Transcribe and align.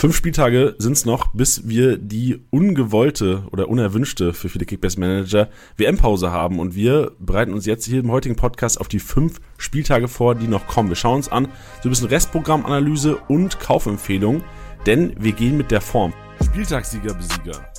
Fünf 0.00 0.16
Spieltage 0.16 0.76
sind 0.78 0.92
es 0.92 1.04
noch, 1.04 1.26
bis 1.34 1.68
wir 1.68 1.98
die 1.98 2.40
ungewollte 2.48 3.44
oder 3.52 3.68
unerwünschte 3.68 4.32
für 4.32 4.48
viele 4.48 4.64
Kickbase-Manager 4.64 5.50
WM-Pause 5.76 6.32
haben. 6.32 6.58
Und 6.58 6.74
wir 6.74 7.12
bereiten 7.18 7.52
uns 7.52 7.66
jetzt 7.66 7.84
hier 7.84 8.00
im 8.00 8.10
heutigen 8.10 8.34
Podcast 8.34 8.80
auf 8.80 8.88
die 8.88 8.98
fünf 8.98 9.42
Spieltage 9.58 10.08
vor, 10.08 10.34
die 10.34 10.48
noch 10.48 10.66
kommen. 10.66 10.88
Wir 10.88 10.96
schauen 10.96 11.16
uns 11.16 11.28
an 11.28 11.48
so 11.82 11.88
ein 11.88 11.90
bisschen 11.90 12.08
Restprogrammanalyse 12.08 13.18
und 13.28 13.60
Kaufempfehlung, 13.60 14.42
denn 14.86 15.12
wir 15.18 15.32
gehen 15.32 15.58
mit 15.58 15.70
der 15.70 15.82
Form. 15.82 16.14
Spieltagssieger, 16.46 17.12
Besieger, 17.12 17.70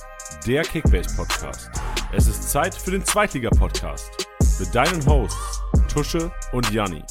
der 0.46 0.62
Kickbase-Podcast. 0.62 1.72
Es 2.12 2.28
ist 2.28 2.48
Zeit 2.48 2.76
für 2.76 2.92
den 2.92 3.04
Zweitliga-Podcast 3.04 4.28
mit 4.60 4.72
deinen 4.72 5.04
Hosts 5.06 5.60
Tusche 5.92 6.30
und 6.52 6.70
Janni. 6.70 7.02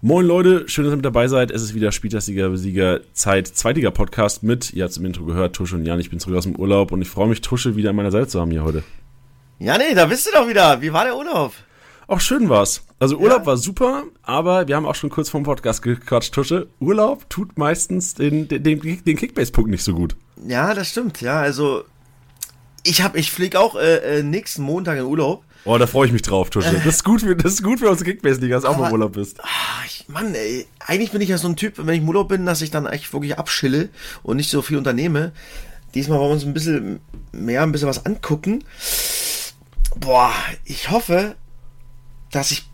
Moin 0.00 0.24
Leute, 0.24 0.68
schön, 0.68 0.84
dass 0.84 0.92
ihr 0.92 0.96
mit 0.96 1.04
dabei 1.04 1.26
seid. 1.26 1.50
Es 1.50 1.60
ist 1.60 1.74
wieder 1.74 1.90
Spieltagssieger, 1.90 2.50
Besieger 2.50 3.00
Zeit, 3.14 3.48
zweitiger 3.48 3.90
Podcast 3.90 4.44
mit, 4.44 4.72
ihr 4.72 4.84
habt 4.84 4.92
es 4.92 4.98
im 4.98 5.04
Intro 5.04 5.24
gehört, 5.24 5.56
Tusche 5.56 5.74
und 5.74 5.84
Jan. 5.84 5.98
Ich 5.98 6.08
bin 6.08 6.20
zurück 6.20 6.36
aus 6.36 6.44
dem 6.44 6.54
Urlaub 6.54 6.92
und 6.92 7.02
ich 7.02 7.08
freue 7.08 7.26
mich, 7.26 7.40
Tusche 7.40 7.74
wieder 7.74 7.90
an 7.90 7.96
meiner 7.96 8.12
Seite 8.12 8.28
zu 8.28 8.40
haben 8.40 8.52
hier 8.52 8.62
heute. 8.62 8.84
Ja, 9.58 9.76
nee, 9.76 9.96
da 9.96 10.06
bist 10.06 10.24
du 10.24 10.30
doch 10.30 10.46
wieder. 10.46 10.80
Wie 10.82 10.92
war 10.92 11.02
der 11.02 11.16
Urlaub? 11.16 11.52
Auch 12.06 12.20
schön 12.20 12.48
war's. 12.48 12.84
Also 13.00 13.18
Urlaub 13.18 13.40
ja. 13.40 13.46
war 13.46 13.56
super, 13.56 14.04
aber 14.22 14.68
wir 14.68 14.76
haben 14.76 14.86
auch 14.86 14.94
schon 14.94 15.10
kurz 15.10 15.30
vor 15.30 15.40
dem 15.40 15.46
Podcast 15.46 15.82
gequatscht, 15.82 16.32
Tusche. 16.32 16.68
Urlaub 16.78 17.28
tut 17.28 17.58
meistens 17.58 18.14
den, 18.14 18.46
den, 18.46 18.62
den, 18.62 19.02
den 19.02 19.16
Kickbase-Punkt 19.16 19.68
nicht 19.68 19.82
so 19.82 19.94
gut. 19.94 20.14
Ja, 20.46 20.74
das 20.74 20.90
stimmt. 20.90 21.20
Ja, 21.22 21.40
also 21.40 21.82
ich 22.84 23.02
hab, 23.02 23.16
ich 23.16 23.32
flieg 23.32 23.56
auch 23.56 23.74
äh, 23.74 24.18
äh, 24.18 24.22
nächsten 24.22 24.62
Montag 24.62 24.96
in 24.96 25.06
Urlaub. 25.06 25.42
Oh, 25.64 25.76
da 25.76 25.86
freue 25.86 26.06
ich 26.06 26.12
mich 26.12 26.22
drauf, 26.22 26.50
Tusche. 26.50 26.72
Das 26.72 26.86
ist 26.86 27.04
gut 27.04 27.20
für, 27.20 27.36
das 27.36 27.54
ist 27.54 27.62
gut 27.62 27.80
für 27.80 27.90
unsere 27.90 28.10
Kickbase-Liga, 28.10 28.56
dass 28.56 28.64
du 28.64 28.70
auch 28.70 28.86
im 28.86 28.92
Urlaub 28.92 29.12
bist. 29.12 29.38
Ach, 29.42 29.84
ich, 29.84 30.06
Mann, 30.08 30.34
ey, 30.34 30.66
eigentlich 30.78 31.10
bin 31.10 31.20
ich 31.20 31.28
ja 31.28 31.38
so 31.38 31.48
ein 31.48 31.56
Typ, 31.56 31.74
wenn 31.78 31.88
ich 31.94 32.00
im 32.00 32.08
Urlaub 32.08 32.28
bin, 32.28 32.46
dass 32.46 32.62
ich 32.62 32.70
dann 32.70 32.86
eigentlich 32.86 33.12
wirklich 33.12 33.38
abschille 33.38 33.90
und 34.22 34.36
nicht 34.36 34.50
so 34.50 34.62
viel 34.62 34.78
unternehme. 34.78 35.32
Diesmal 35.94 36.18
wollen 36.18 36.30
wir 36.30 36.34
uns 36.34 36.44
ein 36.44 36.54
bisschen 36.54 37.00
mehr, 37.32 37.62
ein 37.62 37.72
bisschen 37.72 37.88
was 37.88 38.06
angucken. 38.06 38.64
Boah, 39.96 40.32
ich 40.64 40.90
hoffe, 40.90 41.36
dass 42.30 42.50
ich 42.50 42.68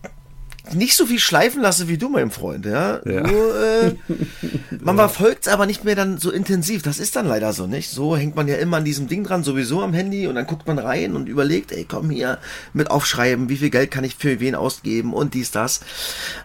nicht 0.72 0.96
so 0.96 1.04
viel 1.04 1.18
schleifen 1.18 1.60
lasse 1.60 1.88
wie 1.88 1.98
du, 1.98 2.08
mein 2.08 2.30
Freund, 2.30 2.64
ja. 2.64 3.00
ja. 3.04 3.20
Nur, 3.20 3.62
äh, 3.62 3.94
man 4.80 4.96
verfolgt 4.96 5.46
es 5.46 5.52
aber 5.52 5.66
nicht 5.66 5.84
mehr 5.84 5.94
dann 5.94 6.18
so 6.18 6.30
intensiv. 6.30 6.82
Das 6.82 6.98
ist 6.98 7.16
dann 7.16 7.26
leider 7.26 7.52
so, 7.52 7.66
nicht? 7.66 7.90
So 7.90 8.16
hängt 8.16 8.34
man 8.34 8.48
ja 8.48 8.56
immer 8.56 8.78
an 8.78 8.84
diesem 8.84 9.06
Ding 9.06 9.24
dran, 9.24 9.44
sowieso 9.44 9.82
am 9.82 9.92
Handy 9.92 10.26
und 10.26 10.36
dann 10.36 10.46
guckt 10.46 10.66
man 10.66 10.78
rein 10.78 11.14
und 11.14 11.28
überlegt, 11.28 11.70
ey, 11.72 11.84
komm 11.86 12.08
hier 12.08 12.38
mit 12.72 12.90
aufschreiben, 12.90 13.50
wie 13.50 13.58
viel 13.58 13.70
Geld 13.70 13.90
kann 13.90 14.04
ich 14.04 14.16
für 14.16 14.40
wen 14.40 14.54
ausgeben 14.54 15.12
und 15.12 15.34
dies, 15.34 15.50
das. 15.50 15.80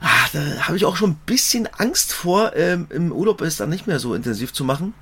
Ah, 0.02 0.28
da 0.34 0.68
habe 0.68 0.76
ich 0.76 0.86
auch 0.86 0.98
schon 0.98 1.12
ein 1.12 1.20
bisschen 1.26 1.68
Angst 1.78 2.12
vor, 2.12 2.56
ähm, 2.56 2.88
im 2.90 3.12
Urlaub 3.12 3.42
es 3.42 3.58
dann 3.58 3.70
nicht 3.70 3.88
mehr 3.88 4.00
so 4.00 4.14
intensiv 4.14 4.52
zu 4.52 4.66
machen. 4.66 4.94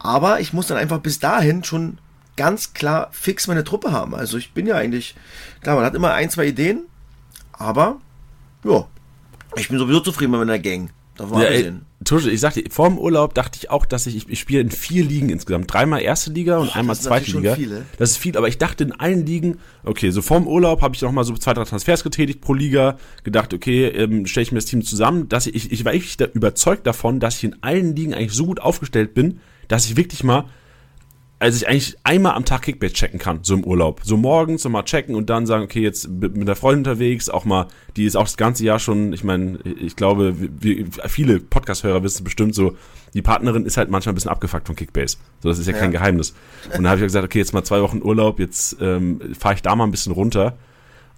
Aber 0.00 0.40
ich 0.40 0.52
muss 0.52 0.66
dann 0.66 0.76
einfach 0.76 0.98
bis 0.98 1.20
dahin 1.20 1.62
schon 1.62 1.98
ganz 2.36 2.74
klar 2.74 3.08
fix 3.12 3.46
meine 3.46 3.64
Truppe 3.64 3.92
haben. 3.92 4.14
Also 4.14 4.36
ich 4.38 4.52
bin 4.52 4.66
ja 4.66 4.74
eigentlich, 4.74 5.14
klar, 5.62 5.76
man 5.76 5.84
hat 5.84 5.94
immer 5.94 6.12
ein, 6.12 6.30
zwei 6.30 6.46
Ideen, 6.46 6.82
aber 7.52 8.00
ja, 8.64 8.86
ich 9.56 9.68
bin 9.68 9.78
sowieso 9.78 10.00
zufrieden 10.00 10.32
mit 10.32 10.40
meiner 10.40 10.58
Gang. 10.58 10.90
Man 11.18 11.42
ja, 11.42 11.46
ey, 11.46 11.72
Tusche, 12.04 12.30
ich 12.30 12.40
sagte, 12.40 12.64
vor 12.70 12.88
dem 12.88 12.98
Urlaub 12.98 13.34
dachte 13.34 13.58
ich 13.60 13.70
auch, 13.70 13.86
dass 13.86 14.06
ich, 14.06 14.16
ich, 14.16 14.28
ich 14.28 14.40
spiele 14.40 14.60
in 14.60 14.70
vier 14.70 15.04
Ligen 15.04 15.30
insgesamt. 15.30 15.72
Dreimal 15.72 16.02
erste 16.02 16.32
Liga 16.32 16.58
und 16.58 16.72
Boah, 16.72 16.76
einmal 16.76 16.96
zweite 16.96 17.30
Liga. 17.30 17.54
Viele. 17.54 17.82
Das 17.98 18.10
ist 18.10 18.16
viel, 18.16 18.36
aber 18.36 18.48
ich 18.48 18.58
dachte 18.58 18.84
in 18.84 18.92
allen 18.92 19.24
Ligen, 19.24 19.58
okay, 19.84 20.10
so 20.10 20.20
vor 20.20 20.38
dem 20.38 20.48
Urlaub 20.48 20.82
habe 20.82 20.94
ich 20.94 21.02
noch 21.02 21.12
mal 21.12 21.24
so 21.24 21.34
zwei, 21.34 21.54
drei 21.54 21.64
Transfers 21.64 22.02
getätigt 22.02 22.40
pro 22.40 22.52
Liga, 22.52 22.98
gedacht, 23.22 23.54
okay, 23.54 23.86
ähm, 23.86 24.26
stelle 24.26 24.42
ich 24.42 24.52
mir 24.52 24.58
das 24.58 24.66
Team 24.66 24.82
zusammen, 24.82 25.28
dass 25.28 25.46
ich, 25.46 25.70
ich 25.70 25.84
war 25.84 25.94
echt 25.94 26.20
überzeugt 26.20 26.86
davon, 26.86 27.20
dass 27.20 27.36
ich 27.36 27.44
in 27.44 27.62
allen 27.62 27.94
Ligen 27.94 28.12
eigentlich 28.12 28.32
so 28.32 28.46
gut 28.46 28.60
aufgestellt 28.60 29.14
bin, 29.14 29.40
dass 29.68 29.86
ich 29.86 29.96
wirklich 29.96 30.24
mal 30.24 30.46
als 31.44 31.56
ich 31.56 31.68
eigentlich 31.68 31.94
einmal 32.04 32.32
am 32.36 32.46
Tag 32.46 32.62
Kickbase 32.62 32.94
checken 32.94 33.18
kann, 33.18 33.40
so 33.42 33.52
im 33.52 33.64
Urlaub. 33.64 34.00
So 34.02 34.16
morgens 34.16 34.62
so 34.62 34.70
mal 34.70 34.82
checken 34.82 35.14
und 35.14 35.28
dann 35.28 35.44
sagen, 35.44 35.62
okay, 35.62 35.82
jetzt 35.82 36.08
mit 36.08 36.48
der 36.48 36.56
Freundin 36.56 36.78
unterwegs, 36.78 37.28
auch 37.28 37.44
mal, 37.44 37.68
die 37.98 38.06
ist 38.06 38.16
auch 38.16 38.24
das 38.24 38.38
ganze 38.38 38.64
Jahr 38.64 38.78
schon, 38.78 39.12
ich 39.12 39.24
meine, 39.24 39.58
ich 39.60 39.94
glaube, 39.94 40.34
wir, 40.38 40.86
viele 41.06 41.40
Podcast-Hörer 41.40 42.02
wissen 42.02 42.24
bestimmt 42.24 42.54
so, 42.54 42.78
die 43.12 43.20
Partnerin 43.20 43.66
ist 43.66 43.76
halt 43.76 43.90
manchmal 43.90 44.12
ein 44.12 44.14
bisschen 44.14 44.30
abgefuckt 44.30 44.66
von 44.66 44.74
Kickbase. 44.74 45.18
So, 45.42 45.50
das 45.50 45.58
ist 45.58 45.66
ja, 45.66 45.74
ja. 45.74 45.80
kein 45.80 45.90
Geheimnis. 45.90 46.34
Und 46.64 46.84
dann 46.84 46.88
habe 46.88 47.00
ich 47.00 47.04
gesagt, 47.04 47.26
okay, 47.26 47.40
jetzt 47.40 47.52
mal 47.52 47.62
zwei 47.62 47.82
Wochen 47.82 48.00
Urlaub, 48.00 48.40
jetzt 48.40 48.78
ähm, 48.80 49.20
fahre 49.38 49.54
ich 49.54 49.60
da 49.60 49.76
mal 49.76 49.84
ein 49.84 49.90
bisschen 49.90 50.12
runter. 50.12 50.56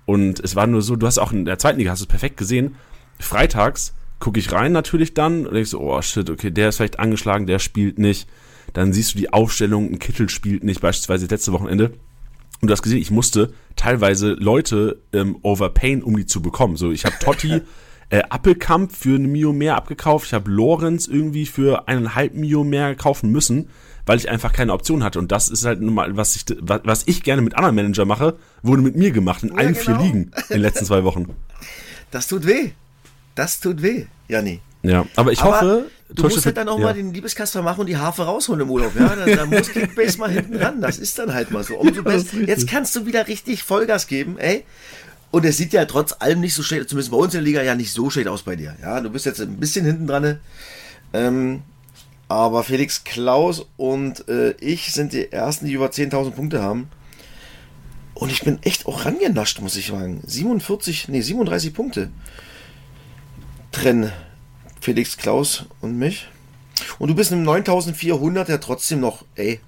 Und 0.07 0.41
es 0.41 0.57
war 0.57 0.67
nur 0.67 0.83
so, 0.83 0.97
du 0.97 1.07
hast 1.07 1.19
auch 1.19 1.31
in 1.31 1.45
der 1.45 1.61
zweiten 1.61 1.79
Liga, 1.79 1.93
hast 1.93 2.01
du 2.01 2.05
es 2.05 2.09
perfekt 2.09 2.37
gesehen, 2.37 2.75
freitags 3.21 3.95
gucke 4.19 4.41
ich 4.41 4.51
rein 4.51 4.73
natürlich 4.73 5.15
dann 5.15 5.47
und 5.47 5.55
ich 5.55 5.71
so, 5.71 5.81
oh 5.81 6.03
shit, 6.03 6.29
okay, 6.31 6.51
der 6.51 6.71
ist 6.71 6.79
vielleicht 6.79 6.99
angeschlagen, 6.99 7.47
der 7.47 7.61
spielt 7.61 8.01
nicht 8.01 8.27
dann 8.77 8.93
siehst 8.93 9.15
du 9.15 9.19
die 9.19 9.33
Aufstellung, 9.33 9.91
ein 9.91 9.99
Kittel 9.99 10.29
spielt 10.29 10.63
nicht, 10.63 10.83
beispielsweise 10.83 11.25
letzte 11.27 11.53
Wochenende. 11.53 11.95
Und 12.61 12.69
du 12.69 12.73
hast 12.73 12.83
gesehen, 12.83 13.01
ich 13.01 13.11
musste 13.11 13.55
teilweise 13.75 14.33
Leute 14.33 15.01
ähm, 15.15 15.39
overpayen, 15.41 16.03
um 16.03 16.15
die 16.15 16.27
zu 16.27 16.43
bekommen. 16.43 16.77
So, 16.77 16.93
ich 16.93 17.07
habe 17.07 17.17
Totti 17.19 17.63
äh, 18.11 18.23
Appelkamp 18.29 18.93
für 18.93 19.15
eine 19.15 19.29
Mio 19.29 19.55
mehr 19.55 19.77
abgekauft. 19.77 20.27
Ich 20.27 20.35
habe 20.35 20.51
Lorenz 20.51 21.07
irgendwie 21.07 21.47
für 21.47 21.89
eineinhalb 21.89 22.35
Mio 22.35 22.65
mehr 22.65 22.95
kaufen 22.95 23.33
müssen, 23.33 23.71
weil 24.05 24.19
ich 24.19 24.29
einfach 24.29 24.53
keine 24.53 24.75
Option 24.75 25.03
hatte. 25.03 25.21
Und 25.21 25.33
das 25.33 25.49
ist 25.49 25.65
halt 25.65 25.81
normal, 25.81 26.19
was 26.19 26.37
ich, 26.37 26.45
was 26.61 27.05
ich 27.07 27.23
gerne 27.23 27.41
mit 27.41 27.57
anderen 27.57 27.77
Manager 27.77 28.05
mache, 28.05 28.37
wurde 28.63 28.83
mit 28.83 28.95
mir 28.95 29.11
gemacht 29.11 29.43
in 29.43 29.49
ja, 29.49 29.55
allen 29.55 29.73
genau. 29.73 29.85
vier 29.85 29.97
Ligen 29.97 30.19
in 30.51 30.57
den 30.57 30.61
letzten 30.61 30.85
zwei 30.85 31.03
Wochen. 31.03 31.35
Das 32.11 32.29
tut 32.29 32.47
weh. 32.47 32.73
Das 33.35 33.59
tut 33.59 33.81
weh, 33.81 34.05
Janni. 34.29 34.61
Ja, 34.89 35.07
aber 35.17 35.33
ich 35.33 35.41
aber 35.41 35.61
hoffe, 35.61 35.87
du 36.15 36.23
musst 36.23 36.45
halt 36.45 36.57
dann 36.57 36.69
auch 36.69 36.79
ja. 36.79 36.85
mal 36.85 36.95
den 36.95 37.13
Liebeskasper 37.13 37.63
machen 37.63 37.81
und 37.81 37.87
die 37.87 37.97
Harfe 37.97 38.23
rausholen 38.23 38.63
im 38.63 38.71
Urlaub. 38.71 38.93
Ja, 38.99 39.15
da, 39.17 39.27
da 39.27 39.47
muss 39.47 39.69
Kickbase 39.71 40.19
mal 40.19 40.31
hinten 40.31 40.57
ran. 40.57 40.81
Das 40.81 40.99
ist 40.99 41.19
dann 41.19 41.35
halt 41.35 41.51
mal 41.51 41.65
so. 41.65 41.77
Umso 41.77 42.03
besser. 42.05 42.39
Jetzt 42.47 42.69
kannst 42.69 42.95
du 42.97 43.07
wieder 43.07 43.27
richtig 43.27 43.63
Vollgas 43.63 44.07
geben, 44.07 44.39
ey. 44.39 44.65
Und 45.31 45.45
es 45.45 45.57
sieht 45.57 45.73
ja 45.73 45.85
trotz 45.85 46.15
allem 46.19 46.41
nicht 46.41 46.55
so 46.55 46.63
schlecht, 46.63 46.89
zumindest 46.89 47.11
bei 47.11 47.17
uns 47.19 47.35
in 47.35 47.39
der 47.41 47.45
Liga 47.45 47.63
ja 47.63 47.75
nicht 47.75 47.93
so 47.93 48.09
schlecht 48.11 48.29
aus 48.29 48.43
bei 48.43 48.57
dir. 48.57 48.77
Ja, 48.81 49.01
du 49.01 49.11
bist 49.11 49.27
jetzt 49.27 49.41
ein 49.41 49.59
bisschen 49.59 49.85
hinten 49.85 50.07
dran. 50.07 50.39
Ähm, 51.13 51.63
aber 52.29 52.65
Felix 52.65 53.05
Klaus 53.05 53.67
und 53.77 54.29
äh, 54.29 54.53
ich 54.61 54.93
sind 54.93 55.13
die 55.13 55.31
ersten, 55.31 55.67
die 55.67 55.73
über 55.73 55.89
10.000 55.89 56.31
Punkte 56.31 56.63
haben. 56.63 56.89
Und 58.15 58.33
ich 58.33 58.43
bin 58.43 58.59
echt 58.63 58.87
auch 58.87 59.05
rangenascht, 59.05 59.61
muss 59.61 59.77
ich 59.77 59.89
sagen. 59.89 60.23
47, 60.25 61.09
nee, 61.09 61.21
37 61.21 61.75
Punkte 61.75 62.11
trennen 63.73 64.11
Felix 64.87 65.17
Klaus 65.17 65.65
und 65.81 65.99
mich. 65.99 66.29
Und 67.01 67.09
du 67.09 67.17
bist 67.17 67.33
im 67.33 67.43
9400 67.43 68.49
ja 68.49 68.59
trotzdem 68.59 69.01
noch, 69.01 69.25
ey, 69.35 69.59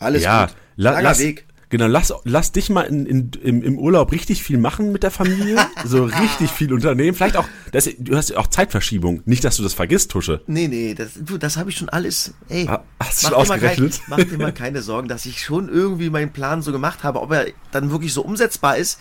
alles 0.00 0.24
ja, 0.24 0.46
gut. 0.46 0.56
La 0.74 0.98
lass, 0.98 1.20
Weg. 1.20 1.46
Genau, 1.68 1.86
lass, 1.86 2.12
lass 2.24 2.50
dich 2.50 2.68
mal 2.68 2.82
in, 2.82 3.06
in, 3.06 3.30
im, 3.44 3.62
im 3.62 3.78
Urlaub 3.78 4.10
richtig 4.10 4.42
viel 4.42 4.58
machen 4.58 4.90
mit 4.90 5.04
der 5.04 5.12
Familie. 5.12 5.56
so 5.84 6.02
richtig 6.02 6.50
viel 6.50 6.72
unternehmen. 6.72 7.16
Vielleicht 7.16 7.36
auch, 7.36 7.46
das, 7.70 7.88
du 7.96 8.16
hast 8.16 8.34
auch 8.36 8.48
Zeitverschiebung. 8.48 9.22
Nicht, 9.24 9.44
dass 9.44 9.56
du 9.56 9.62
das 9.62 9.72
vergisst, 9.72 10.10
Tusche. 10.10 10.40
Nee, 10.48 10.66
nee, 10.66 10.94
das, 10.94 11.10
das 11.38 11.56
habe 11.56 11.70
ich 11.70 11.76
schon 11.76 11.88
alles. 11.88 12.34
Ey, 12.48 12.68
hast 12.98 13.22
du 13.22 13.28
schon 13.28 13.36
ausgerechnet? 13.36 14.00
Kein, 14.00 14.04
mach 14.08 14.16
dir 14.16 14.36
mal 14.36 14.52
keine 14.52 14.82
Sorgen, 14.82 15.06
dass 15.06 15.26
ich 15.26 15.44
schon 15.44 15.68
irgendwie 15.68 16.10
meinen 16.10 16.32
Plan 16.32 16.60
so 16.60 16.72
gemacht 16.72 17.04
habe. 17.04 17.20
Ob 17.20 17.30
er 17.30 17.46
dann 17.70 17.92
wirklich 17.92 18.12
so 18.12 18.22
umsetzbar 18.22 18.78
ist, 18.78 18.98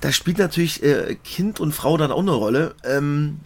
da 0.00 0.12
spielt 0.12 0.38
natürlich 0.38 0.84
äh, 0.84 1.16
Kind 1.24 1.58
und 1.58 1.72
Frau 1.72 1.96
dann 1.96 2.12
auch 2.12 2.20
eine 2.20 2.30
Rolle. 2.30 2.76
Ähm, 2.84 3.40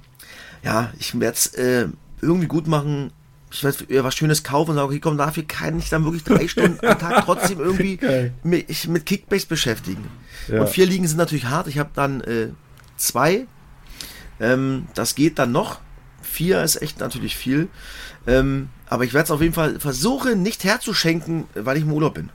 ja, 0.63 0.93
ich 0.99 1.19
werde 1.19 1.37
es 1.37 1.47
äh, 1.55 1.89
irgendwie 2.21 2.47
gut 2.47 2.67
machen. 2.67 3.13
Ich 3.51 3.65
werde 3.65 4.05
was 4.05 4.15
Schönes 4.15 4.43
kaufen 4.43 4.71
und 4.71 4.77
sagen, 4.77 4.89
okay, 4.89 5.01
komm, 5.01 5.17
dafür 5.17 5.43
kann 5.45 5.79
ich 5.79 5.89
dann 5.89 6.05
wirklich 6.05 6.25
drei 6.25 6.49
Stunden 6.49 6.85
am 6.87 6.99
Tag 6.99 7.23
trotzdem 7.25 7.61
irgendwie 7.61 7.99
mich 8.43 8.89
mit 8.89 9.07
Kickbase 9.07 9.47
beschäftigen. 9.47 10.05
Ja. 10.49 10.61
Und 10.61 10.69
vier 10.69 10.87
Ligen 10.87 11.07
sind 11.07 11.17
natürlich 11.17 11.47
hart. 11.47 11.67
Ich 11.67 11.79
habe 11.79 11.91
dann 11.95 12.21
äh, 12.23 12.49
zwei. 12.97 13.47
Ähm, 14.41 14.87
das 14.95 15.15
geht 15.15 15.39
dann 15.39 15.53
noch. 15.53 15.81
Vier 16.23 16.63
ist 16.63 16.83
echt 16.83 17.01
natürlich 17.01 17.37
viel. 17.37 17.69
Ähm, 18.27 18.69
aber 18.87 19.05
ich 19.05 19.15
werde 19.15 19.25
es 19.25 19.31
auf 19.31 19.41
jeden 19.41 19.55
Fall 19.55 19.81
versuchen, 19.81 20.43
nicht 20.43 20.65
herzuschenken, 20.65 21.45
weil 21.55 21.79
ich 21.79 21.85
im 21.85 21.93
Urlaub 21.93 22.15
bin. 22.15 22.31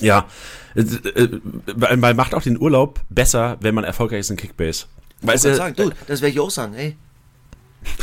Ja, 0.00 0.26
äh, 0.74 0.80
äh, 0.80 1.40
weil 1.74 2.14
macht 2.14 2.34
auch 2.34 2.42
den 2.42 2.60
Urlaub 2.60 3.00
besser, 3.08 3.56
wenn 3.60 3.74
man 3.74 3.84
erfolgreich 3.84 4.20
ist 4.20 4.30
in 4.30 4.36
Kickbase. 4.36 4.86
Weißt 5.22 5.44
du, 5.46 5.54
sagen, 5.54 5.74
du, 5.76 5.90
das 6.06 6.20
werde 6.20 6.34
ich 6.34 6.40
auch 6.40 6.50
sagen, 6.50 6.74
ey. 6.74 6.96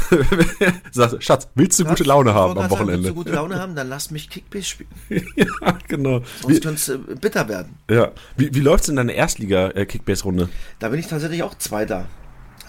Sagst, 0.91 1.23
Schatz, 1.23 1.47
willst 1.55 1.79
du 1.79 1.83
Schatz, 1.83 1.97
gute 1.97 2.07
Laune 2.07 2.33
haben 2.33 2.57
am 2.57 2.69
Wochenende? 2.69 3.03
Sagen, 3.03 3.03
willst 3.03 3.09
du 3.09 3.15
gute 3.15 3.31
Laune 3.31 3.59
haben, 3.59 3.75
dann 3.75 3.89
lass 3.89 4.11
mich 4.11 4.29
Kickbase 4.29 4.65
spielen. 4.65 4.89
ja, 5.35 5.77
genau. 5.87 6.21
Sonst 6.41 6.61
könnte 6.61 6.75
es 6.75 6.89
äh, 6.89 6.97
bitter 7.19 7.47
werden. 7.47 7.77
Ja. 7.89 8.11
Wie, 8.37 8.53
wie 8.53 8.59
läuft 8.59 8.83
es 8.83 8.89
in 8.89 8.95
deiner 8.95 9.13
Erstliga-Kickbase-Runde? 9.13 10.49
Da 10.79 10.89
bin 10.89 10.99
ich 10.99 11.07
tatsächlich 11.07 11.43
auch 11.43 11.55
Zweiter. 11.57 12.07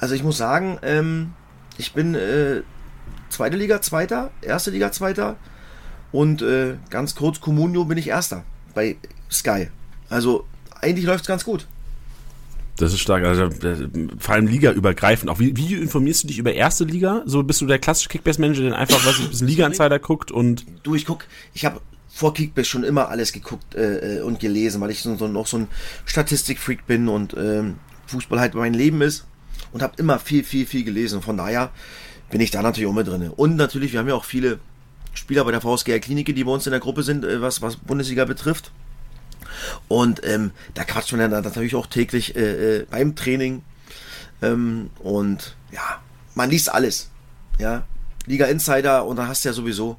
Also 0.00 0.14
ich 0.14 0.22
muss 0.22 0.36
sagen, 0.36 0.78
ähm, 0.82 1.32
ich 1.78 1.92
bin 1.92 2.14
äh, 2.14 2.62
zweite 3.28 3.56
Liga 3.56 3.80
Zweiter, 3.80 4.30
erste 4.42 4.70
Liga 4.70 4.92
Zweiter 4.92 5.36
und 6.12 6.42
äh, 6.42 6.76
ganz 6.90 7.14
kurz 7.14 7.40
Comunio 7.40 7.84
bin 7.84 7.98
ich 7.98 8.08
Erster 8.08 8.44
bei 8.74 8.96
Sky. 9.30 9.68
Also 10.08 10.46
eigentlich 10.80 11.06
läuft 11.06 11.22
es 11.22 11.28
ganz 11.28 11.44
gut. 11.44 11.66
Das 12.76 12.92
ist 12.92 13.00
stark. 13.00 13.24
Also, 13.24 13.50
vor 14.18 14.34
allem 14.34 14.46
Liga-übergreifend. 14.46 15.30
Auch 15.30 15.38
wie, 15.38 15.56
wie 15.56 15.74
informierst 15.74 16.24
du 16.24 16.28
dich 16.28 16.38
über 16.38 16.52
erste 16.52 16.84
Liga? 16.84 17.22
So 17.24 17.42
bist 17.42 17.60
du 17.60 17.66
der 17.66 17.78
klassische 17.78 18.08
Kickbase-Manager, 18.08 18.62
der 18.62 18.78
einfach, 18.78 19.04
was 19.06 19.20
ein 19.20 19.28
bisschen 19.28 19.46
Liga-Insider 19.46 19.98
guckt 19.98 20.30
und. 20.32 20.66
Du, 20.82 20.94
ich 20.94 21.06
guck, 21.06 21.26
ich 21.54 21.64
habe 21.64 21.80
vor 22.08 22.34
Kickbase 22.34 22.68
schon 22.68 22.84
immer 22.84 23.08
alles 23.08 23.32
geguckt 23.32 23.74
äh, 23.74 24.18
äh, 24.18 24.20
und 24.22 24.40
gelesen, 24.40 24.80
weil 24.80 24.90
ich 24.90 25.02
so, 25.02 25.16
so, 25.16 25.28
noch 25.28 25.46
so 25.46 25.58
ein 25.58 25.68
Statistik-Freak 26.04 26.86
bin 26.86 27.08
und 27.08 27.34
ähm, 27.36 27.76
Fußball 28.06 28.38
halt 28.38 28.54
mein 28.54 28.74
Leben 28.74 29.02
ist 29.02 29.24
und 29.72 29.82
habe 29.82 29.94
immer 29.96 30.18
viel, 30.18 30.44
viel, 30.44 30.66
viel 30.66 30.84
gelesen. 30.84 31.22
Von 31.22 31.36
daher 31.36 31.70
bin 32.30 32.40
ich 32.40 32.50
da 32.50 32.62
natürlich 32.62 32.88
auch 32.88 32.94
mit 32.94 33.06
drin. 33.06 33.30
Und 33.34 33.56
natürlich, 33.56 33.92
wir 33.92 34.00
haben 34.00 34.08
ja 34.08 34.14
auch 34.14 34.24
viele 34.24 34.58
Spieler 35.12 35.44
bei 35.44 35.52
der 35.52 35.60
VSG 35.60 35.98
Klinik, 36.00 36.34
die 36.34 36.44
bei 36.44 36.50
uns 36.50 36.66
in 36.66 36.70
der 36.70 36.80
Gruppe 36.80 37.02
sind, 37.02 37.24
äh, 37.24 37.40
was, 37.40 37.62
was 37.62 37.76
Bundesliga 37.76 38.24
betrifft. 38.24 38.72
Und 39.88 40.24
ähm, 40.24 40.52
da 40.74 40.84
quatscht 40.84 41.12
man 41.12 41.30
dann 41.30 41.42
natürlich 41.42 41.74
auch 41.74 41.86
täglich 41.86 42.36
äh, 42.36 42.78
äh, 42.78 42.86
beim 42.90 43.16
Training. 43.16 43.62
Ähm, 44.42 44.90
und 45.00 45.56
ja, 45.72 46.00
man 46.34 46.50
liest 46.50 46.72
alles. 46.72 47.10
Ja, 47.58 47.84
Liga 48.26 48.46
Insider 48.46 49.04
und 49.04 49.16
dann 49.16 49.28
hast 49.28 49.44
du 49.44 49.48
ja 49.48 49.52
sowieso 49.52 49.98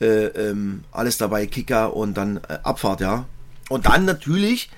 äh, 0.00 0.26
ähm, 0.26 0.84
alles 0.92 1.18
dabei, 1.18 1.46
Kicker 1.46 1.94
und 1.94 2.14
dann 2.14 2.38
äh, 2.48 2.58
Abfahrt, 2.62 3.00
ja. 3.00 3.26
Und 3.68 3.86
dann 3.86 4.04
natürlich 4.04 4.70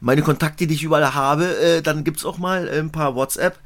meine 0.00 0.22
Kontakte, 0.22 0.66
die 0.66 0.74
ich 0.74 0.82
überall 0.82 1.14
habe, 1.14 1.56
äh, 1.58 1.82
dann 1.82 2.04
gibt 2.04 2.18
es 2.18 2.24
auch 2.24 2.38
mal 2.38 2.68
äh, 2.68 2.78
ein 2.78 2.90
paar 2.90 3.14
WhatsApp, 3.14 3.58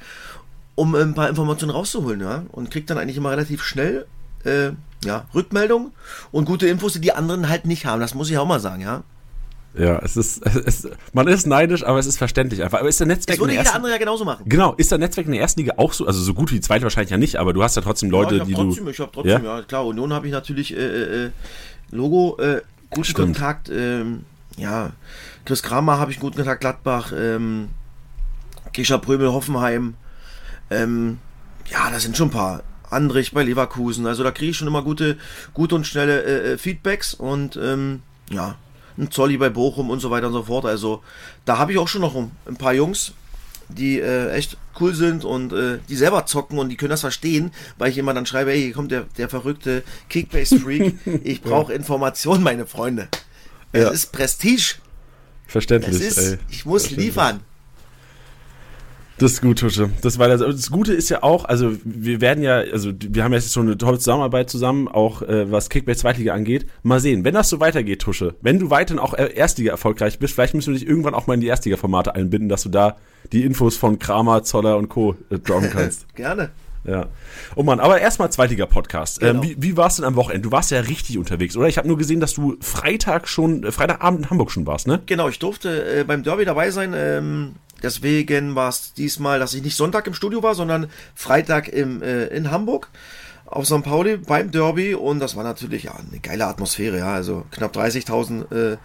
um 0.74 0.94
ein 0.94 1.14
paar 1.14 1.28
Informationen 1.28 1.70
rauszuholen, 1.70 2.20
ja. 2.20 2.44
Und 2.50 2.70
kriegt 2.70 2.90
dann 2.90 2.98
eigentlich 2.98 3.16
immer 3.16 3.30
relativ 3.30 3.62
schnell 3.62 4.06
ja, 5.04 5.26
Rückmeldung 5.34 5.92
und 6.32 6.44
gute 6.44 6.66
Infos, 6.66 6.94
die 6.94 7.00
die 7.00 7.12
anderen 7.12 7.48
halt 7.48 7.66
nicht 7.66 7.86
haben. 7.86 8.00
Das 8.00 8.14
muss 8.14 8.30
ich 8.30 8.38
auch 8.38 8.46
mal 8.46 8.60
sagen, 8.60 8.82
ja. 8.82 9.02
Ja, 9.76 9.98
es 10.04 10.16
ist, 10.16 10.44
es, 10.66 10.88
man 11.12 11.26
ist 11.26 11.46
neidisch, 11.46 11.84
aber 11.84 11.98
es 11.98 12.06
ist 12.06 12.16
verständlich 12.16 12.62
einfach. 12.62 12.78
Aber 12.80 12.88
ist 12.88 13.00
der 13.00 13.08
Netzwerk 13.08 13.38
das 13.38 13.46
würde 13.46 13.58
jeder 13.58 13.74
andere 13.74 13.92
ja 13.92 13.98
genauso 13.98 14.24
machen. 14.24 14.44
Genau, 14.46 14.74
ist 14.74 14.90
der 14.90 14.98
Netzwerk 14.98 15.26
in 15.26 15.32
der 15.32 15.40
ersten 15.40 15.60
Liga 15.60 15.74
auch 15.78 15.92
so, 15.92 16.06
also 16.06 16.20
so 16.20 16.32
gut 16.32 16.50
wie 16.52 16.56
die 16.56 16.60
zweite 16.60 16.84
wahrscheinlich 16.84 17.10
ja 17.10 17.16
nicht, 17.16 17.36
aber 17.36 17.52
du 17.52 17.62
hast 17.62 17.74
ja 17.74 17.82
trotzdem 17.82 18.10
Leute, 18.10 18.36
ja, 18.36 18.44
die 18.44 18.54
trotzdem, 18.54 18.84
du. 18.84 18.90
Ich 18.90 19.00
habe 19.00 19.10
trotzdem, 19.12 19.44
ja? 19.44 19.58
ja 19.58 19.62
klar. 19.62 19.86
Union 19.86 20.12
habe 20.12 20.26
ich 20.26 20.32
natürlich 20.32 20.76
äh, 20.76 20.78
äh, 20.78 21.24
äh 21.26 21.30
Logo, 21.90 22.36
äh, 22.38 22.62
guten 22.90 23.04
Stimmt. 23.04 23.36
Kontakt, 23.36 23.68
ähm, 23.68 24.24
ja, 24.56 24.92
Chris 25.44 25.62
Kramer 25.62 25.98
habe 25.98 26.12
ich 26.12 26.20
guten 26.20 26.36
Kontakt, 26.36 26.60
Gladbach, 26.60 27.12
ähm, 27.16 27.68
Kesha 28.72 28.98
Prömel, 28.98 29.32
Hoffenheim, 29.32 29.94
ähm, 30.70 31.18
ja, 31.70 31.90
da 31.90 31.98
sind 31.98 32.16
schon 32.16 32.28
ein 32.28 32.32
paar. 32.32 32.62
Andrich 32.90 33.32
bei 33.32 33.42
Leverkusen, 33.42 34.06
also 34.06 34.22
da 34.22 34.30
kriege 34.30 34.52
ich 34.52 34.56
schon 34.56 34.68
immer 34.68 34.82
gute, 34.82 35.16
gute 35.52 35.74
und 35.74 35.84
schnelle 35.84 36.22
äh, 36.22 36.52
äh 36.52 36.58
Feedbacks 36.58 37.12
und 37.14 37.56
ähm, 37.56 38.02
ja, 38.30 38.56
ein 38.98 39.10
Zolli 39.10 39.36
bei 39.36 39.48
Bochum 39.48 39.90
und 39.90 40.00
so 40.00 40.10
weiter 40.10 40.28
und 40.28 40.32
so 40.32 40.44
fort. 40.44 40.64
Also 40.64 41.02
da 41.44 41.58
habe 41.58 41.72
ich 41.72 41.78
auch 41.78 41.88
schon 41.88 42.02
noch 42.02 42.14
ein 42.14 42.56
paar 42.56 42.74
Jungs, 42.74 43.12
die 43.68 44.00
äh, 44.00 44.30
echt 44.30 44.56
cool 44.80 44.94
sind 44.94 45.24
und 45.24 45.52
äh, 45.52 45.78
die 45.88 45.96
selber 45.96 46.26
zocken 46.26 46.58
und 46.58 46.68
die 46.68 46.76
können 46.76 46.90
das 46.90 47.00
verstehen, 47.00 47.52
weil 47.78 47.90
ich 47.90 47.98
immer 47.98 48.14
dann 48.14 48.26
schreibe, 48.26 48.50
hey, 48.50 48.62
hier 48.62 48.72
kommt 48.72 48.90
der, 48.90 49.06
der 49.16 49.28
verrückte 49.28 49.82
Kickbase-Freak, 50.08 50.94
ich 51.24 51.42
brauche 51.42 51.72
ja. 51.72 51.78
Informationen, 51.78 52.42
meine 52.42 52.66
Freunde. 52.66 53.08
Es 53.72 53.82
ja. 53.82 53.90
ist 53.90 54.12
Prestige. 54.12 54.76
Verständlich. 55.46 55.96
Es 55.96 56.16
ist, 56.16 56.38
ich 56.48 56.64
muss 56.64 56.90
liefern. 56.90 57.40
Das 59.18 59.32
ist 59.32 59.42
gut, 59.42 59.60
Tusche. 59.60 59.90
Das, 60.02 60.18
weil 60.18 60.30
also 60.30 60.50
das 60.50 60.70
Gute 60.70 60.92
ist 60.92 61.08
ja 61.08 61.22
auch, 61.22 61.44
also 61.44 61.72
wir 61.84 62.20
werden 62.20 62.42
ja, 62.42 62.56
also 62.56 62.92
wir 62.98 63.22
haben 63.22 63.32
jetzt 63.32 63.52
schon 63.52 63.66
eine 63.66 63.78
tolle 63.78 63.98
Zusammenarbeit 63.98 64.50
zusammen, 64.50 64.88
auch 64.88 65.22
äh, 65.22 65.50
was 65.50 65.70
Kickbase 65.70 66.00
Zweitliga 66.00 66.34
angeht. 66.34 66.66
Mal 66.82 67.00
sehen, 67.00 67.24
wenn 67.24 67.34
das 67.34 67.48
so 67.48 67.60
weitergeht, 67.60 68.02
Tusche, 68.02 68.34
wenn 68.40 68.58
du 68.58 68.70
weiterhin 68.70 68.98
auch 68.98 69.16
Erstliga 69.16 69.70
erfolgreich 69.70 70.18
bist, 70.18 70.34
vielleicht 70.34 70.54
müssen 70.54 70.72
wir 70.72 70.78
dich 70.78 70.88
irgendwann 70.88 71.14
auch 71.14 71.26
mal 71.26 71.34
in 71.34 71.40
die 71.40 71.46
Erstliga-Formate 71.46 72.14
einbinden, 72.14 72.48
dass 72.48 72.62
du 72.62 72.68
da 72.68 72.96
die 73.32 73.44
Infos 73.44 73.76
von 73.76 73.98
Kramer, 73.98 74.42
Zoller 74.42 74.76
und 74.76 74.88
Co. 74.88 75.16
Äh, 75.30 75.38
droppen 75.38 75.70
kannst. 75.70 76.12
Gerne. 76.14 76.50
Ja. 76.86 77.06
Oh 77.56 77.62
Mann, 77.62 77.80
aber 77.80 78.00
erstmal 78.00 78.30
Zweitliga-Podcast. 78.30 79.22
Ähm, 79.22 79.40
genau. 79.40 79.42
Ähm, 79.42 79.48
wie, 79.48 79.62
wie 79.62 79.76
warst 79.76 79.98
du 79.98 80.02
denn 80.02 80.08
am 80.08 80.16
Wochenende? 80.16 80.42
Du 80.48 80.52
warst 80.52 80.70
ja 80.70 80.80
richtig 80.80 81.18
unterwegs, 81.18 81.56
oder? 81.56 81.68
Ich 81.68 81.78
habe 81.78 81.88
nur 81.88 81.96
gesehen, 81.96 82.20
dass 82.20 82.34
du 82.34 82.56
Freitag 82.60 83.28
schon, 83.28 83.64
äh, 83.64 83.72
Freitagabend 83.72 84.24
in 84.24 84.30
Hamburg 84.30 84.50
schon 84.50 84.66
warst, 84.66 84.86
ne? 84.86 85.00
Genau, 85.06 85.28
ich 85.28 85.38
durfte 85.38 86.00
äh, 86.00 86.04
beim 86.04 86.22
Derby 86.22 86.44
dabei 86.44 86.70
sein. 86.70 86.92
Ähm, 86.94 87.54
Deswegen 87.84 88.54
war 88.54 88.70
es 88.70 88.94
diesmal, 88.94 89.38
dass 89.38 89.52
ich 89.52 89.62
nicht 89.62 89.76
Sonntag 89.76 90.06
im 90.06 90.14
Studio 90.14 90.42
war, 90.42 90.54
sondern 90.54 90.88
Freitag 91.14 91.68
im, 91.68 92.02
äh, 92.02 92.28
in 92.28 92.50
Hamburg 92.50 92.88
auf 93.44 93.66
St. 93.66 93.82
Pauli 93.82 94.16
beim 94.16 94.50
Derby 94.50 94.94
und 94.94 95.20
das 95.20 95.36
war 95.36 95.44
natürlich 95.44 95.84
ja, 95.84 95.94
eine 95.94 96.18
geile 96.20 96.46
Atmosphäre, 96.46 96.98
ja, 96.98 97.12
also 97.12 97.44
knapp 97.50 97.76
30.000 97.76 98.72
äh, 98.72 98.76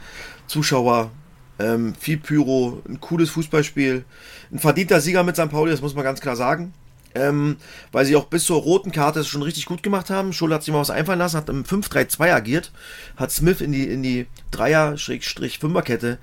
Zuschauer, 0.48 1.12
ähm, 1.60 1.96
viel 1.98 2.18
Pyro, 2.18 2.82
ein 2.88 3.00
cooles 3.00 3.30
Fußballspiel, 3.30 4.04
ein 4.52 4.60
verdienter 4.60 5.00
Sieger 5.00 5.24
mit 5.24 5.38
St. 5.38 5.50
Pauli, 5.50 5.72
das 5.72 5.82
muss 5.82 5.96
man 5.96 6.04
ganz 6.04 6.20
klar 6.20 6.36
sagen. 6.36 6.74
Ähm, 7.16 7.58
weil 7.92 8.06
sie 8.06 8.16
auch 8.16 8.26
bis 8.26 8.46
zur 8.46 8.62
roten 8.62 8.92
Karte 8.92 9.22
es 9.22 9.28
schon 9.28 9.42
richtig 9.42 9.66
gut 9.66 9.82
gemacht 9.82 10.12
haben. 10.12 10.32
Schulle 10.32 10.54
hat 10.54 10.64
sich 10.64 10.72
mal 10.72 10.80
was 10.80 10.92
einfallen 10.92 11.18
lassen, 11.18 11.38
hat 11.38 11.50
im 11.50 11.64
5-3-2 11.64 12.32
agiert, 12.32 12.72
hat 13.16 13.32
Smith 13.32 13.62
in 13.62 13.72
die, 13.72 13.88
in 13.88 14.04
die 14.04 14.28
Dreier-Fünfer-Kette 14.52 16.20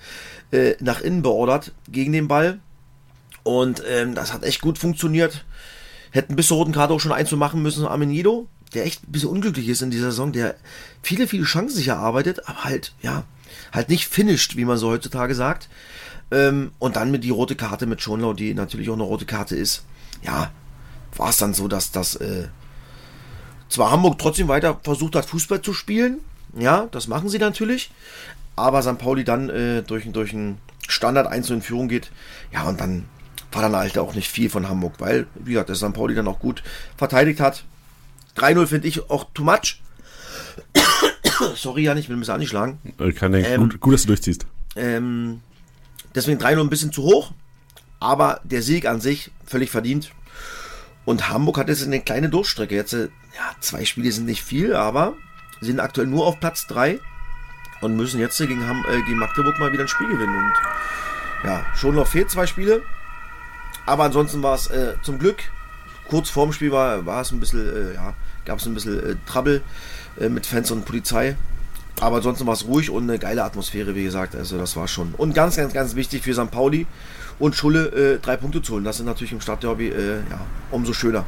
äh, 0.53 0.75
nach 0.79 1.01
innen 1.01 1.23
beordert 1.23 1.73
gegen 1.91 2.13
den 2.13 2.29
Ball. 2.29 2.61
Und 3.47 3.81
ähm, 3.89 4.17
das 4.17 4.33
hat 4.33 4.43
echt 4.43 4.61
gut 4.61 4.77
funktioniert. 4.77 5.45
Hätten 6.11 6.35
bis 6.35 6.49
zur 6.49 6.57
roten 6.57 6.73
Karte 6.73 6.93
auch 6.93 6.99
schon 6.99 7.13
einzumachen 7.13 7.63
müssen, 7.63 7.87
Amenido, 7.87 8.49
der 8.75 8.85
echt 8.85 9.05
ein 9.07 9.13
bisschen 9.13 9.29
unglücklich 9.29 9.69
ist 9.69 9.83
in 9.83 9.93
dieser 9.93 10.11
Saison, 10.11 10.33
der 10.33 10.57
viele, 11.01 11.29
viele 11.29 11.45
Chancen 11.45 11.77
sich 11.77 11.87
erarbeitet, 11.87 12.49
aber 12.49 12.65
halt, 12.65 12.93
ja, 13.03 13.23
halt 13.73 13.89
nicht 13.89 14.09
finished, 14.09 14.57
wie 14.57 14.65
man 14.65 14.79
so 14.79 14.91
heutzutage 14.91 15.37
sagt. 15.37 15.69
Ähm, 16.33 16.73
und 16.81 16.97
dann 16.97 17.13
mit 17.13 17.23
die 17.23 17.31
rote 17.31 17.55
Karte 17.55 17.87
mit 17.87 18.03
Schonlau, 18.03 18.33
die 18.33 18.53
natürlich 18.53 18.91
auch 18.91 18.95
eine 18.95 19.05
rote 19.05 19.27
Karte 19.27 19.55
ist. 19.55 19.85
Ja, 20.25 20.51
war 21.15 21.29
es 21.29 21.37
dann 21.37 21.55
so, 21.55 21.69
dass 21.69 21.93
das 21.93 22.17
äh, 22.17 22.49
zwar 23.69 23.93
Hamburg 23.93 24.19
trotzdem 24.19 24.49
weiter 24.49 24.81
versucht 24.83 25.15
hat, 25.15 25.27
Fußball 25.27 25.63
zu 25.63 25.73
spielen. 25.73 26.19
Ja, 26.59 26.89
das 26.91 27.07
machen 27.07 27.29
sie 27.29 27.39
natürlich. 27.39 27.93
Aber 28.57 28.83
St. 28.83 28.99
Pauli 28.99 29.23
dann 29.23 29.51
äh, 29.51 29.83
durch, 29.83 30.11
durch 30.11 30.33
einen 30.33 30.59
Standard 30.89 31.29
1 31.29 31.49
in 31.51 31.63
Führung 31.63 31.87
geht. 31.87 32.11
Ja, 32.53 32.65
und 32.65 32.81
dann 32.81 33.05
war 33.53 33.63
dann 33.63 33.77
halt 33.77 33.99
auch 33.99 34.15
nicht 34.15 34.31
viel 34.31 34.51
von 34.51 34.69
Hamburg, 34.69 34.95
weil, 34.99 35.27
wie 35.35 35.53
gesagt, 35.53 35.69
der 35.69 35.77
St. 35.77 35.93
Pauli 35.93 36.15
dann 36.15 36.29
auch 36.29 36.39
gut 36.39 36.63
verteidigt 36.97 37.41
hat. 37.41 37.65
3-0 38.37 38.67
finde 38.67 38.89
ich 38.89 39.09
auch 39.11 39.25
too 39.33 39.45
much. 39.45 39.81
Sorry, 41.55 41.85
Jan, 41.85 41.97
ich 41.97 42.09
will 42.09 42.17
ein 42.17 42.21
bisschen 42.21 42.35
angeschlagen. 42.35 42.79
Kann 43.15 43.33
denken, 43.33 43.51
ähm, 43.51 43.61
gut, 43.63 43.81
gut, 43.81 43.95
dass 43.95 44.03
du 44.03 44.09
durchziehst. 44.09 44.47
Ähm, 44.77 45.41
deswegen 46.15 46.41
3-0 46.41 46.61
ein 46.61 46.71
bisschen 46.71 46.93
zu 46.93 47.03
hoch, 47.03 47.33
aber 47.99 48.41
der 48.45 48.63
Sieg 48.63 48.87
an 48.87 49.01
sich 49.01 49.31
völlig 49.47 49.71
verdient. 49.71 50.11
Und 51.05 51.29
Hamburg 51.29 51.59
hat 51.59 51.69
jetzt 51.69 51.85
eine 51.85 52.01
kleine 52.01 52.29
Durchstrecke. 52.29 52.75
Jetzt, 52.75 52.93
äh, 52.93 53.09
ja, 53.37 53.57
zwei 53.61 53.85
Spiele 53.85 54.11
sind 54.13 54.27
nicht 54.27 54.43
viel, 54.43 54.75
aber 54.75 55.15
sind 55.61 55.81
aktuell 55.81 56.07
nur 56.07 56.27
auf 56.27 56.41
Platz 56.41 56.67
3 56.67 56.99
und 57.81 57.97
müssen 57.97 58.21
jetzt 58.21 58.39
gegen, 58.39 58.67
Ham 58.67 58.85
äh, 58.89 59.03
gegen 59.03 59.19
Magdeburg 59.19 59.59
mal 59.59 59.73
wieder 59.73 59.85
ein 59.85 59.89
Spiel 59.89 60.09
gewinnen. 60.09 60.37
Und 60.37 60.53
ja, 61.45 61.65
schon 61.77 61.95
noch 61.95 62.07
fehlt 62.07 62.31
zwei 62.31 62.47
Spiele. 62.47 62.83
Aber 63.87 64.05
ansonsten 64.05 64.43
war 64.43 64.55
es 64.55 64.67
äh, 64.67 64.95
zum 65.03 65.19
Glück, 65.19 65.45
kurz 66.09 66.29
vorm 66.29 66.53
Spiel 66.53 66.73
war, 66.73 67.07
war 67.07 67.23
es 67.23 67.31
ein 67.31 67.41
bisschen, 67.41 67.93
äh, 67.93 67.95
ja, 67.95 68.15
gab 68.45 68.59
es 68.59 68.67
ein 68.67 68.75
bisschen 68.75 68.99
äh, 68.99 69.17
Trouble 69.27 69.63
äh, 70.21 70.29
mit 70.29 70.45
Fans 70.47 70.71
und 70.71 70.85
Polizei. 70.85 71.37
Aber 72.01 72.17
ansonsten 72.17 72.47
war 72.47 72.53
es 72.53 72.67
ruhig 72.67 72.91
und 72.91 73.05
eine 73.05 73.19
geile 73.19 73.43
Atmosphäre, 73.43 73.95
wie 73.95 74.05
gesagt. 74.05 74.35
Also 74.37 74.59
das 74.59 74.77
war 74.77 74.87
schon. 74.87 75.15
Und 75.17 75.35
ganz, 75.35 75.57
ganz, 75.57 75.73
ganz 75.73 75.95
wichtig 75.95 76.23
für 76.23 76.35
St. 76.35 76.51
Pauli 76.51 76.87
und 77.39 77.55
Schulle 77.55 77.87
äh, 78.17 78.19
drei 78.19 78.37
Punkte 78.37 78.61
zu 78.61 78.75
holen. 78.75 78.85
Das 78.85 78.99
ist 78.99 79.07
natürlich 79.07 79.33
im 79.33 79.41
Stadtderby 79.41 79.89
äh, 79.89 80.17
ja, 80.29 80.41
umso 80.71 80.93
schöner. 80.93 81.25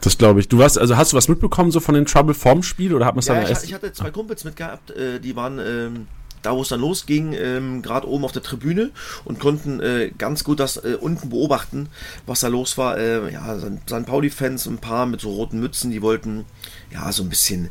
Das 0.00 0.16
glaube 0.16 0.40
ich. 0.40 0.48
Du 0.48 0.58
warst, 0.58 0.78
also 0.78 0.96
hast 0.96 1.12
du 1.12 1.16
was 1.16 1.28
mitbekommen 1.28 1.70
so 1.70 1.80
von 1.80 1.94
den 1.94 2.06
Trouble 2.06 2.34
vorm 2.34 2.62
Spiel 2.62 2.94
oder 2.94 3.04
hat 3.04 3.14
man 3.14 3.20
es 3.20 3.26
ja, 3.26 3.34
dann 3.34 3.42
ich, 3.42 3.50
erst? 3.50 3.64
ich 3.64 3.74
hatte 3.74 3.92
zwei 3.92 4.10
Kumpels 4.10 4.44
mitgehabt, 4.44 4.92
die 4.96 5.34
waren 5.34 5.58
ähm, 5.58 6.06
da 6.46 6.56
wo 6.56 6.62
es 6.62 6.68
dann 6.68 6.80
losging, 6.80 7.32
ähm, 7.32 7.82
gerade 7.82 8.08
oben 8.08 8.24
auf 8.24 8.32
der 8.32 8.42
Tribüne 8.42 8.90
und 9.24 9.40
konnten 9.40 9.80
äh, 9.80 10.12
ganz 10.16 10.44
gut 10.44 10.60
das 10.60 10.76
äh, 10.76 10.96
unten 10.98 11.28
beobachten, 11.28 11.88
was 12.24 12.40
da 12.40 12.48
los 12.48 12.78
war. 12.78 12.96
Äh, 12.98 13.32
ja, 13.32 13.58
St. 13.58 14.06
Pauli-Fans, 14.06 14.66
ein 14.66 14.78
paar 14.78 15.06
mit 15.06 15.20
so 15.20 15.30
roten 15.30 15.58
Mützen, 15.58 15.90
die 15.90 16.02
wollten 16.02 16.44
ja 16.92 17.10
so 17.10 17.24
ein 17.24 17.28
bisschen, 17.28 17.70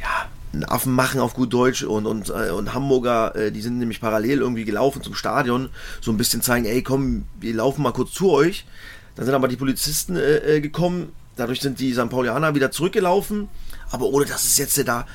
ja, 0.00 0.28
einen 0.52 0.64
Affen 0.64 0.92
machen 0.92 1.20
auf 1.20 1.32
gut 1.32 1.52
Deutsch 1.54 1.82
und, 1.84 2.06
und, 2.06 2.28
äh, 2.28 2.50
und 2.50 2.74
Hamburger, 2.74 3.34
äh, 3.34 3.50
die 3.50 3.62
sind 3.62 3.78
nämlich 3.78 4.00
parallel 4.00 4.40
irgendwie 4.40 4.64
gelaufen 4.64 5.02
zum 5.02 5.14
Stadion, 5.14 5.70
so 6.02 6.10
ein 6.10 6.18
bisschen 6.18 6.42
zeigen, 6.42 6.66
ey 6.66 6.82
komm, 6.82 7.24
wir 7.40 7.54
laufen 7.54 7.82
mal 7.82 7.92
kurz 7.92 8.12
zu 8.12 8.30
euch. 8.30 8.66
Dann 9.14 9.24
sind 9.24 9.34
aber 9.34 9.48
die 9.48 9.56
Polizisten 9.56 10.16
äh, 10.16 10.60
gekommen, 10.60 11.12
dadurch 11.36 11.62
sind 11.62 11.80
die 11.80 11.94
St. 11.94 12.10
Paulianer 12.10 12.54
wieder 12.54 12.70
zurückgelaufen, 12.70 13.48
aber 13.90 14.04
ohne 14.04 14.26
dass 14.26 14.44
es 14.44 14.58
jetzt 14.58 14.86
da, 14.86 15.06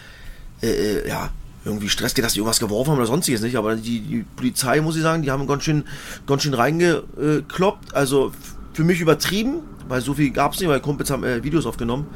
äh, 0.64 1.08
ja, 1.08 1.30
irgendwie 1.64 1.90
Stress 1.90 2.14
geht, 2.14 2.26
dass 2.26 2.34
die 2.34 2.40
irgendwas 2.40 2.60
geworfen 2.60 2.92
haben 2.92 2.98
oder 2.98 3.08
sonstiges 3.08 3.42
nicht. 3.42 3.56
Aber 3.56 3.76
die, 3.76 4.00
die 4.02 4.26
Polizei, 4.36 4.82
muss 4.82 4.96
ich 4.96 5.02
sagen, 5.02 5.22
die 5.22 5.32
haben 5.32 5.48
ganz 5.48 5.64
schön, 5.64 5.84
ganz 6.26 6.44
schön 6.44 6.54
reingekloppt. 6.54 7.94
Also 7.94 8.32
für 8.74 8.84
mich 8.84 9.00
übertrieben, 9.00 9.62
weil 9.88 10.02
so 10.02 10.14
viel 10.14 10.32
gab 10.32 10.54
es 10.54 10.60
nicht, 10.60 10.70
weil 10.70 10.80
Kumpels 10.80 11.12
haben 11.12 11.24
äh, 11.24 11.44
Videos 11.44 11.66
aufgenommen. 11.66 12.08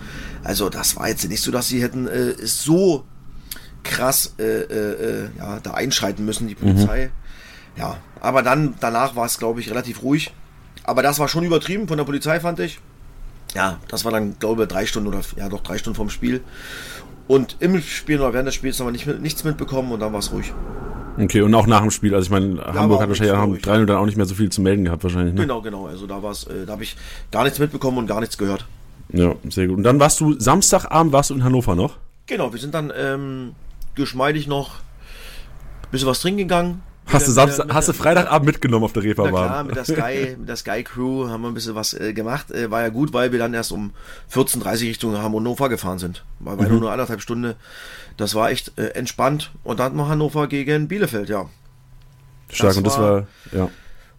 Also 0.44 0.70
das 0.70 0.96
war 0.96 1.10
jetzt 1.10 1.28
nicht 1.28 1.42
so, 1.42 1.52
dass 1.52 1.68
sie 1.68 1.82
hätten 1.82 2.08
äh, 2.08 2.34
so 2.44 3.04
krass 3.84 4.34
äh, 4.40 4.44
äh, 4.44 5.24
äh 5.24 5.30
ja, 5.38 5.60
da 5.60 5.72
einschreiten 5.74 6.26
müssen, 6.26 6.48
die 6.48 6.56
Polizei. 6.56 7.08
Mhm. 7.08 7.80
Ja, 7.80 7.98
aber 8.22 8.42
dann, 8.42 8.76
danach 8.80 9.16
war 9.16 9.26
es, 9.26 9.38
glaube 9.38 9.60
ich, 9.60 9.70
relativ 9.70 10.02
ruhig. 10.02 10.34
Aber 10.84 11.04
das 11.04 11.20
war 11.20 11.28
schon 11.28 11.44
übertrieben 11.44 11.88
von 11.88 11.98
der 11.98 12.06
Polizei, 12.06 12.40
fand 12.40 12.60
ich. 12.60 12.80
Ja, 13.56 13.80
das 13.88 14.04
war 14.04 14.12
dann, 14.12 14.38
glaube 14.40 14.64
ich, 14.64 14.70
drei 14.70 14.86
Stunden 14.86 15.08
oder, 15.08 15.22
ja, 15.38 15.50
doch 15.50 15.62
drei 15.62 15.78
Stunden 15.78 15.96
vom 15.96 16.10
Spiel. 16.10 16.42
Und 17.28 17.58
im 17.60 17.82
Spiel 17.82 18.20
oder 18.20 18.34
während 18.34 18.48
des 18.48 18.56
Spiels 18.56 18.80
haben 18.80 18.88
wir 18.88 18.92
nicht, 18.92 19.08
nichts 19.22 19.44
mitbekommen 19.44 19.92
und 19.92 20.02
dann 20.02 20.12
war 20.12 20.20
es 20.20 20.32
ruhig. 20.32 20.54
Okay, 21.18 21.42
und 21.42 21.56
auch 21.56 21.66
nach 21.66 21.82
dem 21.82 21.92
Spiel. 21.92 22.14
Also 22.14 22.26
ich 22.26 22.32
meine, 22.32 22.58
ja, 22.58 22.74
Hamburg 22.74 23.02
hat 23.02 23.08
wahrscheinlich 23.08 23.36
dem 23.36 23.62
3 23.62 23.86
dann 23.86 23.98
auch 23.98 24.06
nicht 24.06 24.18
mehr 24.18 24.26
so 24.26 24.36
viel 24.36 24.52
zu 24.52 24.62
melden 24.62 24.84
gehabt 24.84 25.04
wahrscheinlich. 25.04 25.34
Ne? 25.34 25.42
Genau, 25.42 25.62
genau. 25.62 25.88
Also 25.88 26.06
da 26.06 26.22
war's, 26.22 26.46
äh, 26.46 26.66
da 26.66 26.74
habe 26.74 26.84
ich 26.84 26.98
gar 27.32 27.44
nichts 27.44 27.58
mitbekommen 27.58 27.98
und 27.98 28.08
gar 28.08 28.20
nichts 28.20 28.38
gehört. 28.38 28.68
Ja, 29.14 29.34
sehr 29.50 29.68
gut. 29.68 29.78
Und 29.78 29.84
dann 29.84 30.00
warst 30.00 30.20
du 30.20 30.38
Samstagabend 30.38 31.14
warst 31.14 31.30
du 31.30 31.36
in 31.36 31.44
Hannover 31.44 31.76
noch? 31.76 31.98
Genau, 32.26 32.52
wir 32.52 32.60
sind 32.60 32.74
dann 32.74 32.92
ähm, 32.96 33.54
geschmeidig 33.96 34.48
noch 34.48 34.76
ein 35.84 35.92
bisschen 35.92 36.08
was 36.08 36.20
trinken 36.20 36.40
gegangen. 36.40 36.84
Hast, 37.08 37.28
du, 37.28 37.32
Samstag, 37.32 37.68
hast 37.72 37.88
du 37.88 37.94
Freitagabend 37.94 38.48
mitgenommen 38.48 38.86
auf 38.86 38.94
der 38.94 39.04
Reeperbahn? 39.04 39.34
Ja 39.34 39.48
klar, 39.48 39.64
mit 39.64 39.76
der 39.76 39.86
Sky, 39.86 40.36
mit 40.40 40.50
der 40.50 40.56
Sky 40.56 40.84
Crew 40.84 41.30
haben 41.30 41.42
wir 41.42 41.50
ein 41.50 41.54
bisschen 41.54 41.76
was 41.76 41.94
äh, 41.94 42.14
gemacht. 42.14 42.52
Äh, 42.52 42.72
war 42.72 42.82
ja 42.82 42.90
gut, 42.90 43.14
weil 43.14 43.32
wir 43.32 43.40
dann 43.40 43.54
erst 43.54 43.72
um 43.72 43.92
14.30 44.34 44.58
Uhr 44.58 44.80
Richtung 44.90 45.18
Hannover 45.18 45.70
gefahren 45.70 46.00
sind. 46.00 46.24
Weil 46.40 46.58
wir 46.58 46.68
mhm. 46.68 46.80
nur 46.80 46.92
anderthalb 46.92 47.22
Stunden. 47.22 47.56
Das 48.18 48.34
war 48.34 48.50
echt 48.50 48.78
äh, 48.78 48.88
entspannt. 48.90 49.52
Und 49.64 49.80
dann 49.80 49.86
hatten 49.86 49.98
wir 49.98 50.08
Hannover 50.08 50.48
gegen 50.48 50.88
Bielefeld, 50.88 51.30
ja. 51.30 51.46
Stark, 52.50 52.70
das 52.70 52.78
und 52.78 52.88
das 52.88 52.98
war, 52.98 53.12
war, 53.12 53.28
ja. 53.52 53.70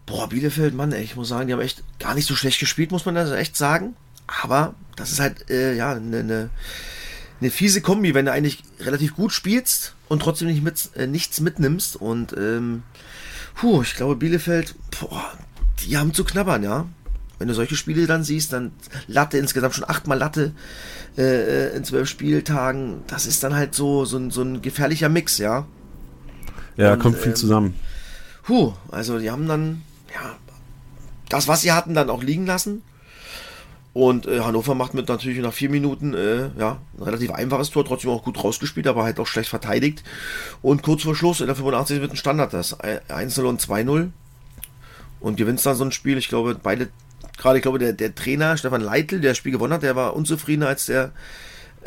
Boah, 0.04 0.28
Bielefeld, 0.28 0.74
Mann, 0.74 0.92
ey, 0.92 1.02
ich 1.02 1.16
muss 1.16 1.28
sagen, 1.28 1.48
die 1.48 1.52
haben 1.52 1.60
echt 1.60 1.82
gar 1.98 2.14
nicht 2.14 2.26
so 2.26 2.36
schlecht 2.36 2.60
gespielt, 2.60 2.92
muss 2.92 3.04
man 3.04 3.16
das 3.16 3.30
echt 3.32 3.56
sagen. 3.56 3.96
Aber 4.42 4.74
das 4.96 5.12
ist 5.12 5.20
halt, 5.20 5.50
äh, 5.50 5.74
ja, 5.74 5.92
eine 5.92 6.22
ne, 6.22 6.50
ne 7.40 7.50
fiese 7.50 7.80
Kombi, 7.80 8.14
wenn 8.14 8.26
du 8.26 8.32
eigentlich 8.32 8.62
relativ 8.80 9.14
gut 9.14 9.32
spielst 9.32 9.94
und 10.08 10.20
trotzdem 10.22 10.48
nicht 10.48 10.62
mit, 10.62 10.90
äh, 10.94 11.06
nichts 11.06 11.40
mitnimmst. 11.40 11.96
Und, 11.96 12.34
ähm, 12.36 12.82
puh, 13.54 13.82
ich 13.82 13.94
glaube, 13.94 14.16
Bielefeld, 14.16 14.74
boah, 14.98 15.32
die 15.84 15.96
haben 15.96 16.14
zu 16.14 16.24
knabbern, 16.24 16.62
ja. 16.62 16.86
Wenn 17.38 17.48
du 17.48 17.54
solche 17.54 17.76
Spiele 17.76 18.06
dann 18.06 18.24
siehst, 18.24 18.52
dann 18.52 18.72
Latte, 19.08 19.36
insgesamt 19.36 19.74
schon 19.74 19.88
achtmal 19.88 20.18
Latte 20.18 20.52
äh, 21.18 21.22
äh 21.22 21.76
in 21.76 21.84
zwölf 21.84 22.08
Spieltagen, 22.08 23.02
das 23.08 23.26
ist 23.26 23.42
dann 23.42 23.54
halt 23.54 23.74
so, 23.74 24.06
so, 24.06 24.16
ein, 24.16 24.30
so 24.30 24.42
ein 24.42 24.62
gefährlicher 24.62 25.10
Mix, 25.10 25.36
ja. 25.36 25.66
Ja, 26.78 26.94
und, 26.94 26.98
kommt 27.00 27.18
viel 27.18 27.32
ähm, 27.32 27.36
zusammen. 27.36 27.74
Puh, 28.42 28.72
also 28.90 29.18
die 29.18 29.30
haben 29.30 29.46
dann, 29.48 29.82
ja, 30.14 30.36
das, 31.28 31.48
was 31.48 31.62
sie 31.62 31.72
hatten, 31.72 31.94
dann 31.94 32.08
auch 32.08 32.22
liegen 32.22 32.46
lassen. 32.46 32.82
Und 33.96 34.26
äh, 34.26 34.40
Hannover 34.40 34.74
macht 34.74 34.92
mit 34.92 35.08
natürlich 35.08 35.38
nach 35.38 35.54
vier 35.54 35.70
Minuten 35.70 36.12
äh, 36.12 36.50
ja, 36.58 36.76
ein 36.98 37.02
relativ 37.02 37.30
einfaches 37.30 37.70
Tor, 37.70 37.82
trotzdem 37.82 38.10
auch 38.10 38.24
gut 38.24 38.44
rausgespielt, 38.44 38.88
aber 38.88 39.04
halt 39.04 39.18
auch 39.18 39.26
schlecht 39.26 39.48
verteidigt. 39.48 40.04
Und 40.60 40.82
kurz 40.82 41.04
vor 41.04 41.16
Schluss 41.16 41.40
in 41.40 41.46
der 41.46 41.56
85 41.56 42.02
wird 42.02 42.10
ein 42.10 42.18
Standard 42.18 42.52
das. 42.52 42.78
1-0 42.78 43.40
und 43.44 43.62
2-0. 43.62 44.10
Und 45.18 45.36
gewinnt 45.38 45.64
dann 45.64 45.76
so 45.76 45.82
ein 45.82 45.92
Spiel. 45.92 46.18
Ich 46.18 46.28
glaube, 46.28 46.60
beide, 46.62 46.90
gerade 47.38 47.56
ich 47.56 47.62
glaube, 47.62 47.78
der, 47.78 47.94
der 47.94 48.14
Trainer, 48.14 48.58
Stefan 48.58 48.82
Leitl, 48.82 49.18
der 49.18 49.30
das 49.30 49.38
Spiel 49.38 49.52
gewonnen 49.52 49.72
hat, 49.72 49.82
der 49.82 49.96
war 49.96 50.14
unzufriedener 50.14 50.68
als 50.68 50.84
der, 50.84 51.12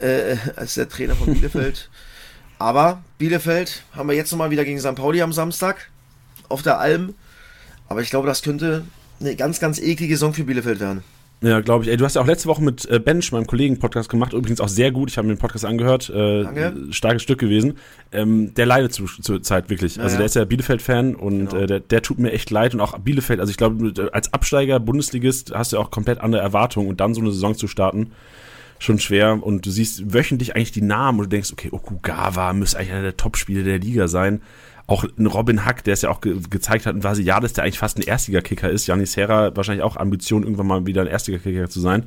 äh, 0.02 0.36
als 0.56 0.74
der 0.74 0.90
Trainer 0.90 1.14
von 1.14 1.32
Bielefeld. 1.32 1.92
aber 2.58 3.04
Bielefeld 3.20 3.84
haben 3.96 4.10
wir 4.10 4.16
jetzt 4.16 4.32
nochmal 4.32 4.50
wieder 4.50 4.66
gegen 4.66 4.80
St. 4.80 4.96
Pauli 4.96 5.22
am 5.22 5.32
Samstag 5.32 5.92
auf 6.48 6.64
der 6.64 6.80
Alm. 6.80 7.14
Aber 7.88 8.02
ich 8.02 8.10
glaube, 8.10 8.26
das 8.26 8.42
könnte 8.42 8.84
eine 9.20 9.36
ganz, 9.36 9.60
ganz 9.60 9.78
eklige 9.78 10.16
Saison 10.16 10.34
für 10.34 10.46
Bielefeld 10.46 10.80
werden. 10.80 11.04
Ja, 11.42 11.62
glaube 11.62 11.86
ich. 11.86 11.90
Ey, 11.90 11.96
du 11.96 12.04
hast 12.04 12.16
ja 12.16 12.22
auch 12.22 12.28
letzte 12.28 12.50
Woche 12.50 12.62
mit 12.62 12.86
äh, 12.90 13.00
Bench, 13.00 13.32
meinem 13.32 13.48
Kollegen, 13.48 13.80
Podcast 13.80 14.10
gemacht. 14.10 14.34
Übrigens 14.34 14.60
auch 14.60 14.68
sehr 14.68 14.92
gut. 14.92 15.10
Ich 15.10 15.18
habe 15.18 15.28
mir 15.28 15.36
den 15.36 15.40
Podcast 15.40 15.64
angehört. 15.64 16.10
Äh, 16.10 16.44
Danke. 16.44 16.74
Starkes 16.92 17.24
Stück 17.24 17.40
gewesen. 17.40 17.76
Ähm, 18.12 18.54
der 18.56 18.66
leidet 18.66 18.92
zu, 18.92 19.06
zur 19.06 19.42
Zeit 19.42 19.70
wirklich. 19.70 19.96
Ja, 19.96 20.04
also 20.04 20.18
der 20.18 20.26
ist 20.26 20.36
ja 20.36 20.44
Bielefeld-Fan 20.44 21.16
und 21.16 21.50
genau. 21.50 21.64
äh, 21.64 21.68
der, 21.68 21.80
der 21.80 22.02
tut 22.02 22.20
mir 22.20 22.34
echt 22.34 22.50
leid. 22.50 22.74
Und 22.74 22.82
auch 22.82 22.98
Bielefeld, 23.00 23.40
also 23.40 23.52
ich 23.52 23.58
glaube, 23.58 23.94
als 24.12 24.34
Absteiger, 24.34 24.82
Bundesligist, 24.82 25.54
hast 25.56 25.72
du 25.72 25.78
ja 25.78 25.82
auch 25.82 25.92
komplett 25.92 26.20
andere 26.20 26.42
Erwartungen 26.42 26.90
und 26.90 27.00
dann 27.00 27.14
so 27.14 27.22
eine 27.22 27.32
Saison 27.32 27.56
zu 27.56 27.68
starten 27.68 28.12
schon 28.82 28.98
schwer 28.98 29.44
und 29.44 29.66
du 29.66 29.72
siehst 29.72 30.14
wöchentlich 30.14 30.56
eigentlich 30.56 30.72
die 30.72 30.82
Namen 30.82 31.20
und 31.20 31.26
du 31.26 31.30
denkst, 31.30 31.52
okay, 31.52 31.68
Okugawa 31.70 32.54
müsste 32.54 32.80
eigentlich 32.80 32.94
einer 32.94 33.02
der 33.02 33.18
Top-Spiele 33.18 33.64
der 33.64 33.80
Liga 33.80 34.08
sein 34.08 34.42
auch 34.90 35.04
ein 35.04 35.28
Robin 35.28 35.66
Hack, 35.66 35.84
der 35.84 35.94
es 35.94 36.02
ja 36.02 36.10
auch 36.10 36.20
ge 36.20 36.40
gezeigt 36.50 36.86
hat, 36.86 36.96
ein 36.96 37.04
Vasiliades, 37.04 37.54
der 37.54 37.64
eigentlich 37.64 37.80
fast 37.80 37.98
ein 37.98 38.04
Erstliga-Kicker 38.04 38.70
ist. 38.70 38.88
Janis 38.88 39.14
Serra 39.14 39.56
wahrscheinlich 39.56 39.84
auch 39.84 39.98
Ambition, 39.98 40.44
irgendwann 40.44 40.68
mal 40.68 40.86
wieder 40.86 41.02
ein 41.02 41.08
Erstliga-Kicker 41.08 41.70
zu 41.70 41.80
sein. 41.80 42.04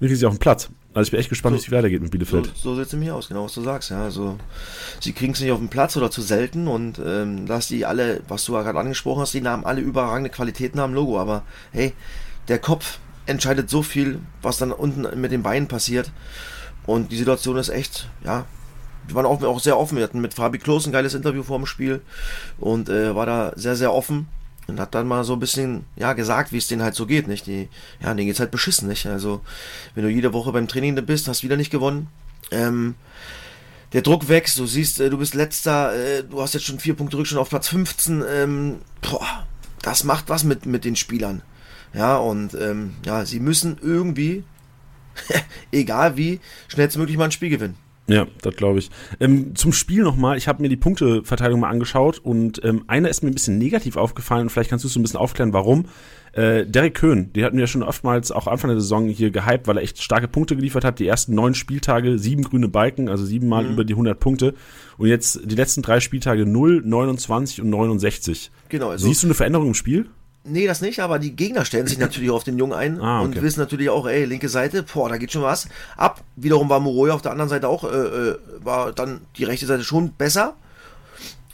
Und 0.00 0.06
kriegen 0.06 0.16
sie 0.16 0.26
auch 0.26 0.30
einen 0.30 0.38
Platz. 0.38 0.68
Also 0.94 1.06
ich 1.06 1.10
bin 1.12 1.20
echt 1.20 1.28
gespannt, 1.28 1.56
so, 1.56 1.62
wie 1.62 1.66
es 1.66 1.72
weitergeht 1.72 2.02
mit 2.02 2.10
Bielefeld. 2.10 2.46
So, 2.46 2.70
so 2.70 2.74
sieht 2.76 2.86
es 2.86 2.92
nämlich 2.92 3.12
aus, 3.12 3.28
genau 3.28 3.44
was 3.44 3.54
du 3.54 3.62
sagst. 3.62 3.90
Ja, 3.90 4.02
also 4.02 4.36
sie 5.00 5.12
kriegen 5.12 5.32
es 5.32 5.40
nicht 5.40 5.52
auf 5.52 5.58
den 5.58 5.68
Platz 5.68 5.96
oder 5.96 6.10
zu 6.10 6.22
selten 6.22 6.66
und 6.66 7.00
ähm, 7.04 7.46
dass 7.46 7.68
die 7.68 7.86
alle, 7.86 8.20
was 8.26 8.44
du 8.44 8.52
gerade 8.52 8.78
angesprochen 8.78 9.20
hast, 9.20 9.34
die 9.34 9.40
Namen 9.40 9.64
alle 9.64 9.80
überragende 9.80 10.30
Qualitäten 10.30 10.80
haben, 10.80 10.94
Logo. 10.94 11.20
Aber 11.20 11.42
hey, 11.70 11.92
der 12.48 12.58
Kopf 12.58 12.98
entscheidet 13.26 13.70
so 13.70 13.82
viel, 13.82 14.20
was 14.42 14.58
dann 14.58 14.72
unten 14.72 15.06
mit 15.20 15.30
den 15.30 15.42
Beinen 15.42 15.68
passiert. 15.68 16.10
Und 16.86 17.12
die 17.12 17.16
Situation 17.16 17.58
ist 17.58 17.68
echt, 17.68 18.08
ja, 18.24 18.46
wir 19.08 19.14
waren 19.14 19.26
auch, 19.26 19.42
auch 19.42 19.60
sehr 19.60 19.78
offen. 19.78 19.96
Wir 19.96 20.04
hatten 20.04 20.20
mit 20.20 20.34
Fabi 20.34 20.58
Klos 20.58 20.86
ein 20.86 20.92
geiles 20.92 21.14
Interview 21.14 21.42
vor 21.42 21.58
dem 21.58 21.66
Spiel 21.66 22.02
und 22.58 22.88
äh, 22.88 23.14
war 23.14 23.26
da 23.26 23.52
sehr, 23.56 23.74
sehr 23.74 23.92
offen 23.92 24.28
und 24.68 24.78
hat 24.78 24.94
dann 24.94 25.08
mal 25.08 25.24
so 25.24 25.32
ein 25.32 25.40
bisschen 25.40 25.84
ja 25.96 26.12
gesagt, 26.12 26.52
wie 26.52 26.58
es 26.58 26.68
denen 26.68 26.82
halt 26.82 26.94
so 26.94 27.06
geht, 27.06 27.26
nicht? 27.26 27.46
Die, 27.46 27.68
ja, 28.00 28.14
denen 28.14 28.26
geht's 28.26 28.40
halt 28.40 28.50
beschissen, 28.50 28.86
nicht? 28.86 29.06
Also, 29.06 29.40
wenn 29.94 30.04
du 30.04 30.10
jede 30.10 30.32
Woche 30.32 30.52
beim 30.52 30.68
Training 30.68 30.94
bist, 31.06 31.26
hast 31.26 31.42
wieder 31.42 31.56
nicht 31.56 31.70
gewonnen. 31.70 32.08
Ähm, 32.50 32.94
der 33.94 34.02
Druck 34.02 34.28
wächst, 34.28 34.58
du 34.58 34.66
siehst, 34.66 35.00
äh, 35.00 35.08
du 35.08 35.18
bist 35.18 35.34
letzter, 35.34 35.94
äh, 35.94 36.22
du 36.22 36.42
hast 36.42 36.52
jetzt 36.52 36.66
schon 36.66 36.78
vier 36.78 36.94
Punkte 36.94 37.16
Rückstand 37.16 37.40
auf 37.40 37.48
Platz 37.48 37.68
15. 37.68 38.22
Ähm, 38.30 38.76
boah, 39.00 39.46
das 39.80 40.04
macht 40.04 40.28
was 40.28 40.44
mit, 40.44 40.66
mit 40.66 40.84
den 40.84 40.96
Spielern. 40.96 41.42
Ja, 41.94 42.18
und 42.18 42.52
ähm, 42.54 42.96
ja, 43.06 43.24
sie 43.24 43.40
müssen 43.40 43.78
irgendwie, 43.80 44.44
egal 45.72 46.18
wie, 46.18 46.40
schnellstmöglich 46.68 47.16
mal 47.16 47.24
ein 47.24 47.32
Spiel 47.32 47.48
gewinnen. 47.48 47.78
Ja, 48.08 48.26
das 48.42 48.56
glaube 48.56 48.78
ich. 48.78 48.90
Ähm, 49.20 49.54
zum 49.54 49.72
Spiel 49.72 50.02
nochmal, 50.02 50.38
ich 50.38 50.48
habe 50.48 50.62
mir 50.62 50.68
die 50.68 50.76
Punkteverteilung 50.76 51.60
mal 51.60 51.68
angeschaut 51.68 52.18
und 52.18 52.64
ähm, 52.64 52.84
einer 52.86 53.08
ist 53.08 53.22
mir 53.22 53.30
ein 53.30 53.34
bisschen 53.34 53.58
negativ 53.58 53.96
aufgefallen 53.96 54.48
vielleicht 54.48 54.70
kannst 54.70 54.84
du 54.84 54.88
so 54.88 54.98
ein 54.98 55.02
bisschen 55.02 55.20
aufklären, 55.20 55.52
warum. 55.52 55.86
Äh, 56.32 56.66
Derek 56.66 56.94
Köhn, 56.94 57.32
die 57.32 57.44
hatten 57.44 57.56
wir 57.56 57.62
ja 57.62 57.66
schon 57.66 57.82
oftmals 57.82 58.32
auch 58.32 58.46
Anfang 58.46 58.70
der 58.70 58.80
Saison 58.80 59.08
hier 59.08 59.30
gehypt, 59.30 59.66
weil 59.66 59.76
er 59.76 59.82
echt 59.82 60.02
starke 60.02 60.28
Punkte 60.28 60.56
geliefert 60.56 60.84
hat. 60.84 60.98
Die 60.98 61.06
ersten 61.06 61.34
neun 61.34 61.54
Spieltage, 61.54 62.18
sieben 62.18 62.42
grüne 62.44 62.68
Balken, 62.68 63.08
also 63.08 63.24
siebenmal 63.24 63.64
mhm. 63.64 63.72
über 63.72 63.84
die 63.84 63.94
100 63.94 64.18
Punkte. 64.18 64.54
Und 64.98 65.08
jetzt 65.08 65.40
die 65.44 65.54
letzten 65.54 65.82
drei 65.82 66.00
Spieltage 66.00 66.46
0, 66.46 66.82
29 66.84 67.62
und 67.62 67.70
69. 67.70 68.50
Genau. 68.68 68.90
Also 68.90 69.06
Siehst 69.06 69.22
du 69.22 69.26
eine 69.26 69.34
Veränderung 69.34 69.68
im 69.68 69.74
Spiel? 69.74 70.06
Nee, 70.48 70.66
das 70.66 70.80
nicht, 70.80 71.00
aber 71.00 71.18
die 71.18 71.34
Gegner 71.36 71.64
stellen 71.64 71.86
sich 71.86 71.98
natürlich 71.98 72.30
auf 72.30 72.44
den 72.44 72.58
Jungen 72.58 72.72
ein 72.72 73.00
ah, 73.00 73.20
okay. 73.20 73.26
und 73.26 73.42
wissen 73.42 73.60
natürlich 73.60 73.90
auch, 73.90 74.06
ey, 74.06 74.24
linke 74.24 74.48
Seite, 74.48 74.82
boah, 74.82 75.08
da 75.08 75.16
geht 75.16 75.32
schon 75.32 75.42
was 75.42 75.68
ab. 75.96 76.22
Wiederum 76.36 76.68
war 76.68 76.80
Moroja 76.80 77.14
auf 77.14 77.22
der 77.22 77.32
anderen 77.32 77.48
Seite 77.48 77.68
auch, 77.68 77.84
äh, 77.84 77.96
äh, 77.96 78.38
war 78.60 78.92
dann 78.92 79.20
die 79.36 79.44
rechte 79.44 79.66
Seite 79.66 79.84
schon 79.84 80.12
besser 80.12 80.54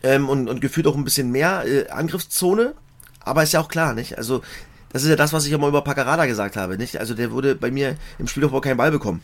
ähm, 0.02 0.28
und, 0.28 0.48
und 0.48 0.60
gefühlt 0.60 0.86
auch 0.86 0.96
ein 0.96 1.04
bisschen 1.04 1.30
mehr 1.30 1.64
äh, 1.66 1.88
Angriffszone. 1.88 2.74
Aber 3.20 3.42
ist 3.42 3.52
ja 3.52 3.60
auch 3.60 3.68
klar, 3.68 3.94
nicht? 3.94 4.18
Also, 4.18 4.42
das 4.92 5.02
ist 5.02 5.08
ja 5.08 5.16
das, 5.16 5.32
was 5.32 5.46
ich 5.46 5.52
ja 5.52 5.58
mal 5.58 5.68
über 5.68 5.82
Paccarada 5.82 6.26
gesagt 6.26 6.56
habe, 6.56 6.76
nicht? 6.76 7.00
Also, 7.00 7.14
der 7.14 7.32
würde 7.32 7.54
bei 7.54 7.70
mir 7.70 7.96
im 8.18 8.28
Spielaufbau 8.28 8.60
keinen 8.60 8.76
Ball 8.76 8.90
bekommen. 8.90 9.22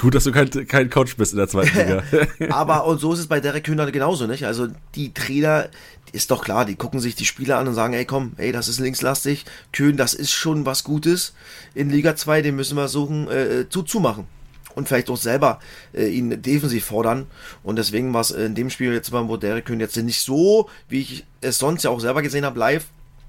Gut, 0.00 0.14
dass 0.14 0.24
du 0.24 0.32
kein, 0.32 0.50
kein 0.50 0.90
Coach 0.90 1.16
bist 1.16 1.32
in 1.32 1.38
der 1.38 1.48
zweiten 1.48 1.76
Liga. 1.78 2.02
Aber 2.50 2.86
und 2.86 3.00
so 3.00 3.12
ist 3.12 3.20
es 3.20 3.26
bei 3.26 3.40
Derek 3.40 3.64
Kühner 3.64 3.90
genauso, 3.90 4.26
nicht? 4.26 4.44
Also 4.44 4.68
die 4.94 5.14
Trainer, 5.14 5.68
ist 6.16 6.30
doch 6.30 6.42
klar, 6.42 6.64
die 6.64 6.76
gucken 6.76 6.98
sich 6.98 7.14
die 7.14 7.26
Spieler 7.26 7.58
an 7.58 7.68
und 7.68 7.74
sagen, 7.74 7.92
ey 7.92 8.06
komm, 8.06 8.32
ey, 8.38 8.50
das 8.50 8.68
ist 8.68 8.80
linkslastig, 8.80 9.44
Kühn, 9.72 9.96
das 9.96 10.14
ist 10.14 10.32
schon 10.32 10.64
was 10.64 10.82
Gutes. 10.82 11.34
In 11.74 11.90
Liga 11.90 12.16
2, 12.16 12.42
den 12.42 12.56
müssen 12.56 12.76
wir 12.76 12.88
suchen, 12.88 13.28
äh, 13.28 13.60
äh, 13.60 13.68
zuzumachen. 13.68 14.26
Und 14.74 14.88
vielleicht 14.88 15.10
auch 15.10 15.16
selber 15.16 15.60
äh, 15.94 16.06
ihn 16.08 16.42
defensiv 16.42 16.86
fordern. 16.86 17.26
Und 17.62 17.76
deswegen 17.76 18.12
war 18.12 18.22
es 18.22 18.30
in 18.30 18.54
dem 18.54 18.70
Spiel 18.70 18.92
jetzt 18.92 19.12
mal, 19.12 19.28
wo 19.28 19.36
Derek 19.36 19.66
Kühn 19.66 19.80
jetzt 19.80 19.96
nicht 19.96 20.20
so, 20.20 20.68
wie 20.88 21.00
ich 21.00 21.24
es 21.40 21.58
sonst 21.58 21.82
ja 21.82 21.90
auch 21.90 22.00
selber 22.00 22.22
gesehen 22.22 22.44
habe, 22.44 22.58
live 22.58 22.86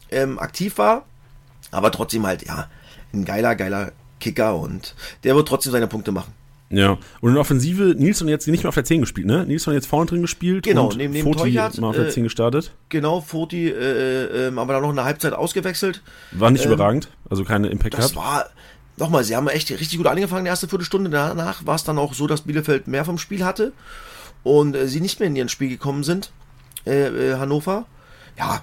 ähm, 0.09 0.39
aktiv 0.39 0.77
war. 0.77 1.05
Aber 1.71 1.91
trotzdem 1.91 2.25
halt, 2.25 2.45
ja, 2.45 2.69
ein 3.13 3.25
geiler, 3.25 3.55
geiler 3.55 3.91
Kicker 4.19 4.55
und 4.55 4.95
der 5.23 5.35
wird 5.35 5.47
trotzdem 5.47 5.71
seine 5.71 5.87
Punkte 5.87 6.11
machen. 6.11 6.33
Ja, 6.69 6.97
und 7.21 7.31
in 7.31 7.37
Offensive, 7.37 7.95
Nilsson 7.97 8.27
jetzt 8.27 8.47
nicht 8.47 8.63
mehr 8.63 8.69
auf 8.69 8.75
der 8.75 8.83
10 8.83 9.01
gespielt, 9.01 9.25
ne? 9.25 9.45
Nilsson 9.45 9.73
jetzt 9.73 9.87
vorne 9.87 10.05
drin 10.07 10.21
gespielt 10.21 10.65
genau, 10.65 10.87
und 10.87 10.97
neben, 10.97 11.13
neben 11.13 11.23
Foti 11.23 11.53
Teuchert, 11.53 11.79
mal 11.79 11.89
auf 11.89 11.95
der 11.95 12.09
10 12.09 12.23
äh, 12.23 12.25
gestartet. 12.25 12.73
Genau, 12.89 13.21
Foti, 13.21 13.69
äh, 13.69 14.47
äh, 14.47 14.53
aber 14.55 14.73
dann 14.73 14.81
noch 14.81 14.89
eine 14.89 15.05
Halbzeit 15.05 15.33
ausgewechselt. 15.33 16.01
War 16.31 16.51
nicht 16.51 16.65
ähm, 16.65 16.73
überragend, 16.73 17.09
also 17.29 17.45
keine 17.45 17.69
Impact 17.69 17.93
das 17.93 18.11
gehabt. 18.11 18.27
war, 18.27 18.49
nochmal, 18.97 19.23
sie 19.23 19.35
haben 19.35 19.47
echt 19.47 19.69
richtig 19.71 19.97
gut 19.97 20.07
angefangen, 20.07 20.43
die 20.43 20.49
erste 20.49 20.67
Viertelstunde. 20.67 21.09
Danach 21.09 21.65
war 21.65 21.75
es 21.75 21.85
dann 21.85 21.97
auch 21.97 22.13
so, 22.13 22.27
dass 22.27 22.41
Bielefeld 22.41 22.87
mehr 22.87 23.05
vom 23.05 23.17
Spiel 23.17 23.45
hatte 23.45 23.71
und 24.43 24.75
äh, 24.75 24.87
sie 24.87 24.99
nicht 24.99 25.19
mehr 25.21 25.27
in 25.27 25.35
ihr 25.37 25.47
Spiel 25.47 25.69
gekommen 25.69 26.03
sind, 26.03 26.31
äh, 26.85 27.07
äh, 27.07 27.37
Hannover. 27.37 27.85
Ja, 28.37 28.61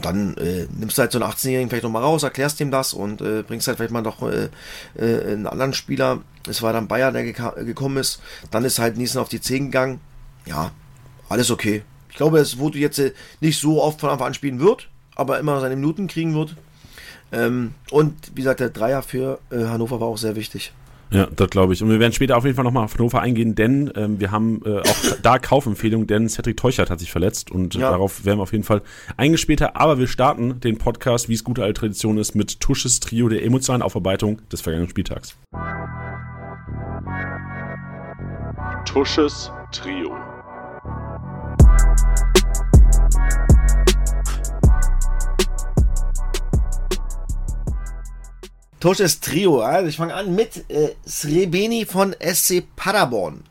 dann 0.00 0.36
äh, 0.36 0.66
nimmst 0.76 0.98
du 0.98 1.02
halt 1.02 1.12
so 1.12 1.20
einen 1.20 1.30
18-Jährigen 1.30 1.68
vielleicht 1.68 1.84
nochmal 1.84 2.02
raus, 2.02 2.22
erklärst 2.22 2.60
ihm 2.60 2.70
das 2.70 2.92
und 2.92 3.20
äh, 3.20 3.42
bringst 3.42 3.68
halt 3.68 3.76
vielleicht 3.76 3.92
mal 3.92 4.02
doch 4.02 4.22
äh, 4.22 4.48
äh, 4.96 5.32
einen 5.32 5.46
anderen 5.46 5.72
Spieler. 5.72 6.20
Es 6.48 6.62
war 6.62 6.72
dann 6.72 6.88
Bayer, 6.88 7.12
der 7.12 7.24
gekommen 7.24 7.96
ist. 7.98 8.20
Dann 8.50 8.64
ist 8.64 8.78
halt 8.78 8.96
Niesen 8.96 9.20
auf 9.20 9.28
die 9.28 9.40
10 9.40 9.66
gegangen. 9.66 10.00
Ja, 10.46 10.72
alles 11.28 11.50
okay. 11.50 11.82
Ich 12.10 12.16
glaube, 12.16 12.38
es 12.38 12.58
wurde 12.58 12.78
jetzt 12.78 12.98
äh, 12.98 13.12
nicht 13.40 13.60
so 13.60 13.82
oft 13.82 14.00
von 14.00 14.10
Anfang 14.10 14.28
an 14.28 14.34
spielen 14.34 14.60
wird, 14.60 14.88
aber 15.14 15.38
immer 15.38 15.60
seine 15.60 15.76
Minuten 15.76 16.06
kriegen 16.08 16.34
wird. 16.34 16.56
Ähm, 17.32 17.74
und 17.90 18.14
wie 18.34 18.42
gesagt, 18.42 18.60
der 18.60 18.70
Dreier 18.70 19.02
für 19.02 19.40
äh, 19.50 19.64
Hannover 19.64 20.00
war 20.00 20.08
auch 20.08 20.18
sehr 20.18 20.36
wichtig. 20.36 20.72
Ja, 21.14 21.28
das 21.34 21.48
glaube 21.50 21.72
ich. 21.72 21.82
Und 21.82 21.90
wir 21.90 22.00
werden 22.00 22.12
später 22.12 22.36
auf 22.36 22.44
jeden 22.44 22.56
Fall 22.56 22.64
nochmal 22.64 22.84
auf 22.84 22.94
Hannover 22.94 23.22
eingehen, 23.22 23.54
denn 23.54 23.92
ähm, 23.94 24.18
wir 24.18 24.32
haben 24.32 24.60
äh, 24.64 24.80
auch 24.80 25.16
da 25.22 25.38
Kaufempfehlung, 25.38 26.08
denn 26.08 26.28
Cedric 26.28 26.56
Teuchert 26.56 26.90
hat 26.90 26.98
sich 26.98 27.12
verletzt 27.12 27.52
und 27.52 27.74
ja. 27.74 27.90
darauf 27.90 28.24
werden 28.24 28.38
wir 28.38 28.42
auf 28.42 28.52
jeden 28.52 28.64
Fall 28.64 28.82
eingehen 29.16 29.38
später. 29.38 29.76
Aber 29.76 29.98
wir 29.98 30.08
starten 30.08 30.58
den 30.58 30.76
Podcast, 30.76 31.28
wie 31.28 31.34
es 31.34 31.44
gute 31.44 31.62
alte 31.62 31.80
Tradition 31.80 32.18
ist, 32.18 32.34
mit 32.34 32.58
Tusches 32.58 32.98
Trio 32.98 33.28
der 33.28 33.44
emotionalen 33.44 33.82
Aufarbeitung 33.82 34.40
des 34.50 34.60
vergangenen 34.60 34.90
Spieltags. 34.90 35.36
Tusches 38.84 39.52
Trio. 39.70 40.33
Tusches 48.84 49.20
Trio. 49.20 49.62
Also 49.62 49.88
ich 49.88 49.96
fange 49.96 50.12
an 50.12 50.34
mit 50.34 50.70
äh, 50.70 50.90
Srebeni 51.08 51.86
von 51.86 52.14
SC 52.20 52.62
Paderborn. 52.76 53.42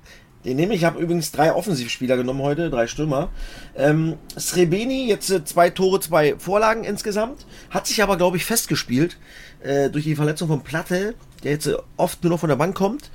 Den 0.45 0.57
nehme 0.57 0.75
ich. 0.75 0.81
Ich 0.81 0.85
habe 0.85 0.99
übrigens 0.99 1.31
drei 1.31 1.55
Offensivspieler 1.55 2.17
genommen 2.17 2.43
heute, 2.43 2.69
drei 2.69 2.85
Stürmer. 2.85 3.29
Ähm, 3.75 4.17
Srebeni, 4.37 5.07
jetzt 5.07 5.31
äh, 5.31 5.43
zwei 5.43 5.71
Tore, 5.71 5.99
zwei 6.01 6.35
Vorlagen 6.37 6.83
insgesamt. 6.83 7.47
Hat 7.71 7.87
sich 7.87 8.03
aber, 8.03 8.15
glaube 8.15 8.37
ich, 8.37 8.45
festgespielt 8.45 9.17
äh, 9.63 9.89
durch 9.89 10.03
die 10.03 10.15
Verletzung 10.15 10.49
von 10.49 10.61
Platte, 10.61 11.15
der 11.43 11.53
jetzt 11.53 11.65
äh, 11.65 11.77
oft 11.97 12.23
nur 12.23 12.29
noch 12.29 12.39
von 12.39 12.49
der 12.49 12.57
Bank 12.57 12.75
kommt. 12.75 13.09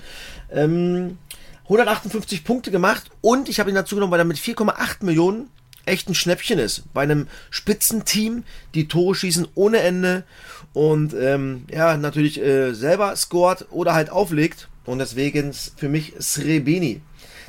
Ähm, 0.51 1.19
158 1.67 2.43
Punkte 2.43 2.73
gemacht 2.73 3.13
und 3.21 3.49
ich 3.49 3.61
habe 3.61 3.71
ihn 3.71 3.77
dazu 3.77 3.95
genommen, 3.95 4.11
weil 4.11 4.19
er 4.19 4.25
mit 4.25 4.39
4,8 4.39 5.05
Millionen 5.05 5.51
echt 5.89 6.09
ein 6.09 6.15
Schnäppchen 6.15 6.59
ist. 6.59 6.85
Bei 6.95 7.03
einem 7.03 7.27
Spitzenteam, 7.51 8.45
die 8.75 8.89
Tore 8.89 9.15
schießen 9.15 9.49
ohne 9.55 9.79
Ende 9.79 10.25
und 10.73 11.15
ähm, 11.15 11.65
ja, 11.71 11.97
natürlich 11.97 12.41
äh, 12.41 12.73
selber 12.75 13.17
scored 13.17 13.67
oder 13.71 13.95
halt 13.95 14.11
auflegt. 14.11 14.69
Und 14.85 15.01
deswegen 15.01 15.53
für 15.53 15.89
mich 15.89 16.15
Srebeni. 16.19 17.03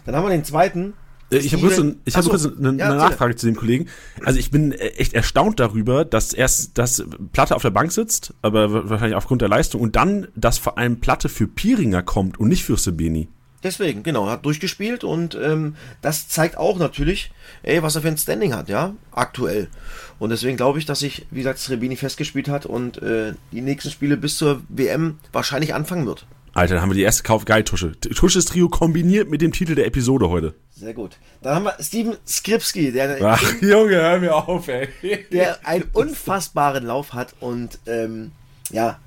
Dann 0.05 0.15
haben 0.15 0.25
wir 0.25 0.31
den 0.31 0.43
zweiten. 0.43 0.93
Äh, 1.31 1.37
ich 1.37 1.53
habe 1.53 1.67
kurz, 1.67 1.81
ich 2.05 2.15
hab 2.15 2.25
kurz 2.25 2.45
eine, 2.45 2.77
ja, 2.77 2.93
Nachfrage 2.93 3.35
zu 3.35 3.45
dem 3.45 3.55
Kollegen. 3.55 3.87
Also 4.25 4.39
ich 4.39 4.51
bin 4.51 4.71
äh, 4.71 4.89
echt 4.97 5.13
erstaunt 5.13 5.59
darüber, 5.59 6.05
dass 6.05 6.33
erst 6.33 6.77
das 6.77 7.03
Platte 7.31 7.55
auf 7.55 7.61
der 7.61 7.69
Bank 7.69 7.91
sitzt, 7.91 8.33
aber 8.41 8.89
wahrscheinlich 8.89 9.15
aufgrund 9.15 9.41
der 9.41 9.49
Leistung, 9.49 9.81
und 9.81 9.95
dann, 9.95 10.27
dass 10.35 10.57
vor 10.57 10.77
allem 10.77 10.99
Platte 10.99 11.29
für 11.29 11.47
Piringer 11.47 12.03
kommt 12.03 12.39
und 12.39 12.49
nicht 12.49 12.63
für 12.63 12.77
Sebeni. 12.77 13.29
Deswegen, 13.63 14.03
genau, 14.03 14.27
hat 14.29 14.45
durchgespielt 14.45 15.03
und 15.03 15.35
ähm, 15.35 15.75
das 16.01 16.29
zeigt 16.29 16.57
auch 16.57 16.77
natürlich, 16.77 17.31
ey, 17.63 17.83
was 17.83 17.95
er 17.95 18.01
für 18.01 18.07
ein 18.07 18.17
Standing 18.17 18.53
hat, 18.53 18.69
ja, 18.69 18.93
aktuell. 19.11 19.67
Und 20.17 20.29
deswegen 20.29 20.55
glaube 20.55 20.79
ich, 20.79 20.85
dass 20.85 20.99
sich, 20.99 21.25
wie 21.31 21.39
gesagt, 21.39 21.59
Srebini 21.59 21.97
festgespielt 21.97 22.47
hat 22.47 22.65
und 22.65 23.01
äh, 23.01 23.33
die 23.51 23.61
nächsten 23.61 23.91
Spiele 23.91 24.15
bis 24.15 24.37
zur 24.37 24.61
WM 24.69 25.19
wahrscheinlich 25.33 25.73
anfangen 25.73 26.05
wird. 26.05 26.25
Alter, 26.53 26.75
dann 26.75 26.83
haben 26.83 26.89
wir 26.89 26.95
die 26.95 27.03
erste 27.03 27.23
Kauf. 27.23 27.45
Geil, 27.45 27.63
Tusche. 27.63 27.99
Tusches 27.99 28.45
Trio 28.45 28.69
kombiniert 28.69 29.29
mit 29.29 29.41
dem 29.41 29.51
Titel 29.51 29.75
der 29.75 29.85
Episode 29.85 30.29
heute. 30.29 30.55
Sehr 30.71 30.93
gut. 30.93 31.17
Dann 31.41 31.55
haben 31.55 31.65
wir 31.65 31.75
Steven 31.79 32.15
Skripski, 32.27 32.91
der, 32.91 33.17
Ach, 33.23 33.61
Junge, 33.61 33.95
hör 33.95 34.19
mir 34.19 34.35
auf, 34.35 34.67
ey. 34.67 34.89
der 35.31 35.65
einen 35.65 35.85
unfassbaren 35.93 36.85
Lauf 36.85 37.13
hat 37.13 37.35
und 37.39 37.79
ähm, 37.85 38.31
ja, 38.71 38.99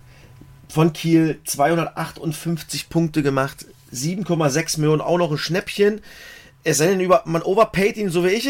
von 0.68 0.92
Kiel 0.92 1.40
258 1.44 2.88
Punkte 2.88 3.22
gemacht, 3.22 3.66
7,6 3.92 4.80
Millionen, 4.80 5.00
auch 5.00 5.18
noch 5.18 5.30
ein 5.30 5.38
Schnäppchen. 5.38 6.00
Es 6.64 6.78
sei 6.78 6.86
denn, 6.86 7.00
über, 7.00 7.22
man 7.26 7.42
overpaid 7.42 7.96
ihn 7.96 8.10
so 8.10 8.24
wie 8.24 8.28
ich. 8.28 8.48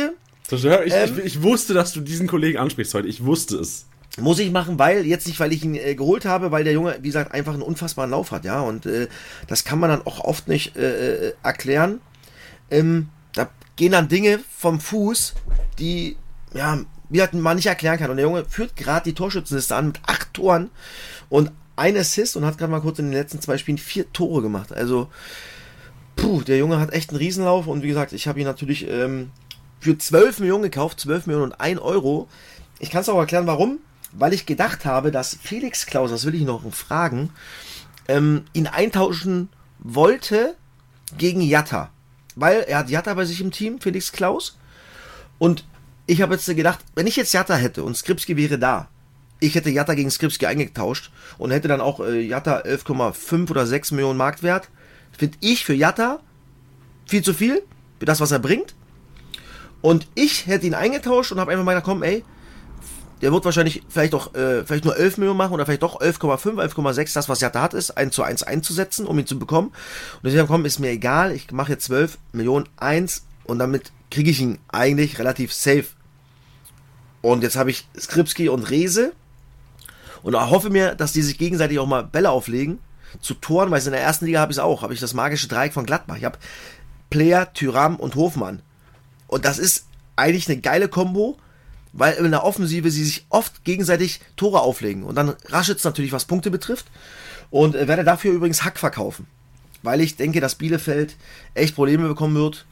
Ich, 0.50 0.64
ähm, 0.64 0.80
ich, 0.84 1.24
ich, 1.24 1.42
wusste, 1.42 1.72
dass 1.74 1.92
du 1.92 2.00
diesen 2.00 2.26
Kollegen 2.26 2.58
ansprichst 2.58 2.94
heute. 2.94 3.08
Ich 3.08 3.24
wusste 3.24 3.56
es. 3.56 3.86
Muss 4.18 4.38
ich 4.38 4.50
machen, 4.50 4.78
weil, 4.78 5.06
jetzt 5.06 5.26
nicht, 5.26 5.40
weil 5.40 5.52
ich 5.52 5.64
ihn 5.64 5.74
äh, 5.74 5.94
geholt 5.94 6.26
habe, 6.26 6.50
weil 6.50 6.64
der 6.64 6.74
Junge, 6.74 6.98
wie 7.00 7.08
gesagt, 7.08 7.32
einfach 7.32 7.54
einen 7.54 7.62
unfassbaren 7.62 8.10
Lauf 8.10 8.30
hat, 8.30 8.44
ja. 8.44 8.60
Und 8.60 8.84
äh, 8.84 9.08
das 9.46 9.64
kann 9.64 9.78
man 9.78 9.88
dann 9.88 10.02
auch 10.06 10.20
oft 10.20 10.48
nicht 10.48 10.76
äh, 10.76 11.28
äh 11.28 11.32
erklären. 11.42 12.00
Ähm, 12.70 13.08
da 13.32 13.48
gehen 13.76 13.92
dann 13.92 14.08
Dinge 14.08 14.40
vom 14.54 14.80
Fuß, 14.80 15.34
die, 15.78 16.16
ja, 16.52 16.78
wie 17.08 17.22
man 17.32 17.56
nicht 17.56 17.66
erklären 17.66 17.98
kann. 17.98 18.10
Und 18.10 18.16
der 18.16 18.26
Junge 18.26 18.44
führt 18.44 18.76
gerade 18.76 19.04
die 19.04 19.14
Torschützenliste 19.14 19.74
an 19.74 19.88
mit 19.88 20.00
acht 20.06 20.34
Toren 20.34 20.70
und 21.30 21.50
ein 21.76 21.96
Assist 21.96 22.36
und 22.36 22.44
hat 22.44 22.58
gerade 22.58 22.70
mal 22.70 22.80
kurz 22.80 22.98
in 22.98 23.06
den 23.06 23.14
letzten 23.14 23.40
zwei 23.40 23.58
Spielen 23.58 23.78
vier 23.78 24.12
Tore 24.12 24.42
gemacht. 24.42 24.72
Also, 24.72 25.08
puh, 26.16 26.42
der 26.42 26.58
Junge 26.58 26.78
hat 26.78 26.92
echt 26.92 27.10
einen 27.10 27.18
Riesenlauf 27.18 27.66
und 27.66 27.82
wie 27.82 27.88
gesagt, 27.88 28.12
ich 28.12 28.28
habe 28.28 28.40
ihn 28.40 28.46
natürlich 28.46 28.88
ähm, 28.88 29.30
für 29.80 29.96
12 29.96 30.40
Millionen 30.40 30.62
gekauft, 30.62 31.00
12 31.00 31.26
Millionen 31.26 31.52
und 31.52 31.60
1 31.60 31.80
Euro. 31.80 32.28
Ich 32.78 32.90
kann 32.90 33.00
es 33.00 33.08
auch 33.08 33.18
erklären, 33.18 33.46
warum. 33.46 33.78
Weil 34.12 34.34
ich 34.34 34.44
gedacht 34.44 34.84
habe, 34.84 35.10
dass 35.10 35.38
Felix 35.40 35.86
Klaus, 35.86 36.10
das 36.10 36.26
will 36.26 36.34
ich 36.34 36.42
noch 36.42 36.62
fragen, 36.72 37.30
ähm, 38.08 38.44
ihn 38.52 38.66
eintauschen 38.66 39.48
wollte 39.78 40.54
gegen 41.16 41.40
Jatta. 41.40 41.90
Weil 42.36 42.60
er 42.60 42.78
hat 42.78 42.90
Jatta 42.90 43.14
bei 43.14 43.24
sich 43.24 43.40
im 43.40 43.50
Team, 43.50 43.80
Felix 43.80 44.12
Klaus. 44.12 44.58
Und 45.38 45.64
ich 46.06 46.20
habe 46.20 46.34
jetzt 46.34 46.46
gedacht, 46.46 46.80
wenn 46.94 47.06
ich 47.06 47.16
jetzt 47.16 47.32
Jatta 47.32 47.54
hätte 47.54 47.84
und 47.84 47.96
Skripski 47.96 48.36
wäre 48.36 48.58
da, 48.58 48.88
ich 49.42 49.56
hätte 49.56 49.70
Jatta 49.70 49.94
gegen 49.94 50.10
Skripski 50.10 50.46
eingetauscht 50.46 51.10
und 51.36 51.50
hätte 51.50 51.68
dann 51.68 51.80
auch 51.80 52.00
äh, 52.00 52.20
Jatta 52.20 52.60
11,5 52.60 53.50
oder 53.50 53.66
6 53.66 53.90
Millionen 53.90 54.16
Marktwert. 54.16 54.68
Finde 55.16 55.36
ich 55.40 55.64
für 55.64 55.74
Jatta 55.74 56.20
viel 57.06 57.22
zu 57.22 57.34
viel, 57.34 57.62
für 57.98 58.06
das, 58.06 58.20
was 58.20 58.30
er 58.30 58.38
bringt. 58.38 58.74
Und 59.80 60.06
ich 60.14 60.46
hätte 60.46 60.66
ihn 60.66 60.74
eingetauscht 60.74 61.32
und 61.32 61.40
habe 61.40 61.50
einfach 61.50 61.64
mal 61.64 61.72
gedacht, 61.72 61.86
komm, 61.86 62.04
ey, 62.04 62.24
der 63.20 63.32
wird 63.32 63.44
wahrscheinlich 63.44 63.82
vielleicht 63.88 64.14
auch 64.14 64.34
äh, 64.34 64.64
vielleicht 64.64 64.84
nur 64.84 64.96
11 64.96 65.18
Millionen 65.18 65.38
machen 65.38 65.54
oder 65.54 65.66
vielleicht 65.66 65.82
doch 65.82 66.00
11,5, 66.00 66.74
11,6, 66.74 67.14
das 67.14 67.28
was 67.28 67.40
Jatta 67.40 67.60
hat 67.60 67.74
ist, 67.74 67.90
1 67.90 68.14
zu 68.14 68.22
1 68.22 68.44
einzusetzen, 68.44 69.06
um 69.06 69.18
ihn 69.18 69.26
zu 69.26 69.38
bekommen. 69.38 69.68
Und 69.68 70.24
deswegen 70.24 70.46
komm, 70.46 70.64
ist 70.64 70.78
mir 70.78 70.90
egal, 70.90 71.32
ich 71.32 71.50
mache 71.50 71.72
jetzt 71.72 71.86
12 71.86 72.18
Millionen 72.32 72.68
1 72.76 73.24
und 73.44 73.58
damit 73.58 73.90
kriege 74.10 74.30
ich 74.30 74.40
ihn 74.40 74.58
eigentlich 74.68 75.18
relativ 75.18 75.52
safe. 75.52 75.86
Und 77.22 77.42
jetzt 77.42 77.56
habe 77.56 77.70
ich 77.70 77.88
Skripski 77.98 78.48
und 78.48 78.70
Rese 78.70 79.12
und 80.22 80.34
hoffe 80.34 80.70
mir, 80.70 80.94
dass 80.94 81.12
die 81.12 81.22
sich 81.22 81.38
gegenseitig 81.38 81.78
auch 81.78 81.86
mal 81.86 82.02
Bälle 82.02 82.30
auflegen 82.30 82.78
zu 83.20 83.34
Toren, 83.34 83.70
weil 83.70 83.82
in 83.84 83.92
der 83.92 84.00
ersten 84.00 84.26
Liga 84.26 84.40
habe 84.40 84.52
ich 84.52 84.58
es 84.58 84.62
auch, 84.62 84.82
habe 84.82 84.94
ich 84.94 85.00
das 85.00 85.14
magische 85.14 85.48
Dreieck 85.48 85.72
von 85.72 85.86
Gladbach. 85.86 86.16
Ich 86.16 86.24
habe 86.24 86.38
Player, 87.10 87.52
Tyram 87.52 87.96
und 87.96 88.14
Hofmann. 88.14 88.62
Und 89.26 89.44
das 89.44 89.58
ist 89.58 89.86
eigentlich 90.16 90.48
eine 90.48 90.60
geile 90.60 90.88
Kombo, 90.88 91.38
weil 91.92 92.14
in 92.14 92.30
der 92.30 92.44
Offensive 92.44 92.90
sie 92.90 93.04
sich 93.04 93.26
oft 93.28 93.64
gegenseitig 93.64 94.20
Tore 94.36 94.60
auflegen. 94.60 95.02
Und 95.02 95.14
dann 95.14 95.34
Raschitz 95.46 95.84
natürlich, 95.84 96.12
was 96.12 96.24
Punkte 96.24 96.50
betrifft. 96.50 96.86
Und 97.50 97.74
äh, 97.74 97.86
werde 97.86 98.04
dafür 98.04 98.32
übrigens 98.32 98.64
Hack 98.64 98.78
verkaufen. 98.78 99.26
Weil 99.82 100.00
ich 100.00 100.16
denke, 100.16 100.40
dass 100.40 100.54
Bielefeld 100.54 101.16
echt 101.54 101.74
Probleme 101.74 102.08
bekommen 102.08 102.34
wird. 102.34 102.64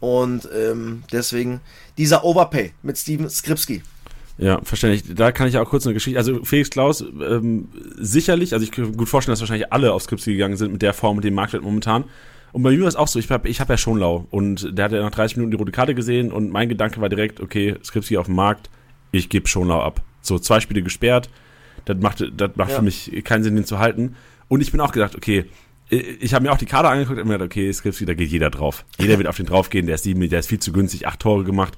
Und 0.00 0.48
ähm, 0.52 1.04
deswegen 1.12 1.60
dieser 1.98 2.24
Overpay 2.24 2.72
mit 2.82 2.98
Steven 2.98 3.30
Skripski. 3.30 3.82
Ja, 4.36 4.60
verständlich. 4.62 5.14
Da 5.14 5.30
kann 5.32 5.48
ich 5.48 5.58
auch 5.58 5.68
kurz 5.68 5.86
eine 5.86 5.94
Geschichte. 5.94 6.18
Also 6.18 6.42
Felix 6.44 6.70
Klaus, 6.70 7.02
ähm, 7.02 7.68
sicherlich, 7.96 8.52
also 8.52 8.64
ich 8.64 8.72
kann 8.72 8.96
gut 8.96 9.08
vorstellen, 9.08 9.32
dass 9.32 9.40
wahrscheinlich 9.40 9.72
alle 9.72 9.92
auf 9.92 10.02
Skripski 10.02 10.32
gegangen 10.32 10.56
sind 10.56 10.72
mit 10.72 10.82
der 10.82 10.92
Form 10.92 11.16
und 11.16 11.24
dem 11.24 11.34
Marktwert 11.34 11.62
momentan. 11.62 12.04
Und 12.52 12.62
bei 12.62 12.70
mir 12.70 12.82
war 12.82 12.88
es 12.88 12.96
auch 12.96 13.08
so, 13.08 13.18
ich 13.18 13.30
habe 13.30 13.48
ich 13.48 13.60
hab 13.60 13.68
ja 13.68 13.76
schon 13.76 13.98
lau 13.98 14.26
und 14.30 14.76
der 14.76 14.86
hat 14.86 14.92
ja 14.92 15.02
nach 15.02 15.10
30 15.10 15.36
Minuten 15.36 15.52
die 15.52 15.56
rote 15.56 15.72
Karte 15.72 15.94
gesehen 15.94 16.30
und 16.30 16.50
mein 16.50 16.68
Gedanke 16.68 17.00
war 17.00 17.08
direkt, 17.08 17.40
okay, 17.40 17.76
Skripski 17.82 18.16
auf 18.16 18.26
dem 18.26 18.36
Markt, 18.36 18.70
ich 19.12 19.28
gebe 19.28 19.48
schon 19.48 19.68
lau 19.68 19.80
ab. 19.80 20.02
So 20.20 20.38
zwei 20.38 20.60
Spiele 20.60 20.82
gesperrt, 20.82 21.28
das 21.84 21.98
macht, 21.98 22.24
das 22.36 22.50
macht 22.54 22.70
ja. 22.70 22.76
für 22.76 22.82
mich 22.82 23.10
keinen 23.24 23.42
Sinn, 23.42 23.56
den 23.56 23.64
zu 23.64 23.78
halten. 23.78 24.16
Und 24.48 24.60
ich 24.60 24.70
bin 24.70 24.80
auch 24.80 24.92
gedacht, 24.92 25.16
okay, 25.16 25.46
ich 25.88 26.32
habe 26.32 26.44
mir 26.44 26.52
auch 26.52 26.58
die 26.58 26.66
Karte 26.66 26.88
angeguckt 26.88 27.20
und 27.20 27.26
mir 27.26 27.34
gedacht, 27.34 27.46
okay, 27.46 27.72
Skripski, 27.72 28.06
da 28.06 28.14
geht 28.14 28.30
jeder 28.30 28.50
drauf. 28.50 28.84
Jeder 28.98 29.18
wird 29.18 29.28
auf 29.28 29.36
den 29.36 29.46
draufgehen, 29.46 29.86
der 29.86 29.96
ist 29.96 30.04
sieben, 30.04 30.28
der 30.28 30.38
ist 30.38 30.48
viel 30.48 30.60
zu 30.60 30.72
günstig, 30.72 31.06
acht 31.06 31.20
Tore 31.20 31.44
gemacht. 31.44 31.76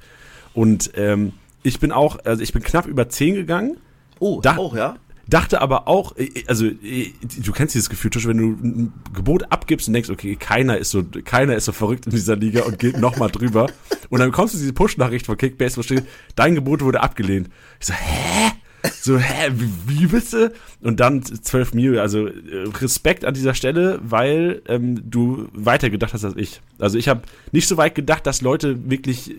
Und 0.54 0.90
ähm, 0.94 1.32
ich 1.66 1.80
bin 1.80 1.92
auch, 1.92 2.18
also 2.24 2.42
ich 2.42 2.52
bin 2.52 2.62
knapp 2.62 2.86
über 2.86 3.08
10 3.08 3.34
gegangen. 3.34 3.78
Oh, 4.18 4.40
da, 4.40 4.56
auch, 4.56 4.74
ja? 4.74 4.96
Dachte 5.28 5.60
aber 5.60 5.88
auch, 5.88 6.16
äh, 6.16 6.30
also 6.46 6.66
äh, 6.66 7.12
du 7.42 7.52
kennst 7.52 7.74
dieses 7.74 7.90
Gefühl, 7.90 8.12
wenn 8.24 8.38
du 8.38 8.44
ein 8.44 8.92
Gebot 9.12 9.50
abgibst 9.50 9.88
und 9.88 9.94
denkst, 9.94 10.10
okay, 10.10 10.36
keiner 10.36 10.78
ist 10.78 10.90
so, 10.90 11.02
keiner 11.24 11.56
ist 11.56 11.64
so 11.64 11.72
verrückt 11.72 12.06
in 12.06 12.12
dieser 12.12 12.36
Liga 12.36 12.62
und 12.62 12.78
geht 12.78 12.98
nochmal 12.98 13.30
drüber. 13.30 13.66
Und 14.08 14.20
dann 14.20 14.30
kommst 14.30 14.54
du 14.54 14.58
diese 14.58 14.72
Push-Nachricht 14.72 15.26
von 15.26 15.36
Kickbase, 15.36 15.76
wo 15.76 15.82
steht, 15.82 16.06
dein 16.36 16.54
Gebot 16.54 16.82
wurde 16.82 17.00
abgelehnt. 17.00 17.48
Ich 17.80 17.86
so, 17.86 17.92
hä? 17.92 18.52
So, 19.00 19.18
hä, 19.18 19.50
wie, 19.54 19.70
wie 19.86 20.06
bitte? 20.06 20.52
Und 20.82 21.00
dann 21.00 21.22
12 21.22 21.74
Mio, 21.74 22.00
also 22.00 22.26
äh, 22.26 22.68
Respekt 22.80 23.24
an 23.24 23.34
dieser 23.34 23.54
Stelle, 23.54 24.00
weil 24.02 24.62
ähm, 24.66 25.08
du 25.08 25.48
weiter 25.52 25.90
gedacht 25.90 26.12
hast 26.12 26.24
als 26.24 26.36
ich. 26.36 26.60
Also 26.78 26.98
ich 26.98 27.08
habe 27.08 27.22
nicht 27.52 27.68
so 27.68 27.76
weit 27.76 27.94
gedacht, 27.94 28.26
dass 28.26 28.40
Leute 28.40 28.90
wirklich 28.90 29.30
äh, 29.30 29.34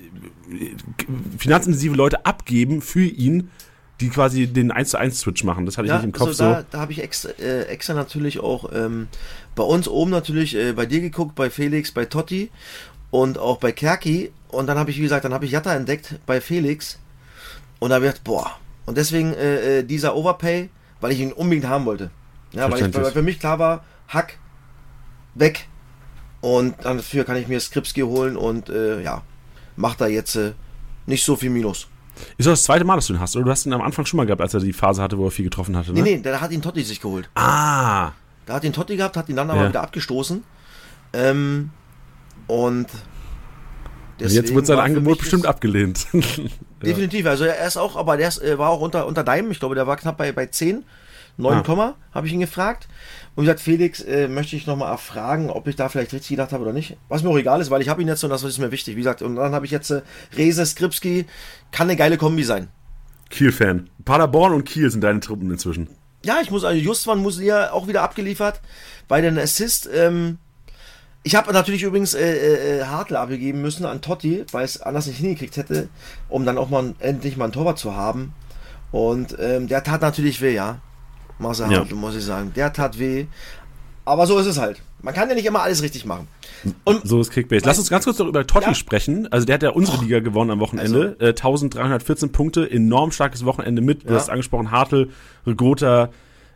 finanzintensive 1.38 1.96
Leute 1.96 2.26
abgeben 2.26 2.82
für 2.82 3.04
ihn, 3.04 3.50
die 4.00 4.10
quasi 4.10 4.48
den 4.48 4.72
1 4.72 4.90
zu 4.90 4.98
1 4.98 5.20
Switch 5.20 5.44
machen. 5.44 5.66
Das 5.66 5.78
hatte 5.78 5.86
ich 5.86 5.90
ja, 5.90 5.98
nicht 5.98 6.06
im 6.06 6.12
Kopf 6.12 6.28
also 6.28 6.44
da, 6.44 6.60
so. 6.60 6.66
Da 6.72 6.80
habe 6.80 6.92
ich 6.92 7.02
extra, 7.02 7.30
äh, 7.40 7.64
extra 7.64 7.94
natürlich 7.94 8.40
auch 8.40 8.72
ähm, 8.74 9.08
bei 9.56 9.64
uns 9.64 9.88
oben 9.88 10.12
natürlich 10.12 10.56
äh, 10.56 10.74
bei 10.74 10.86
dir 10.86 11.02
geguckt, 11.02 11.36
bei 11.36 11.50
Felix, 11.50 11.92
bei 11.92 12.06
Totti 12.06 12.52
und 13.10 13.38
auch 13.38 13.58
bei 13.58 13.72
Kerki. 13.72 14.32
Und 14.50 14.68
dann 14.68 14.78
habe 14.78 14.92
ich, 14.92 14.98
wie 14.98 15.02
gesagt, 15.02 15.26
dann 15.26 15.34
habe 15.34 15.46
ich 15.46 15.52
Jatta 15.52 15.74
entdeckt 15.74 16.16
bei 16.26 16.42
Felix. 16.42 17.00
Und 17.80 17.90
da 17.90 17.96
habe 17.96 18.06
ich 18.06 18.12
gedacht, 18.12 18.24
boah, 18.24 18.60
Und 18.88 18.97
deswegen 18.97 19.34
äh, 19.34 19.80
äh 19.80 19.84
dieser 19.84 20.15
Overpay, 20.15 20.69
weil 21.00 21.12
ich 21.12 21.19
ihn 21.19 21.32
unbedingt 21.32 21.67
haben 21.67 21.86
wollte. 21.86 22.10
Ja, 22.54 22.71
weil, 22.71 22.88
ich, 22.88 22.95
weil 22.95 23.12
für 23.12 23.21
mich 23.21 23.39
klar 23.39 23.60
war, 23.60 23.84
Hack, 24.08 24.39
weg. 25.36 25.67
Und 26.41 26.76
dafür 26.84 27.23
kann 27.23 27.36
ich 27.36 27.47
mir 27.47 27.60
Skripski 27.60 28.02
holen 28.02 28.38
und 28.38 28.69
äh, 28.69 29.02
ja, 29.02 29.21
macht 29.76 30.02
da 30.02 30.08
jetzt 30.08 30.36
äh, 30.36 30.54
nicht 31.06 31.23
so 31.23 31.36
viel 31.36 31.50
Minus. 31.50 31.88
Ist 32.38 32.47
das 32.47 32.60
das 32.60 32.63
zweite 32.63 32.86
Mal, 32.86 32.95
dass 32.95 33.08
du 33.08 33.13
ihn 33.13 33.19
hast? 33.19 33.36
Oder 33.36 33.45
du 33.45 33.52
hast 33.52 33.65
ihn 33.65 33.73
am 33.73 33.82
Anfang 33.82 34.06
schon 34.06 34.17
mal 34.17 34.26
gehabt, 34.26 34.41
als 34.41 34.54
er 34.54 34.60
die 34.60 34.73
Phase 34.73 35.02
hatte, 35.02 35.17
wo 35.17 35.26
er 35.26 35.32
viel 35.32 35.45
getroffen 35.45 35.76
hatte? 35.76 35.93
Ne? 35.93 36.02
Nee, 36.02 36.15
nee, 36.15 36.21
da 36.21 36.41
hat 36.41 36.52
ihn 36.52 36.62
Totti 36.62 36.82
sich 36.84 37.02
geholt. 37.02 37.30
Ah. 37.36 38.12
Da 38.45 38.54
hat 38.54 38.63
ihn 38.63 38.73
Totti 38.73 38.95
gehabt, 38.95 39.17
hat 39.17 39.30
ihn 39.30 39.36
dann 39.36 39.50
aber 39.50 39.63
ja. 39.63 39.69
wieder 39.69 39.84
abgestoßen. 39.84 40.43
Ähm, 41.13 41.71
und 42.47 42.88
jetzt 44.19 44.54
wird 44.54 44.65
sein 44.65 44.80
Angebot 44.80 45.19
bestimmt 45.19 45.45
abgelehnt. 45.45 46.08
Definitiv, 46.84 47.26
also 47.26 47.46
er 47.46 47.66
ist 47.66 47.78
auch, 47.78 47.96
aber 47.96 48.18
der 48.18 48.28
ist, 48.28 48.42
war 48.58 48.70
auch 48.70 48.82
unter, 48.82 49.08
unter 49.08 49.24
deinem, 49.24 49.52
ich 49.52 49.60
glaube, 49.60 49.76
der 49.76 49.88
war 49.88 49.98
knapp 49.98 50.18
bei, 50.18 50.32
bei 50.32 50.46
10. 50.46 50.84
9, 51.40 51.63
ah. 51.68 51.96
habe 52.13 52.28
ich 52.28 52.34
ihn 52.34 52.40
gefragt. 52.40 52.88
Und 53.36 53.44
gesagt, 53.44 53.60
Felix, 53.60 54.02
äh, 54.02 54.28
möchte 54.28 54.56
ich 54.56 54.66
nochmal 54.66 54.92
erfragen, 54.92 55.52
ob 55.52 55.68
ich 55.68 55.76
da 55.76 55.90
vielleicht 55.90 56.12
richtig 56.13 56.30
gedacht 56.30 56.52
habe 56.52 56.63
oder 56.63 56.74
nicht. 56.74 56.98
Was 57.08 57.22
mir 57.22 57.30
auch 57.30 57.38
egal 57.38 57.62
ist, 57.62 57.70
weil 57.70 57.82
ich 57.82 57.90
habe 57.90 58.02
ihn 58.02 58.08
jetzt 58.08 58.24
und 58.24 58.32
das 58.32 58.44
ist 58.44 58.58
mir 58.58 58.72
wichtig. 58.72 58.96
Wie 58.96 59.02
gesagt, 59.02 59.22
und 59.22 59.36
dann 59.36 59.54
habe 59.54 59.66
ich 59.66 59.72
jetzt 59.72 59.92
äh, 59.92 60.02
Rese, 60.36 60.66
Skripski, 60.66 61.26
kann 61.72 61.88
eine 61.88 61.96
geile 61.96 62.18
Kombi 62.18 62.44
sein. 62.44 62.70
Kiel-Fan. 63.30 63.90
Paderborn 64.06 64.54
und 64.54 64.63
Kiel 64.63 64.90
sind 64.90 65.02
deine 65.02 65.20
Truppen 65.20 65.52
inzwischen. 65.52 65.88
Ja, 66.26 66.40
ich 66.42 66.50
muss, 66.50 66.63
also 66.63 66.80
Justwan 66.80 67.20
muss 67.20 67.40
ja 67.40 67.72
auch 67.72 67.88
wieder 67.88 68.02
abgeliefert 68.02 68.62
bei 69.08 69.22
den 69.22 69.38
Assist. 69.38 69.88
Ähm, 69.94 70.40
ich 71.28 71.36
habe 71.36 71.52
natürlich 71.52 71.84
übrigens 71.84 72.13
äh, 72.13 72.26
äh, 72.26 72.80
äh, 72.80 72.84
Hartl 72.86 73.18
abgegeben 73.18 73.62
müssen 73.62 73.86
an 73.86 74.00
Totti, 74.00 74.46
weil 74.54 74.63
es 74.63 74.82
anders 74.82 75.08
nicht 75.08 75.18
hingekriegt 75.18 75.58
hätte, 75.58 75.90
um 76.30 76.46
dann 76.46 76.58
auch 76.58 76.70
mal 76.70 76.96
endlich 77.00 77.36
mal 77.36 77.46
ein 77.46 77.52
Torwart 77.52 77.78
zu 77.78 77.98
haben. 77.98 78.32
Und 78.94 79.36
ähm, 79.38 79.68
der 79.68 79.84
tat 79.84 80.00
natürlich 80.00 80.40
weh, 80.42 80.56
ja. 80.56 80.80
Marcel 81.38 81.70
ja. 81.70 81.84
muss 81.94 82.16
ich 82.16 82.24
sagen. 82.24 82.54
Der 82.56 82.72
tat 82.72 82.98
weh. 82.98 83.26
Aber 84.06 84.26
so 84.26 84.40
ist 84.40 84.46
es 84.46 84.58
halt. 84.58 84.82
Man 85.02 85.13
kann 85.13 85.28
ja 85.28 85.36
nicht 85.36 85.46
immer 85.46 85.62
alles 85.62 85.84
richtig 85.84 86.06
machen. 86.06 86.30
Und 86.86 87.06
so 87.06 87.20
ist 87.20 87.32
Kickbase. 87.32 87.66
Lass 87.66 87.78
uns 87.78 87.90
ganz 87.90 88.06
kurz 88.06 88.18
noch 88.20 88.28
über 88.28 88.48
Totti 88.48 88.70
ja. 88.70 88.74
sprechen. 88.74 89.30
Also 89.30 89.46
der 89.46 89.56
hat 89.56 89.63
ja 89.63 89.72
unsere 89.72 89.98
oh. 89.98 90.02
Liga 90.04 90.22
gewonnen 90.22 90.52
am 90.52 90.62
Wochenende. 90.62 91.18
Also. 91.20 91.26
Äh, 91.26 91.30
1314 91.32 92.32
Punkte, 92.32 92.72
enorm 92.72 93.12
starkes 93.12 93.44
Wochenende 93.44 93.82
mit. 93.82 94.06
Du 94.06 94.13
ja. 94.13 94.16
hast 94.16 94.30
angesprochen, 94.30 94.72
Hartl, 94.72 95.10
Regota, 95.46 96.10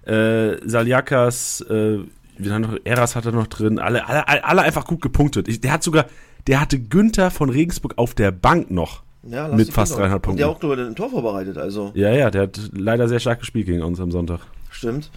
äh, 0.05 0.55
Saliakas, 0.65 1.59
äh, 1.69 1.99
noch, 2.41 2.77
Eras 2.83 3.15
hat 3.15 3.25
er 3.25 3.31
noch 3.31 3.47
drin. 3.47 3.79
Alle, 3.79 4.07
alle, 4.07 4.43
alle 4.43 4.61
einfach 4.61 4.85
gut 4.85 5.01
gepunktet. 5.01 5.47
Ich, 5.47 5.61
der 5.61 5.73
hat 5.73 5.83
sogar, 5.83 6.05
der 6.47 6.59
hatte 6.59 6.79
Günther 6.79 7.31
von 7.31 7.49
Regensburg 7.49 7.97
auf 7.97 8.13
der 8.13 8.31
Bank 8.31 8.71
noch. 8.71 9.03
Ja, 9.23 9.49
mit 9.49 9.71
fast 9.71 9.97
300 9.97 10.21
Punkten. 10.21 10.29
Und 10.31 10.37
der 10.37 10.49
auch 10.49 10.61
nur 10.61 10.77
ein 10.77 10.95
Tor 10.95 11.11
vorbereitet, 11.11 11.57
also. 11.57 11.91
Ja, 11.93 12.11
ja, 12.11 12.31
der 12.31 12.43
hat 12.43 12.59
leider 12.73 13.07
sehr 13.07 13.19
stark 13.19 13.39
gespielt 13.39 13.67
gegen 13.67 13.83
uns 13.83 13.99
am 13.99 14.11
Sonntag. 14.11 14.39
Stimmt. 14.71 15.11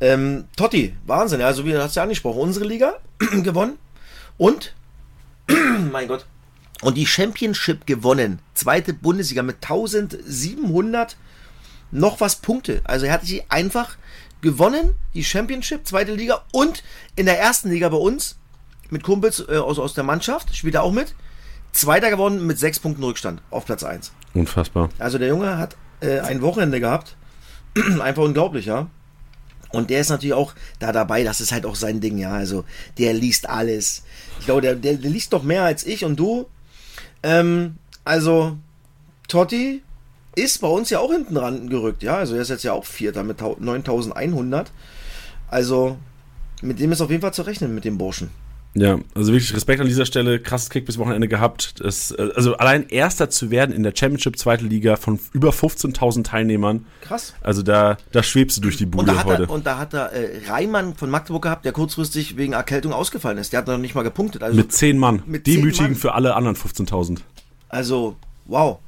Ähm, 0.00 0.44
Totti, 0.56 0.94
Wahnsinn. 1.06 1.40
Also, 1.40 1.64
wie 1.64 1.76
hast 1.76 1.96
du 1.96 2.00
ja 2.00 2.02
angesprochen, 2.02 2.40
unsere 2.40 2.66
Liga 2.66 2.94
gewonnen. 3.42 3.78
Und, 4.36 4.74
mein 5.90 6.08
Gott, 6.08 6.26
und 6.82 6.96
die 6.96 7.06
Championship 7.06 7.86
gewonnen. 7.86 8.40
Zweite 8.54 8.92
Bundesliga 8.92 9.42
mit 9.42 9.56
1700 9.56 11.16
noch 11.92 12.20
was 12.20 12.36
Punkte. 12.36 12.82
Also, 12.84 13.06
er 13.06 13.12
hat 13.12 13.24
sich 13.24 13.50
einfach 13.50 13.96
gewonnen, 14.40 14.94
die 15.14 15.24
Championship, 15.24 15.86
zweite 15.86 16.14
Liga 16.14 16.44
und 16.52 16.82
in 17.16 17.26
der 17.26 17.38
ersten 17.38 17.70
Liga 17.70 17.88
bei 17.88 17.96
uns 17.96 18.36
mit 18.90 19.02
Kumpels 19.02 19.44
äh, 19.48 19.56
aus, 19.56 19.78
aus 19.78 19.94
der 19.94 20.04
Mannschaft, 20.04 20.54
spielt 20.56 20.74
er 20.74 20.82
auch 20.82 20.92
mit. 20.92 21.14
Zweiter 21.72 22.10
geworden 22.10 22.46
mit 22.46 22.58
sechs 22.58 22.80
Punkten 22.80 23.04
Rückstand 23.04 23.42
auf 23.50 23.64
Platz 23.64 23.84
1. 23.84 24.12
Unfassbar. 24.34 24.88
Also 24.98 25.18
der 25.18 25.28
Junge 25.28 25.56
hat 25.56 25.76
äh, 26.00 26.18
ein 26.20 26.42
Wochenende 26.42 26.80
gehabt. 26.80 27.16
Einfach 28.00 28.24
unglaublich, 28.24 28.66
ja. 28.66 28.88
Und 29.70 29.90
der 29.90 30.00
ist 30.00 30.08
natürlich 30.08 30.34
auch 30.34 30.54
da 30.80 30.90
dabei, 30.90 31.22
das 31.22 31.40
ist 31.40 31.52
halt 31.52 31.64
auch 31.64 31.76
sein 31.76 32.00
Ding, 32.00 32.18
ja. 32.18 32.32
Also 32.32 32.64
der 32.98 33.12
liest 33.14 33.48
alles. 33.48 34.02
Ich 34.40 34.46
glaube, 34.46 34.62
der, 34.62 34.74
der, 34.74 34.94
der 34.94 35.10
liest 35.10 35.32
doch 35.32 35.44
mehr 35.44 35.64
als 35.64 35.86
ich 35.86 36.04
und 36.04 36.16
du. 36.16 36.46
Ähm, 37.22 37.76
also, 38.04 38.56
Totti 39.28 39.82
ist 40.36 40.60
bei 40.60 40.68
uns 40.68 40.90
ja 40.90 41.00
auch 41.00 41.12
hinten 41.12 41.36
ran 41.36 41.68
gerückt, 41.68 42.02
ja. 42.02 42.16
Also 42.16 42.34
er 42.34 42.42
ist 42.42 42.50
jetzt 42.50 42.64
ja 42.64 42.72
auch 42.72 42.84
Vierter 42.84 43.22
mit 43.22 43.40
9100. 43.40 44.70
Also, 45.48 45.96
mit 46.62 46.78
dem 46.78 46.92
ist 46.92 47.00
auf 47.00 47.10
jeden 47.10 47.22
Fall 47.22 47.34
zu 47.34 47.42
rechnen, 47.42 47.74
mit 47.74 47.84
dem 47.84 47.98
Burschen. 47.98 48.30
Ja, 48.74 49.00
also 49.16 49.32
wirklich 49.32 49.52
Respekt 49.52 49.80
an 49.80 49.88
dieser 49.88 50.06
Stelle, 50.06 50.38
krasses 50.38 50.70
Kick 50.70 50.86
bis 50.86 50.96
Wochenende 50.96 51.26
gehabt. 51.26 51.80
Das, 51.80 52.12
äh, 52.12 52.28
also 52.36 52.56
allein 52.56 52.88
Erster 52.88 53.28
zu 53.28 53.50
werden 53.50 53.74
in 53.74 53.82
der 53.82 53.92
Championship 53.96 54.38
zweite 54.38 54.64
Liga 54.64 54.94
von 54.94 55.18
über 55.32 55.50
15.000 55.50 56.22
Teilnehmern. 56.22 56.86
Krass. 57.00 57.34
Also 57.40 57.62
da, 57.62 57.96
da 58.12 58.22
schwebst 58.22 58.58
du 58.58 58.60
durch 58.60 58.76
die 58.76 58.86
Bude 58.86 59.10
und 59.10 59.24
heute. 59.24 59.42
Er, 59.44 59.50
und 59.50 59.66
da 59.66 59.78
hat 59.78 59.92
er 59.92 60.12
äh, 60.12 60.46
Reimann 60.48 60.94
von 60.94 61.10
Magdeburg 61.10 61.42
gehabt, 61.42 61.64
der 61.64 61.72
kurzfristig 61.72 62.36
wegen 62.36 62.52
Erkältung 62.52 62.92
ausgefallen 62.92 63.38
ist. 63.38 63.52
Der 63.52 63.58
hat 63.58 63.66
noch 63.66 63.76
nicht 63.76 63.96
mal 63.96 64.02
gepunktet. 64.02 64.44
Also 64.44 64.56
mit 64.56 64.72
zehn 64.72 64.98
Mann. 64.98 65.24
Mit 65.26 65.48
Demütigen 65.48 65.96
für 65.96 66.14
alle 66.14 66.36
anderen 66.36 66.54
15.000. 66.54 67.18
Also, 67.68 68.14
wow. 68.46 68.78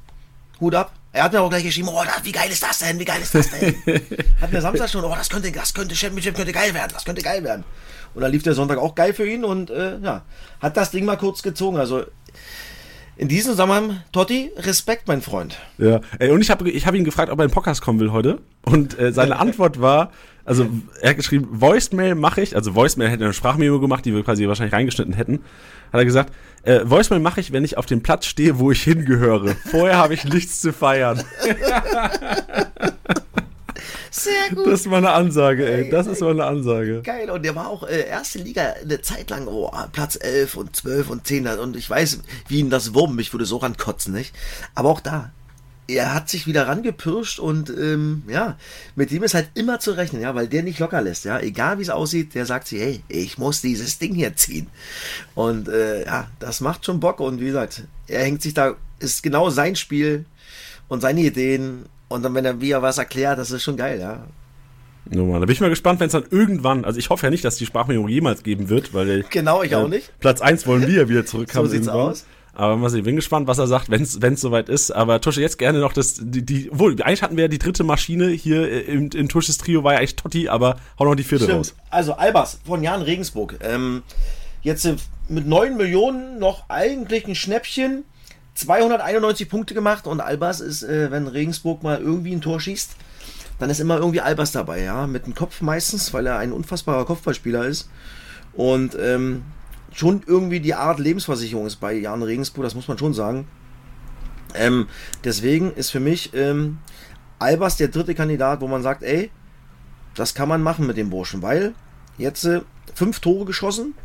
Hut 0.61 0.75
ab. 0.75 0.93
Er 1.13 1.23
hat 1.23 1.31
mir 1.31 1.41
auch 1.41 1.49
gleich 1.49 1.63
geschrieben, 1.63 1.89
oh, 1.91 2.03
wie 2.23 2.31
geil 2.31 2.49
ist 2.49 2.63
das 2.63 2.79
denn? 2.79 2.99
Wie 2.99 3.05
geil 3.05 3.21
ist 3.21 3.35
das 3.35 3.51
denn? 3.51 3.75
hat 4.41 4.51
mir 4.51 4.61
Samstag 4.61 4.89
schon, 4.89 5.05
oh, 5.05 5.13
das 5.15 5.29
könnte, 5.29 5.51
das 5.51 5.71
könnte 5.71 5.95
Championship 5.95 6.35
könnte 6.35 6.51
geil 6.51 6.73
werden, 6.73 6.91
das 6.91 7.05
könnte 7.05 7.21
geil 7.21 7.43
werden. 7.43 7.63
Und 8.15 8.23
dann 8.23 8.31
lief 8.31 8.41
der 8.41 8.55
Sonntag 8.55 8.79
auch 8.79 8.95
geil 8.95 9.13
für 9.13 9.27
ihn 9.27 9.45
und 9.45 9.69
äh, 9.69 9.99
ja, 9.99 10.23
hat 10.59 10.75
das 10.75 10.89
Ding 10.89 11.05
mal 11.05 11.15
kurz 11.15 11.43
gezogen. 11.43 11.77
Also 11.77 12.03
in 13.15 13.27
diesem 13.27 13.51
Zusammenhang, 13.51 14.01
Totti, 14.11 14.51
Respekt, 14.57 15.07
mein 15.07 15.21
Freund. 15.21 15.59
Ja, 15.77 16.01
ey, 16.17 16.31
und 16.31 16.41
ich 16.41 16.49
habe 16.49 16.67
ich 16.69 16.87
hab 16.87 16.95
ihn 16.95 17.03
gefragt, 17.03 17.31
ob 17.31 17.39
er 17.39 17.43
in 17.43 17.49
den 17.49 17.53
Podcast 17.53 17.83
kommen 17.83 17.99
will 17.99 18.11
heute. 18.11 18.39
Und 18.63 18.97
äh, 18.97 19.13
seine 19.13 19.35
Antwort 19.39 19.79
war, 19.79 20.11
also 20.45 20.67
er 21.01 21.11
hat 21.11 21.17
geschrieben, 21.17 21.47
Voicemail 21.51 22.15
mache 22.15 22.41
ich, 22.41 22.55
also 22.55 22.75
Voicemail 22.75 23.09
hätte 23.09 23.23
eine 23.23 23.33
Sprachmemo 23.33 23.79
gemacht, 23.79 24.05
die 24.05 24.13
wir 24.13 24.23
quasi 24.23 24.47
wahrscheinlich 24.47 24.73
reingeschnitten 24.73 25.13
hätten. 25.13 25.39
Hat 25.91 25.99
er 25.99 26.05
gesagt, 26.05 26.33
äh, 26.63 26.81
Voicemail 26.83 27.21
mache 27.21 27.39
ich, 27.39 27.51
wenn 27.51 27.63
ich 27.63 27.77
auf 27.77 27.85
dem 27.85 28.01
Platz 28.01 28.25
stehe, 28.25 28.59
wo 28.59 28.71
ich 28.71 28.83
hingehöre. 28.83 29.55
Vorher 29.69 29.97
habe 29.97 30.13
ich 30.13 30.25
nichts 30.25 30.59
zu 30.59 30.73
feiern. 30.73 31.23
Sehr 34.11 34.55
gut. 34.55 34.67
Das 34.67 34.81
ist 34.81 34.87
mal 34.87 34.97
eine 34.97 35.11
Ansage, 35.11 35.65
ey. 35.67 35.89
Das 35.89 36.05
ist 36.05 36.21
mal 36.21 36.31
eine 36.31 36.45
Ansage. 36.45 37.01
Geil. 37.01 37.31
Und 37.31 37.43
der 37.43 37.55
war 37.55 37.67
auch 37.67 37.83
äh, 37.83 38.07
erste 38.07 38.37
Liga 38.37 38.75
eine 38.81 39.01
Zeit 39.01 39.31
lang, 39.31 39.47
oh, 39.47 39.71
Platz 39.91 40.17
11 40.21 40.55
und 40.55 40.75
12 40.75 41.09
und 41.09 41.25
10. 41.25 41.47
Und 41.47 41.75
ich 41.75 41.89
weiß, 41.89 42.19
wie 42.47 42.59
ihn 42.59 42.69
das 42.69 42.93
wurm, 42.93 43.15
mich 43.15 43.33
würde 43.33 43.45
so 43.45 43.57
rankotzen, 43.57 44.13
nicht? 44.13 44.35
Aber 44.75 44.89
auch 44.89 44.99
da, 44.99 45.31
er 45.87 46.13
hat 46.13 46.29
sich 46.29 46.47
wieder 46.47 46.67
rangepirscht 46.67 47.39
und 47.39 47.69
ähm, 47.69 48.23
ja, 48.27 48.57
mit 48.95 49.11
dem 49.11 49.23
ist 49.23 49.33
halt 49.33 49.49
immer 49.53 49.79
zu 49.79 49.91
rechnen, 49.91 50.21
ja, 50.21 50.33
weil 50.33 50.47
der 50.47 50.63
nicht 50.63 50.79
locker 50.79 51.01
lässt, 51.01 51.25
ja, 51.25 51.39
egal 51.39 51.77
wie 51.77 51.83
es 51.83 51.89
aussieht, 51.89 52.35
der 52.35 52.45
sagt 52.45 52.67
sich, 52.67 52.81
hey, 52.81 53.03
ich 53.09 53.37
muss 53.37 53.61
dieses 53.61 53.99
Ding 53.99 54.13
hier 54.15 54.35
ziehen. 54.35 54.67
Und 55.35 55.67
äh, 55.67 56.05
ja, 56.05 56.27
das 56.39 56.61
macht 56.61 56.85
schon 56.85 56.99
Bock 56.99 57.19
und 57.19 57.39
wie 57.41 57.47
gesagt, 57.47 57.83
er 58.07 58.23
hängt 58.23 58.41
sich 58.41 58.53
da, 58.53 58.75
ist 58.99 59.23
genau 59.23 59.49
sein 59.49 59.75
Spiel 59.75 60.25
und 60.87 61.01
seine 61.01 61.21
Ideen 61.21 61.85
und 62.07 62.23
dann, 62.23 62.33
wenn 62.33 62.45
er 62.45 62.61
wie 62.61 62.71
er 62.71 62.81
was 62.81 62.97
erklärt, 62.97 63.37
das 63.39 63.51
ist 63.51 63.63
schon 63.63 63.77
geil, 63.77 63.99
ja. 63.99 64.25
No, 65.09 65.25
Mann. 65.25 65.41
Da 65.41 65.45
bin 65.45 65.53
ich 65.53 65.59
mal 65.59 65.69
gespannt, 65.69 65.99
wenn 65.99 66.07
es 66.07 66.13
dann 66.13 66.25
irgendwann, 66.29 66.85
also 66.85 66.97
ich 66.97 67.09
hoffe 67.09 67.25
ja 67.25 67.29
nicht, 67.29 67.43
dass 67.43 67.57
die 67.57 67.65
Sprachmemo 67.65 68.07
jemals 68.07 68.43
geben 68.43 68.69
wird, 68.69 68.93
weil 68.93 69.25
Genau, 69.29 69.61
ich 69.61 69.73
äh, 69.73 69.75
auch 69.75 69.89
nicht. 69.89 70.17
Platz 70.19 70.39
1 70.39 70.65
wollen 70.65 70.87
wir 70.87 70.93
ja 70.93 71.09
wieder 71.09 71.25
zurückkommen. 71.25 71.65
so 71.65 71.71
sieht's 71.73 71.87
irgendwann. 71.87 72.11
aus. 72.11 72.25
Aber 72.55 72.77
mal 72.77 72.89
sehen, 72.89 73.03
bin 73.03 73.15
gespannt, 73.15 73.47
was 73.47 73.57
er 73.57 73.65
sagt, 73.65 73.89
wenn 73.89 74.03
es 74.03 74.41
soweit 74.41 74.69
ist. 74.69 74.91
Aber 74.91 75.19
Tusche, 75.19 75.41
jetzt 75.41 75.57
gerne 75.57 75.79
noch 75.79 75.91
das, 75.91 76.19
die, 76.21 76.45
die, 76.45 76.71
obwohl, 76.71 77.01
eigentlich 77.01 77.23
hatten 77.23 77.35
wir 77.35 77.45
ja 77.45 77.47
die 77.47 77.57
dritte 77.57 77.83
Maschine 77.83 78.29
hier 78.29 78.87
im, 78.87 79.09
im 79.09 79.27
Tusches 79.27 79.57
Trio, 79.57 79.83
war 79.83 79.93
ja 79.93 79.99
eigentlich 79.99 80.15
Totti, 80.15 80.49
aber 80.49 80.77
hau 80.99 81.05
noch 81.05 81.15
die 81.15 81.23
vierte 81.23 81.45
Stimmt. 81.45 81.59
raus. 81.59 81.75
Also 81.89 82.13
Albers 82.13 82.59
von 82.63 82.83
Jan 82.83 83.01
Regensburg. 83.01 83.57
Ähm, 83.61 84.03
jetzt 84.61 84.87
mit 85.29 85.47
9 85.47 85.75
Millionen 85.77 86.37
noch 86.37 86.69
eigentlich 86.69 87.27
ein 87.27 87.35
Schnäppchen. 87.35 88.03
291 88.53 89.49
Punkte 89.49 89.73
gemacht 89.73 90.05
und 90.05 90.21
Albers 90.21 90.59
ist, 90.59 90.83
äh, 90.83 91.09
wenn 91.09 91.27
Regensburg 91.27 91.81
mal 91.81 91.99
irgendwie 91.99 92.33
ein 92.33 92.41
Tor 92.41 92.59
schießt, 92.59 92.91
dann 93.57 93.71
ist 93.71 93.79
immer 93.79 93.97
irgendwie 93.97 94.21
Albers 94.21 94.51
dabei, 94.51 94.83
ja, 94.83 95.07
mit 95.07 95.25
dem 95.25 95.33
Kopf 95.33 95.61
meistens, 95.61 96.13
weil 96.13 96.27
er 96.27 96.37
ein 96.37 96.51
unfassbarer 96.51 97.05
Kopfballspieler 97.05 97.65
ist 97.65 97.89
und 98.53 98.95
ähm, 98.99 99.43
schon 99.93 100.23
irgendwie 100.25 100.59
die 100.59 100.73
Art 100.73 100.99
Lebensversicherung 100.99 101.65
ist 101.65 101.77
bei 101.77 101.93
Jan 101.93 102.23
Regensburg, 102.23 102.63
das 102.63 102.75
muss 102.75 102.87
man 102.87 102.97
schon 102.97 103.13
sagen. 103.13 103.47
Ähm, 104.55 104.87
deswegen 105.23 105.73
ist 105.73 105.91
für 105.91 105.99
mich 105.99 106.33
ähm, 106.33 106.79
Albers 107.39 107.77
der 107.77 107.87
dritte 107.87 108.15
Kandidat, 108.15 108.61
wo 108.61 108.67
man 108.67 108.83
sagt, 108.83 109.03
ey, 109.03 109.31
das 110.15 110.33
kann 110.33 110.49
man 110.49 110.61
machen 110.61 110.85
mit 110.85 110.97
dem 110.97 111.09
Burschen, 111.09 111.41
weil 111.41 111.73
jetzt 112.17 112.45
äh, 112.45 112.61
fünf 112.93 113.19
Tore 113.19 113.45
geschossen, 113.45 113.95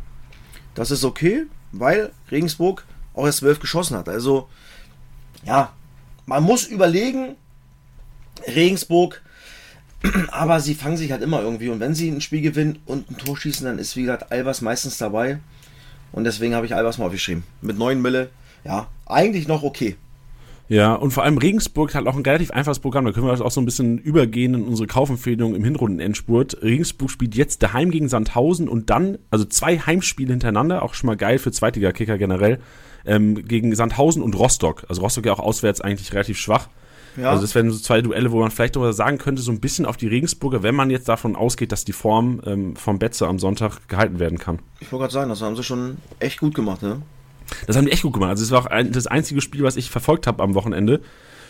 das 0.73 0.91
ist 0.91 1.03
okay, 1.03 1.45
weil 1.71 2.11
Regensburg 2.31 2.85
auch 3.13 3.25
erst 3.25 3.39
zwölf 3.39 3.59
geschossen 3.59 3.97
hat. 3.97 4.09
Also, 4.09 4.49
ja, 5.43 5.73
man 6.25 6.43
muss 6.43 6.65
überlegen, 6.65 7.35
Regensburg, 8.47 9.21
aber 10.29 10.59
sie 10.59 10.75
fangen 10.75 10.97
sich 10.97 11.11
halt 11.11 11.21
immer 11.21 11.41
irgendwie. 11.41 11.69
Und 11.69 11.79
wenn 11.79 11.95
sie 11.95 12.09
ein 12.09 12.21
Spiel 12.21 12.41
gewinnen 12.41 12.79
und 12.85 13.09
ein 13.11 13.17
Tor 13.17 13.37
schießen, 13.37 13.65
dann 13.65 13.79
ist, 13.79 13.95
wie 13.95 14.01
gesagt, 14.01 14.31
Albers 14.31 14.61
meistens 14.61 14.97
dabei. 14.97 15.39
Und 16.11 16.23
deswegen 16.23 16.55
habe 16.55 16.65
ich 16.65 16.75
Albers 16.75 16.97
mal 16.97 17.05
aufgeschrieben. 17.05 17.43
Mit 17.61 17.77
9 17.77 18.01
Mille, 18.01 18.29
ja, 18.63 18.87
eigentlich 19.05 19.47
noch 19.47 19.63
okay. 19.63 19.95
Ja, 20.69 20.93
und 20.93 21.09
vor 21.09 21.23
allem 21.23 21.39
Regensburg 21.39 21.95
hat 21.95 22.05
auch 22.05 22.15
ein 22.15 22.21
relativ 22.21 22.51
einfaches 22.51 22.77
Programm. 22.77 23.03
Da 23.03 23.11
können 23.11 23.25
wir 23.25 23.43
auch 23.43 23.49
so 23.49 23.59
ein 23.59 23.65
bisschen 23.65 23.97
übergehen 23.97 24.53
in 24.53 24.63
unsere 24.65 24.85
Kaufempfehlung 24.85 25.55
im 25.55 25.63
Hinrunden-Endspurt. 25.63 26.61
Regensburg 26.61 27.09
spielt 27.09 27.33
jetzt 27.33 27.63
daheim 27.63 27.89
gegen 27.89 28.07
Sandhausen 28.07 28.69
und 28.69 28.91
dann, 28.91 29.17
also 29.31 29.45
zwei 29.45 29.79
Heimspiele 29.79 30.31
hintereinander, 30.31 30.83
auch 30.83 30.93
schon 30.93 31.07
mal 31.07 31.17
geil 31.17 31.39
für 31.39 31.51
Zweitliga-Kicker 31.51 32.19
generell, 32.19 32.59
ähm, 33.07 33.47
gegen 33.47 33.75
Sandhausen 33.75 34.21
und 34.21 34.37
Rostock. 34.37 34.85
Also 34.89 35.01
Rostock 35.01 35.25
ja 35.25 35.33
auch 35.33 35.39
auswärts 35.39 35.81
eigentlich 35.81 36.13
relativ 36.13 36.37
schwach. 36.37 36.67
Ja. 37.17 37.31
Also 37.31 37.41
das 37.41 37.55
wären 37.55 37.71
so 37.71 37.79
zwei 37.79 38.01
Duelle, 38.01 38.31
wo 38.31 38.39
man 38.39 38.51
vielleicht 38.51 38.75
darüber 38.75 38.93
sagen 38.93 39.17
könnte, 39.17 39.41
so 39.41 39.51
ein 39.51 39.59
bisschen 39.59 39.85
auf 39.85 39.97
die 39.97 40.07
Regensburger, 40.07 40.63
wenn 40.63 40.75
man 40.75 40.89
jetzt 40.89 41.09
davon 41.09 41.35
ausgeht, 41.35 41.71
dass 41.71 41.85
die 41.85 41.93
Form 41.93 42.41
ähm, 42.45 42.75
vom 42.75 42.99
Betze 42.99 43.27
am 43.27 43.39
Sonntag 43.39 43.87
gehalten 43.87 44.19
werden 44.19 44.37
kann. 44.37 44.59
Ich 44.79 44.91
wollte 44.91 45.03
gerade 45.03 45.13
sagen, 45.13 45.29
das 45.29 45.41
haben 45.41 45.55
sie 45.55 45.63
schon 45.63 45.97
echt 46.19 46.39
gut 46.39 46.53
gemacht, 46.53 46.81
ne? 46.81 47.01
Das 47.67 47.75
haben 47.75 47.85
die 47.85 47.91
echt 47.91 48.03
gut 48.03 48.13
gemacht. 48.13 48.29
Also 48.29 48.43
es 48.43 48.51
war 48.51 48.59
auch 48.59 48.65
ein, 48.67 48.91
das 48.91 49.07
einzige 49.07 49.41
Spiel, 49.41 49.63
was 49.63 49.75
ich 49.75 49.89
verfolgt 49.89 50.27
habe 50.27 50.43
am 50.43 50.53
Wochenende 50.53 51.01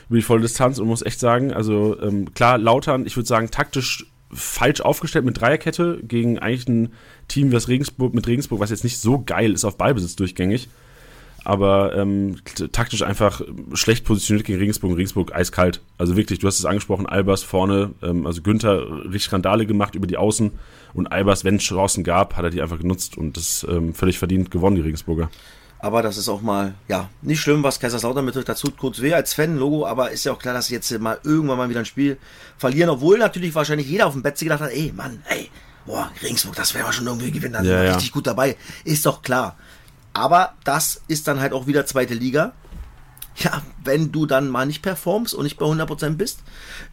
über 0.08 0.18
die 0.18 0.24
volle 0.24 0.42
Distanz 0.42 0.80
und 0.80 0.88
muss 0.88 1.06
echt 1.06 1.20
sagen, 1.20 1.54
also 1.54 2.00
ähm, 2.02 2.34
klar, 2.34 2.58
Lautern, 2.58 3.06
ich 3.06 3.16
würde 3.16 3.28
sagen, 3.28 3.52
taktisch 3.52 4.08
falsch 4.32 4.82
aufgestellt 4.82 5.26
mit 5.26 5.40
Dreierkette 5.40 6.00
gegen 6.04 6.40
eigentlich 6.40 6.68
ein 6.68 6.94
Team, 7.28 7.52
was 7.52 7.68
Regensburg 7.68 8.14
mit 8.14 8.28
Regensburg, 8.28 8.60
was 8.60 8.70
jetzt 8.70 8.84
nicht 8.84 9.00
so 9.00 9.24
geil 9.24 9.54
ist 9.54 9.66
auf 9.66 9.78
Ballbesitz 9.78 10.16
durchgängig 10.16 10.70
aber 11.44 11.96
ähm, 11.96 12.38
taktisch 12.72 13.04
einfach 13.04 13.42
schlecht 13.74 14.06
positioniert 14.06 14.46
gegen 14.46 14.60
Regensburg. 14.60 14.98
Regensburg 14.98 15.34
eiskalt. 15.34 15.82
Also 15.98 16.16
wirklich, 16.16 16.40
du 16.40 16.48
hast 16.48 16.60
es 16.60 16.66
angesprochen, 16.66 17.06
Albers 17.06 17.44
vorne, 17.44 17.92
ähm, 18.02 18.26
also 18.26 18.42
Günther 18.42 19.06
richtig 19.06 19.32
Randale 19.32 19.66
gemacht 19.66 19.96
über 19.96 20.08
die 20.08 20.18
Außen 20.18 20.52
und 20.94 21.12
Albers, 21.12 21.44
wenn 21.44 21.56
es 21.56 21.64
Chancen 21.64 22.04
gab, 22.04 22.36
hat 22.36 22.44
er 22.44 22.50
die 22.50 22.62
einfach 22.62 22.80
genutzt 22.80 23.18
und 23.18 23.38
das 23.38 23.66
ähm, 23.70 23.94
völlig 23.94 24.18
verdient 24.18 24.52
gewonnen, 24.52 24.76
die 24.76 24.82
Regensburger. 24.82 25.30
Aber 25.82 26.02
das 26.02 26.18
ist 26.18 26.28
auch 26.28 26.42
mal, 26.42 26.74
ja, 26.90 27.10
nicht 27.22 27.40
schlimm, 27.40 27.64
was 27.64 27.80
Kaiserslautern 27.80 28.26
betrifft. 28.26 28.50
Dazu 28.50 28.70
kurz 28.72 29.02
weh 29.02 29.14
als 29.14 29.34
Fan-Logo, 29.34 29.88
aber 29.88 30.12
ist 30.12 30.26
ja 30.26 30.34
auch 30.34 30.40
klar, 30.40 30.54
dass 30.54 30.68
sie 30.68 30.74
jetzt 30.74 30.92
mal 31.00 31.20
irgendwann 31.24 31.58
mal 31.58 31.70
wieder 31.70 31.80
ein 31.80 31.86
Spiel 31.86 32.18
verlieren, 32.58 32.90
obwohl 32.90 33.18
natürlich 33.18 33.56
wahrscheinlich 33.56 33.88
jeder 33.88 34.08
auf 34.08 34.14
dem 34.14 34.22
Bett 34.22 34.38
gedacht 34.38 34.60
hat, 34.60 34.72
ey, 34.72 34.92
Mann, 34.94 35.24
ey, 35.30 35.50
boah, 35.86 36.12
Regensburg, 36.22 36.56
das 36.56 36.74
wäre 36.74 36.92
schon 36.92 37.08
irgendwie 37.08 37.32
gewinnen, 37.32 37.54
dann 37.54 37.66
ja, 37.66 37.82
richtig 37.82 38.10
ja. 38.10 38.14
gut 38.14 38.28
dabei. 38.28 38.58
Ist 38.84 39.06
doch 39.06 39.22
klar. 39.22 39.56
Aber 40.14 40.54
das 40.64 41.02
ist 41.08 41.28
dann 41.28 41.40
halt 41.40 41.54
auch 41.54 41.68
wieder 41.68 41.86
zweite 41.86 42.14
Liga. 42.14 42.54
Ja, 43.38 43.62
wenn 43.86 44.12
du 44.12 44.26
dann 44.26 44.50
mal 44.50 44.66
nicht 44.66 44.82
performst 44.82 45.34
und 45.34 45.44
nicht 45.44 45.58
bei 45.58 45.66
100% 45.66 46.16
bist, 46.16 46.44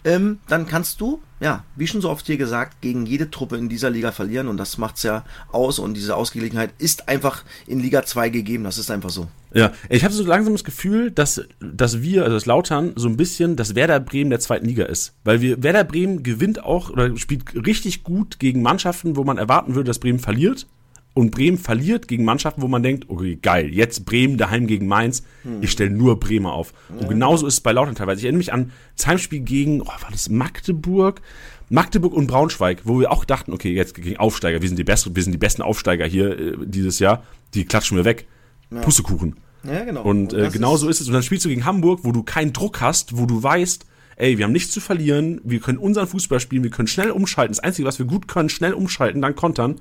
ähm, 0.04 0.38
dann 0.46 0.68
kannst 0.68 1.00
du, 1.00 1.20
ja, 1.40 1.64
wie 1.74 1.88
schon 1.88 2.00
so 2.00 2.08
oft 2.08 2.24
hier 2.24 2.36
gesagt, 2.36 2.80
gegen 2.82 3.04
jede 3.04 3.30
Truppe 3.32 3.56
in 3.56 3.68
dieser 3.68 3.90
Liga 3.90 4.12
verlieren 4.12 4.46
und 4.46 4.56
das 4.56 4.78
macht's 4.78 5.02
ja 5.02 5.24
aus 5.50 5.80
und 5.80 5.94
diese 5.94 6.14
Ausgeglichenheit 6.14 6.70
ist 6.78 7.08
einfach 7.08 7.42
in 7.66 7.80
Liga 7.80 8.04
2 8.04 8.28
gegeben, 8.28 8.62
das 8.62 8.78
ist 8.78 8.92
einfach 8.92 9.10
so. 9.10 9.26
Ja, 9.54 9.72
ich 9.88 10.04
habe 10.04 10.14
so 10.14 10.22
langsam 10.22 10.54
das 10.54 10.62
Gefühl, 10.62 11.10
dass, 11.10 11.42
dass 11.58 12.00
wir, 12.00 12.22
also 12.22 12.36
das 12.36 12.46
Lautern, 12.46 12.92
so 12.94 13.08
ein 13.08 13.16
bisschen 13.16 13.56
das 13.56 13.74
Werder 13.74 13.98
Bremen 13.98 14.30
der 14.30 14.38
zweiten 14.38 14.66
Liga 14.66 14.84
ist. 14.84 15.14
Weil 15.24 15.40
wir, 15.40 15.62
Werder 15.64 15.82
Bremen 15.82 16.22
gewinnt 16.22 16.62
auch 16.62 16.90
oder 16.90 17.16
spielt 17.16 17.66
richtig 17.66 18.04
gut 18.04 18.38
gegen 18.38 18.62
Mannschaften, 18.62 19.16
wo 19.16 19.24
man 19.24 19.38
erwarten 19.38 19.74
würde, 19.74 19.88
dass 19.88 19.98
Bremen 19.98 20.20
verliert 20.20 20.68
und 21.16 21.30
Bremen 21.30 21.56
verliert 21.56 22.08
gegen 22.08 22.26
Mannschaften, 22.26 22.60
wo 22.60 22.68
man 22.68 22.82
denkt, 22.82 23.08
okay, 23.08 23.38
geil, 23.40 23.72
jetzt 23.72 24.04
Bremen 24.04 24.36
daheim 24.36 24.66
gegen 24.66 24.86
Mainz, 24.86 25.22
hm. 25.44 25.62
ich 25.62 25.70
stelle 25.70 25.88
nur 25.88 26.20
Bremer 26.20 26.52
auf. 26.52 26.74
Ja. 26.90 26.96
Und 27.00 27.08
genauso 27.08 27.46
ist 27.46 27.54
es 27.54 27.60
bei 27.62 27.72
Lautern 27.72 27.94
teilweise. 27.94 28.18
Ich 28.18 28.24
erinnere 28.24 28.38
mich 28.38 28.52
an 28.52 28.70
das 28.98 29.06
Heimspiel 29.06 29.40
gegen, 29.40 29.80
oh, 29.80 29.86
war 29.86 30.10
das 30.10 30.28
Magdeburg? 30.28 31.22
Magdeburg 31.70 32.12
und 32.12 32.26
Braunschweig, 32.26 32.82
wo 32.84 33.00
wir 33.00 33.10
auch 33.10 33.24
dachten, 33.24 33.54
okay, 33.54 33.72
jetzt 33.72 33.94
gegen 33.94 34.18
Aufsteiger, 34.18 34.60
wir 34.60 34.68
sind 34.68 34.78
die, 34.78 34.84
best, 34.84 35.16
wir 35.16 35.22
sind 35.22 35.32
die 35.32 35.38
besten 35.38 35.62
Aufsteiger 35.62 36.04
hier 36.04 36.38
äh, 36.38 36.56
dieses 36.66 36.98
Jahr, 36.98 37.22
die 37.54 37.64
klatschen 37.64 37.96
wir 37.96 38.04
weg. 38.04 38.26
Ja. 38.70 38.82
Pustekuchen. 38.82 39.36
Ja, 39.64 39.84
genau. 39.84 40.02
Und, 40.02 40.34
äh, 40.34 40.50
genau 40.52 40.76
so 40.76 40.86
ist 40.86 41.00
es. 41.00 41.06
Und 41.06 41.14
dann 41.14 41.22
spielst 41.22 41.46
du 41.46 41.48
gegen 41.48 41.64
Hamburg, 41.64 42.00
wo 42.02 42.12
du 42.12 42.24
keinen 42.24 42.52
Druck 42.52 42.82
hast, 42.82 43.16
wo 43.16 43.24
du 43.24 43.42
weißt, 43.42 43.86
ey, 44.16 44.36
wir 44.36 44.44
haben 44.44 44.52
nichts 44.52 44.70
zu 44.70 44.80
verlieren, 44.80 45.40
wir 45.44 45.60
können 45.60 45.78
unseren 45.78 46.08
Fußball 46.08 46.40
spielen, 46.40 46.62
wir 46.62 46.70
können 46.70 46.88
schnell 46.88 47.10
umschalten. 47.10 47.54
Das 47.54 47.64
Einzige, 47.64 47.88
was 47.88 47.98
wir 47.98 48.04
gut 48.04 48.28
können, 48.28 48.50
schnell 48.50 48.74
umschalten, 48.74 49.22
dann 49.22 49.34
kontern. 49.34 49.80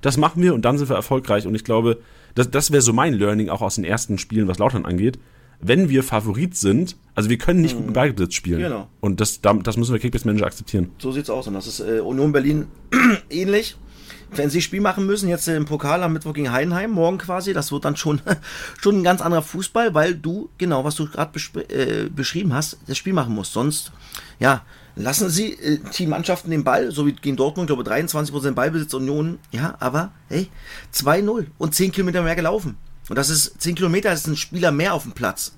Das 0.00 0.16
machen 0.16 0.42
wir 0.42 0.54
und 0.54 0.64
dann 0.64 0.78
sind 0.78 0.88
wir 0.88 0.96
erfolgreich. 0.96 1.46
Und 1.46 1.54
ich 1.54 1.64
glaube, 1.64 1.98
das, 2.34 2.50
das 2.50 2.70
wäre 2.70 2.82
so 2.82 2.92
mein 2.92 3.14
Learning 3.14 3.48
auch 3.48 3.62
aus 3.62 3.76
den 3.76 3.84
ersten 3.84 4.18
Spielen, 4.18 4.48
was 4.48 4.58
Lautern 4.58 4.84
angeht. 4.84 5.18
Wenn 5.60 5.88
wir 5.88 6.02
Favorit 6.02 6.54
sind, 6.54 6.96
also 7.14 7.30
wir 7.30 7.38
können 7.38 7.62
nicht 7.62 7.74
mhm. 7.74 7.80
guten 7.80 7.92
Ballbesitz 7.94 8.34
spielen. 8.34 8.60
Genau. 8.60 8.88
Und 9.00 9.20
das, 9.20 9.40
das 9.40 9.76
müssen 9.76 9.92
wir 9.92 10.00
Kickbase 10.00 10.26
Manager 10.26 10.46
akzeptieren. 10.46 10.90
So 10.98 11.12
sieht's 11.12 11.30
aus. 11.30 11.46
Und 11.48 11.54
das 11.54 11.66
ist 11.66 11.80
äh, 11.80 12.00
Union 12.00 12.32
Berlin 12.32 12.66
ähnlich. 13.30 13.76
Wenn 14.34 14.50
sie 14.50 14.60
Spiel 14.60 14.80
machen 14.80 15.06
müssen, 15.06 15.28
jetzt 15.28 15.46
im 15.48 15.66
Pokal 15.66 16.02
am 16.02 16.12
Mittwoch 16.12 16.34
gegen 16.34 16.50
Heidenheim, 16.50 16.90
morgen 16.90 17.16
quasi, 17.16 17.52
das 17.52 17.70
wird 17.70 17.84
dann 17.84 17.96
schon, 17.96 18.20
schon 18.82 18.98
ein 18.98 19.04
ganz 19.04 19.22
anderer 19.22 19.42
Fußball, 19.42 19.94
weil 19.94 20.14
du, 20.14 20.50
genau, 20.58 20.84
was 20.84 20.96
du 20.96 21.06
gerade 21.08 21.38
äh, 21.68 22.08
beschrieben 22.10 22.52
hast, 22.52 22.78
das 22.86 22.98
Spiel 22.98 23.12
machen 23.12 23.34
musst. 23.34 23.52
Sonst, 23.52 23.92
ja, 24.40 24.62
lassen 24.96 25.28
sie 25.30 25.52
äh, 25.52 25.78
die 25.96 26.06
Mannschaften 26.06 26.50
den 26.50 26.64
Ball, 26.64 26.90
so 26.90 27.06
wie 27.06 27.12
gegen 27.12 27.36
Dortmund, 27.36 27.68
glaube 27.68 27.84
23% 27.84 28.52
Ballbesitz 28.52 28.94
Union, 28.94 29.38
ja, 29.52 29.76
aber 29.78 30.10
hey, 30.28 30.48
2-0 30.92 31.46
und 31.58 31.74
10 31.74 31.92
Kilometer 31.92 32.22
mehr 32.22 32.34
gelaufen. 32.34 32.76
Und 33.08 33.16
das 33.16 33.30
ist 33.30 33.60
10 33.60 33.76
Kilometer 33.76 34.12
ist 34.12 34.26
ein 34.26 34.36
Spieler 34.36 34.72
mehr 34.72 34.94
auf 34.94 35.04
dem 35.04 35.12
Platz. 35.12 35.52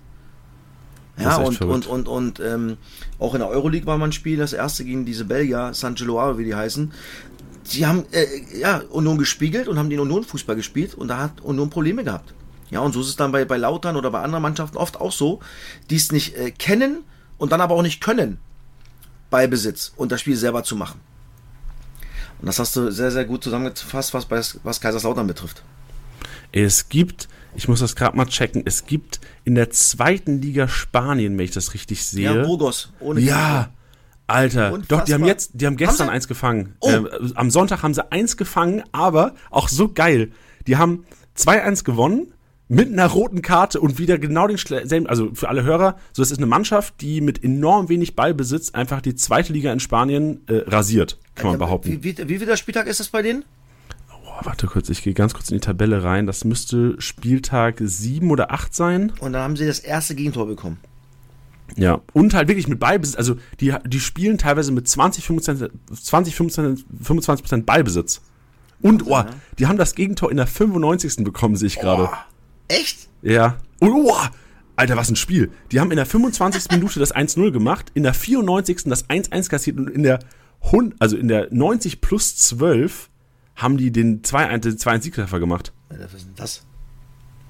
Ja, 1.17 1.37
und, 1.37 1.61
und, 1.63 1.87
und, 1.87 2.09
und, 2.09 2.41
ähm, 2.41 2.77
auch 3.19 3.35
in 3.35 3.41
der 3.41 3.49
Euroleague 3.49 3.87
war 3.87 3.99
man 3.99 4.11
ein 4.11 4.13
Spiel, 4.13 4.37
das 4.37 4.53
erste 4.53 4.85
gegen 4.85 5.05
diese 5.05 5.25
Belgier, 5.25 5.71
San 5.73 5.97
Geloaro, 5.97 6.39
wie 6.39 6.45
die 6.45 6.55
heißen. 6.55 6.93
Die 7.73 7.87
haben 7.87 8.05
äh, 8.13 8.27
ja, 8.57 8.83
Union 8.91 9.19
gespiegelt 9.19 9.67
und 9.67 9.79
haben 9.79 9.91
den 9.91 9.99
Union-Fußball 9.99 10.55
gespielt 10.55 10.95
und 10.95 11.09
da 11.09 11.19
hat 11.19 11.41
Union 11.41 11.71
Probleme 11.71 12.05
gehabt. 12.05 12.35
Ja, 12.71 12.81
und 12.81 12.93
so 12.93 13.01
ist 13.01 13.09
es 13.09 13.17
dann 13.17 13.33
bei, 13.33 13.45
bei 13.45 13.57
Lautern 13.57 13.97
oder 13.97 14.11
bei 14.11 14.21
anderen 14.21 14.43
Mannschaften 14.43 14.77
oft 14.77 15.01
auch 15.01 15.13
so, 15.13 15.41
die 15.91 15.97
es 15.97 16.13
nicht 16.13 16.37
äh, 16.37 16.51
kennen 16.53 17.03
und 17.37 17.51
dann 17.51 17.61
aber 17.61 17.75
auch 17.75 17.83
nicht 17.83 18.01
können. 18.01 18.39
Ballbesitz 19.31 19.93
und 19.97 20.13
das 20.13 20.21
Spiel 20.21 20.37
selber 20.37 20.65
zu 20.65 20.77
machen. 20.77 21.01
Und 22.41 22.47
das 22.47 22.59
hast 22.59 22.77
du 22.77 22.91
sehr, 22.91 23.11
sehr 23.11 23.25
gut 23.25 23.43
zusammengefasst, 23.43 24.15
was, 24.15 24.59
was 24.63 24.81
Kaiserslautern 24.81 25.27
betrifft. 25.27 25.63
Es 26.53 26.89
gibt, 26.89 27.29
ich 27.55 27.69
muss 27.69 27.81
das 27.81 27.97
gerade 27.97 28.17
mal 28.17 28.27
checken, 28.27 28.63
es 28.65 28.87
gibt 28.87 29.21
in 29.45 29.55
der 29.55 29.71
zweiten 29.71 30.41
Liga 30.41 30.69
Spanien, 30.69 31.37
wenn 31.37 31.45
ich 31.45 31.51
das 31.51 31.75
richtig 31.75 32.05
sehe. 32.07 32.37
Ja, 32.37 32.45
Burgos. 32.45 32.93
Ohne 33.01 33.21
ja, 33.21 33.71
Alter, 34.27 34.73
Unfassbar. 34.73 34.99
doch, 34.99 35.05
die 35.05 35.15
haben 35.15 35.25
jetzt, 35.25 35.51
die 35.55 35.67
haben 35.67 35.77
gestern 35.77 36.09
haben 36.09 36.15
eins 36.15 36.29
gefangen. 36.29 36.77
Oh. 36.81 36.91
Äh, 36.91 37.33
am 37.35 37.51
Sonntag 37.51 37.83
haben 37.83 37.95
sie 37.95 38.13
eins 38.13 38.37
gefangen, 38.37 38.85
aber 38.93 39.35
auch 39.51 39.69
so 39.69 39.93
geil. 39.93 40.33
Die 40.67 40.77
haben 40.77 41.05
2-1 41.37 41.85
gewonnen 41.85 42.33
mit 42.69 42.93
einer 42.93 43.07
roten 43.07 43.43
Karte 43.43 43.81
und 43.81 43.99
wieder 43.99 44.19
genau 44.19 44.47
den 44.47 44.59
selben, 44.59 45.07
also 45.07 45.31
für 45.35 45.49
alle 45.49 45.65
Hörer, 45.65 45.97
so 46.13 46.23
das 46.23 46.31
ist 46.31 46.39
eine 46.39 46.47
Mannschaft, 46.47 47.01
die 47.01 47.21
mit 47.21 47.43
enorm 47.43 47.89
wenig 47.89 48.15
Ballbesitz 48.15 48.71
einfach 48.71 49.01
die 49.01 49.15
zweite 49.15 49.53
Liga 49.53 49.73
in 49.73 49.81
Spanien 49.81 50.43
äh, 50.49 50.59
rasiert, 50.67 51.19
kann 51.35 51.47
man 51.47 51.57
äh, 51.57 51.59
behaupten. 51.59 51.91
Wie, 51.91 52.05
wie, 52.05 52.29
wie 52.29 52.39
viel 52.39 52.47
der 52.47 52.57
Spieltag 52.57 52.87
ist 52.87 53.01
das 53.01 53.09
bei 53.09 53.23
denen? 53.23 53.45
Oh, 54.13 54.45
warte 54.45 54.67
kurz, 54.67 54.91
ich 54.91 55.03
gehe 55.03 55.15
ganz 55.15 55.33
kurz 55.33 55.51
in 55.51 55.57
die 55.57 55.61
Tabelle 55.61 56.05
rein. 56.05 56.27
Das 56.27 56.45
müsste 56.45 57.01
Spieltag 57.01 57.81
7 57.81 58.31
oder 58.31 58.53
8 58.53 58.75
sein. 58.75 59.13
Und 59.21 59.33
dann 59.33 59.43
haben 59.43 59.57
sie 59.57 59.67
das 59.67 59.79
erste 59.79 60.15
Gegentor 60.15 60.47
bekommen. 60.47 60.79
Ja, 61.77 62.01
und 62.13 62.35
halt 62.35 62.49
wirklich 62.49 62.69
mit 62.69 62.81
Ballbesitz, 62.81 63.17
also 63.17 63.37
die, 63.61 63.75
die 63.87 64.01
spielen 64.01 64.39
teilweise 64.39 64.73
mit 64.73 64.89
20, 64.89 65.25
25, 65.25 65.71
20 66.03 66.35
25, 66.35 66.87
25 67.03 67.67
Ballbesitz. 67.67 68.23
Und, 68.81 69.07
oh, 69.07 69.23
die 69.59 69.67
haben 69.67 69.77
das 69.77 69.95
Gegentor 69.95 70.31
in 70.31 70.37
der 70.37 70.47
95. 70.47 71.25
bekommen, 71.25 71.57
sehe 71.57 71.67
ich 71.67 71.79
gerade. 71.79 72.09
Echt? 72.69 73.09
Ja. 73.23 73.59
Oh, 73.81 74.13
Alter, 74.77 74.97
was 74.97 75.11
ein 75.11 75.17
Spiel. 75.17 75.51
Die 75.73 75.81
haben 75.81 75.91
in 75.91 75.97
der 75.97 76.07
25. 76.07 76.71
Minute 76.71 77.01
das 77.01 77.15
1-0 77.15 77.51
gemacht, 77.51 77.91
in 77.95 78.05
der 78.05 78.15
94. 78.15 78.85
das 78.85 79.09
1-1 79.09 79.49
kassiert 79.49 79.77
und 79.77 79.91
in 79.91 80.03
der, 80.03 80.21
also 80.99 81.17
in 81.17 81.29
der 81.29 81.49
90 81.51 82.01
plus 82.01 82.37
12 82.37 83.11
haben 83.57 83.77
die 83.77 83.91
den 83.91 84.23
2-1-Siegtreffer 84.23 85.41
gemacht. 85.41 85.73
Alter, 85.89 86.05
was 86.05 86.15
ist 86.15 86.27
denn 86.27 86.35
das? 86.37 86.65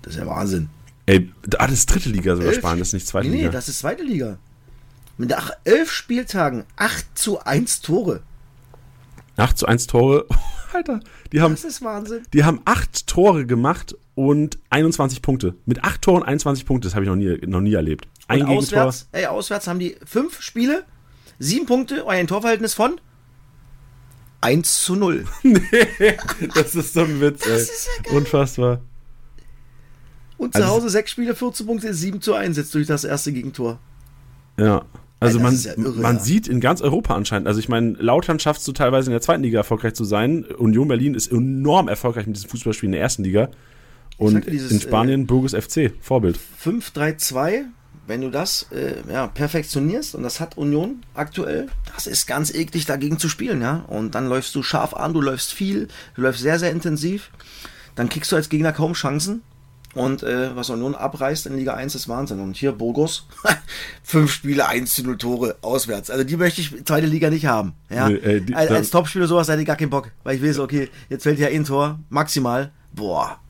Das 0.03 0.15
ist 0.15 0.21
ja 0.21 0.27
Wahnsinn. 0.27 0.71
Ey, 1.07 1.31
ah, 1.59 1.67
das 1.67 1.73
ist 1.73 1.87
dritte 1.87 2.09
Liga 2.09 2.37
sogar 2.37 2.53
Spanien, 2.53 2.81
das 2.81 2.89
ist 2.89 2.95
nicht 2.95 3.07
zweite 3.07 3.29
nee, 3.29 3.37
Liga. 3.37 3.49
Nee, 3.49 3.53
das 3.53 3.69
ist 3.69 3.79
zweite 3.81 4.03
Liga. 4.03 4.39
Mit 5.17 5.35
elf 5.65 5.91
Spieltagen 5.91 6.65
8 6.77 7.19
zu 7.19 7.41
1 7.41 7.81
Tore. 7.81 8.23
8 9.37 9.59
zu 9.59 9.67
1 9.67 9.87
Tore. 9.87 10.27
Alter, 10.73 11.01
die 11.33 11.41
haben. 11.41 11.55
Das 11.55 11.65
ist 11.65 11.83
Wahnsinn. 11.83 12.23
Die 12.33 12.45
haben 12.45 12.61
8 12.65 13.07
Tore 13.07 13.47
gemacht 13.47 13.97
und 14.19 14.59
21 14.71 15.23
Punkte. 15.23 15.55
Mit 15.65 15.85
8 15.85 16.03
Toren 16.03 16.25
21 16.25 16.67
Punkte, 16.67 16.89
das 16.89 16.97
habe 16.97 17.05
ich 17.05 17.09
noch 17.09 17.15
nie, 17.15 17.39
noch 17.47 17.61
nie 17.61 17.75
erlebt. 17.75 18.09
Ein 18.27 18.43
und 18.43 18.49
Gegentor. 18.49 18.87
Auswärts, 18.87 19.09
ey, 19.13 19.27
auswärts 19.27 19.69
haben 19.69 19.79
die 19.79 19.95
5 20.05 20.43
Spiele, 20.43 20.83
7 21.39 21.67
Punkte 21.67 22.05
ein 22.05 22.27
Torverhältnis 22.27 22.75
von 22.75 23.01
1 24.41 24.83
zu 24.83 24.97
0. 24.97 25.25
nee, 25.45 25.61
das 26.53 26.75
ist 26.75 26.95
so 26.95 27.03
ein 27.03 27.21
Witz, 27.21 27.43
das 27.43 27.49
ey. 27.49 27.61
Ist 27.61 27.89
ja. 28.07 28.17
Unfassbar. 28.17 28.81
Und 30.37 30.53
zu 30.53 30.63
also, 30.63 30.75
Hause 30.75 30.89
6 30.89 31.11
Spiele, 31.13 31.37
14 31.37 31.67
Punkte, 31.67 31.95
7 31.95 32.21
zu 32.21 32.35
1 32.35 32.57
jetzt 32.57 32.75
durch 32.75 32.89
das 32.89 33.05
erste 33.05 33.33
Gegentor. 33.33 33.79
Ja. 34.59 34.85
Also 35.21 35.39
man, 35.39 35.57
ja 35.57 35.75
irre, 35.77 36.01
man 36.01 36.17
ja. 36.17 36.23
sieht 36.23 36.49
in 36.49 36.59
ganz 36.59 36.81
Europa 36.81 37.15
anscheinend, 37.15 37.47
also 37.47 37.61
ich 37.61 37.69
meine, 37.69 37.93
Lautern 37.93 38.41
schafft 38.41 38.61
es 38.61 38.67
so 38.67 38.73
teilweise 38.73 39.11
in 39.11 39.13
der 39.13 39.21
zweiten 39.21 39.45
Liga 39.45 39.59
erfolgreich 39.59 39.95
zu 39.95 40.05
sein. 40.05 40.45
Union 40.45 40.89
Berlin 40.89 41.15
ist 41.15 41.31
enorm 41.31 41.87
erfolgreich 41.87 42.27
mit 42.27 42.35
diesem 42.35 42.51
Fußballspiel 42.51 42.89
in 42.89 42.93
der 42.93 43.01
ersten 43.01 43.23
Liga. 43.23 43.49
Und 44.19 44.47
dieses, 44.51 44.73
in 44.73 44.81
Spanien 44.81 45.23
äh, 45.23 45.25
Burgos 45.25 45.55
FC, 45.55 45.93
Vorbild. 46.01 46.39
5-3-2, 46.63 47.65
wenn 48.09 48.21
du 48.21 48.31
das 48.31 48.67
äh, 48.73 48.95
ja, 49.11 49.29
perfektionierst, 49.29 50.17
und 50.17 50.25
das 50.25 50.41
hat 50.41 50.59
Union 50.59 51.03
aktuell, 51.15 51.69
das 51.95 52.07
ist 52.07 52.27
ganz 52.27 52.53
eklig 52.53 52.85
dagegen 52.85 53.19
zu 53.19 53.29
spielen, 53.29 53.63
ja. 53.63 53.85
Und 53.87 54.15
dann 54.15 54.29
läufst 54.29 54.55
du 54.55 54.63
scharf 54.63 54.93
an, 54.93 55.15
du 55.15 55.21
läufst 55.21 55.53
viel, 55.53 55.89
du 56.17 56.23
läufst 56.23 56.43
sehr, 56.43 56.59
sehr 56.59 56.73
intensiv. 56.73 57.31
Dann 57.95 58.09
kriegst 58.09 58.31
du 58.33 58.37
als 58.37 58.49
Gegner 58.49 58.73
kaum 58.73 58.93
Chancen. 58.93 59.43
Und 59.95 60.23
äh, 60.23 60.55
was 60.55 60.71
Union 60.71 60.95
abreißt 60.95 61.47
in 61.47 61.57
Liga 61.57 61.75
1 61.75 61.95
ist 61.95 62.09
Wahnsinn. 62.09 62.41
Und 62.41 62.57
hier 62.57 62.73
Burgos, 62.73 63.27
fünf 64.03 64.31
Spiele, 64.31 64.69
1 64.69 64.95
zu 64.95 65.03
0 65.03 65.17
Tore 65.17 65.57
auswärts. 65.63 66.11
Also 66.11 66.25
die 66.25 66.37
möchte 66.37 66.61
ich 66.61 66.85
zweite 66.85 67.07
Liga 67.07 67.31
nicht 67.31 67.47
haben. 67.47 67.73
Ja? 67.89 68.09
Nee, 68.09 68.17
äh, 68.17 68.41
die, 68.41 68.55
als, 68.55 68.71
als 68.71 68.91
Topspieler 68.91 69.27
sowas 69.27 69.49
hätte 69.49 69.61
ich 69.61 69.67
gar 69.67 69.77
keinen 69.77 69.91
Bock. 69.91 70.13
Weil 70.25 70.37
ich 70.37 70.43
weiß, 70.43 70.59
okay, 70.59 70.89
jetzt 71.09 71.23
fällt 71.23 71.39
ja 71.39 71.49
ein 71.49 71.65
Tor, 71.65 71.99
maximal. 72.11 72.71
Boah, 72.93 73.41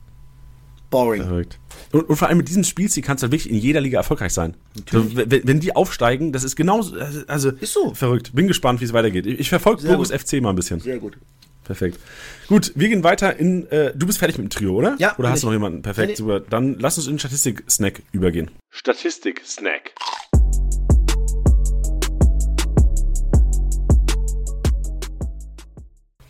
boring. 0.89 1.23
Verrückt. 1.23 1.59
Und, 1.91 2.09
und, 2.09 2.15
vor 2.15 2.27
allem 2.27 2.37
mit 2.37 2.47
diesem 2.47 2.63
Spielstil 2.63 3.03
kannst 3.03 3.23
du 3.23 3.25
halt 3.25 3.31
wirklich 3.31 3.51
in 3.51 3.57
jeder 3.57 3.81
Liga 3.81 3.99
erfolgreich 3.99 4.33
sein. 4.33 4.55
So, 4.91 5.15
wenn, 5.15 5.47
wenn, 5.47 5.59
die 5.59 5.75
aufsteigen, 5.75 6.31
das 6.31 6.43
ist 6.43 6.55
genauso, 6.55 6.95
also 7.27 7.51
ist 7.51 7.73
so. 7.73 7.93
verrückt. 7.93 8.33
Bin 8.33 8.47
gespannt, 8.47 8.81
wie 8.81 8.85
es 8.85 8.93
weitergeht. 8.93 9.25
Ich, 9.25 9.39
ich 9.39 9.49
verfolge 9.49 9.87
Burgos 9.87 10.11
FC 10.11 10.41
mal 10.41 10.49
ein 10.49 10.55
bisschen. 10.55 10.79
Sehr 10.79 10.99
gut. 10.99 11.17
Perfekt. 11.63 11.99
Gut, 12.47 12.71
wir 12.75 12.89
gehen 12.89 13.03
weiter 13.03 13.35
in. 13.37 13.69
Äh, 13.69 13.93
du 13.95 14.07
bist 14.07 14.17
fertig 14.17 14.39
mit 14.39 14.45
dem 14.45 14.49
Trio, 14.49 14.73
oder? 14.73 14.95
Ja. 14.97 15.15
Oder 15.19 15.29
hast 15.29 15.43
du 15.43 15.47
noch 15.47 15.53
jemanden? 15.53 15.83
Perfekt, 15.83 16.17
super. 16.17 16.39
Dann 16.39 16.79
lass 16.79 16.97
uns 16.97 17.05
in 17.05 17.19
Statistik-Snack 17.19 18.01
übergehen. 18.11 18.49
Statistik-Snack. 18.71 19.93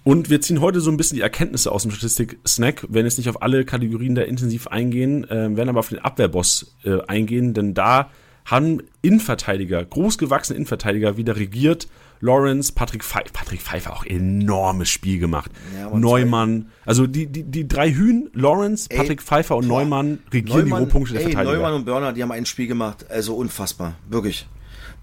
Und 0.09 0.31
wir 0.31 0.41
ziehen 0.41 0.59
heute 0.59 0.81
so 0.81 0.89
ein 0.89 0.97
bisschen 0.97 1.17
die 1.17 1.21
Erkenntnisse 1.21 1.71
aus 1.71 1.83
dem 1.83 1.91
Statistik-Snack, 1.91 2.87
wenn 2.89 3.05
jetzt 3.05 3.19
nicht 3.19 3.29
auf 3.29 3.43
alle 3.43 3.63
Kategorien 3.63 4.15
da 4.15 4.23
intensiv 4.23 4.65
eingehen, 4.65 5.23
äh, 5.29 5.55
werden 5.55 5.69
aber 5.69 5.77
auf 5.77 5.89
den 5.89 5.99
Abwehrboss 5.99 6.75
äh, 6.83 6.99
eingehen, 7.05 7.53
denn 7.53 7.75
da 7.75 8.09
haben 8.43 8.81
Innenverteidiger, 9.03 9.85
großgewachsene 9.85 10.55
Innenverteidiger 10.57 11.17
wieder 11.17 11.35
regiert. 11.35 11.87
Lawrence, 12.21 12.73
Patrick 12.73 13.03
Pfeiffer, 13.03 13.29
Patrick 13.31 13.61
Pfeiffer 13.61 13.93
auch 13.93 14.03
enormes 14.03 14.89
Spiel 14.89 15.19
gemacht. 15.19 15.51
Ja, 15.77 15.95
Neumann, 15.95 16.71
also 16.87 17.05
die, 17.05 17.27
die, 17.27 17.43
die 17.43 17.67
drei 17.67 17.93
Hühn, 17.93 18.31
Lawrence, 18.33 18.89
Patrick 18.89 19.19
ey, 19.19 19.25
Pfeiffer 19.25 19.57
und 19.57 19.67
boah, 19.67 19.83
Neumann 19.83 20.17
regieren 20.33 20.61
Neumann, 20.61 20.79
die 20.79 20.85
Rohpunkte 20.85 21.13
der 21.13 21.21
ey, 21.21 21.27
Verteidiger. 21.27 21.53
Neumann 21.53 21.73
und 21.75 21.85
Börner, 21.85 22.13
die 22.13 22.23
haben 22.23 22.31
ein 22.31 22.47
Spiel 22.47 22.65
gemacht, 22.65 23.05
also 23.11 23.35
unfassbar, 23.35 23.93
wirklich. 24.09 24.47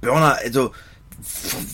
Börner, 0.00 0.36
also 0.42 0.72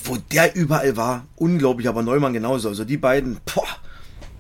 wo 0.05 0.16
der 0.31 0.55
überall 0.55 0.96
war, 0.96 1.26
unglaublich, 1.37 1.88
aber 1.88 2.02
Neumann 2.02 2.33
genauso. 2.33 2.68
Also 2.68 2.85
die 2.85 2.96
beiden, 2.96 3.38
boah, 3.55 3.66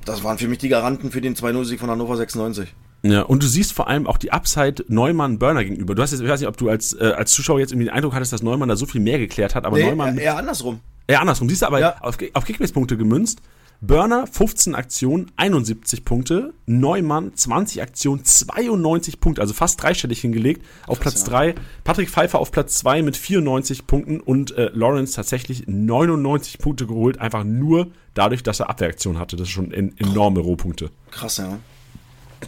das 0.04 0.24
waren 0.24 0.38
für 0.38 0.48
mich 0.48 0.58
die 0.58 0.68
Garanten 0.68 1.10
für 1.10 1.20
den 1.20 1.34
2-0-Sieg 1.34 1.80
von 1.80 1.90
Hannover 1.90 2.16
96. 2.16 2.74
Ja, 3.04 3.22
und 3.22 3.42
du 3.42 3.48
siehst 3.48 3.72
vor 3.72 3.88
allem 3.88 4.06
auch 4.06 4.16
die 4.16 4.30
Upside 4.30 4.84
Neumann-Burner 4.86 5.64
gegenüber. 5.64 5.94
Du 5.94 6.02
hast 6.02 6.12
jetzt, 6.12 6.20
ich 6.20 6.28
weiß 6.28 6.40
nicht, 6.40 6.48
ob 6.48 6.56
du 6.56 6.68
als, 6.68 6.92
äh, 6.92 7.12
als 7.16 7.32
Zuschauer 7.32 7.58
jetzt 7.58 7.72
irgendwie 7.72 7.86
den 7.86 7.94
Eindruck 7.94 8.14
hattest, 8.14 8.32
dass 8.32 8.42
Neumann 8.42 8.68
da 8.68 8.76
so 8.76 8.86
viel 8.86 9.00
mehr 9.00 9.18
geklärt 9.18 9.54
hat, 9.56 9.64
aber 9.64 9.76
nee, 9.76 9.86
Neumann. 9.86 10.18
Eher 10.18 10.36
andersrum. 10.36 10.80
Eher 11.08 11.20
andersrum. 11.20 11.48
Siehst 11.48 11.62
du 11.62 11.66
aber 11.66 11.80
ja. 11.80 11.96
auf, 12.00 12.16
auf 12.32 12.44
Kickbase-Punkte 12.44 12.96
gemünzt. 12.96 13.40
Burner 13.84 14.28
15 14.28 14.76
Aktionen, 14.76 15.32
71 15.34 16.04
Punkte. 16.04 16.54
Neumann 16.66 17.34
20 17.34 17.82
Aktionen, 17.82 18.24
92 18.24 19.18
Punkte, 19.18 19.42
also 19.42 19.52
fast 19.52 19.82
dreistellig 19.82 20.20
hingelegt. 20.20 20.64
Auf 20.86 21.00
Platz 21.00 21.24
3. 21.24 21.48
Ja. 21.48 21.54
Patrick 21.82 22.08
Pfeiffer 22.08 22.38
auf 22.38 22.52
Platz 22.52 22.78
2 22.78 23.02
mit 23.02 23.16
94 23.16 23.88
Punkten 23.88 24.20
und 24.20 24.52
äh, 24.56 24.70
Lawrence 24.72 25.14
tatsächlich 25.14 25.64
99 25.66 26.58
Punkte 26.58 26.86
geholt, 26.86 27.18
einfach 27.18 27.42
nur 27.42 27.88
dadurch, 28.14 28.44
dass 28.44 28.60
er 28.60 28.70
Abwehraktion 28.70 29.18
hatte. 29.18 29.34
Das 29.34 29.48
ist 29.48 29.52
schon 29.52 29.72
en 29.72 29.98
enorme 29.98 30.38
Rohpunkte. 30.38 30.90
Krass, 31.10 31.38
ja. 31.38 31.58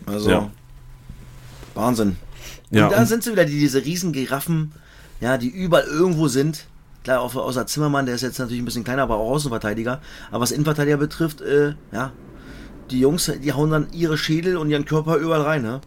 Also, 0.06 0.30
ja. 0.30 0.50
Wahnsinn. 1.74 2.16
Und 2.70 2.78
ja, 2.78 2.88
da 2.88 3.00
und 3.00 3.06
sind 3.06 3.24
sie 3.24 3.32
wieder, 3.32 3.44
die, 3.44 3.58
diese 3.58 3.84
riesen 3.84 4.12
Giraffen, 4.12 4.70
ja, 5.20 5.36
die 5.36 5.48
überall 5.48 5.84
irgendwo 5.84 6.28
sind. 6.28 6.68
Klar, 7.04 7.20
außer 7.20 7.66
Zimmermann, 7.66 8.06
der 8.06 8.14
ist 8.14 8.22
jetzt 8.22 8.38
natürlich 8.38 8.62
ein 8.62 8.64
bisschen 8.64 8.82
kleiner, 8.82 9.02
aber 9.02 9.16
auch 9.16 9.30
Außenverteidiger. 9.32 10.00
Aber 10.30 10.40
was 10.40 10.50
Innenverteidiger 10.52 10.96
betrifft, 10.96 11.42
äh, 11.42 11.74
ja, 11.92 12.12
die 12.90 13.00
Jungs, 13.00 13.30
die 13.42 13.52
hauen 13.52 13.70
dann 13.70 13.86
ihre 13.92 14.16
Schädel 14.16 14.56
und 14.56 14.70
ihren 14.70 14.86
Körper 14.86 15.16
überall 15.16 15.42
rein, 15.42 15.62
ne? 15.62 15.80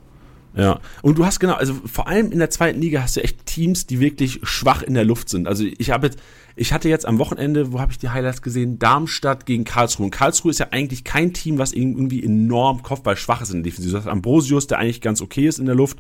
Ja, 0.56 0.80
und 1.04 1.18
du 1.20 1.26
hast 1.26 1.40
genau, 1.40 1.54
also 1.54 1.74
vor 1.86 2.08
allem 2.08 2.32
in 2.32 2.40
der 2.40 2.50
zweiten 2.50 2.82
Liga 2.82 3.02
hast 3.02 3.16
du 3.16 3.24
echt 3.24 3.46
Teams, 3.46 3.86
die 3.86 4.00
wirklich 4.00 4.40
schwach 4.44 4.82
in 4.82 4.96
der 4.96 5.06
Luft 5.06 5.30
sind. 5.30 5.48
Also 5.48 5.64
ich 5.64 5.92
habe 5.92 6.08
jetzt, 6.08 6.20
ich 6.56 6.74
hatte 6.74 6.90
jetzt 6.90 7.06
am 7.06 7.20
Wochenende, 7.20 7.74
wo 7.74 7.80
habe 7.80 7.92
ich 7.92 8.00
die 8.00 8.10
Highlights 8.10 8.42
gesehen? 8.42 8.80
Darmstadt 8.80 9.46
gegen 9.46 9.66
Karlsruhe. 9.66 10.06
Und 10.06 10.12
Karlsruhe 10.12 10.50
ist 10.50 10.60
ja 10.60 10.68
eigentlich 10.72 11.04
kein 11.04 11.34
Team, 11.34 11.60
was 11.60 11.74
irgendwie 11.74 12.24
enorm 12.24 12.82
Kopfball 12.82 13.18
schwach 13.18 13.42
ist 13.42 13.52
in 13.52 13.58
der 13.58 13.64
Defensive. 13.66 13.92
Du 13.92 14.00
hast 14.00 14.08
Ambrosius, 14.08 14.66
der 14.66 14.80
eigentlich 14.80 15.02
ganz 15.02 15.22
okay 15.22 15.48
ist 15.48 15.60
in 15.60 15.68
der 15.68 15.76
Luft. 15.76 16.00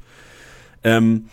Ähm, 0.83 1.25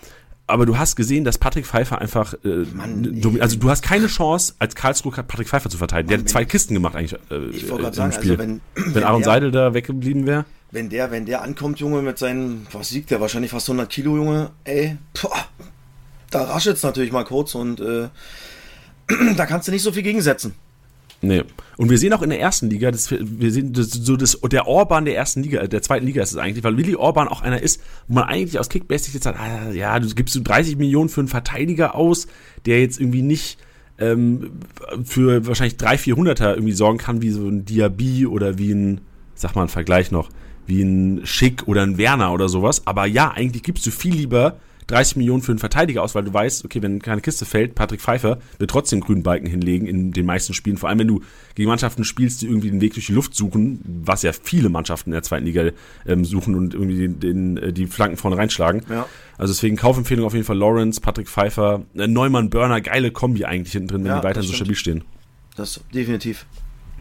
aber 0.47 0.67
du 0.67 0.77
hast 0.77 0.97
gesehen, 0.97 1.25
dass 1.25 1.39
Patrick 1.39 1.67
Pfeiffer 1.67 2.01
einfach, 2.01 2.35
äh, 2.45 2.65
Mann, 2.75 3.23
also 3.41 3.57
du 3.57 3.71
hast 3.71 3.83
keine 3.83 4.09
Chance, 4.09 4.55
als 4.59 4.75
Karlsruhe 4.75 5.13
Patrick 5.13 5.49
Pfeiffer 5.49 5.71
zu 5.71 5.79
verteidigen. 5.79 6.09
Der 6.09 6.19
hat 6.19 6.29
zwei 6.29 6.45
Kisten 6.45 6.75
gemacht 6.75 6.97
eigentlich 6.97 7.19
äh, 7.31 7.49
ich 7.49 7.69
im 7.69 7.93
sagen, 7.93 8.13
Spiel. 8.13 8.33
Also 8.33 8.43
wenn, 8.43 8.61
wenn, 8.75 8.95
wenn 8.95 9.05
Aaron 9.05 9.23
der, 9.23 9.25
Seidel 9.25 9.51
da 9.51 9.73
weggeblieben 9.73 10.27
wäre. 10.27 10.45
Wenn 10.71 10.91
der, 10.91 11.11
wenn 11.11 11.25
der 11.25 11.43
ankommt, 11.43 11.79
Junge, 11.79 12.03
mit 12.03 12.19
seinen, 12.19 12.67
was 12.73 12.93
wiegt 12.93 13.11
der, 13.11 13.21
wahrscheinlich 13.21 13.53
fast 13.53 13.69
100 13.69 13.89
Kilo, 13.89 14.17
Junge, 14.17 14.51
ey, 14.65 14.99
boah, 15.21 15.47
da 16.31 16.43
raschelt's 16.43 16.83
natürlich 16.83 17.13
mal 17.13 17.25
kurz 17.25 17.55
und 17.55 17.81
äh, 17.81 18.09
da 19.37 19.47
kannst 19.47 19.69
du 19.69 19.73
nicht 19.73 19.83
so 19.83 19.93
viel 19.93 20.03
gegensetzen. 20.03 20.55
Nee. 21.27 21.43
Und 21.77 21.91
wir 21.91 21.99
sehen 21.99 22.13
auch 22.13 22.23
in 22.23 22.31
der 22.31 22.41
ersten 22.41 22.71
Liga, 22.71 22.91
das, 22.91 23.11
wir 23.11 23.51
sehen 23.51 23.73
das, 23.73 23.91
so 23.91 24.17
das, 24.17 24.39
der 24.41 24.69
Orban 24.69 25.05
der 25.05 25.17
ersten 25.17 25.43
Liga, 25.43 25.67
der 25.67 25.83
zweiten 25.83 26.07
Liga 26.07 26.23
ist 26.23 26.33
es 26.33 26.37
eigentlich, 26.37 26.63
weil 26.63 26.77
Willi 26.77 26.95
Orban 26.95 27.29
auch 27.29 27.43
einer 27.43 27.61
ist, 27.61 27.81
wo 28.07 28.15
man 28.15 28.25
eigentlich 28.25 28.59
aus 28.59 28.69
Kickbase 28.69 29.11
jetzt 29.13 29.25
sagt, 29.25 29.41
ah, 29.41 29.73
ja, 29.73 29.99
du 29.99 30.09
gibst 30.15 30.35
du 30.35 30.41
30 30.41 30.77
Millionen 30.77 31.09
für 31.09 31.21
einen 31.21 31.29
Verteidiger 31.29 31.95
aus, 31.95 32.27
der 32.67 32.81
jetzt 32.81 33.01
irgendwie 33.01 33.23
nicht 33.23 33.59
ähm, 33.99 34.53
für 35.05 35.47
wahrscheinlich 35.47 35.77
300, 35.77 36.41
400er 36.41 36.55
irgendwie 36.55 36.73
sorgen 36.73 36.99
kann, 36.99 37.23
wie 37.23 37.31
so 37.31 37.49
ein 37.49 37.65
Diaby 37.65 38.27
oder 38.27 38.59
wie 38.59 38.73
ein, 38.73 39.01
sag 39.35 39.55
mal 39.55 39.63
einen 39.63 39.69
Vergleich 39.69 40.11
noch, 40.11 40.31
wie 40.67 40.83
ein 40.83 41.23
Schick 41.25 41.67
oder 41.67 41.83
ein 41.83 41.99
Werner 41.99 42.33
oder 42.33 42.49
sowas. 42.49 42.87
Aber 42.87 43.07
ja, 43.07 43.31
eigentlich 43.31 43.63
gibst 43.63 43.87
du 43.87 43.91
viel 43.91 44.15
lieber 44.15 44.57
30 44.87 45.17
Millionen 45.17 45.43
für 45.43 45.53
einen 45.53 45.59
Verteidiger 45.59 46.03
aus, 46.03 46.15
weil 46.15 46.25
du 46.25 46.33
weißt, 46.33 46.65
okay, 46.65 46.83
wenn 46.83 47.01
keine 47.01 47.21
Kiste 47.21 47.45
fällt, 47.45 47.75
Patrick 47.75 48.01
Pfeiffer 48.01 48.39
wird 48.59 48.71
trotzdem 48.71 49.01
grünen 49.01 49.23
Balken 49.23 49.47
hinlegen 49.47 49.87
in 49.87 50.13
den 50.13 50.27
meisten 50.27 50.55
Spielen. 50.55 50.77
Vor 50.77 50.89
allem, 50.89 50.99
wenn 50.99 51.09
du 51.09 51.23
gegen 51.55 51.69
Mannschaften 51.69 52.05
spielst, 52.05 52.43
die 52.43 52.47
irgendwie 52.47 52.71
den 52.71 52.81
Weg 52.81 52.95
durch 52.95 53.07
die 53.07 53.13
Luft 53.13 53.35
suchen, 53.35 53.81
was 54.05 54.23
ja 54.23 54.33
viele 54.33 54.69
Mannschaften 54.69 55.11
in 55.11 55.15
der 55.15 55.23
zweiten 55.23 55.47
Liga 55.47 55.71
ähm, 56.07 56.25
suchen 56.25 56.55
und 56.55 56.75
irgendwie 56.75 57.09
den, 57.09 57.21
den, 57.21 57.57
äh, 57.57 57.73
die 57.73 57.87
Flanken 57.87 58.17
vorne 58.17 58.37
reinschlagen. 58.37 58.83
Ja. 58.89 59.07
Also 59.39 59.53
deswegen 59.53 59.77
Kaufempfehlung 59.77 60.27
auf 60.27 60.35
jeden 60.35 60.45
Fall 60.45 60.59
Lawrence, 60.59 61.01
Patrick 61.01 61.29
Pfeiffer, 61.29 61.83
äh, 61.95 62.07
Neumann, 62.07 62.51
Burner, 62.51 62.81
geile 62.81 63.11
Kombi 63.11 63.45
eigentlich 63.45 63.73
hinten 63.73 63.89
drin, 63.89 64.05
wenn 64.05 64.11
ja, 64.11 64.21
die 64.21 64.25
weiterhin 64.25 64.49
so 64.49 64.55
stabil 64.55 64.77
stehen. 64.77 65.05
Das 65.57 65.81
definitiv. 65.93 66.47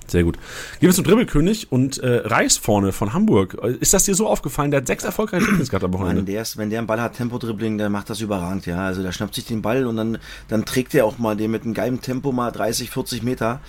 Sehr 0.07 0.23
gut. 0.23 0.37
Gehen 0.79 0.89
wir 0.89 0.93
zum 0.93 1.05
Dribbelkönig 1.05 1.71
und 1.71 1.97
äh, 1.97 2.21
Reis 2.25 2.57
vorne 2.57 2.91
von 2.91 3.13
Hamburg. 3.13 3.55
Ist 3.79 3.93
das 3.93 4.05
dir 4.05 4.15
so 4.15 4.27
aufgefallen? 4.27 4.71
Der 4.71 4.81
hat 4.81 4.87
sechs 4.87 5.03
erfolgreiche 5.03 5.45
Dribbelings 5.45 5.69
gehabt 5.69 5.85
am 5.85 5.93
Wochenende. 5.93 6.21
Mann, 6.21 6.25
der 6.25 6.41
ist, 6.41 6.57
wenn 6.57 6.69
der 6.69 6.79
einen 6.79 6.87
Ball 6.87 7.01
hat, 7.01 7.15
Tempo-Dribbling, 7.15 7.77
der 7.77 7.89
macht 7.89 8.09
das 8.09 8.21
überragend, 8.21 8.65
ja. 8.65 8.85
Also 8.85 9.01
der 9.01 9.11
schnappt 9.11 9.35
sich 9.35 9.45
den 9.45 9.61
Ball 9.61 9.85
und 9.85 9.97
dann, 9.97 10.17
dann 10.49 10.65
trägt 10.65 10.93
er 10.93 11.05
auch 11.05 11.17
mal 11.17 11.35
den 11.35 11.51
mit 11.51 11.63
einem 11.63 11.73
geilen 11.73 12.01
Tempo 12.01 12.31
mal 12.31 12.51
30, 12.51 12.89
40 12.89 13.23
Meter. 13.23 13.61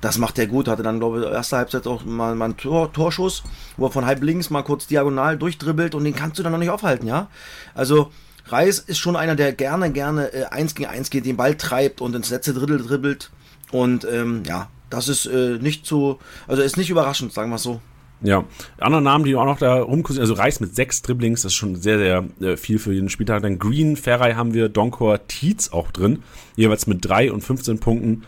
Das 0.00 0.18
macht 0.18 0.38
er 0.38 0.46
gut. 0.46 0.68
Hatte 0.68 0.82
dann, 0.82 0.98
glaube 0.98 1.20
ich, 1.20 1.26
erste 1.26 1.56
Halbzeit 1.56 1.86
auch 1.86 2.04
mal, 2.04 2.34
mal 2.34 2.46
einen 2.46 2.56
Tor, 2.56 2.92
Torschuss, 2.92 3.42
wo 3.76 3.86
er 3.86 3.90
von 3.90 4.04
halb 4.04 4.22
links 4.22 4.50
mal 4.50 4.62
kurz 4.62 4.86
diagonal 4.86 5.38
durchdribbelt 5.38 5.94
und 5.94 6.04
den 6.04 6.14
kannst 6.14 6.38
du 6.38 6.42
dann 6.42 6.52
noch 6.52 6.58
nicht 6.58 6.70
aufhalten, 6.70 7.06
ja. 7.06 7.28
Also 7.74 8.10
Reis 8.46 8.78
ist 8.78 8.98
schon 8.98 9.16
einer, 9.16 9.36
der 9.36 9.52
gerne, 9.52 9.90
gerne 9.90 10.32
äh, 10.32 10.44
eins 10.46 10.74
gegen 10.74 10.90
eins 10.90 11.10
geht, 11.10 11.24
den 11.24 11.36
Ball 11.36 11.56
treibt 11.56 12.00
und 12.00 12.14
ins 12.14 12.30
letzte 12.30 12.52
Drittel 12.52 12.78
dribbelt. 12.78 13.30
Und 13.72 14.06
ähm, 14.10 14.42
ja, 14.46 14.68
das 14.94 15.08
ist 15.08 15.26
äh, 15.26 15.58
nicht 15.60 15.86
so, 15.86 16.18
also 16.46 16.62
ist 16.62 16.76
nicht 16.76 16.90
überraschend, 16.90 17.32
sagen 17.32 17.50
wir 17.50 17.56
es 17.56 17.62
so. 17.62 17.80
Ja, 18.22 18.44
andere 18.78 19.02
Namen, 19.02 19.24
die 19.24 19.36
auch 19.36 19.44
noch 19.44 19.58
da 19.58 19.82
rumkursieren, 19.82 20.22
also 20.22 20.40
Reis 20.40 20.58
mit 20.60 20.74
sechs 20.74 21.02
Dribblings, 21.02 21.42
das 21.42 21.52
ist 21.52 21.56
schon 21.56 21.76
sehr, 21.76 21.98
sehr 21.98 22.24
äh, 22.40 22.56
viel 22.56 22.78
für 22.78 22.92
jeden 22.92 23.10
Spieltag. 23.10 23.42
Dann 23.42 23.58
Green, 23.58 23.96
Ferrei 23.96 24.34
haben 24.34 24.54
wir, 24.54 24.70
Donkor, 24.70 25.26
Tietz 25.26 25.70
auch 25.72 25.90
drin, 25.90 26.22
jeweils 26.56 26.86
mit 26.86 27.04
drei 27.04 27.30
und 27.30 27.42
15 27.42 27.80
Punkten. 27.80 28.22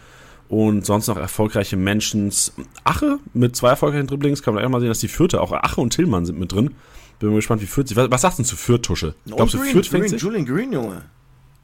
Und 0.48 0.86
sonst 0.86 1.08
noch 1.08 1.16
erfolgreiche 1.16 1.76
Mentions. 1.76 2.52
Ache 2.84 3.18
mit 3.34 3.56
zwei 3.56 3.70
erfolgreichen 3.70 4.06
Dribblings, 4.06 4.42
kann 4.42 4.54
man 4.54 4.64
auch 4.64 4.68
mal 4.68 4.80
sehen, 4.80 4.90
dass 4.90 5.00
die 5.00 5.08
Vierte, 5.08 5.40
auch 5.40 5.50
Ache 5.52 5.80
und 5.80 5.90
Tillmann 5.90 6.24
sind 6.24 6.38
mit 6.38 6.52
drin. 6.52 6.74
Bin 7.18 7.30
mal 7.30 7.36
gespannt, 7.36 7.62
wie 7.62 7.66
Fürth 7.66 7.88
sich. 7.88 7.96
Was, 7.96 8.10
was 8.10 8.20
sagst 8.20 8.38
du 8.38 8.44
zu 8.44 8.56
Fürth, 8.56 8.82
Tusche? 8.82 9.14
Glaubst 9.24 9.54
du, 9.54 9.58
Fürth 9.58 9.88
fängt 9.88 10.06
Green, 10.06 10.18
Julian 10.18 10.44
Green, 10.44 10.72
Junge. 10.72 11.02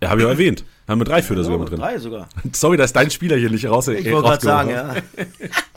Ja, 0.02 0.10
habe 0.10 0.20
ich 0.20 0.26
auch 0.26 0.30
erwähnt. 0.30 0.64
Haben 0.88 1.00
wir 1.00 1.04
drei 1.04 1.22
Fürther 1.22 1.42
ja, 1.42 1.44
sogar 1.44 1.60
mit 1.60 1.70
drin. 1.70 1.78
Drei 1.78 1.96
sogar. 1.98 2.28
Sorry, 2.52 2.76
dass 2.76 2.92
dein 2.92 3.12
Spieler 3.12 3.36
hier 3.36 3.50
nicht 3.50 3.66
raus 3.66 3.86
Ich 3.86 4.04
wollte 4.10 4.28
gerade 4.28 4.44
sagen, 4.44 4.70
ja. 4.70 4.96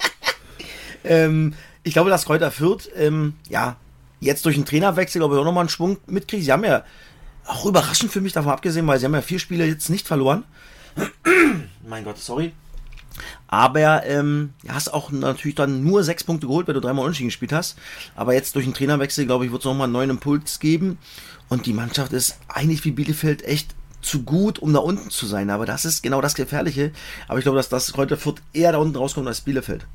ähm, 1.04 1.54
ich 1.84 1.94
glaube, 1.94 2.10
dass 2.10 2.26
Kräuter 2.26 2.50
Fürth, 2.50 2.90
ähm, 2.96 3.36
ja, 3.50 3.76
jetzt 4.20 4.44
durch 4.46 4.56
den 4.56 4.66
Trainerwechsel, 4.66 5.20
glaube 5.20 5.36
ich, 5.36 5.40
auch 5.40 5.46
nochmal 5.46 5.62
einen 5.62 5.70
Schwung 5.70 5.98
mitkriegt. 6.08 6.44
Sie 6.44 6.52
haben 6.52 6.64
ja 6.64 6.84
auch 7.46 7.68
überraschend 7.68 8.12
für 8.12 8.20
mich 8.20 8.34
davon 8.34 8.52
abgesehen, 8.52 8.88
weil 8.88 8.98
sie 8.98 9.06
haben 9.06 9.14
ja 9.14 9.22
vier 9.22 9.38
Spiele 9.38 9.64
jetzt 9.68 9.92
nicht 9.92 10.08
verloren. 10.08 10.44
mein 11.88 12.04
Gott, 12.04 12.18
sorry. 12.18 12.52
Aber 13.46 14.08
ähm, 14.08 14.54
ja, 14.64 14.74
hast 14.74 14.92
auch 14.92 15.12
natürlich 15.12 15.54
dann 15.54 15.84
nur 15.84 16.04
sechs 16.04 16.24
Punkte 16.24 16.48
geholt, 16.48 16.68
weil 16.68 16.74
du 16.74 16.82
dreimal 16.82 17.04
unentschieden 17.04 17.28
gespielt 17.30 17.54
hast. 17.54 17.78
Aber 18.16 18.34
jetzt 18.34 18.56
durch 18.56 18.66
den 18.66 18.74
Trainerwechsel, 18.74 19.28
glaube 19.28 19.46
ich, 19.46 19.52
wird 19.52 19.62
es 19.62 19.66
nochmal 19.66 19.86
einen 19.86 19.94
neuen 19.94 20.10
Impuls 20.10 20.60
geben. 20.60 20.98
Und 21.48 21.68
die 21.68 21.74
Mannschaft 21.74 22.12
ist 22.12 22.40
eigentlich 22.48 22.84
wie 22.86 22.92
Bielefeld 22.92 23.44
echt 23.44 23.76
zu 24.06 24.24
gut, 24.24 24.60
um 24.60 24.74
da 24.74 24.80
unten 24.80 25.10
zu 25.10 25.26
sein. 25.26 25.50
Aber 25.50 25.66
das 25.66 25.86
ist 25.86 26.04
genau 26.04 26.22
das 26.22 26.36
Gefährliche. 26.36 26.92
Aber 27.28 27.40
ich 27.40 27.44
glaube, 27.44 27.58
dass 27.58 27.70
das 27.70 27.94
heute 27.98 28.18
Fürth 28.18 28.42
eher 28.54 28.72
da 28.72 28.78
unten 28.78 28.96
rauskommt 28.96 29.28
als 29.28 29.42
Bielefeld. 29.42 29.86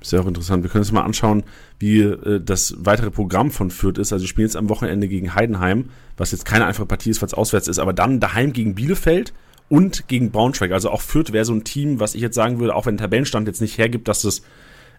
Ist 0.00 0.12
ja 0.12 0.20
auch 0.20 0.26
interessant. 0.26 0.62
Wir 0.62 0.70
können 0.70 0.82
uns 0.82 0.92
mal 0.92 1.02
anschauen, 1.02 1.44
wie 1.78 2.00
äh, 2.00 2.40
das 2.44 2.76
weitere 2.78 3.10
Programm 3.10 3.50
von 3.50 3.70
Fürth 3.70 3.98
ist. 3.98 4.12
Also, 4.12 4.24
wir 4.24 4.28
spielen 4.28 4.46
jetzt 4.46 4.56
am 4.56 4.68
Wochenende 4.68 5.08
gegen 5.08 5.34
Heidenheim, 5.34 5.90
was 6.16 6.32
jetzt 6.32 6.44
keine 6.44 6.66
einfache 6.66 6.86
Partie 6.86 7.10
ist, 7.10 7.22
weil 7.22 7.28
es 7.28 7.34
auswärts 7.34 7.68
ist, 7.68 7.78
aber 7.78 7.92
dann 7.92 8.20
daheim 8.20 8.52
gegen 8.52 8.74
Bielefeld 8.74 9.32
und 9.68 10.08
gegen 10.08 10.30
Braunschweig. 10.30 10.72
Also 10.72 10.90
auch 10.90 11.00
Fürth 11.00 11.32
wäre 11.32 11.44
so 11.44 11.52
ein 11.52 11.64
Team, 11.64 12.00
was 12.00 12.14
ich 12.14 12.20
jetzt 12.20 12.34
sagen 12.34 12.60
würde, 12.60 12.74
auch 12.74 12.86
wenn 12.86 12.96
der 12.96 13.06
Tabellenstand 13.06 13.48
jetzt 13.48 13.60
nicht 13.60 13.78
hergibt, 13.78 14.08
dass 14.08 14.22
das 14.22 14.42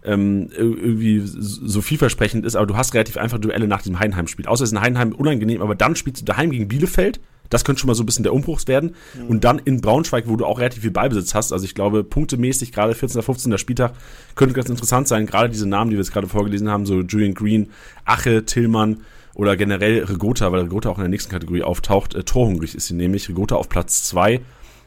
ähm, 0.03 0.49
irgendwie 0.55 1.21
so 1.23 1.81
vielversprechend 1.81 2.45
ist, 2.45 2.55
aber 2.55 2.65
du 2.67 2.77
hast 2.77 2.93
relativ 2.93 3.17
einfach 3.17 3.39
Duelle 3.39 3.67
nach 3.67 3.81
diesem 3.81 3.99
Heidenheim-Spiel. 3.99 4.45
Außer 4.45 4.63
es 4.63 4.69
ist 4.69 4.73
in 4.73 4.81
Heidenheim 4.81 5.11
unangenehm, 5.11 5.61
aber 5.61 5.75
dann 5.75 5.95
spielst 5.95 6.21
du 6.21 6.25
daheim 6.25 6.51
gegen 6.51 6.67
Bielefeld. 6.67 7.19
Das 7.49 7.63
könnte 7.63 7.79
schon 7.79 7.87
mal 7.87 7.95
so 7.95 8.03
ein 8.03 8.05
bisschen 8.05 8.23
der 8.23 8.33
Umbruchs 8.33 8.67
werden. 8.67 8.95
Mhm. 9.15 9.27
Und 9.27 9.43
dann 9.43 9.59
in 9.59 9.81
Braunschweig, 9.81 10.27
wo 10.27 10.35
du 10.35 10.45
auch 10.45 10.59
relativ 10.59 10.81
viel 10.81 10.91
Ballbesitz 10.91 11.33
hast. 11.33 11.51
Also 11.51 11.65
ich 11.65 11.75
glaube, 11.75 12.03
punktemäßig, 12.03 12.71
gerade 12.71 12.95
14. 12.95 13.21
15. 13.21 13.57
Spieltag, 13.57 13.93
könnte 14.35 14.53
ganz 14.53 14.69
interessant 14.69 15.07
sein. 15.07 15.25
Gerade 15.25 15.49
diese 15.49 15.67
Namen, 15.67 15.91
die 15.91 15.97
wir 15.97 16.03
jetzt 16.03 16.13
gerade 16.13 16.27
vorgelesen 16.27 16.69
haben, 16.69 16.85
so 16.85 17.01
Julian 17.01 17.33
Green, 17.33 17.69
Ache, 18.05 18.45
Tillmann 18.45 19.01
oder 19.33 19.55
generell 19.55 20.03
Regota, 20.03 20.51
weil 20.51 20.61
Regota 20.61 20.89
auch 20.89 20.97
in 20.97 21.03
der 21.03 21.09
nächsten 21.09 21.31
Kategorie 21.31 21.63
auftaucht. 21.63 22.15
Äh, 22.15 22.23
torhungrig 22.23 22.75
ist 22.75 22.87
sie 22.87 22.95
nämlich. 22.95 23.29
Regota 23.29 23.55
auf 23.55 23.69
Platz 23.69 24.03
2 24.05 24.41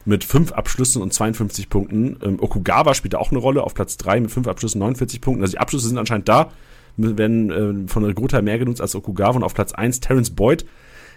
mit 0.04 0.24
fünf 0.24 0.52
Abschlüssen 0.52 1.02
und 1.02 1.12
52 1.12 1.68
Punkten. 1.68 2.16
Ähm, 2.22 2.38
Okugawa 2.40 2.94
spielt 2.94 3.14
auch 3.14 3.30
eine 3.30 3.38
Rolle 3.38 3.62
auf 3.62 3.74
Platz 3.74 3.96
3 3.98 4.20
mit 4.20 4.30
fünf 4.30 4.48
Abschlüssen, 4.48 4.78
49 4.78 5.20
Punkten. 5.20 5.42
Also 5.42 5.52
die 5.52 5.58
Abschlüsse 5.58 5.88
sind 5.88 5.98
anscheinend 5.98 6.28
da, 6.28 6.50
werden 6.96 7.86
äh, 7.86 7.88
von 7.88 8.04
Regota 8.04 8.42
mehr 8.42 8.58
genutzt 8.58 8.80
als 8.80 8.94
Okugawa 8.94 9.36
und 9.36 9.44
auf 9.44 9.54
Platz 9.54 9.72
1 9.72 10.00
Terence 10.00 10.30
Boyd. 10.30 10.64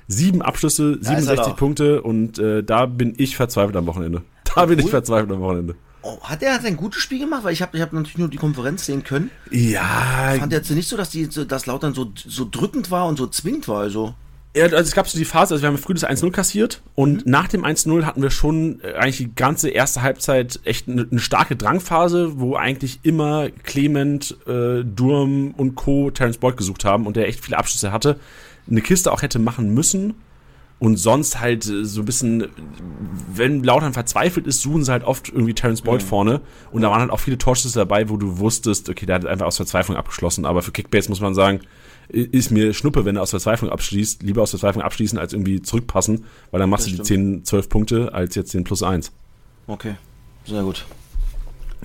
Sieben 0.07 0.41
Abschlüsse, 0.41 0.97
67 1.01 1.55
Punkte 1.55 2.01
und 2.01 2.39
äh, 2.39 2.63
da 2.63 2.85
bin 2.85 3.13
ich 3.17 3.35
verzweifelt 3.35 3.75
am 3.75 3.85
Wochenende. 3.87 4.21
Da 4.55 4.67
bin 4.67 4.77
ich 4.77 4.89
verzweifelt 4.91 5.31
am 5.31 5.39
Wochenende. 5.39 5.75
Oh, 6.03 6.19
hat 6.21 6.43
er 6.43 6.63
ein 6.63 6.77
gutes 6.77 7.01
Spiel 7.01 7.19
gemacht? 7.19 7.45
Weil 7.45 7.53
ich 7.53 7.61
habe 7.61 7.77
ich 7.77 7.81
hab 7.81 7.93
natürlich 7.93 8.17
nur 8.17 8.27
die 8.27 8.37
Konferenz 8.37 8.85
sehen 8.85 9.03
können. 9.03 9.31
Ja. 9.49 10.33
Ich 10.33 10.41
fand 10.41 10.51
jetzt 10.51 10.69
nicht 10.69 10.89
so, 10.89 10.97
dass 10.97 11.09
die, 11.09 11.27
dass 11.29 11.65
Lautern 11.65 11.93
so, 11.93 12.11
so 12.15 12.45
drückend 12.49 12.91
war 12.91 13.07
und 13.07 13.17
so 13.17 13.25
zwingend 13.25 13.67
war. 13.69 13.79
Also. 13.79 14.13
Ja, 14.55 14.65
also 14.65 14.77
es 14.77 14.91
gab 14.91 15.07
so 15.07 15.17
die 15.17 15.25
Phase, 15.25 15.53
also 15.53 15.63
wir 15.63 15.69
haben 15.69 15.77
früh 15.77 15.93
das 15.93 16.05
1-0 16.05 16.29
kassiert 16.31 16.81
und 16.93 17.25
mhm. 17.25 17.31
nach 17.31 17.47
dem 17.47 17.63
1-0 17.65 18.03
hatten 18.03 18.21
wir 18.21 18.29
schon 18.29 18.81
äh, 18.81 18.93
eigentlich 18.95 19.17
die 19.17 19.33
ganze 19.33 19.69
erste 19.69 20.01
Halbzeit 20.01 20.59
echt 20.65 20.87
eine, 20.87 21.07
eine 21.09 21.19
starke 21.19 21.55
Drangphase, 21.55 22.39
wo 22.39 22.55
eigentlich 22.55 22.99
immer 23.01 23.49
Clement, 23.63 24.35
äh, 24.45 24.83
Durm 24.83 25.51
und 25.57 25.75
Co. 25.75 26.11
Terence 26.11 26.37
Boyd 26.37 26.57
gesucht 26.57 26.85
haben 26.85 27.07
und 27.07 27.15
der 27.15 27.29
echt 27.29 27.43
viele 27.43 27.57
Abschlüsse 27.57 27.91
hatte, 27.91 28.19
eine 28.69 28.81
Kiste 28.81 29.11
auch 29.11 29.21
hätte 29.21 29.39
machen 29.39 29.73
müssen 29.73 30.15
und 30.79 30.97
sonst 30.97 31.39
halt 31.39 31.65
äh, 31.67 31.85
so 31.85 32.01
ein 32.01 32.05
bisschen, 32.05 32.47
wenn 33.33 33.63
Lautern 33.63 33.93
verzweifelt 33.93 34.47
ist, 34.47 34.61
suchen 34.61 34.83
sie 34.83 34.91
halt 34.91 35.03
oft 35.03 35.29
irgendwie 35.29 35.53
Terence 35.53 35.81
Boyd 35.81 36.01
mhm. 36.01 36.07
vorne 36.07 36.41
und 36.71 36.81
da 36.81 36.89
waren 36.89 37.01
halt 37.01 37.11
auch 37.11 37.19
viele 37.19 37.37
Torschüsse 37.37 37.79
dabei, 37.79 38.09
wo 38.09 38.17
du 38.17 38.39
wusstest, 38.39 38.89
okay, 38.89 39.05
der 39.05 39.15
hat 39.15 39.25
einfach 39.25 39.45
aus 39.45 39.57
Verzweiflung 39.57 39.97
abgeschlossen, 39.97 40.45
aber 40.45 40.61
für 40.61 40.71
Kickbase 40.71 41.09
muss 41.09 41.21
man 41.21 41.35
sagen, 41.35 41.61
ist 42.09 42.51
mir 42.51 42.73
Schnuppe, 42.73 43.05
wenn 43.05 43.15
er 43.15 43.21
aus 43.21 43.29
Verzweiflung 43.29 43.71
abschließt. 43.71 44.23
Lieber 44.23 44.41
aus 44.41 44.49
Verzweiflung 44.49 44.83
abschließen, 44.83 45.17
als 45.17 45.33
irgendwie 45.33 45.61
zurückpassen, 45.61 46.25
weil 46.51 46.59
dann 46.59 46.69
machst 46.69 46.85
das 46.85 46.91
du 46.91 46.97
die 46.97 47.03
10, 47.03 47.45
12 47.45 47.69
Punkte 47.69 48.13
als 48.13 48.35
jetzt 48.35 48.53
den 48.53 48.63
plus 48.63 48.83
1. 48.83 49.11
Okay, 49.67 49.95
sehr 50.45 50.63
gut. 50.63 50.85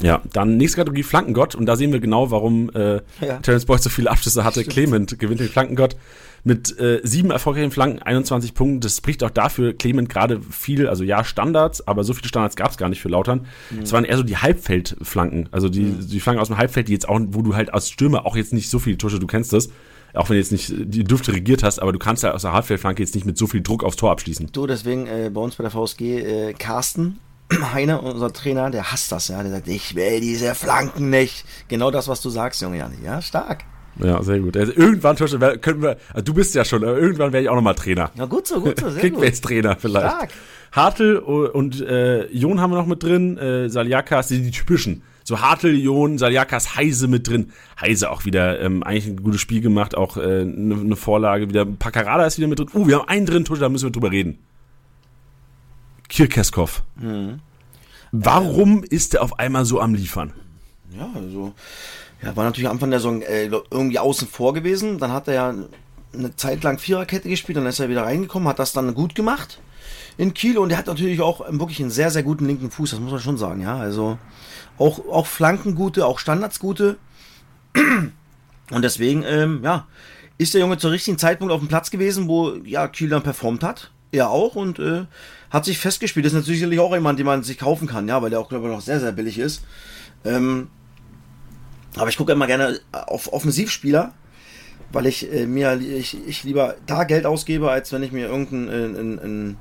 Ja, 0.03 0.23
dann 0.33 0.57
nächste 0.57 0.79
Kategorie 0.79 1.03
Flankengott 1.03 1.55
und 1.55 1.67
da 1.67 1.77
sehen 1.77 1.93
wir 1.93 2.01
genau, 2.01 2.31
warum 2.31 2.71
äh, 2.71 3.01
ja. 3.21 3.39
Terence 3.43 3.67
Boyd 3.67 3.83
so 3.83 3.91
viele 3.91 4.11
Abschlüsse 4.11 4.45
hatte. 4.45 4.61
Stimmt. 4.61 4.75
Clement 4.75 5.19
gewinnt 5.19 5.41
den 5.41 5.49
Flankengott 5.49 5.97
mit 6.45 6.79
äh, 6.79 7.01
sieben 7.03 7.31
erfolgreichen 7.31 7.71
Flanken, 7.71 8.01
21 8.01 8.55
Punkten. 8.55 8.81
Das 8.81 8.97
spricht 8.97 9.23
auch 9.25 9.31
dafür, 9.31 9.75
Clement 9.75 10.09
gerade 10.09 10.41
viel, 10.41 10.89
also 10.89 11.05
ja, 11.05 11.25
Standards, 11.25 11.87
aber 11.87 12.05
so 12.05 12.15
viele 12.15 12.29
Standards 12.29 12.57
gab 12.57 12.71
es 12.71 12.77
gar 12.77 12.89
nicht 12.89 13.01
für 13.01 13.09
Lautern. 13.09 13.47
Mhm. 13.71 13.83
Es 13.83 13.93
waren 13.93 14.05
eher 14.05 14.17
so 14.17 14.23
die 14.23 14.37
Halbfeldflanken, 14.37 15.49
also 15.51 15.69
die, 15.69 15.83
mhm. 15.83 16.09
die 16.09 16.21
Flanken 16.21 16.41
aus 16.41 16.49
dem 16.49 16.59
Halbfeld, 16.59 16.89
die 16.89 16.93
jetzt 16.93 17.09
auch, 17.09 17.21
wo 17.29 17.43
du 17.43 17.55
halt 17.55 17.73
als 17.73 17.91
Stürmer 17.91 18.27
auch 18.27 18.37
jetzt 18.37 18.53
nicht 18.53 18.71
so 18.71 18.79
viele 18.79 18.99
Tusche, 18.99 19.19
du 19.19 19.27
kennst 19.27 19.53
das, 19.53 19.69
auch 20.15 20.29
wenn 20.31 20.35
du 20.35 20.41
jetzt 20.41 20.53
nicht 20.53 20.73
die 20.77 21.05
Düfte 21.05 21.33
regiert 21.33 21.63
hast, 21.63 21.81
aber 21.81 21.93
du 21.93 21.99
kannst 21.99 22.23
ja 22.23 22.33
aus 22.33 22.43
der 22.43 22.53
Halbfeldflanke 22.53 23.03
jetzt 23.03 23.15
nicht 23.15 23.27
mit 23.27 23.37
so 23.37 23.47
viel 23.47 23.61
Druck 23.61 23.85
aufs 23.85 23.97
Tor 23.97 24.11
abschließen. 24.11 24.49
Du, 24.53 24.67
deswegen 24.67 25.07
äh, 25.07 25.31
bei 25.33 25.41
uns 25.41 25.57
bei 25.57 25.63
der 25.63 25.71
VSG, 25.71 26.01
äh, 26.03 26.53
Carsten 26.55 27.19
Heiner, 27.73 28.03
unser 28.03 28.33
Trainer, 28.33 28.71
der 28.71 28.93
hasst 28.93 29.13
das, 29.13 29.29
ja. 29.29 29.43
Der 29.43 29.53
sagt, 29.53 29.69
ich 29.69 29.95
will 29.95 30.21
diese 30.21 30.55
Flanken 30.55 31.11
nicht. 31.11 31.45
Genau 31.69 31.91
das, 31.91 32.09
was 32.09 32.21
du 32.21 32.31
sagst, 32.31 32.61
Junge 32.61 32.79
Janni. 32.79 32.97
Ja, 33.05 33.23
stark. 33.23 33.65
Ja, 34.03 34.23
sehr 34.23 34.39
gut. 34.39 34.57
Also 34.57 34.73
irgendwann, 34.77 35.17
Tosche, 35.17 35.39
können 35.59 35.83
wir, 35.83 35.97
also 36.13 36.25
du 36.25 36.35
bist 36.35 36.55
ja 36.55 36.65
schon, 36.65 36.85
aber 36.85 36.99
irgendwann 36.99 37.33
werde 37.33 37.45
ich 37.45 37.49
auch 37.49 37.57
nochmal 37.57 37.75
Trainer. 37.75 38.11
Na 38.15 38.27
gut 38.27 38.47
so, 38.47 38.61
gut 38.61 38.79
so, 38.79 38.91
sehr 38.91 39.01
Kickbase-Trainer 39.01 39.77
vielleicht. 39.77 40.07
Stark. 40.07 40.31
Hartl 40.71 41.17
und 41.17 41.81
äh, 41.81 42.27
Jon 42.27 42.61
haben 42.61 42.71
wir 42.71 42.77
noch 42.77 42.87
mit 42.87 43.03
drin, 43.03 43.39
äh, 43.39 43.69
Saliakas, 43.71 44.29
die, 44.29 44.43
die 44.43 44.51
typischen 44.51 45.03
so 45.29 45.43
Hartl, 45.43 45.75
Jon, 45.75 46.17
Saliakas, 46.17 46.75
Heise 46.75 47.07
mit 47.07 47.29
drin. 47.29 47.53
Heise 47.79 48.11
auch 48.11 48.25
wieder 48.25 48.61
ähm, 48.61 48.83
eigentlich 48.83 49.07
ein 49.07 49.23
gutes 49.23 49.43
Spiel 49.43 49.61
gemacht, 49.61 49.95
auch 49.95 50.17
eine 50.17 50.27
äh, 50.27 50.45
ne, 50.45 50.77
ne 50.77 50.97
Vorlage 50.97 51.49
wieder. 51.49 51.67
Pacarada 51.67 52.25
ist 52.25 52.39
wieder 52.39 52.49
mit 52.49 52.59
drin. 52.59 52.69
Uh, 52.73 52.89
wir 52.89 52.99
haben 52.99 53.09
einen 53.09 53.27
drin, 53.27 53.45
Tusche, 53.45 53.61
da 53.61 53.69
müssen 53.69 53.85
wir 53.85 53.93
drüber 53.93 54.11
reden. 54.11 54.39
Kirkeskov. 56.09 56.83
Mhm. 56.97 57.41
Warum 58.13 58.85
äh, 58.85 58.87
ist 58.89 59.15
er 59.15 59.23
auf 59.23 59.39
einmal 59.39 59.65
so 59.65 59.81
am 59.81 59.95
Liefern? 59.95 60.33
Ja, 60.97 61.09
also, 61.15 61.53
ja, 62.23 62.35
war 62.35 62.45
natürlich 62.45 62.69
am 62.69 62.77
Anfang 62.77 62.91
der 62.91 63.01
Saison 63.01 63.23
äh, 63.23 63.51
irgendwie 63.71 63.99
außen 63.99 64.27
vor 64.27 64.55
gewesen. 64.55 64.99
Dann 64.99 65.13
hat 65.13 65.29
er 65.29 65.35
ja 65.35 65.55
eine 66.15 66.37
Zeit 66.37 66.63
lang 66.63 66.79
Viererkette 66.79 67.29
gespielt, 67.29 67.59
dann 67.59 67.67
ist 67.67 67.81
er 67.81 67.91
wieder 67.91 68.05
reingekommen, 68.05 68.49
hat 68.49 68.59
das 68.59 68.73
dann 68.73 68.95
gut 68.95 69.15
gemacht 69.15 69.61
in 70.19 70.35
Kiel 70.35 70.59
und 70.59 70.71
er 70.71 70.79
hat 70.79 70.89
natürlich 70.89 71.21
auch 71.21 71.41
wirklich 71.49 71.81
einen 71.81 71.91
sehr, 71.91 72.11
sehr 72.11 72.25
guten 72.25 72.45
linken 72.45 72.71
Fuß, 72.71 72.91
das 72.91 73.01
muss 73.01 73.13
man 73.13 73.21
schon 73.21 73.39
sagen, 73.39 73.63
ja. 73.63 73.77
Also 73.79 74.19
auch, 74.77 74.99
auch 75.09 75.27
Flanken 75.27 75.77
gute, 75.77 76.05
auch 76.05 76.19
Standards 76.19 76.59
gute. 76.59 76.99
Und 78.71 78.83
deswegen, 78.83 79.23
ähm, 79.23 79.61
ja, 79.63 79.87
ist 80.37 80.53
der 80.53 80.61
Junge 80.61 80.77
zur 80.77 80.91
richtigen 80.91 81.19
Zeitpunkt 81.19 81.55
auf 81.55 81.61
dem 81.61 81.69
Platz 81.69 81.91
gewesen, 81.91 82.29
wo 82.29 82.53
ja 82.65 82.87
Kiel 82.87 83.09
dann 83.09 83.23
performt 83.23 83.63
hat. 83.63 83.93
Er 84.13 84.29
auch 84.29 84.57
und 84.57 84.79
äh, 84.79 85.05
hat 85.51 85.65
sich 85.65 85.79
festgespielt. 85.79 86.27
Das 86.27 86.33
ist 86.33 86.39
natürlich 86.39 86.61
sicherlich 86.61 86.81
auch 86.81 86.95
jemand, 86.95 87.19
den 87.19 87.27
man 87.27 87.43
sich 87.43 87.59
kaufen 87.59 87.89
kann, 87.89 88.09
ja, 88.09 88.21
weil 88.23 88.31
der 88.31 88.41
auch, 88.41 88.49
glaube 88.49 88.67
ich, 88.67 88.73
noch 88.73 88.81
sehr, 88.81 89.01
sehr 89.01 89.13
billig 89.13 89.39
ist. 89.39 89.63
Ähm, 90.25 90.69
aber 91.97 92.09
ich 92.09 92.17
gucke 92.17 92.33
immer 92.33 92.47
gerne 92.47 92.81
auf 92.93 93.33
Offensivspieler, 93.33 94.13
weil 94.93 95.07
ich 95.07 95.33
äh, 95.33 95.47
mir 95.47 95.81
ich, 95.81 96.17
ich 96.27 96.45
lieber 96.45 96.77
da 96.87 97.05
Geld 97.05 97.27
ausgebe, 97.27 97.71
als 97.71 97.93
wenn 97.93 98.03
ich 98.03 98.13
mir 98.13 98.29
irgendeinen 98.29 98.69
einen, 98.69 99.19
einen 99.19 99.57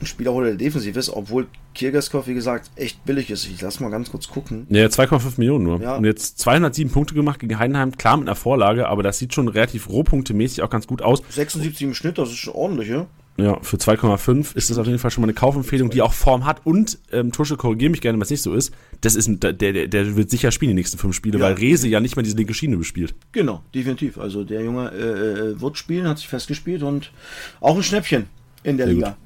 ein 0.00 0.06
Spieler 0.06 0.32
hole, 0.32 0.48
der 0.48 0.56
defensiv 0.56 0.96
ist, 0.96 1.10
obwohl 1.10 1.48
Kirgaskov, 1.74 2.26
wie 2.26 2.34
gesagt, 2.34 2.70
echt 2.76 3.04
billig 3.04 3.30
ist. 3.30 3.46
Ich 3.46 3.60
lass 3.60 3.80
mal 3.80 3.90
ganz 3.90 4.10
kurz 4.10 4.28
gucken. 4.28 4.66
Ja, 4.70 4.86
2,5 4.86 5.34
Millionen 5.38 5.64
nur. 5.64 5.80
Ja. 5.80 5.96
Und 5.96 6.04
jetzt 6.04 6.38
207 6.38 6.92
Punkte 6.92 7.14
gemacht 7.14 7.40
gegen 7.40 7.58
Heidenheim, 7.58 7.96
klar 7.96 8.16
mit 8.16 8.28
einer 8.28 8.36
Vorlage, 8.36 8.88
aber 8.88 9.02
das 9.02 9.18
sieht 9.18 9.34
schon 9.34 9.48
relativ 9.48 9.88
rohpunktemäßig 9.88 10.62
auch 10.62 10.70
ganz 10.70 10.86
gut 10.86 11.02
aus. 11.02 11.22
76 11.30 11.82
im 11.82 11.94
Schnitt, 11.94 12.18
das 12.18 12.30
ist 12.30 12.36
schon 12.36 12.54
ordentlich, 12.54 12.88
ja? 12.88 13.06
Ja, 13.40 13.60
für 13.62 13.76
2,5 13.76 14.56
ist 14.56 14.68
das 14.68 14.78
auf 14.78 14.86
jeden 14.86 14.98
Fall 14.98 15.12
schon 15.12 15.22
mal 15.22 15.26
eine 15.26 15.34
Kaufempfehlung, 15.34 15.90
die 15.90 16.02
auch 16.02 16.12
Form 16.12 16.44
hat. 16.44 16.66
Und, 16.66 16.98
ähm, 17.12 17.30
Tusche, 17.30 17.56
korrigiere 17.56 17.90
mich 17.90 18.00
gerne, 18.00 18.18
wenn 18.18 18.22
es 18.22 18.30
nicht 18.30 18.42
so 18.42 18.52
ist, 18.52 18.74
das 19.00 19.14
ist 19.14 19.28
ein, 19.28 19.38
der, 19.38 19.52
der, 19.52 19.86
der 19.86 20.16
wird 20.16 20.28
sicher 20.28 20.50
spielen 20.50 20.70
die 20.70 20.74
nächsten 20.74 20.98
fünf 20.98 21.14
Spiele, 21.14 21.38
ja. 21.38 21.44
weil 21.44 21.52
Rese 21.54 21.86
ja 21.86 22.00
nicht 22.00 22.16
mehr 22.16 22.24
diese 22.24 22.36
linke 22.36 22.52
Schiene 22.52 22.76
bespielt. 22.76 23.14
Genau, 23.30 23.62
definitiv. 23.72 24.18
Also 24.18 24.42
der 24.42 24.64
Junge 24.64 24.90
äh, 24.90 25.52
äh 25.52 25.60
wird 25.60 25.78
spielen, 25.78 26.08
hat 26.08 26.18
sich 26.18 26.26
festgespielt 26.26 26.82
und 26.82 27.12
auch 27.60 27.76
ein 27.76 27.82
Schnäppchen 27.84 28.26
in 28.64 28.76
der 28.76 28.86
Sehr 28.86 28.94
Liga. 28.94 29.08
Gut. 29.10 29.16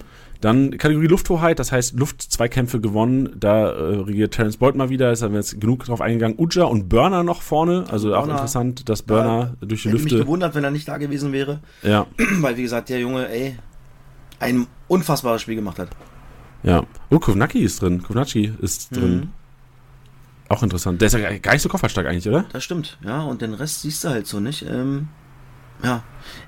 Dann 0.42 0.76
Kategorie 0.76 1.06
Lufthoheit, 1.06 1.58
das 1.58 1.70
heißt 1.72 1.98
Luftzweikämpfe 1.98 2.80
gewonnen. 2.80 3.30
Da 3.38 3.70
äh, 3.70 3.94
regiert 4.00 4.34
Terence 4.34 4.56
Boyd 4.58 4.74
mal 4.74 4.90
wieder, 4.90 5.12
ist 5.12 5.22
haben 5.22 5.32
wir 5.32 5.40
jetzt 5.40 5.58
genug 5.58 5.84
drauf 5.84 6.00
eingegangen. 6.00 6.36
Uja 6.36 6.64
und 6.64 6.88
Burner 6.88 7.22
noch 7.22 7.42
vorne, 7.42 7.84
also 7.88 8.08
Burner, 8.08 8.22
auch 8.22 8.28
interessant, 8.28 8.88
dass 8.88 9.02
Burner 9.02 9.54
ja, 9.60 9.66
durch 9.66 9.84
die 9.84 9.90
Lüfte. 9.90 10.08
Ich 10.08 10.12
mich 10.14 10.22
gewundert, 10.22 10.54
wenn 10.56 10.64
er 10.64 10.72
nicht 10.72 10.88
da 10.88 10.98
gewesen 10.98 11.32
wäre. 11.32 11.60
Ja. 11.82 12.08
Weil, 12.40 12.56
wie 12.56 12.62
gesagt, 12.62 12.88
der 12.88 12.98
Junge, 12.98 13.28
ey, 13.28 13.56
ein 14.42 14.66
unfassbares 14.88 15.42
Spiel 15.42 15.56
gemacht 15.56 15.78
hat. 15.78 15.88
Ja. 16.62 16.84
Oh, 17.10 17.18
Kovnacki 17.18 17.60
ist 17.60 17.82
drin. 17.82 18.02
Kovnacki 18.02 18.52
ist 18.60 18.92
mhm. 18.92 18.96
drin. 18.96 19.32
Auch 20.48 20.62
interessant. 20.62 21.00
Der 21.00 21.06
ist 21.06 21.14
ja 21.14 21.38
gar 21.38 21.52
nicht 21.52 21.62
so 21.62 21.68
kofferstark 21.68 22.06
eigentlich, 22.06 22.28
oder? 22.28 22.44
Das 22.52 22.62
stimmt, 22.62 22.98
ja. 23.04 23.22
Und 23.22 23.40
den 23.40 23.54
Rest 23.54 23.82
siehst 23.82 24.04
du 24.04 24.10
halt 24.10 24.26
so 24.26 24.38
nicht. 24.38 24.62
Ähm, 24.62 25.08
ja. 25.82 26.02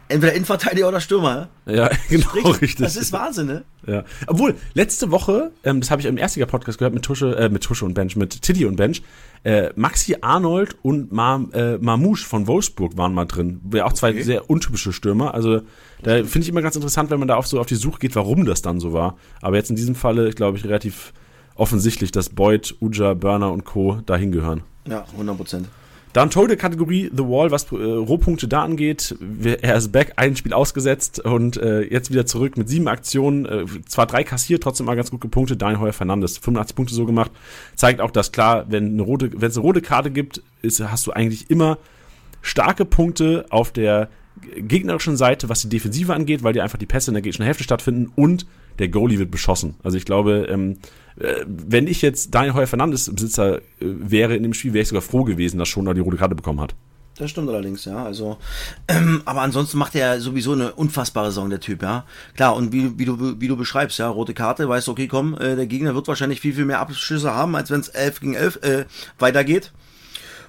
Entweder 0.08 0.34
Innenverteidiger 0.34 0.88
oder 0.88 1.00
Stürmer. 1.00 1.48
Ja, 1.66 1.90
genau, 2.08 2.28
Sprich, 2.28 2.62
richtig. 2.62 2.84
Das 2.84 2.96
ist 2.96 3.12
Wahnsinn, 3.12 3.46
ne? 3.46 3.64
Ja. 3.86 4.04
Obwohl, 4.26 4.54
letzte 4.74 5.10
Woche, 5.10 5.52
ähm, 5.64 5.80
das 5.80 5.90
habe 5.90 6.02
ich 6.02 6.06
im 6.06 6.18
Erstiger-Podcast 6.18 6.78
gehört 6.78 6.94
mit 6.94 7.02
Tusche, 7.02 7.34
äh, 7.36 7.48
mit 7.48 7.62
Tusche 7.62 7.84
und 7.84 7.94
Bench, 7.94 8.14
mit 8.16 8.42
Tiddy 8.42 8.66
und 8.66 8.76
Bench, 8.76 9.02
äh, 9.44 9.70
Maxi 9.76 10.16
Arnold 10.20 10.76
und 10.82 11.12
Mar 11.12 11.44
äh, 11.52 11.78
Marmouche 11.78 12.24
von 12.24 12.46
Wolfsburg 12.46 12.96
waren 12.96 13.12
mal 13.12 13.26
drin. 13.26 13.60
Ja, 13.72 13.84
auch 13.84 13.92
zwei 13.92 14.10
okay. 14.10 14.22
sehr 14.22 14.50
untypische 14.50 14.92
Stürmer. 14.92 15.34
Also, 15.34 15.60
da 16.02 16.16
finde 16.24 16.40
ich 16.40 16.48
immer 16.48 16.62
ganz 16.62 16.76
interessant, 16.76 17.10
wenn 17.10 17.18
man 17.18 17.28
da 17.28 17.36
auf 17.36 17.46
so 17.46 17.60
auf 17.60 17.66
die 17.66 17.74
Suche 17.74 17.98
geht, 17.98 18.16
warum 18.16 18.46
das 18.46 18.62
dann 18.62 18.80
so 18.80 18.92
war. 18.92 19.16
Aber 19.42 19.56
jetzt 19.56 19.70
in 19.70 19.76
diesem 19.76 19.94
Falle, 19.94 20.30
glaube 20.30 20.56
ich, 20.58 20.64
relativ 20.64 21.12
offensichtlich, 21.54 22.10
dass 22.10 22.30
Boyd, 22.30 22.74
Uja, 22.80 23.14
Burner 23.14 23.52
und 23.52 23.64
Co. 23.64 24.00
dahin 24.06 24.32
gehören. 24.32 24.62
Ja, 24.86 25.04
100 25.12 25.36
Prozent. 25.36 25.68
Dann 26.14 26.30
Total-Kategorie 26.30 27.10
The 27.12 27.24
Wall, 27.24 27.50
was 27.50 27.72
äh, 27.72 27.74
Rohpunkte 27.74 28.46
da 28.46 28.62
angeht. 28.62 29.16
Er 29.60 29.74
ist 29.74 29.90
back, 29.90 30.12
ein 30.14 30.36
Spiel 30.36 30.52
ausgesetzt 30.52 31.18
und 31.18 31.56
äh, 31.56 31.82
jetzt 31.82 32.12
wieder 32.12 32.24
zurück 32.24 32.56
mit 32.56 32.68
sieben 32.68 32.86
Aktionen. 32.86 33.46
Äh, 33.46 33.64
zwar 33.86 34.06
drei 34.06 34.22
kassiert, 34.22 34.62
trotzdem 34.62 34.86
mal 34.86 34.94
ganz 34.94 35.10
gut 35.10 35.20
gepunktet. 35.20 35.60
Daniel 35.60 35.80
Heuer 35.80 35.92
Fernandes, 35.92 36.38
85 36.38 36.76
Punkte 36.76 36.94
so 36.94 37.04
gemacht. 37.04 37.32
Zeigt 37.74 38.00
auch, 38.00 38.12
dass 38.12 38.30
klar, 38.30 38.66
wenn 38.68 38.92
eine 38.92 39.02
rote, 39.02 39.32
wenn 39.32 39.50
es 39.50 39.56
eine 39.56 39.66
rote 39.66 39.82
Karte 39.82 40.12
gibt, 40.12 40.40
ist, 40.62 40.80
hast 40.80 41.04
du 41.08 41.12
eigentlich 41.12 41.50
immer 41.50 41.78
starke 42.42 42.84
Punkte 42.84 43.46
auf 43.50 43.72
der 43.72 44.08
gegnerischen 44.40 45.16
Seite, 45.16 45.48
was 45.48 45.62
die 45.62 45.68
Defensive 45.68 46.14
angeht, 46.14 46.42
weil 46.42 46.52
die 46.52 46.60
einfach 46.60 46.78
die 46.78 46.86
Pässe 46.86 47.10
in 47.10 47.14
der 47.14 47.22
gegnerischen 47.22 47.44
Hälfte 47.44 47.64
stattfinden 47.64 48.12
und 48.14 48.46
der 48.78 48.88
Goalie 48.88 49.18
wird 49.18 49.30
beschossen. 49.30 49.76
Also 49.82 49.96
ich 49.96 50.04
glaube, 50.04 50.46
ähm, 50.50 50.78
äh, 51.16 51.44
wenn 51.46 51.86
ich 51.86 52.02
jetzt 52.02 52.34
Daniel 52.34 52.54
Heuer 52.54 52.66
Fernandes 52.66 53.12
Besitzer 53.14 53.58
äh, 53.58 53.60
wäre 53.80 54.34
in 54.34 54.42
dem 54.42 54.54
Spiel, 54.54 54.72
wäre 54.72 54.82
ich 54.82 54.88
sogar 54.88 55.02
froh 55.02 55.24
gewesen, 55.24 55.58
dass 55.58 55.68
schon 55.68 55.84
da 55.84 55.94
die 55.94 56.00
rote 56.00 56.16
Karte 56.16 56.34
bekommen 56.34 56.60
hat. 56.60 56.74
Das 57.16 57.30
stimmt 57.30 57.48
allerdings, 57.48 57.84
ja. 57.84 58.04
Also, 58.04 58.38
ähm, 58.88 59.22
aber 59.24 59.42
ansonsten 59.42 59.78
macht 59.78 59.94
er 59.94 60.20
sowieso 60.20 60.52
eine 60.52 60.72
unfassbare 60.72 61.26
Saison, 61.26 61.48
der 61.48 61.60
Typ, 61.60 61.82
ja. 61.82 62.04
Klar, 62.34 62.56
und 62.56 62.72
wie, 62.72 62.98
wie, 62.98 63.04
du, 63.04 63.40
wie 63.40 63.46
du 63.46 63.56
beschreibst, 63.56 63.98
ja, 63.98 64.08
rote 64.08 64.34
Karte, 64.34 64.68
weißt 64.68 64.88
du, 64.88 64.92
okay, 64.92 65.06
komm, 65.06 65.34
äh, 65.34 65.54
der 65.54 65.66
Gegner 65.66 65.94
wird 65.94 66.08
wahrscheinlich 66.08 66.40
viel, 66.40 66.54
viel 66.54 66.64
mehr 66.64 66.80
Abschlüsse 66.80 67.32
haben, 67.32 67.54
als 67.54 67.70
wenn 67.70 67.80
es 67.80 67.88
11 67.88 68.20
gegen 68.20 68.34
11 68.34 68.56
äh, 68.62 68.84
weitergeht. 69.20 69.72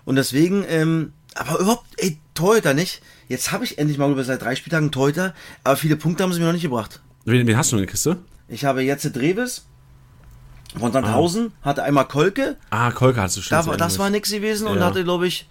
Und 0.05 0.15
deswegen, 0.15 0.65
ähm, 0.67 1.13
aber 1.35 1.59
überhaupt, 1.59 1.85
ey, 1.97 2.17
Torhüter 2.33 2.73
nicht. 2.73 3.01
Jetzt 3.27 3.51
habe 3.51 3.63
ich 3.63 3.77
endlich 3.77 3.97
mal 3.97 4.11
über 4.11 4.23
seit 4.23 4.41
drei 4.41 4.55
Spieltagen 4.55 4.91
Torhüter, 4.91 5.33
aber 5.63 5.77
viele 5.77 5.95
Punkte 5.95 6.23
haben 6.23 6.33
sie 6.33 6.39
mir 6.39 6.45
noch 6.45 6.53
nicht 6.53 6.61
gebracht. 6.61 7.01
Wen, 7.25 7.45
wen 7.47 7.57
hast 7.57 7.71
du 7.71 7.77
in 7.77 7.83
der 7.83 7.91
Kiste? 7.91 8.17
Ich 8.47 8.65
habe 8.65 8.81
jetzt 8.81 9.03
Dreves, 9.15 9.65
von 10.77 10.91
Sandhausen, 10.91 11.51
ah. 11.61 11.65
hatte 11.65 11.83
einmal 11.83 12.05
Kolke. 12.07 12.57
Ah, 12.69 12.91
Kolke 12.91 13.21
hast 13.21 13.37
du 13.37 13.41
schon. 13.41 13.65
Da, 13.65 13.77
das 13.77 13.97
war 13.99 14.09
nix 14.09 14.31
gewesen 14.31 14.67
ja. 14.67 14.73
und 14.73 14.79
hatte, 14.81 15.03
glaube 15.03 15.27
ich, 15.27 15.47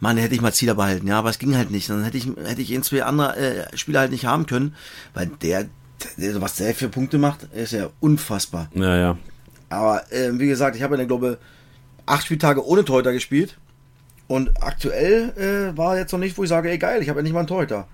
Mann, 0.00 0.16
hätte 0.16 0.34
ich 0.34 0.40
mal 0.40 0.52
Zieler 0.52 0.74
behalten, 0.74 1.06
ja, 1.06 1.18
aber 1.18 1.30
es 1.30 1.38
ging 1.38 1.56
halt 1.56 1.70
nicht. 1.70 1.88
Dann 1.88 2.04
hätte 2.04 2.18
ich, 2.18 2.26
hätte 2.26 2.60
ich 2.60 2.70
in 2.70 2.82
zwei 2.82 3.02
andere 3.04 3.36
äh, 3.36 3.76
Spieler 3.76 4.00
halt 4.00 4.10
nicht 4.10 4.26
haben 4.26 4.46
können, 4.46 4.74
weil 5.14 5.26
der, 5.42 5.66
der, 6.16 6.40
was 6.40 6.56
der 6.56 6.74
für 6.74 6.88
Punkte 6.88 7.18
macht, 7.18 7.44
ist 7.54 7.72
ja 7.72 7.88
unfassbar. 8.00 8.68
Ja, 8.74 8.96
ja. 8.96 9.18
Aber 9.68 10.10
äh, 10.12 10.38
wie 10.38 10.46
gesagt, 10.46 10.76
ich 10.76 10.82
habe 10.82 10.96
ja, 10.96 11.04
glaube 11.04 11.38
acht 12.04 12.24
Spieltage 12.24 12.64
ohne 12.64 12.84
Torhüter 12.84 13.12
gespielt. 13.12 13.56
Und 14.28 14.62
aktuell 14.62 15.32
äh, 15.36 15.76
war 15.76 15.96
jetzt 15.96 16.12
noch 16.12 16.18
nicht, 16.18 16.36
wo 16.36 16.42
ich 16.42 16.48
sage, 16.48 16.70
ey 16.70 16.78
geil, 16.78 17.00
ich 17.02 17.08
habe 17.08 17.20
ja 17.20 17.22
nicht 17.22 17.32
mal 17.32 17.40
einen 17.40 17.48
Torhüter. 17.48 17.86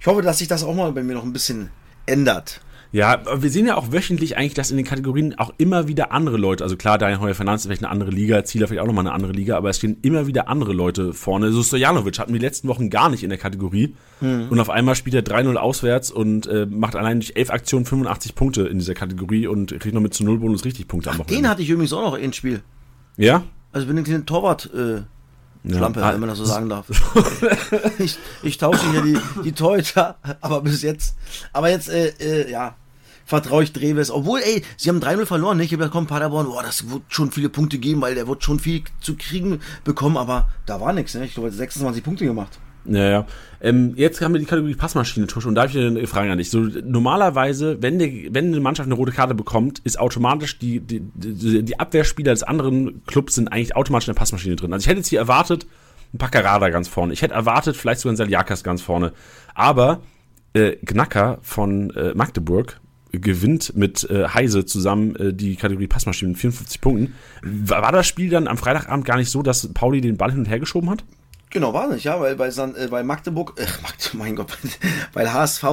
Ich 0.00 0.06
hoffe, 0.06 0.22
dass 0.22 0.38
sich 0.38 0.48
das 0.48 0.62
auch 0.62 0.74
mal 0.74 0.92
bei 0.92 1.02
mir 1.02 1.14
noch 1.14 1.24
ein 1.24 1.32
bisschen 1.32 1.70
ändert. 2.06 2.60
Ja, 2.92 3.22
wir 3.40 3.50
sehen 3.50 3.66
ja 3.66 3.76
auch 3.76 3.92
wöchentlich 3.92 4.36
eigentlich, 4.36 4.54
dass 4.54 4.72
in 4.72 4.76
den 4.76 4.86
Kategorien 4.86 5.38
auch 5.38 5.52
immer 5.58 5.86
wieder 5.86 6.10
andere 6.10 6.36
Leute, 6.36 6.64
also 6.64 6.76
klar, 6.76 6.98
Daniel 6.98 7.20
Heuer 7.20 7.34
Fernandes 7.34 7.62
ist 7.62 7.66
vielleicht 7.66 7.84
eine 7.84 7.92
andere 7.92 8.10
Liga, 8.10 8.42
Zieler 8.44 8.66
vielleicht 8.66 8.82
auch 8.82 8.86
nochmal 8.86 9.06
eine 9.06 9.14
andere 9.14 9.30
Liga, 9.30 9.56
aber 9.56 9.70
es 9.70 9.76
stehen 9.76 9.98
immer 10.02 10.26
wieder 10.26 10.48
andere 10.48 10.72
Leute 10.72 11.14
vorne. 11.14 11.52
So 11.52 11.62
Stojanovic 11.62 12.18
hatten 12.18 12.32
wir 12.32 12.40
die 12.40 12.44
letzten 12.44 12.66
Wochen 12.66 12.90
gar 12.90 13.08
nicht 13.08 13.22
in 13.22 13.28
der 13.28 13.38
Kategorie. 13.38 13.94
Hm. 14.18 14.48
Und 14.50 14.58
auf 14.58 14.70
einmal 14.70 14.96
spielt 14.96 15.14
er 15.14 15.22
3-0 15.22 15.54
auswärts 15.54 16.10
und 16.10 16.48
äh, 16.48 16.66
macht 16.66 16.96
allein 16.96 17.20
durch 17.20 17.36
11 17.36 17.50
Aktionen 17.50 17.86
85 17.86 18.34
Punkte 18.34 18.62
in 18.62 18.80
dieser 18.80 18.94
Kategorie 18.94 19.46
und 19.46 19.78
kriegt 19.78 19.94
noch 19.94 20.00
mit 20.00 20.12
zu 20.12 20.24
Null 20.24 20.38
Bonus 20.38 20.64
richtig 20.64 20.88
Punkte 20.88 21.10
Ach, 21.10 21.14
am 21.14 21.18
Wochenende. 21.20 21.42
Den 21.42 21.48
hatte 21.48 21.62
ich 21.62 21.70
übrigens 21.70 21.92
auch 21.92 22.02
noch 22.02 22.18
ins 22.18 22.34
Spiel. 22.34 22.60
Ja? 23.16 23.44
Also 23.70 23.86
bin 23.86 23.98
ich 23.98 24.04
den 24.04 24.26
Torwart 24.26 24.68
äh, 24.74 25.02
Schlampe, 25.68 26.00
ja. 26.00 26.12
wenn 26.12 26.20
man 26.20 26.28
das 26.28 26.38
so 26.38 26.44
sagen 26.44 26.68
darf. 26.68 26.86
ich, 27.98 28.18
ich 28.42 28.56
tausche 28.56 28.90
hier 28.90 29.02
die, 29.02 29.18
die 29.44 29.52
Torhüter, 29.52 30.16
aber 30.40 30.62
bis 30.62 30.82
jetzt, 30.82 31.16
aber 31.52 31.68
jetzt, 31.68 31.90
äh, 31.90 32.14
äh, 32.18 32.50
ja, 32.50 32.76
vertraue 33.26 33.62
ich 33.62 33.72
Dreves. 33.72 34.10
Obwohl, 34.10 34.40
ey, 34.40 34.64
sie 34.76 34.88
haben 34.88 35.00
3-0 35.00 35.26
verloren, 35.26 35.58
nicht? 35.58 35.66
Ich 35.66 35.78
habe 35.78 35.88
gedacht, 35.88 36.08
Paderborn, 36.08 36.46
boah, 36.46 36.62
das 36.62 36.90
wird 36.90 37.02
schon 37.08 37.30
viele 37.30 37.48
Punkte 37.48 37.78
geben, 37.78 38.00
weil 38.00 38.14
der 38.14 38.26
wird 38.26 38.42
schon 38.42 38.58
viel 38.58 38.82
zu 39.00 39.16
kriegen 39.16 39.60
bekommen, 39.84 40.16
aber 40.16 40.48
da 40.66 40.80
war 40.80 40.92
nichts, 40.92 41.14
ne? 41.14 41.24
Ich 41.24 41.34
glaube, 41.34 41.50
26 41.50 42.02
Punkte 42.02 42.24
gemacht. 42.24 42.58
Ja, 42.84 43.10
ja. 43.10 43.26
Ähm, 43.60 43.92
jetzt 43.96 44.20
haben 44.20 44.32
wir 44.32 44.38
die 44.38 44.46
Kategorie 44.46 44.74
Passmaschine, 44.74 45.26
Tusch, 45.26 45.44
und 45.44 45.54
da 45.54 45.62
habe 45.62 45.70
ich 45.70 45.78
eine 45.78 46.06
Frage 46.06 46.32
an 46.32 46.38
dich. 46.38 46.50
So, 46.50 46.60
normalerweise, 46.60 47.82
wenn, 47.82 47.98
die, 47.98 48.30
wenn 48.32 48.46
eine 48.46 48.60
Mannschaft 48.60 48.86
eine 48.86 48.94
rote 48.94 49.12
Karte 49.12 49.34
bekommt, 49.34 49.80
ist 49.80 49.98
automatisch 49.98 50.58
die, 50.58 50.80
die, 50.80 51.00
die, 51.14 51.78
Abwehrspieler 51.78 52.32
des 52.32 52.42
anderen 52.42 53.02
Clubs 53.06 53.34
sind 53.34 53.48
eigentlich 53.48 53.76
automatisch 53.76 54.08
in 54.08 54.14
der 54.14 54.18
Passmaschine 54.18 54.56
drin. 54.56 54.72
Also 54.72 54.84
ich 54.84 54.88
hätte 54.88 54.98
jetzt 54.98 55.08
hier 55.08 55.18
erwartet, 55.18 55.66
ein 56.14 56.18
Paccarada 56.18 56.70
ganz 56.70 56.88
vorne. 56.88 57.12
Ich 57.12 57.22
hätte 57.22 57.34
erwartet, 57.34 57.76
vielleicht 57.76 58.00
sogar 58.00 58.14
ein 58.14 58.16
Saliakas 58.16 58.64
ganz 58.64 58.80
vorne. 58.80 59.12
Aber 59.54 60.00
äh, 60.54 60.76
Gnacker 60.82 61.38
von 61.42 61.90
äh, 61.90 62.14
Magdeburg 62.14 62.80
gewinnt 63.12 63.76
mit 63.76 64.08
äh, 64.08 64.28
Heise 64.28 64.64
zusammen 64.64 65.16
äh, 65.16 65.34
die 65.34 65.56
Kategorie 65.56 65.86
Passmaschine 65.86 66.30
mit 66.30 66.38
54 66.38 66.80
Punkten. 66.80 67.14
War 67.42 67.92
das 67.92 68.06
Spiel 68.06 68.30
dann 68.30 68.48
am 68.48 68.56
Freitagabend 68.56 69.04
gar 69.04 69.16
nicht 69.16 69.30
so, 69.30 69.42
dass 69.42 69.72
Pauli 69.72 70.00
den 70.00 70.16
Ball 70.16 70.30
hin 70.30 70.40
und 70.40 70.48
her 70.48 70.60
geschoben 70.60 70.90
hat? 70.90 71.04
Genau, 71.50 71.74
war 71.74 71.88
nicht, 71.88 72.04
ja, 72.04 72.20
weil 72.20 72.36
bei, 72.36 72.50
San, 72.50 72.76
äh, 72.76 72.86
bei 72.88 73.02
Magdeburg, 73.02 73.54
äh, 73.58 73.66
mein 74.12 74.36
Gott, 74.36 74.56
weil 75.12 75.32
HSV 75.32 75.64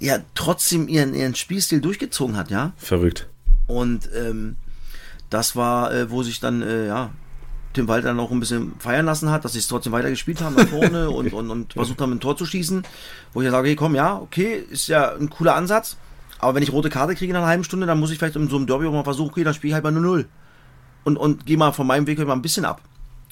ja 0.00 0.18
trotzdem 0.34 0.88
ihren, 0.88 1.14
ihren 1.14 1.34
Spielstil 1.36 1.80
durchgezogen 1.80 2.36
hat, 2.36 2.50
ja. 2.50 2.72
Verrückt. 2.76 3.28
Und 3.68 4.10
ähm, 4.14 4.56
das 5.30 5.56
war, 5.56 5.92
äh, 5.94 6.10
wo 6.10 6.22
sich 6.22 6.40
dann, 6.40 6.62
äh, 6.62 6.88
ja, 6.88 7.10
Tim 7.74 7.88
Walter 7.88 8.14
noch 8.14 8.30
ein 8.30 8.40
bisschen 8.40 8.74
feiern 8.78 9.06
lassen 9.06 9.30
hat, 9.30 9.44
dass 9.44 9.52
sie 9.52 9.58
es 9.58 9.68
trotzdem 9.68 9.92
weiter 9.92 10.10
gespielt 10.10 10.40
haben 10.40 10.54
nach 10.54 10.68
vorne 10.68 11.10
und, 11.10 11.32
und, 11.32 11.50
und 11.50 11.72
versucht 11.72 12.00
haben, 12.00 12.12
ein 12.12 12.20
Tor 12.20 12.36
zu 12.36 12.46
schießen. 12.46 12.84
Wo 13.32 13.40
ich 13.40 13.46
ja 13.46 13.50
sage, 13.50 13.68
hey, 13.68 13.76
komm, 13.76 13.94
ja, 13.94 14.16
okay, 14.16 14.64
ist 14.70 14.88
ja 14.88 15.14
ein 15.14 15.30
cooler 15.30 15.56
Ansatz. 15.56 15.96
Aber 16.38 16.54
wenn 16.54 16.62
ich 16.62 16.72
rote 16.72 16.90
Karte 16.90 17.14
kriege 17.14 17.30
in 17.30 17.36
einer 17.36 17.46
halben 17.46 17.64
Stunde, 17.64 17.86
dann 17.86 17.98
muss 17.98 18.10
ich 18.10 18.18
vielleicht 18.18 18.36
in 18.36 18.48
so 18.48 18.56
einem 18.56 18.66
Derby 18.66 18.86
auch 18.86 18.92
mal 18.92 19.04
versuchen, 19.04 19.30
okay, 19.30 19.44
dann 19.44 19.54
spiele 19.54 19.70
ich 19.70 19.74
halt 19.74 19.84
mal 19.84 19.92
0-0. 19.92 20.26
Und, 21.04 21.16
und 21.16 21.46
gehe 21.46 21.56
mal 21.56 21.72
von 21.72 21.86
meinem 21.86 22.06
Weg 22.06 22.18
mal 22.18 22.32
ein 22.32 22.42
bisschen 22.42 22.64
ab. 22.64 22.80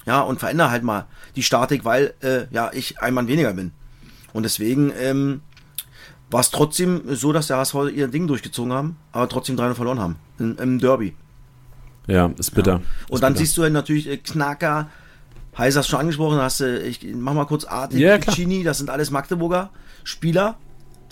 Ja, 0.06 0.20
und 0.20 0.40
verändere 0.40 0.70
halt 0.70 0.82
mal 0.82 1.06
die 1.36 1.42
Statik, 1.42 1.84
weil 1.84 2.14
äh, 2.22 2.46
ja 2.50 2.70
ich 2.72 3.00
ein 3.00 3.14
Mann 3.14 3.28
weniger 3.28 3.52
bin. 3.54 3.72
Und 4.32 4.44
deswegen 4.44 4.92
ähm, 4.98 5.42
war 6.30 6.40
es 6.40 6.50
trotzdem 6.50 7.02
so, 7.14 7.32
dass 7.32 7.46
der 7.46 7.58
HSV 7.58 7.74
ihr 7.94 8.08
Ding 8.08 8.26
durchgezogen 8.26 8.72
haben, 8.72 8.96
aber 9.12 9.28
trotzdem 9.28 9.56
3 9.56 9.74
verloren 9.74 10.00
haben. 10.00 10.16
Im, 10.38 10.56
Im 10.58 10.78
Derby. 10.78 11.14
Ja, 12.06 12.32
ist 12.38 12.52
bitter. 12.52 12.72
Ja. 12.72 12.76
Und 13.08 13.14
ist 13.14 13.22
dann 13.22 13.34
bitter. 13.34 13.44
siehst 13.44 13.56
du 13.56 13.62
halt 13.62 13.72
natürlich 13.72 14.08
äh, 14.08 14.16
Knacker, 14.16 14.88
Heiß 15.56 15.76
hast 15.76 15.88
schon 15.88 16.00
angesprochen, 16.00 16.38
hast 16.38 16.60
du, 16.60 16.80
ich 16.80 17.00
mach 17.14 17.34
mal 17.34 17.44
kurz 17.44 17.64
Artig, 17.64 18.00
ja, 18.00 18.16
Piccini, 18.16 18.64
das 18.64 18.78
sind 18.78 18.88
alles 18.88 19.10
Magdeburger 19.10 19.70
Spieler. 20.02 20.56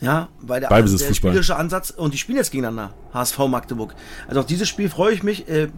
Ja, 0.00 0.28
weil 0.40 0.60
der, 0.60 0.70
der 0.70 1.14
spielerische 1.14 1.56
Ansatz 1.56 1.90
und 1.90 2.14
die 2.14 2.18
spielen 2.18 2.38
jetzt 2.38 2.50
gegeneinander. 2.50 2.94
HSV 3.12 3.38
Magdeburg. 3.40 3.94
Also 4.28 4.40
auf 4.40 4.46
dieses 4.46 4.66
Spiel 4.66 4.88
freue 4.88 5.12
ich 5.12 5.22
mich. 5.22 5.46
Äh, 5.46 5.68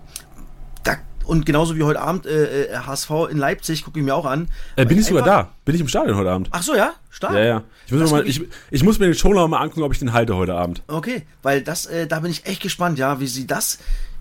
und 1.25 1.47
genauso 1.47 1.77
wie 1.77 1.83
heute 1.83 2.01
Abend 2.01 2.27
äh, 2.27 2.69
HSV 2.75 3.11
äh, 3.11 3.33
in 3.33 3.39
Leipzig 3.39 3.85
gucke 3.85 3.99
ich 3.99 4.05
mir 4.05 4.15
auch 4.15 4.27
an. 4.27 4.49
Äh, 4.77 4.87
bin 4.87 4.99
ich 4.99 5.07
sogar 5.07 5.25
da? 5.25 5.53
Bin 5.65 5.75
ich 5.75 5.81
im 5.81 5.89
Stadion 5.89 6.17
heute 6.17 6.31
Abend? 6.31 6.49
Ach 6.51 6.63
so, 6.63 6.75
ja? 6.75 6.95
Stark. 7.11 7.35
Ja, 7.35 7.45
ja. 7.45 7.63
Ich 7.87 7.93
muss, 7.93 8.11
mal, 8.11 8.27
ich, 8.27 8.41
ich 8.71 8.83
muss 8.83 8.99
mir 8.99 9.07
den 9.07 9.15
Shownow 9.15 9.49
mal 9.49 9.61
angucken, 9.61 9.83
ob 9.83 9.93
ich 9.93 9.99
den 9.99 10.13
halte 10.13 10.37
heute 10.37 10.55
Abend. 10.55 10.83
Okay, 10.87 11.23
weil 11.43 11.63
das, 11.63 11.87
äh, 11.87 12.07
da 12.07 12.21
bin 12.21 12.31
ich 12.31 12.47
echt 12.47 12.63
gespannt, 12.63 12.99
ja, 12.99 13.21
wie 13.21 13.27
sie 13.27 13.47
das 13.47 13.79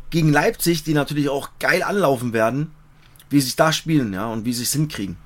gegen 0.09 0.31
Leipzig, 0.31 0.83
die 0.83 0.93
natürlich 0.93 1.29
auch 1.29 1.49
geil 1.59 1.83
anlaufen 1.83 2.33
werden, 2.33 2.71
wie 3.29 3.39
sie 3.39 3.49
es 3.49 3.55
da 3.55 3.71
spielen, 3.71 4.13
ja, 4.13 4.27
und 4.27 4.45
wie 4.45 4.53
sie 4.53 4.63
es 4.63 4.73
hinkriegen. 4.73 5.17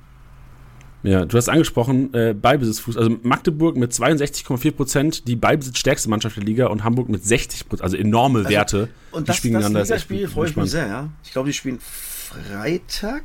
Ja, 1.06 1.24
du 1.24 1.36
hast 1.36 1.48
angesprochen, 1.48 2.12
äh, 2.14 2.34
Beibesitzfuß. 2.34 2.96
Also 2.96 3.16
Magdeburg 3.22 3.76
mit 3.76 3.92
62,4 3.92 4.72
Prozent, 4.72 5.28
die 5.28 5.36
Beibesitzstärkste 5.36 6.10
Mannschaft 6.10 6.36
der 6.36 6.42
Liga 6.42 6.66
und 6.66 6.82
Hamburg 6.82 7.08
mit 7.08 7.24
60 7.24 7.68
Prozent, 7.68 7.84
also 7.84 7.96
enorme 7.96 8.40
also, 8.40 8.50
Werte. 8.50 8.88
Und 9.12 9.28
das, 9.28 9.36
die 9.36 9.48
spielen 9.48 9.72
das, 9.72 9.88
das 9.88 10.02
Spiel 10.02 10.26
freue 10.26 10.48
ich 10.48 10.56
mich 10.56 10.68
sehr, 10.68 10.88
ja. 10.88 11.08
Ich 11.22 11.30
glaube, 11.30 11.48
die 11.48 11.52
spielen 11.52 11.78
Freitag. 11.78 13.22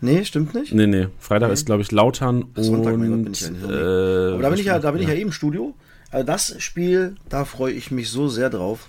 Nee, 0.00 0.24
stimmt 0.24 0.52
nicht? 0.54 0.74
Nee, 0.74 0.88
nee. 0.88 1.06
Freitag 1.20 1.48
nee. 1.48 1.52
ist, 1.52 1.66
glaube 1.66 1.82
ich, 1.82 1.92
Lautern 1.92 2.46
Sonntag, 2.56 2.94
und. 2.94 3.08
Gott, 3.08 3.24
bin 3.24 3.32
ich 3.32 3.40
ja 3.42 3.48
äh, 3.48 4.32
Aber 4.32 4.42
da 4.42 4.50
bin 4.50 4.58
ich 4.58 4.66
ja, 4.66 4.78
da 4.80 4.90
bin 4.90 5.02
ja. 5.02 5.08
ich 5.08 5.14
ja 5.14 5.20
eben 5.20 5.28
im 5.28 5.32
Studio. 5.32 5.74
Also 6.10 6.26
das 6.26 6.56
Spiel, 6.58 7.14
da 7.28 7.44
freue 7.44 7.72
ich 7.72 7.92
mich 7.92 8.10
so 8.10 8.26
sehr 8.26 8.50
drauf. 8.50 8.88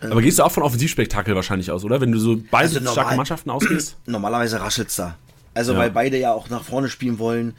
Aber 0.00 0.22
gehst 0.22 0.40
du 0.40 0.42
auch 0.42 0.50
von 0.50 0.64
Offensivspektakel 0.64 1.36
wahrscheinlich 1.36 1.70
aus, 1.70 1.84
oder? 1.84 2.00
Wenn 2.00 2.10
du 2.10 2.18
so 2.18 2.36
beide 2.50 2.78
also 2.78 2.90
starke 2.90 3.14
Mannschaften 3.14 3.50
ausgehst? 3.50 3.96
Normalerweise 4.06 4.60
raschelt's 4.60 4.96
da. 4.96 5.16
Also 5.58 5.72
ja. 5.72 5.80
weil 5.80 5.90
beide 5.90 6.16
ja 6.16 6.32
auch 6.32 6.48
nach 6.50 6.62
vorne 6.62 6.88
spielen 6.88 7.18
wollen. 7.18 7.54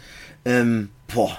Ähm, 0.45 0.89
boah. 1.13 1.37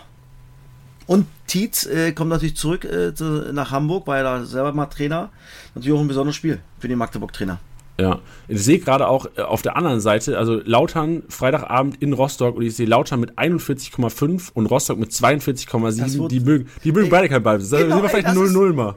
Und 1.07 1.27
Tietz 1.47 1.87
äh, 1.87 2.13
kommt 2.13 2.29
natürlich 2.29 2.55
zurück 2.55 2.85
äh, 2.85 3.15
zu, 3.15 3.51
nach 3.53 3.71
Hamburg, 3.71 4.07
weil 4.07 4.19
er 4.19 4.41
da 4.41 4.45
selber 4.45 4.73
mal 4.75 4.87
Trainer. 4.87 5.31
Natürlich 5.75 5.97
auch 5.97 6.03
ein 6.03 6.09
besonderes 6.09 6.37
Spiel 6.37 6.61
für 6.79 6.87
den 6.87 6.99
Magdeburg-Trainer. 6.99 7.59
Ja, 8.01 8.21
ich 8.49 8.65
sehe 8.65 8.79
gerade 8.79 9.09
auch 9.09 9.27
äh, 9.37 9.43
auf 9.43 9.61
der 9.61 9.77
anderen 9.77 10.01
Seite, 10.01 10.39
also 10.39 10.59
Lautern 10.65 11.23
Freitagabend 11.29 12.01
in 12.01 12.15
Rostock 12.15 12.57
und 12.57 12.63
ich 12.63 12.75
sehe 12.75 12.87
Lautern 12.87 13.21
mit 13.21 13.39
41,5 13.39 14.53
und 14.55 14.67
Rostock 14.67 14.99
mit 14.99 15.11
42,7. 15.11 16.29
Die 16.29 16.41
mögen, 16.41 16.69
die 16.83 16.93
mögen 16.93 17.05
ey, 17.07 17.11
beide 17.11 17.29
kein 17.29 17.43
Ball. 17.43 17.59
Das 17.59 17.69
genau, 17.69 17.97
sind 17.97 18.03
wir 18.03 18.09
vielleicht 18.09 18.29
0-0 18.29 18.73
mal. 18.73 18.95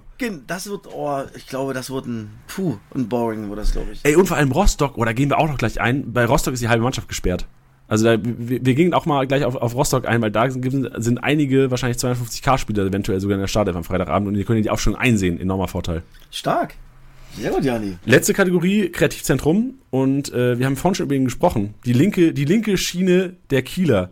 Das 0.47 0.69
wird, 0.69 0.87
oh, 0.95 1.21
ich 1.35 1.47
glaube, 1.47 1.73
das 1.73 1.89
wird 1.89 2.05
ein, 2.05 2.29
puh, 2.47 2.77
ein 2.95 3.09
Boring, 3.09 3.49
wird 3.49 3.59
das, 3.59 3.73
glaube 3.73 3.91
ich. 3.91 3.99
Ey, 4.03 4.15
und 4.15 4.25
vor 4.25 4.37
allem 4.37 4.53
Rostock, 4.53 4.93
oh, 4.97 5.03
da 5.03 5.11
gehen 5.11 5.29
wir 5.29 5.37
auch 5.37 5.49
noch 5.49 5.57
gleich 5.57 5.81
ein. 5.81 6.13
Bei 6.13 6.23
Rostock 6.23 6.53
ist 6.53 6.63
die 6.63 6.69
halbe 6.69 6.83
Mannschaft 6.83 7.09
gesperrt. 7.09 7.45
Also 7.89 8.05
da, 8.05 8.17
wir, 8.23 8.65
wir, 8.65 8.73
gingen 8.73 8.93
auch 8.93 9.05
mal 9.05 9.27
gleich 9.27 9.43
auf, 9.43 9.57
auf 9.57 9.75
Rostock 9.75 10.07
ein, 10.07 10.21
weil 10.21 10.31
da 10.31 10.49
sind, 10.49 10.91
sind 10.95 11.17
einige, 11.17 11.71
wahrscheinlich 11.71 11.97
250k-Spieler 11.97 12.85
eventuell 12.85 13.19
sogar 13.19 13.35
in 13.35 13.41
der 13.41 13.47
Startelf 13.47 13.75
am 13.75 13.83
Freitagabend 13.83 14.29
und 14.29 14.35
die 14.35 14.45
können 14.45 14.63
die 14.63 14.69
auch 14.69 14.79
schon 14.79 14.95
einsehen. 14.95 15.37
Enormer 15.41 15.67
Vorteil. 15.67 16.03
Stark. 16.31 16.75
Sehr 17.37 17.51
gut, 17.51 17.63
Jani. 17.63 17.97
Letzte 18.05 18.33
Kategorie, 18.33 18.89
Kreativzentrum. 18.89 19.75
Und 19.89 20.31
äh, 20.33 20.57
wir 20.59 20.65
haben 20.65 20.75
vorhin 20.75 20.95
schon 20.95 21.05
über 21.05 21.15
ihn 21.15 21.25
gesprochen. 21.25 21.73
Die 21.85 21.93
linke, 21.93 22.33
die 22.33 22.45
linke 22.45 22.77
Schiene 22.77 23.35
der 23.49 23.63
Kieler. 23.63 24.11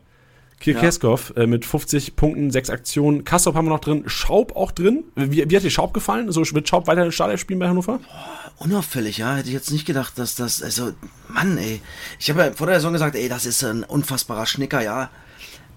Kirkeskov 0.61 1.33
ja. 1.35 1.43
äh, 1.43 1.47
mit 1.47 1.65
50 1.65 2.15
Punkten, 2.15 2.51
6 2.51 2.69
Aktionen. 2.69 3.25
Kassop 3.25 3.55
haben 3.55 3.65
wir 3.65 3.71
noch 3.71 3.79
drin. 3.79 4.03
Schaub 4.05 4.55
auch 4.55 4.71
drin. 4.71 5.03
Wie, 5.15 5.49
wie 5.49 5.55
hat 5.55 5.63
dir 5.63 5.71
Schaub 5.71 5.93
gefallen? 5.93 6.31
So 6.31 6.41
wird 6.53 6.69
Schaub 6.69 6.87
weiter 6.87 7.03
in 7.03 7.11
Startelf 7.11 7.41
spielen 7.41 7.59
bei 7.59 7.67
Hannover? 7.67 7.97
Boah, 7.97 8.51
unauffällig, 8.57 9.17
ja. 9.17 9.35
Hätte 9.35 9.47
ich 9.47 9.53
jetzt 9.53 9.71
nicht 9.71 9.85
gedacht, 9.85 10.17
dass 10.17 10.35
das, 10.35 10.61
also, 10.61 10.93
Mann, 11.27 11.57
ey. 11.57 11.81
Ich 12.19 12.29
habe 12.29 12.41
ja 12.41 12.51
vor 12.53 12.67
der 12.67 12.75
Saison 12.75 12.93
gesagt, 12.93 13.15
ey, 13.15 13.27
das 13.27 13.45
ist 13.45 13.63
ein 13.63 13.83
unfassbarer 13.83 14.45
Schnicker, 14.45 14.81
ja. 14.81 15.09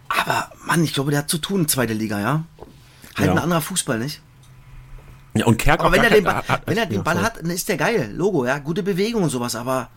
Aber, 0.09 0.51
Mann, 0.67 0.85
ich 0.85 0.93
glaube, 0.93 1.11
der 1.11 1.21
hat 1.21 1.31
zu 1.31 1.39
tun, 1.39 1.67
zweite 1.67 1.95
Liga, 1.95 2.21
ja. 2.21 2.45
Halt 3.17 3.29
ja. 3.29 3.33
ein 3.33 3.39
anderer 3.39 3.63
Fußball, 3.63 3.99
nicht? 3.99 4.21
Ja, 5.37 5.47
und 5.47 5.59
Kerk 5.59 5.81
aber 5.81 5.93
wenn 5.93 6.05
er 6.05 6.11
den 6.11 6.25
Ball, 6.25 6.43
hat, 6.47 6.63
wenn 6.67 6.77
er 6.77 6.87
den 6.87 7.03
Ball 7.03 7.21
hat, 7.21 7.39
dann 7.41 7.51
ist 7.51 7.69
der 7.69 7.77
geil. 7.77 8.13
Logo, 8.15 8.47
ja. 8.47 8.59
Gute 8.59 8.83
Bewegung 8.83 9.25
und 9.25 9.31
sowas. 9.31 9.57
Aber 9.57 9.89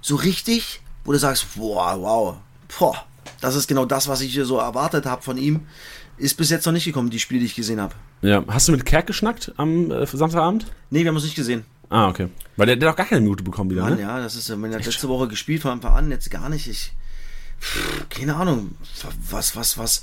so 0.00 0.16
richtig, 0.16 0.80
wo 1.04 1.12
du 1.12 1.18
sagst, 1.18 1.56
boah, 1.56 2.00
wow, 2.00 2.36
boah 2.78 3.04
das 3.40 3.54
ist 3.54 3.66
genau 3.66 3.84
das, 3.84 4.08
was 4.08 4.20
ich 4.20 4.32
hier 4.32 4.44
so 4.44 4.58
erwartet 4.58 5.06
habe 5.06 5.22
von 5.22 5.38
ihm. 5.38 5.66
Ist 6.18 6.36
bis 6.36 6.50
jetzt 6.50 6.64
noch 6.64 6.72
nicht 6.72 6.84
gekommen, 6.84 7.10
die 7.10 7.18
Spiele, 7.18 7.40
die 7.40 7.46
ich 7.46 7.54
gesehen 7.54 7.80
habe. 7.80 7.94
Ja, 8.22 8.42
hast 8.48 8.68
du 8.68 8.72
mit 8.72 8.86
Kerk 8.86 9.06
geschnackt 9.06 9.52
am 9.58 9.90
äh, 9.90 10.06
Samstagabend? 10.06 10.66
Nee, 10.90 11.00
wir 11.00 11.08
haben 11.08 11.16
uns 11.16 11.24
nicht 11.24 11.36
gesehen. 11.36 11.64
Ah, 11.90 12.08
okay. 12.08 12.28
Weil 12.56 12.66
der, 12.66 12.76
der 12.76 12.88
hat 12.88 12.94
auch 12.94 12.96
gar 12.96 13.06
keine 13.06 13.20
Minute 13.20 13.44
bekommen 13.44 13.70
wieder, 13.70 13.82
Mann, 13.82 13.96
ne? 13.96 14.02
ja, 14.02 14.18
das 14.18 14.34
ist, 14.34 14.50
wenn 14.50 14.72
er 14.72 14.80
letzte 14.80 15.08
Woche 15.08 15.28
gespielt 15.28 15.62
von 15.62 15.72
Anfang 15.72 15.94
an, 15.94 16.10
jetzt 16.10 16.30
gar 16.30 16.48
nicht. 16.48 16.66
Ich, 16.68 16.92
pff, 17.60 18.08
keine 18.08 18.34
Ahnung, 18.34 18.74
was, 19.30 19.54
was, 19.54 19.78
was 19.78 20.02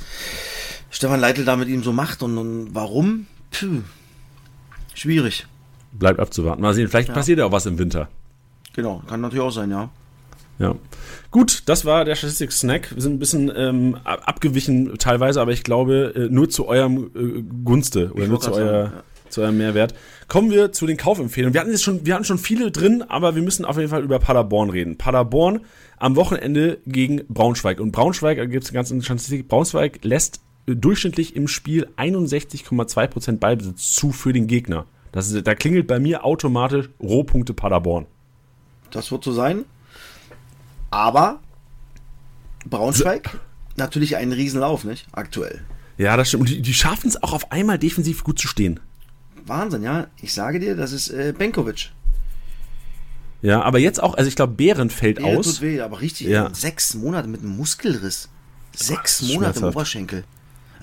Stefan 0.92 1.20
Leitl 1.20 1.44
da 1.44 1.56
mit 1.56 1.68
ihm 1.68 1.84
so 1.84 1.92
macht 1.92 2.22
und, 2.22 2.38
und 2.38 2.76
warum? 2.76 3.26
Puh, 3.52 3.82
schwierig. 4.94 5.48
Bleibt 5.92 6.20
abzuwarten. 6.20 6.62
Mal 6.62 6.74
sehen, 6.74 6.88
vielleicht 6.88 7.10
ja. 7.10 7.14
passiert 7.14 7.40
ja 7.40 7.46
auch 7.46 7.52
was 7.52 7.66
im 7.66 7.78
Winter. 7.78 8.10
Genau, 8.74 9.04
kann 9.08 9.22
natürlich 9.22 9.44
auch 9.44 9.52
sein, 9.52 9.70
ja. 9.70 9.90
Ja. 10.60 10.76
Gut, 11.32 11.64
das 11.66 11.84
war 11.86 12.06
der 12.06 12.16
Statistik-Snack. 12.16 12.94
Wir 12.94 13.02
sind 13.02 13.14
ein 13.14 13.20
bisschen 13.20 13.52
ähm, 13.56 13.98
abgewichen 14.04 14.98
teilweise, 14.98 15.42
aber 15.42 15.52
ich 15.52 15.64
glaube 15.64 16.14
äh, 16.16 16.34
nur 16.34 16.50
zu 16.50 16.68
eurem 16.68 17.12
äh, 17.16 17.42
Gunste 17.64 18.12
oder 18.14 18.28
nur 18.28 18.40
zu, 18.40 18.54
euer, 18.54 18.84
ja. 18.84 19.04
zu 19.30 19.42
eurem 19.42 19.58
Mehrwert. 19.58 19.96
Kommen 20.28 20.52
wir 20.52 20.72
zu 20.72 20.86
den 20.86 20.98
Kaufempfehlungen. 20.98 21.54
Wir 21.54 21.62
hatten 21.62 21.72
jetzt 21.72 21.84
schon, 21.84 22.06
wir 22.06 22.14
hatten 22.14 22.24
schon 22.24 22.38
viele 22.38 22.72
drin, 22.72 23.04
aber 23.08 23.36
wir 23.36 23.42
müssen 23.42 23.66
auf 23.66 23.78
jeden 23.78 23.90
Fall 23.90 24.04
über 24.04 24.20
Paderborn 24.20 24.70
reden. 24.70 24.98
Paderborn 24.98 25.62
am 25.98 26.16
Wochenende 26.16 26.80
gegen 26.86 27.26
Braunschweig. 27.28 27.80
Und 27.80 27.92
Braunschweig, 27.92 28.38
da 28.38 28.46
gibt 28.46 28.64
es 28.64 28.70
eine 28.70 28.76
ganz 28.76 28.92
interessante 28.92 29.24
Statistik, 29.24 29.48
Braunschweig 29.48 30.00
lässt 30.04 30.42
durchschnittlich 30.66 31.36
im 31.36 31.48
Spiel 31.48 31.90
61,2% 31.98 33.38
Ballbesitz 33.38 33.92
zu 33.92 34.12
für 34.12 34.34
den 34.34 34.48
Gegner. 34.48 34.86
Das 35.12 35.30
ist, 35.30 35.46
da 35.46 35.56
klingelt 35.56 35.88
bei 35.88 36.00
mir 36.00 36.26
automatisch 36.26 36.90
Rohpunkte 37.02 37.54
Paderborn. 37.54 38.08
Das 38.92 39.12
wird 39.12 39.24
so 39.24 39.34
sein. 39.34 39.66
Aber 40.90 41.40
Braunschweig 42.66 43.30
so. 43.32 43.40
natürlich 43.76 44.16
einen 44.16 44.32
Riesenlauf, 44.32 44.84
nicht? 44.84 45.08
Aktuell. 45.12 45.62
Ja, 45.98 46.18
das 46.18 46.30
stimmt. 46.30 46.42
Und 46.42 46.50
die, 46.50 46.62
die 46.62 46.74
schaffen 46.74 47.08
es 47.08 47.22
auch 47.22 47.34
auf 47.34 47.52
einmal 47.52 47.78
defensiv 47.78 48.24
gut 48.24 48.40
zu 48.40 48.48
stehen. 48.48 48.80
Wahnsinn, 49.46 49.84
ja. 49.84 50.08
Ich 50.22 50.34
sage 50.34 50.60
dir, 50.60 50.76
das 50.76 50.92
ist 50.92 51.10
äh, 51.10 51.34
Benkovic. 51.38 51.92
Ja, 53.42 53.62
aber 53.62 53.78
jetzt 53.78 54.02
auch, 54.02 54.16
also 54.16 54.28
ich 54.28 54.36
glaube, 54.36 54.54
Behren 54.54 54.90
fällt 54.90 55.18
Behren 55.18 55.38
aus. 55.38 55.46
Tut 55.46 55.62
weh, 55.62 55.82
aber 55.82 56.00
richtig, 56.00 56.28
ja. 56.28 56.50
sechs 56.54 56.94
Monate 56.94 57.28
mit 57.28 57.42
einem 57.42 57.58
Muskelriss. 57.58 58.30
Sechs 58.76 59.22
Monate 59.22 59.60
im 59.60 59.66
Oberschenkel. 59.66 60.24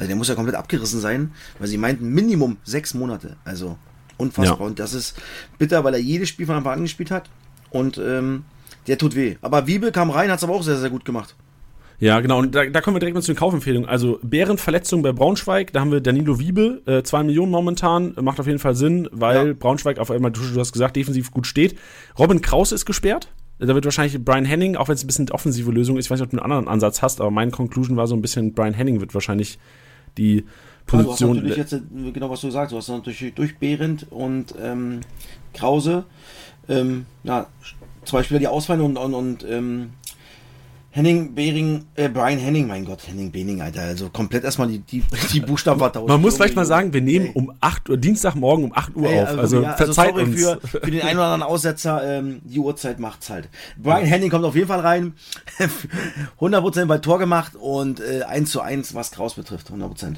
Also 0.01 0.09
der 0.09 0.16
muss 0.16 0.28
ja 0.28 0.34
komplett 0.34 0.57
abgerissen 0.57 0.98
sein, 0.98 1.32
weil 1.59 1.68
sie 1.68 1.76
meinten 1.76 2.09
Minimum 2.09 2.57
sechs 2.64 2.94
Monate. 2.94 3.36
Also 3.44 3.76
unfassbar. 4.16 4.59
Ja. 4.59 4.64
Und 4.64 4.78
das 4.78 4.94
ist 4.94 5.14
bitter, 5.59 5.84
weil 5.84 5.92
er 5.92 6.01
jedes 6.01 6.30
Spiel 6.30 6.46
von 6.46 6.55
Anfang 6.55 6.72
an 6.72 6.82
gespielt 6.82 7.11
hat. 7.11 7.28
Und 7.68 7.98
ähm, 7.98 8.44
der 8.86 8.96
tut 8.96 9.14
weh. 9.14 9.36
Aber 9.42 9.66
Wiebe 9.66 9.92
kam 9.92 10.09
rein, 10.09 10.30
hat 10.30 10.38
es 10.38 10.44
aber 10.44 10.55
auch 10.55 10.62
sehr, 10.62 10.78
sehr 10.78 10.88
gut 10.88 11.05
gemacht. 11.05 11.36
Ja, 11.98 12.20
genau. 12.20 12.38
Und 12.38 12.55
da, 12.55 12.64
da 12.64 12.80
kommen 12.80 12.96
wir 12.96 13.01
direkt 13.01 13.14
mal 13.14 13.20
zu 13.20 13.30
den 13.30 13.38
Kaufempfehlungen. 13.38 13.86
Also 13.86 14.18
Bärenverletzung 14.22 15.03
bei 15.03 15.12
Braunschweig, 15.12 15.70
da 15.74 15.80
haben 15.80 15.92
wir 15.92 16.01
Danilo 16.01 16.38
Wiebe, 16.38 16.80
äh, 16.86 17.03
zwei 17.03 17.22
Millionen 17.22 17.53
momentan, 17.53 18.14
macht 18.22 18.40
auf 18.40 18.46
jeden 18.46 18.59
Fall 18.59 18.74
Sinn, 18.74 19.07
weil 19.12 19.48
ja. 19.48 19.53
Braunschweig 19.53 19.98
auf 19.98 20.11
einmal, 20.11 20.30
du 20.30 20.40
hast 20.59 20.72
gesagt, 20.72 20.96
defensiv 20.96 21.30
gut 21.30 21.46
steht. 21.46 21.78
Robin 22.18 22.40
Kraus 22.40 22.72
ist 22.72 22.86
gesperrt. 22.86 23.28
Da 23.59 23.74
wird 23.74 23.84
wahrscheinlich 23.84 24.24
Brian 24.24 24.46
Henning, 24.46 24.76
auch 24.76 24.88
wenn 24.88 24.94
es 24.94 25.05
ein 25.05 25.07
bisschen 25.07 25.30
offensive 25.30 25.70
Lösung 25.70 25.98
ist, 25.98 26.07
ich 26.07 26.11
weiß 26.11 26.20
nicht, 26.20 26.24
ob 26.24 26.30
du 26.30 26.38
einen 26.38 26.51
anderen 26.51 26.66
Ansatz 26.66 27.03
hast, 27.03 27.20
aber 27.20 27.30
meine 27.30 27.51
Conclusion 27.51 27.98
war 27.98 28.07
so 28.07 28.14
ein 28.14 28.22
bisschen, 28.22 28.55
Brian 28.55 28.72
Henning 28.72 29.01
wird 29.01 29.12
wahrscheinlich 29.12 29.59
die 30.18 30.44
Position. 30.86 31.36
Ja, 31.36 31.42
du 31.42 31.48
hast 31.48 31.56
natürlich 31.56 31.56
jetzt, 31.56 32.14
genau 32.14 32.30
was 32.30 32.40
du 32.40 32.50
sagst, 32.50 32.72
du 32.72 32.76
hast 32.76 32.88
natürlich 32.88 33.34
durch 33.34 33.58
Behrendt 33.58 34.06
und 34.11 34.54
ähm, 34.61 35.00
Krause, 35.54 36.04
ähm, 36.68 37.06
ja, 37.24 37.46
zwei 38.04 38.22
Spieler, 38.22 38.40
die 38.40 38.48
ausfallen 38.48 38.80
und, 38.80 38.96
und, 38.96 39.14
und 39.14 39.44
ähm, 39.48 39.90
Henning 40.93 41.36
Behring, 41.36 41.84
äh, 41.95 42.09
Brian 42.09 42.38
Henning, 42.38 42.66
mein 42.66 42.84
Gott, 42.84 43.07
Henning 43.07 43.30
Behring, 43.30 43.62
Alter, 43.62 43.82
also 43.82 44.09
komplett 44.09 44.43
erstmal 44.43 44.66
die, 44.66 44.80
die, 44.80 45.05
die 45.32 45.38
Buchstaben 45.41 45.78
tauschen. 45.78 46.07
Man 46.09 46.20
muss 46.20 46.34
vielleicht 46.34 46.57
mal 46.57 46.64
sagen, 46.64 46.93
wir 46.93 47.01
nehmen 47.01 47.26
ey. 47.26 47.32
um 47.34 47.53
8 47.61 47.91
Uhr, 47.91 47.97
Dienstagmorgen 47.97 48.64
um 48.64 48.72
8 48.74 48.97
Uhr 48.97 49.09
ey, 49.09 49.20
auf, 49.20 49.28
also, 49.28 49.41
also 49.41 49.62
ja, 49.62 49.70
also 49.70 49.84
verzeiht 49.84 50.14
uns. 50.14 50.41
Für, 50.41 50.61
für 50.61 50.91
den 50.91 51.03
einen 51.03 51.18
oder 51.18 51.28
anderen 51.28 51.43
Aussetzer, 51.45 52.03
ähm, 52.03 52.41
die 52.43 52.59
Uhrzeit 52.59 52.99
macht's 52.99 53.30
halt. 53.30 53.49
Brian 53.78 54.01
ja. 54.01 54.07
Henning 54.07 54.30
kommt 54.30 54.45
auf 54.45 54.57
jeden 54.57 54.66
Fall 54.66 54.80
rein, 54.80 55.14
100% 56.41 56.86
bei 56.86 56.99
Tor 56.99 57.20
gemacht 57.20 57.55
und 57.55 58.01
äh, 58.01 58.24
1 58.24 58.51
zu 58.51 58.61
1, 58.61 58.93
was 58.95 59.12
Kraus 59.12 59.34
betrifft, 59.34 59.70
100%. 59.70 60.16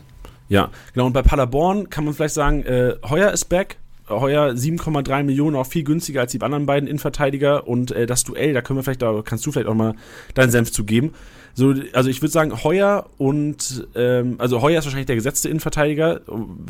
Ja, 0.49 0.71
genau, 0.95 1.07
und 1.07 1.13
bei 1.13 1.23
Paderborn 1.23 1.91
kann 1.91 2.05
man 2.05 2.15
vielleicht 2.15 2.35
sagen, 2.35 2.63
äh, 2.65 2.97
Heuer 3.09 3.31
ist 3.31 3.47
back, 3.47 3.77
heuer 4.09 4.51
7,3 4.51 5.23
Millionen, 5.23 5.57
auch 5.57 5.67
viel 5.67 5.85
günstiger 5.85 6.21
als 6.21 6.33
die 6.33 6.41
anderen 6.41 6.67
beiden 6.67 6.89
Innenverteidiger. 6.89 7.67
Und 7.67 7.91
äh, 7.93 8.07
das 8.07 8.25
Duell, 8.25 8.53
da 8.53 8.63
können 8.63 8.79
wir 8.79 8.83
vielleicht, 8.83 9.03
da 9.03 9.23
kannst 9.25 9.47
du 9.47 9.53
vielleicht 9.53 9.69
auch 9.69 9.75
mal 9.75 9.95
deinen 10.35 10.51
Senf 10.51 10.73
zu 10.73 10.85
geben. 10.85 11.13
So, 11.55 11.75
also 11.93 12.09
ich 12.09 12.23
würde 12.23 12.33
sagen, 12.33 12.65
Heuer 12.65 13.07
und, 13.19 13.87
ähm, 13.95 14.37
also 14.39 14.63
Heuer 14.63 14.79
ist 14.79 14.87
wahrscheinlich 14.87 15.07
der 15.07 15.17
gesetzte 15.17 15.49
Innenverteidiger, 15.49 16.23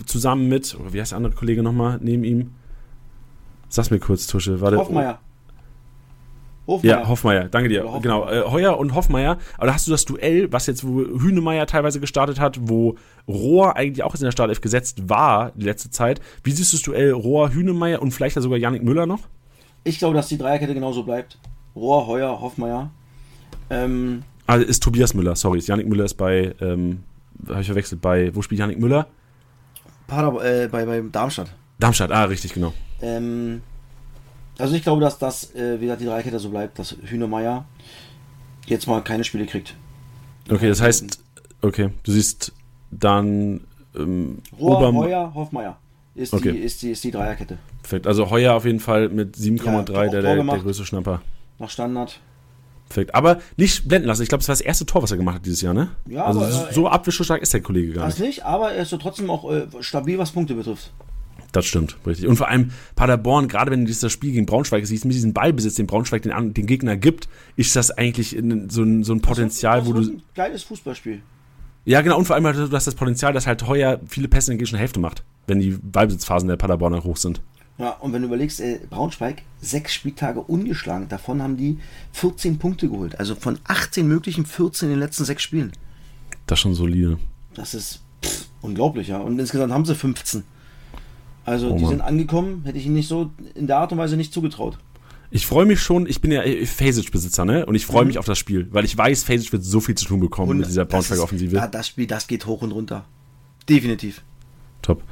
zusammen 0.06 0.48
mit, 0.48 0.76
oder 0.78 0.92
wie 0.92 1.00
heißt 1.00 1.12
der 1.12 1.18
andere 1.18 1.34
Kollege 1.34 1.62
nochmal 1.62 1.98
neben 2.02 2.24
ihm? 2.24 2.50
Sag's 3.68 3.90
mir 3.90 4.00
kurz, 4.00 4.26
Tusche. 4.26 4.60
Warte. 4.60 4.76
Hoffmeier. 4.76 5.20
Hofmeier. 6.66 7.00
Ja, 7.00 7.08
Hoffmeier, 7.08 7.48
danke 7.48 7.68
dir. 7.68 7.84
Genau, 8.00 8.28
äh, 8.28 8.42
Heuer 8.48 8.78
und 8.78 8.94
Hoffmeier. 8.94 9.38
Aber 9.56 9.66
da 9.66 9.74
hast 9.74 9.86
du 9.86 9.90
das 9.90 10.04
Duell, 10.04 10.52
was 10.52 10.66
jetzt, 10.66 10.86
wo 10.86 11.00
Hünemeyer 11.00 11.66
teilweise 11.66 11.98
gestartet 11.98 12.38
hat, 12.38 12.58
wo 12.62 12.96
Rohr 13.26 13.76
eigentlich 13.76 14.04
auch 14.04 14.14
in 14.14 14.20
der 14.20 14.30
Startelf 14.30 14.60
gesetzt 14.60 15.08
war, 15.08 15.52
die 15.56 15.64
letzte 15.64 15.90
Zeit. 15.90 16.20
Wie 16.44 16.52
siehst 16.52 16.72
du 16.72 16.76
das 16.76 16.84
Duell 16.84 17.12
Rohr, 17.12 17.52
Hünemeyer 17.52 18.00
und 18.00 18.12
vielleicht 18.12 18.40
sogar 18.40 18.58
Yannick 18.58 18.84
Müller 18.84 19.06
noch? 19.06 19.20
Ich 19.84 19.98
glaube, 19.98 20.14
dass 20.14 20.28
die 20.28 20.38
Dreierkette 20.38 20.74
genauso 20.74 21.02
bleibt. 21.02 21.38
Rohr, 21.74 22.06
Heuer, 22.06 22.40
Hoffmeier. 22.40 22.90
Ähm, 23.68 24.22
also 24.46 24.64
ist 24.64 24.82
Tobias 24.82 25.14
Müller, 25.14 25.34
sorry. 25.34 25.58
Yannick 25.58 25.88
Müller 25.88 26.04
ist 26.04 26.14
bei, 26.14 26.54
ähm, 26.60 27.02
habe 27.48 27.60
ich 27.60 27.66
verwechselt, 27.66 28.00
bei, 28.00 28.34
wo 28.34 28.42
spielt 28.42 28.60
Yannick 28.60 28.78
Müller? 28.78 29.08
Pader, 30.06 30.44
äh, 30.44 30.68
bei, 30.68 30.84
bei 30.84 31.02
Darmstadt. 31.10 31.52
Darmstadt, 31.80 32.12
ah, 32.12 32.24
richtig, 32.24 32.54
genau. 32.54 32.72
Ähm, 33.00 33.62
also 34.62 34.76
ich 34.76 34.84
glaube, 34.84 35.00
dass 35.00 35.18
das, 35.18 35.52
äh, 35.56 35.80
wie 35.80 35.86
gesagt, 35.86 36.02
die 36.02 36.06
Dreikette 36.06 36.38
so 36.38 36.50
bleibt, 36.50 36.78
dass 36.78 36.96
Hühnemeier 37.02 37.64
jetzt 38.66 38.86
mal 38.86 39.02
keine 39.02 39.24
Spiele 39.24 39.44
kriegt. 39.46 39.74
Okay, 40.48 40.68
das 40.68 40.80
heißt, 40.80 41.18
okay, 41.62 41.90
du 42.04 42.12
siehst 42.12 42.52
dann 42.92 43.62
ähm, 43.96 44.38
Rohr, 44.56 44.78
Ober 44.78 44.92
Heuer, 44.92 45.32
Hoffmeier 45.34 45.78
ist, 46.14 46.32
okay. 46.32 46.52
die, 46.52 46.58
ist, 46.58 46.80
die, 46.80 46.92
ist 46.92 47.02
die 47.02 47.10
Dreierkette. 47.10 47.58
Perfekt, 47.82 48.06
also 48.06 48.30
Heuer 48.30 48.54
auf 48.54 48.64
jeden 48.64 48.78
Fall 48.78 49.08
mit 49.08 49.36
7,3 49.36 49.64
ja, 49.66 50.08
der, 50.08 50.22
der, 50.22 50.44
der 50.44 50.58
größte 50.58 50.84
Schnapper. 50.84 51.22
Nach 51.58 51.68
Standard. 51.68 52.20
Perfekt, 52.88 53.16
aber 53.16 53.40
nicht 53.56 53.88
blenden 53.88 54.06
lassen. 54.06 54.22
Ich 54.22 54.28
glaube, 54.28 54.42
das 54.42 54.48
war 54.48 54.52
das 54.52 54.60
erste 54.60 54.86
Tor, 54.86 55.02
was 55.02 55.10
er 55.10 55.16
gemacht 55.16 55.36
hat 55.36 55.46
dieses 55.46 55.62
Jahr, 55.62 55.74
ne? 55.74 55.88
Ja, 56.06 56.24
also 56.24 56.40
aber, 56.40 56.72
so 56.72 56.86
abwischstark 56.86 57.42
ist 57.42 57.52
der 57.52 57.62
Kollege 57.62 57.94
gar 57.94 58.06
nicht. 58.06 58.18
Das 58.20 58.24
nicht, 58.24 58.44
aber 58.44 58.70
er 58.70 58.82
ist 58.82 58.90
so 58.90 58.96
trotzdem 58.96 59.28
auch 59.28 59.50
äh, 59.50 59.66
stabil, 59.80 60.18
was 60.18 60.30
Punkte 60.30 60.54
betrifft. 60.54 60.92
Das 61.52 61.66
stimmt, 61.66 61.98
richtig. 62.06 62.26
Und 62.26 62.36
vor 62.36 62.48
allem 62.48 62.70
Paderborn, 62.96 63.46
gerade 63.46 63.70
wenn 63.70 63.80
du 63.80 63.86
dieses 63.86 64.10
Spiel 64.10 64.32
gegen 64.32 64.46
Braunschweig 64.46 64.86
siehst, 64.86 65.04
mit 65.04 65.14
diesem 65.14 65.34
Ballbesitz, 65.34 65.74
den 65.74 65.86
Braunschweig 65.86 66.22
den, 66.22 66.54
den 66.54 66.66
Gegner 66.66 66.96
gibt, 66.96 67.28
ist 67.56 67.76
das 67.76 67.90
eigentlich 67.90 68.30
so 68.68 68.82
ein, 68.82 69.04
so 69.04 69.12
ein 69.12 69.20
Potenzial, 69.20 69.80
das 69.80 69.88
ist, 69.88 69.94
das 69.94 70.06
wo 70.06 70.10
du. 70.10 70.16
ein 70.16 70.22
geiles 70.34 70.62
Fußballspiel. 70.62 71.22
Ja, 71.84 72.00
genau, 72.00 72.16
und 72.16 72.24
vor 72.24 72.36
allem 72.36 72.44
du 72.44 72.72
hast 72.76 72.86
das 72.86 72.94
Potenzial, 72.94 73.32
dass 73.32 73.46
halt 73.46 73.66
Heuer 73.66 74.00
viele 74.06 74.28
Pässe 74.28 74.50
in 74.50 74.56
der 74.56 74.58
gegnerischen 74.58 74.78
Hälfte 74.78 75.00
macht, 75.00 75.24
wenn 75.46 75.58
die 75.58 75.70
Ballbesitzphasen 75.82 76.48
der 76.48 76.56
Paderborner 76.56 77.04
hoch 77.04 77.16
sind. 77.18 77.42
Ja, 77.76 77.90
und 77.90 78.12
wenn 78.12 78.22
du 78.22 78.28
überlegst, 78.28 78.60
äh, 78.60 78.80
Braunschweig, 78.88 79.42
sechs 79.60 79.92
Spieltage 79.92 80.40
ungeschlagen, 80.40 81.08
davon 81.08 81.42
haben 81.42 81.56
die 81.56 81.78
14 82.12 82.58
Punkte 82.58 82.88
geholt. 82.88 83.18
Also 83.18 83.34
von 83.34 83.58
18 83.64 84.06
möglichen 84.06 84.46
14 84.46 84.88
in 84.88 84.94
den 84.94 85.00
letzten 85.00 85.24
sechs 85.24 85.42
Spielen. 85.42 85.72
Das 86.46 86.58
ist 86.58 86.62
schon 86.62 86.74
solide. 86.74 87.18
Das 87.54 87.74
ist 87.74 88.00
pff, 88.24 88.46
unglaublich, 88.60 89.08
ja. 89.08 89.18
Und 89.18 89.38
insgesamt 89.38 89.72
haben 89.72 89.84
sie 89.84 89.94
15. 89.94 90.44
Also 91.44 91.72
oh 91.72 91.78
die 91.78 91.86
sind 91.86 92.00
angekommen, 92.00 92.62
hätte 92.64 92.78
ich 92.78 92.86
ihnen 92.86 92.94
nicht 92.94 93.08
so 93.08 93.30
in 93.54 93.66
der 93.66 93.78
Art 93.78 93.92
und 93.92 93.98
Weise 93.98 94.16
nicht 94.16 94.32
zugetraut. 94.32 94.78
Ich 95.30 95.46
freue 95.46 95.64
mich 95.64 95.80
schon, 95.80 96.06
ich 96.06 96.20
bin 96.20 96.30
ja 96.30 96.42
Phasic-Besitzer, 96.42 97.46
ne? 97.46 97.64
Und 97.64 97.74
ich 97.74 97.86
freue 97.86 98.02
mhm. 98.02 98.08
mich 98.08 98.18
auf 98.18 98.26
das 98.26 98.38
Spiel, 98.38 98.68
weil 98.70 98.84
ich 98.84 98.96
weiß, 98.96 99.24
Phasic 99.24 99.50
wird 99.52 99.64
so 99.64 99.80
viel 99.80 99.94
zu 99.94 100.04
tun 100.04 100.20
bekommen 100.20 100.50
und 100.50 100.58
mit 100.58 100.66
dieser 100.66 100.84
Braunschweig-Offensive. 100.84 101.56
Ja, 101.56 101.66
das 101.66 101.88
Spiel, 101.88 102.06
das 102.06 102.26
geht 102.26 102.44
hoch 102.46 102.60
und 102.60 102.72
runter. 102.72 103.06
Definitiv. 103.68 104.22
Top. 104.82 105.02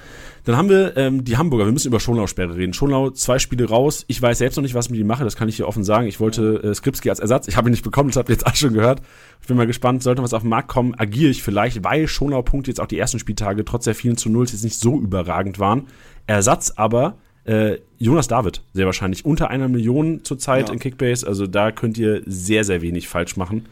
Dann 0.45 0.57
haben 0.57 0.69
wir 0.69 0.97
ähm, 0.97 1.25
die 1.25 1.37
Hamburger. 1.37 1.67
Wir 1.67 1.73
müssen 1.73 1.89
über 1.89 2.01
Schonlau-Sperre 2.01 2.57
reden. 2.57 2.73
Schonlau, 2.73 3.11
zwei 3.11 3.39
Spiele 3.39 3.69
raus. 3.69 4.05
Ich 4.09 4.21
weiß 4.21 4.39
selbst 4.39 4.57
noch 4.57 4.63
nicht, 4.63 4.75
was 4.75 4.87
ich 4.87 4.91
mit 4.91 5.01
ihm 5.01 5.07
mache. 5.07 5.25
Das 5.25 5.37
kann 5.37 5.49
ich 5.49 5.57
hier 5.57 5.69
offen 5.69 5.85
sagen. 5.85 6.07
Ich 6.07 6.21
wollte 6.21 6.63
äh, 6.63 6.75
Skripski 6.75 7.11
als 7.11 7.21
Ersatz. 7.21 7.49
Ich 7.49 7.57
habe 7.57 7.69
ihn 7.69 7.73
nicht 7.73 7.85
bekommen. 7.85 8.11
Das 8.11 8.17
habt 8.17 8.29
ihr 8.29 8.35
jetzt 8.35 8.47
auch 8.47 8.55
schon 8.55 8.73
gehört. 8.73 9.03
Ich 9.41 9.47
bin 9.47 9.57
mal 9.57 9.67
gespannt. 9.67 10.03
Sollte 10.03 10.23
was 10.23 10.35
auf 10.35 10.43
den 10.43 10.51
Markt 10.51 10.69
kommen, 10.69 10.95
agiere 10.97 11.31
ich 11.31 11.43
vielleicht, 11.43 11.85
weil 11.85 12.09
Schonlau-Punkte 12.09 12.71
jetzt 12.71 12.81
auch 12.81 12.87
die 12.87 12.99
ersten 12.99 13.19
Spieltage 13.19 13.65
trotz 13.65 13.85
der 13.85 13.95
vielen 13.95 14.17
zu 14.17 14.31
Nulls 14.31 14.53
jetzt 14.53 14.65
nicht 14.65 14.79
so 14.79 14.99
überragend 14.99 15.59
waren. 15.59 15.87
Ersatz 16.27 16.73
aber 16.77 17.19
äh, 17.45 17.79
Jonas 17.99 18.29
David, 18.29 18.63
sehr 18.73 18.87
wahrscheinlich. 18.87 19.25
Unter 19.25 19.51
einer 19.51 19.69
Million 19.69 20.25
zurzeit 20.25 20.69
ja. 20.69 20.73
in 20.73 20.79
Kickbase. 20.79 21.27
Also 21.27 21.47
da 21.47 21.73
könnt 21.73 21.99
ihr 21.99 22.23
sehr, 22.27 22.65
sehr 22.65 22.83
wenig 22.83 23.09
falsch 23.09 23.37
machen. 23.37 23.67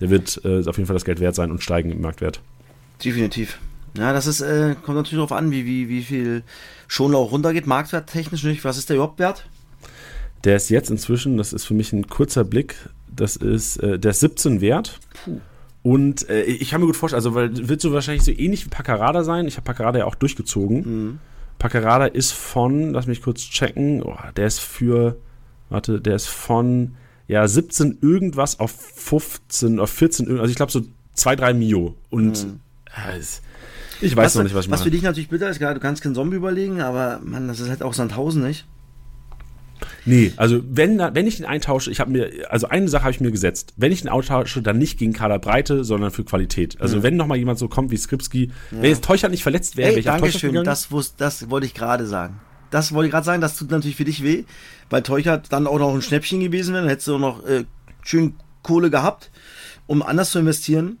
Der 0.00 0.10
wird 0.10 0.40
äh, 0.44 0.66
auf 0.66 0.76
jeden 0.76 0.86
Fall 0.86 0.94
das 0.94 1.04
Geld 1.04 1.20
wert 1.20 1.34
sein 1.34 1.50
und 1.50 1.62
steigen 1.62 1.90
im 1.90 2.00
Marktwert. 2.00 2.40
Definitiv. 3.04 3.58
Ja, 3.96 4.12
das 4.12 4.26
ist, 4.26 4.40
äh, 4.40 4.74
kommt 4.82 4.96
natürlich 4.96 5.18
darauf 5.18 5.32
an, 5.32 5.50
wie, 5.50 5.66
wie, 5.66 5.88
wie 5.88 6.02
viel 6.02 6.42
Schonlau 6.88 7.24
runtergeht, 7.24 7.66
marktwerttechnisch 7.66 8.44
nicht. 8.44 8.64
Was 8.64 8.78
ist 8.78 8.88
der 8.88 8.96
überhaupt 8.96 9.18
wert? 9.18 9.46
Der 10.44 10.56
ist 10.56 10.70
jetzt 10.70 10.90
inzwischen, 10.90 11.36
das 11.36 11.52
ist 11.52 11.64
für 11.64 11.74
mich 11.74 11.92
ein 11.92 12.08
kurzer 12.08 12.44
Blick, 12.44 12.76
das 13.14 13.36
ist, 13.36 13.76
äh, 13.78 13.98
der 13.98 14.12
ist 14.12 14.20
17 14.20 14.60
wert. 14.60 14.98
Puh. 15.24 15.40
Und 15.82 16.28
äh, 16.28 16.44
ich 16.44 16.70
kann 16.70 16.80
mir 16.80 16.86
gut 16.86 16.96
vorstellen, 16.96 17.18
also 17.18 17.34
weil 17.34 17.68
wird 17.68 17.80
so 17.80 17.92
wahrscheinlich 17.92 18.22
so 18.22 18.30
ähnlich 18.30 18.64
wie 18.64 18.70
Paccarada 18.70 19.24
sein. 19.24 19.46
Ich 19.46 19.56
habe 19.56 19.64
Paccarada 19.64 19.98
ja 19.98 20.04
auch 20.06 20.14
durchgezogen. 20.14 20.76
Mhm. 20.76 21.18
Paccarada 21.58 22.06
ist 22.06 22.32
von, 22.32 22.92
lass 22.92 23.06
mich 23.06 23.22
kurz 23.22 23.40
checken, 23.42 24.02
oh, 24.02 24.16
der 24.36 24.46
ist 24.46 24.60
für, 24.60 25.16
warte, 25.70 26.00
der 26.00 26.16
ist 26.16 26.28
von 26.28 26.94
ja 27.28 27.46
17 27.46 27.98
irgendwas 28.00 28.58
auf 28.58 28.70
15 28.70 29.78
auf 29.78 29.90
14, 29.90 30.38
also 30.38 30.50
ich 30.50 30.56
glaube 30.56 30.72
so 30.72 30.82
2, 31.14 31.36
3 31.36 31.54
Mio. 31.54 31.94
Und 32.10 32.44
mhm. 32.46 32.60
äh, 32.86 33.18
ich 34.02 34.16
weiß 34.16 34.26
was, 34.26 34.34
noch 34.36 34.42
nicht, 34.44 34.54
was 34.54 34.64
ich 34.64 34.70
mache. 34.70 34.80
Was 34.80 34.84
für 34.84 34.90
dich 34.90 35.02
natürlich 35.02 35.28
bitter 35.28 35.48
ist, 35.48 35.58
klar, 35.58 35.74
du 35.74 35.80
kannst 35.80 36.02
keinen 36.02 36.14
Zombie 36.14 36.36
überlegen, 36.36 36.80
aber 36.80 37.20
man, 37.22 37.48
das 37.48 37.60
ist 37.60 37.68
halt 37.68 37.82
auch 37.82 37.94
Sandhausen, 37.94 38.42
nicht? 38.42 38.66
Nee, 40.04 40.32
also 40.36 40.60
wenn, 40.68 40.98
wenn 40.98 41.26
ich 41.26 41.36
den 41.36 41.46
eintausche, 41.46 41.90
ich 41.90 42.00
habe 42.00 42.10
mir, 42.10 42.30
also 42.50 42.68
eine 42.68 42.88
Sache 42.88 43.04
habe 43.04 43.12
ich 43.12 43.20
mir 43.20 43.30
gesetzt. 43.30 43.74
Wenn 43.76 43.92
ich 43.92 44.02
den 44.02 44.10
austausche, 44.10 44.62
dann 44.62 44.78
nicht 44.78 44.98
gegen 44.98 45.12
Kaderbreite, 45.12 45.84
sondern 45.84 46.10
für 46.10 46.24
Qualität. 46.24 46.80
Also 46.80 46.98
mhm. 46.98 47.02
wenn 47.02 47.16
nochmal 47.16 47.38
jemand 47.38 47.58
so 47.58 47.68
kommt 47.68 47.90
wie 47.90 47.96
Skripski, 47.96 48.46
ja. 48.70 48.82
wenn 48.82 48.90
jetzt 48.90 49.04
Teuchert 49.04 49.30
nicht 49.30 49.42
verletzt 49.42 49.76
wäre, 49.76 49.90
wäre 49.90 50.00
ich 50.00 50.06
Dankeschön, 50.06 50.64
das, 50.64 50.88
das 51.16 51.50
wollte 51.50 51.66
ich 51.66 51.74
gerade 51.74 52.06
sagen. 52.06 52.40
Das 52.70 52.92
wollte 52.92 53.06
ich 53.06 53.12
gerade 53.12 53.26
sagen, 53.26 53.42
das 53.42 53.56
tut 53.56 53.70
natürlich 53.70 53.96
für 53.96 54.04
dich 54.04 54.22
weh, 54.22 54.44
weil 54.88 55.02
Teuchert 55.02 55.52
dann 55.52 55.66
auch 55.66 55.78
noch 55.78 55.94
ein 55.94 56.02
Schnäppchen 56.02 56.40
gewesen 56.40 56.72
wäre, 56.72 56.84
dann 56.84 56.90
hättest 56.90 57.08
du 57.08 57.16
auch 57.16 57.20
noch 57.20 57.46
äh, 57.46 57.64
schön 58.02 58.34
Kohle 58.62 58.90
gehabt, 58.90 59.30
um 59.86 60.02
anders 60.02 60.30
zu 60.30 60.38
investieren. 60.38 60.98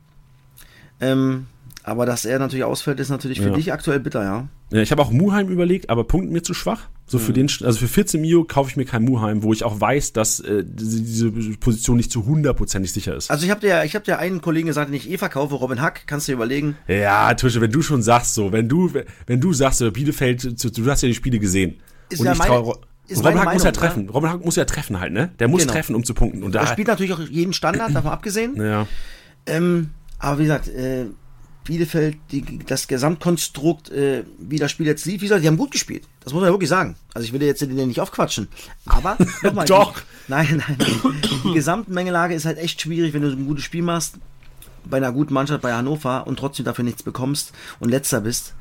Ähm, 1.00 1.46
aber 1.84 2.06
dass 2.06 2.24
er 2.24 2.38
natürlich 2.38 2.64
ausfällt, 2.64 3.00
ist 3.00 3.08
natürlich 3.08 3.40
für 3.40 3.48
ja. 3.48 3.54
dich 3.54 3.72
aktuell 3.72 4.00
bitter, 4.00 4.22
ja. 4.22 4.48
Ja, 4.70 4.80
ich 4.80 4.90
habe 4.90 5.02
auch 5.02 5.10
Muheim 5.10 5.48
überlegt, 5.48 5.90
aber 5.90 6.04
Punkt 6.04 6.30
mir 6.30 6.42
zu 6.42 6.54
schwach. 6.54 6.88
So 7.04 7.18
für 7.18 7.34
den, 7.34 7.50
also 7.62 7.78
für 7.78 7.88
14 7.88 8.20
Mio 8.20 8.44
kaufe 8.44 8.70
ich 8.70 8.76
mir 8.76 8.86
kein 8.86 9.02
Muheim, 9.02 9.42
wo 9.42 9.52
ich 9.52 9.64
auch 9.64 9.78
weiß, 9.80 10.14
dass 10.14 10.40
äh, 10.40 10.64
diese 10.64 11.30
Position 11.30 11.98
nicht 11.98 12.10
zu 12.10 12.24
hundertprozentig 12.24 12.90
sicher 12.92 13.14
ist. 13.14 13.30
Also 13.30 13.44
ich 13.44 13.50
habe 13.50 13.60
dir, 13.60 13.84
ich 13.84 13.94
habe 13.94 14.04
dir 14.04 14.18
einen 14.18 14.40
Kollegen 14.40 14.68
gesagt, 14.68 14.88
den 14.88 14.94
ich 14.94 15.10
eh 15.10 15.18
verkaufe, 15.18 15.56
Robin 15.56 15.82
Hack, 15.82 16.06
kannst 16.06 16.26
du 16.26 16.32
dir 16.32 16.36
überlegen. 16.36 16.76
Ja, 16.88 17.34
Tusche, 17.34 17.60
wenn 17.60 17.70
du 17.70 17.82
schon 17.82 18.02
sagst 18.02 18.34
so, 18.34 18.52
wenn 18.52 18.68
du, 18.68 18.90
wenn 19.26 19.40
du 19.40 19.52
sagst, 19.52 19.84
Bielefeld, 19.92 20.64
du 20.78 20.90
hast 20.90 21.02
ja 21.02 21.08
die 21.08 21.14
Spiele 21.14 21.38
gesehen. 21.38 21.80
Ist 22.08 22.20
und 22.20 22.26
ja 22.26 22.32
ich 22.32 22.38
traue, 22.38 22.78
Robin 23.16 23.40
Hack 23.40 23.52
muss 23.52 23.64
ja 23.64 23.72
treffen. 23.72 24.08
Robin 24.08 24.30
Hack 24.30 24.44
muss 24.44 24.56
ja 24.56 24.64
treffen 24.64 25.00
halt, 25.00 25.12
ne? 25.12 25.32
Der 25.38 25.48
muss 25.48 25.62
genau. 25.62 25.72
treffen, 25.72 25.94
um 25.94 26.04
zu 26.04 26.14
punkten. 26.14 26.42
Und 26.42 26.54
da 26.54 26.60
er 26.60 26.66
spielt 26.68 26.88
natürlich 26.88 27.12
auch 27.12 27.20
jeden 27.20 27.52
Standard, 27.52 27.94
davon 27.94 28.10
abgesehen. 28.10 28.56
Ja. 28.56 28.86
Ähm, 29.44 29.90
aber 30.18 30.38
wie 30.38 30.44
gesagt, 30.44 30.68
äh, 30.68 31.06
Bielefeld 31.64 32.16
die, 32.30 32.58
das 32.66 32.88
Gesamtkonstrukt, 32.88 33.90
äh, 33.90 34.24
wie 34.38 34.58
das 34.58 34.70
Spiel 34.70 34.86
jetzt 34.86 35.04
lief, 35.06 35.20
wie 35.20 35.26
gesagt, 35.26 35.42
die 35.42 35.48
haben 35.48 35.56
gut 35.56 35.70
gespielt. 35.70 36.04
Das 36.22 36.32
muss 36.32 36.40
man 36.40 36.48
ja 36.48 36.54
wirklich 36.54 36.68
sagen. 36.68 36.96
Also 37.14 37.26
ich 37.26 37.32
will 37.32 37.42
jetzt 37.42 37.60
den 37.60 37.74
nicht 37.74 38.00
aufquatschen. 38.00 38.48
Aber 38.86 39.16
nochmal. 39.42 39.66
Doch! 39.66 40.00
Die, 40.00 40.04
nein, 40.28 40.62
nein, 40.66 40.76
nein. 40.78 41.22
Die 41.44 41.52
Gesamtmengelage 41.52 42.34
ist 42.34 42.44
halt 42.44 42.58
echt 42.58 42.80
schwierig, 42.80 43.12
wenn 43.12 43.22
du 43.22 43.30
so 43.30 43.36
ein 43.36 43.46
gutes 43.46 43.64
Spiel 43.64 43.82
machst, 43.82 44.16
bei 44.84 44.96
einer 44.96 45.12
guten 45.12 45.34
Mannschaft 45.34 45.62
bei 45.62 45.72
Hannover 45.72 46.26
und 46.26 46.38
trotzdem 46.38 46.64
dafür 46.64 46.84
nichts 46.84 47.02
bekommst 47.02 47.52
und 47.78 47.90
letzter 47.90 48.20
bist. 48.20 48.54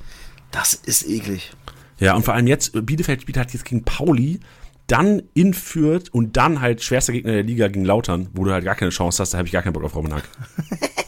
Das 0.52 0.74
ist 0.74 1.08
eklig. 1.08 1.52
Ja, 2.00 2.16
und 2.16 2.24
vor 2.24 2.34
allem 2.34 2.48
jetzt, 2.48 2.86
Bielefeld 2.86 3.22
spielt 3.22 3.38
halt 3.38 3.54
jetzt 3.54 3.66
gegen 3.66 3.84
Pauli, 3.84 4.40
dann 4.88 5.24
in 5.34 5.54
Fürth 5.54 6.10
und 6.12 6.36
dann 6.36 6.62
halt 6.62 6.84
schwerster 6.84 7.14
Gegner 7.14 7.32
der 7.32 7.44
Liga 7.44 7.68
gegen 7.68 7.86
Lautern, 7.86 8.28
wo 8.34 8.44
du 8.44 8.52
halt 8.52 8.66
gar 8.66 8.76
keine 8.76 8.92
Chance 8.92 9.22
hast, 9.22 9.34
da 9.34 9.38
habe 9.38 9.48
ich 9.48 9.54
gar 9.54 9.62
keinen 9.62 9.74
Bock 9.74 9.84
auf 9.84 9.96
Roman 9.96 10.16
Hack. 10.16 10.28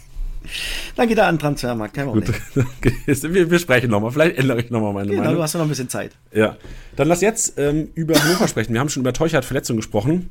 Dann 0.95 1.08
geht 1.08 1.18
er 1.18 1.28
an 1.28 1.36
den 1.36 1.39
Transfermarkt, 1.39 1.93
kein 1.93 2.06
Problem. 2.06 2.34
wir, 3.06 3.51
wir 3.51 3.60
sprechen 3.60 3.89
nochmal, 3.89 4.12
vielleicht 4.12 4.38
ändere 4.38 4.62
ich 4.62 4.70
nochmal 4.70 4.93
meine 4.93 5.10
genau, 5.10 5.22
Meinung. 5.22 5.38
du 5.38 5.43
hast 5.43 5.54
ja 5.54 5.60
noch 5.60 5.66
ein 5.66 5.70
bisschen 5.70 5.89
Zeit. 5.89 6.12
Ja. 6.32 6.58
Dann 6.95 7.08
lass 7.08 7.22
jetzt 7.22 7.58
ähm, 7.58 7.89
über 7.95 8.16
Hannover 8.16 8.47
sprechen. 8.47 8.74
Wir 8.74 8.80
haben 8.80 8.89
schon 8.89 9.01
über 9.01 9.14
Teuchert 9.14 9.45
Verletzung 9.45 9.78
gesprochen. 9.78 10.30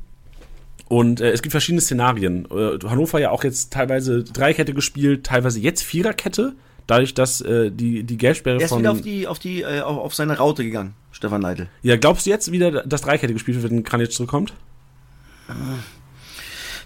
Und 0.87 1.21
äh, 1.21 1.31
es 1.31 1.41
gibt 1.41 1.51
verschiedene 1.51 1.81
Szenarien. 1.81 2.45
Äh, 2.45 2.79
Hannover 2.87 3.19
ja 3.19 3.31
auch 3.31 3.43
jetzt 3.43 3.73
teilweise 3.73 4.23
Dreikette 4.23 4.73
gespielt, 4.73 5.25
teilweise 5.25 5.59
jetzt 5.59 5.83
Viererkette. 5.83 6.53
Dadurch, 6.87 7.13
dass 7.13 7.39
äh, 7.41 7.71
die, 7.71 8.03
die 8.03 8.17
Gelbsperre 8.17 8.57
er 8.57 8.65
ist 8.65 8.69
von. 8.69 8.79
wieder 8.79 8.91
auf, 8.91 9.01
die, 9.01 9.27
auf, 9.27 9.39
die, 9.39 9.61
äh, 9.61 9.79
auf, 9.81 10.13
seine 10.13 10.37
Raute 10.37 10.65
gegangen, 10.65 10.93
Stefan 11.11 11.41
Leitl. 11.41 11.67
Ja, 11.81 11.95
glaubst 11.95 12.25
du 12.25 12.29
jetzt 12.29 12.51
wieder, 12.51 12.83
dass 12.83 13.01
Dreikette 13.01 13.33
gespielt 13.33 13.61
wird, 13.61 13.71
wenn 13.71 13.83
Kranitsch 13.83 14.15
zurückkommt? 14.15 14.53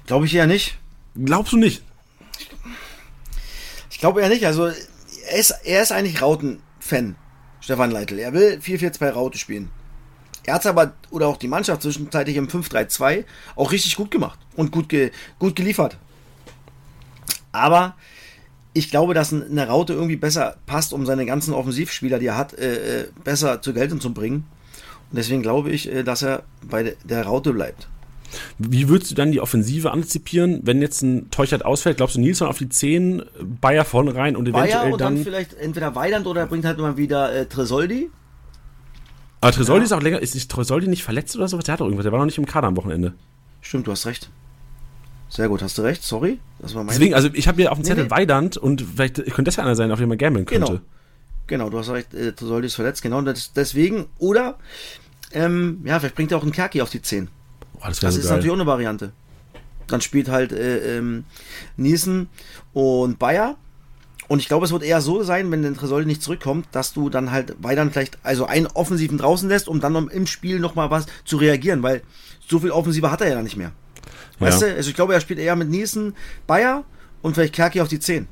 Glaube 0.05 0.25
ich 0.25 0.35
eher 0.35 0.47
nicht. 0.47 0.77
Glaubst 1.15 1.53
du 1.53 1.57
nicht? 1.57 1.81
Ich 3.97 4.01
glaube 4.01 4.21
eher 4.21 4.29
nicht. 4.29 4.45
Also, 4.45 4.67
er 4.67 5.39
ist, 5.39 5.49
er 5.63 5.81
ist 5.81 5.91
eigentlich 5.91 6.21
Rauten-Fan, 6.21 7.15
Stefan 7.59 7.89
Leitl. 7.89 8.19
Er 8.19 8.31
will 8.31 8.59
4-4-2 8.63 9.09
Raute 9.09 9.39
spielen. 9.39 9.71
Er 10.45 10.53
hat 10.53 10.61
es 10.61 10.67
aber, 10.67 10.93
oder 11.09 11.25
auch 11.27 11.37
die 11.37 11.47
Mannschaft 11.47 11.81
zwischenzeitlich 11.81 12.37
im 12.37 12.47
5-3-2 12.47 13.25
auch 13.55 13.71
richtig 13.71 13.95
gut 13.95 14.11
gemacht 14.11 14.37
und 14.55 14.71
gut, 14.71 14.87
ge, 14.87 15.09
gut 15.39 15.55
geliefert. 15.55 15.97
Aber 17.51 17.95
ich 18.73 18.91
glaube, 18.91 19.15
dass 19.15 19.33
eine 19.33 19.67
Raute 19.67 19.93
irgendwie 19.93 20.15
besser 20.15 20.57
passt, 20.67 20.93
um 20.93 21.07
seine 21.07 21.25
ganzen 21.25 21.55
Offensivspieler, 21.55 22.19
die 22.19 22.27
er 22.27 22.37
hat, 22.37 22.53
äh, 22.53 23.01
äh 23.01 23.07
besser 23.23 23.63
zur 23.63 23.73
Geltung 23.73 23.99
zu 23.99 24.13
bringen. 24.13 24.45
Und 25.09 25.17
deswegen 25.17 25.41
glaube 25.41 25.71
ich, 25.71 25.91
äh, 25.91 26.03
dass 26.03 26.21
er 26.21 26.43
bei 26.61 26.95
der 27.03 27.25
Raute 27.25 27.51
bleibt. 27.51 27.87
Wie 28.57 28.89
würdest 28.89 29.11
du 29.11 29.15
dann 29.15 29.31
die 29.31 29.39
Offensive 29.39 29.91
antizipieren, 29.91 30.61
wenn 30.63 30.81
jetzt 30.81 31.01
ein 31.01 31.29
Teuchert 31.31 31.65
ausfällt? 31.65 31.97
Glaubst 31.97 32.15
du 32.15 32.19
Nilsson 32.19 32.47
auf 32.47 32.57
die 32.57 32.69
10, 32.69 33.23
Bayer 33.61 33.85
vorne 33.85 34.15
rein 34.15 34.35
und 34.35 34.47
eventuell 34.47 34.81
Bayer 34.81 34.93
und 34.93 35.01
dann, 35.01 35.15
dann 35.15 35.23
vielleicht 35.23 35.53
entweder 35.53 35.95
Weiland 35.95 36.27
oder 36.27 36.41
er 36.41 36.47
bringt 36.47 36.65
halt 36.65 36.77
mal 36.77 36.97
wieder 36.97 37.33
äh, 37.33 37.45
Tresoldi? 37.45 38.09
Aber 39.41 39.51
Tresoldi 39.51 39.81
ja. 39.81 39.85
ist 39.85 39.91
auch 39.93 40.01
länger, 40.01 40.19
ist 40.19 40.35
nicht 40.35 40.49
Tresoldi 40.49 40.87
nicht 40.87 41.03
verletzt 41.03 41.35
oder 41.35 41.47
sowas? 41.47 41.65
Der 41.65 41.73
hat 41.73 41.81
doch 41.81 41.85
irgendwas, 41.85 42.03
der 42.03 42.11
war 42.11 42.19
noch 42.19 42.25
nicht 42.25 42.37
im 42.37 42.45
Kader 42.45 42.67
am 42.67 42.75
Wochenende. 42.75 43.13
Stimmt, 43.61 43.87
du 43.87 43.91
hast 43.91 44.05
recht. 44.05 44.29
Sehr 45.29 45.49
gut, 45.49 45.61
hast 45.61 45.77
du 45.77 45.81
recht, 45.81 46.03
sorry. 46.03 46.39
Das 46.59 46.73
war 46.73 46.83
mein 46.83 46.93
Deswegen, 46.93 47.13
also 47.13 47.29
ich 47.33 47.47
habe 47.47 47.61
hier 47.61 47.71
auf 47.71 47.77
dem 47.77 47.83
Zettel 47.83 48.03
nee, 48.03 48.09
nee. 48.09 48.15
Weidand 48.15 48.57
und 48.57 48.81
vielleicht 48.81 49.15
könnte 49.25 49.43
das 49.43 49.57
ja 49.57 49.63
einer 49.63 49.75
sein, 49.75 49.91
auf 49.91 49.99
den 49.99 50.09
man 50.09 50.17
gambeln 50.17 50.45
könnte. 50.45 50.65
Genau, 50.65 50.81
genau 51.47 51.69
du 51.69 51.79
hast 51.79 51.89
recht, 51.89 52.13
äh, 52.13 52.31
Tresoldi 52.31 52.67
ist 52.67 52.75
verletzt, 52.75 53.01
genau, 53.01 53.21
deswegen, 53.21 54.07
oder, 54.19 54.57
ähm, 55.33 55.81
ja, 55.83 55.99
vielleicht 55.99 56.15
bringt 56.15 56.31
er 56.31 56.37
auch 56.37 56.43
einen 56.43 56.53
Kerki 56.53 56.81
auf 56.81 56.89
die 56.89 57.01
10. 57.01 57.29
Oh, 57.79 57.85
das, 57.87 57.99
das 57.99 58.13
so 58.13 58.19
ist 58.19 58.27
geil. 58.27 58.37
natürlich 58.37 58.51
auch 58.51 58.59
eine 58.59 58.65
Variante. 58.65 59.11
Dann 59.87 60.01
spielt 60.01 60.29
halt 60.29 60.51
äh, 60.51 60.97
ähm, 60.97 61.25
Niesen 61.77 62.29
und 62.73 63.19
Bayer. 63.19 63.55
Und 64.27 64.39
ich 64.39 64.47
glaube, 64.49 64.65
es 64.65 64.71
wird 64.71 64.83
eher 64.83 64.99
so 64.99 65.23
sein, 65.23 65.49
wenn 65.51 65.61
der 65.61 65.73
Tresol 65.73 66.05
nicht 66.05 66.21
zurückkommt, 66.21 66.67
dass 66.73 66.93
du 66.93 67.09
dann 67.09 67.31
halt 67.31 67.55
weiter 67.63 67.89
vielleicht, 67.89 68.17
also 68.23 68.45
einen 68.45 68.67
Offensiven 68.67 69.17
draußen 69.17 69.47
lässt, 69.47 69.69
um 69.69 69.79
dann 69.79 70.09
im 70.09 70.27
Spiel 70.27 70.59
nochmal 70.59 70.91
was 70.91 71.05
zu 71.23 71.37
reagieren, 71.37 71.81
weil 71.81 72.01
so 72.45 72.59
viel 72.59 72.71
Offensive 72.71 73.09
hat 73.09 73.21
er 73.21 73.29
ja 73.29 73.35
dann 73.35 73.45
nicht 73.45 73.55
mehr. 73.55 73.71
Weißt 74.39 74.61
ja. 74.61 74.67
du? 74.67 74.75
Also 74.75 74.89
ich 74.89 74.95
glaube, 74.95 75.13
er 75.13 75.21
spielt 75.21 75.39
eher 75.39 75.55
mit 75.55 75.69
Niesen, 75.69 76.13
Bayer 76.45 76.83
und 77.21 77.35
vielleicht 77.35 77.53
Kerki 77.55 77.79
auf 77.79 77.87
die 77.87 77.99
10. 77.99 78.27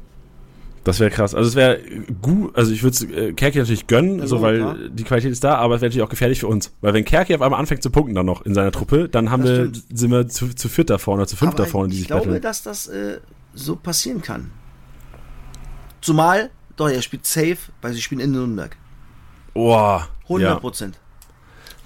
Das 0.86 1.00
wäre 1.00 1.10
krass. 1.10 1.34
Also 1.34 1.50
es 1.50 1.56
wäre 1.56 1.80
gut, 2.22 2.56
also 2.56 2.72
ich 2.72 2.84
würde 2.84 3.30
äh, 3.30 3.34
Kerki 3.34 3.58
natürlich 3.58 3.88
gönnen, 3.88 4.22
also, 4.22 4.38
so, 4.38 4.44
weil 4.44 4.60
ja. 4.60 4.76
die 4.88 5.04
Qualität 5.04 5.32
ist 5.32 5.44
da, 5.44 5.56
aber 5.56 5.76
es 5.76 5.82
wäre 5.82 5.90
natürlich 5.90 6.06
auch 6.06 6.10
gefährlich 6.10 6.40
für 6.40 6.48
uns. 6.48 6.72
Weil 6.82 6.94
wenn 6.94 7.04
Kerki 7.04 7.34
auf 7.34 7.42
einmal 7.42 7.60
anfängt 7.60 7.82
zu 7.82 7.90
punkten 7.90 8.14
dann 8.14 8.28
noch 8.28 8.46
in 8.46 8.54
seiner 8.54 8.72
Truppe, 8.72 9.10
dann 9.10 9.32
haben 9.32 9.44
wir, 9.44 9.72
sind 9.92 10.12
wir 10.12 10.28
zu, 10.28 10.54
zu 10.54 10.70
viert 10.70 10.92
da 10.92 11.00
vorne, 11.00 11.26
zu 11.26 11.36
fünft 11.36 11.58
da 11.58 11.66
vorne, 11.66 11.90
die 11.90 11.96
sich 11.96 12.04
Ich 12.04 12.08
glaube, 12.08 12.40
dass 12.40 12.62
das 12.62 12.86
äh, 12.86 13.20
so 13.56 13.76
passieren 13.76 14.22
kann. 14.22 14.52
Zumal, 16.02 16.52
doch, 16.76 16.88
er 16.88 17.02
spielt 17.02 17.26
safe, 17.26 17.58
weil 17.82 17.94
sie 17.94 18.02
spielen 18.02 18.22
in 18.22 18.32
Nürnberg. 18.32 18.78
Boah. 19.56 20.08
100 20.26 20.62
Prozent. 20.62 21.00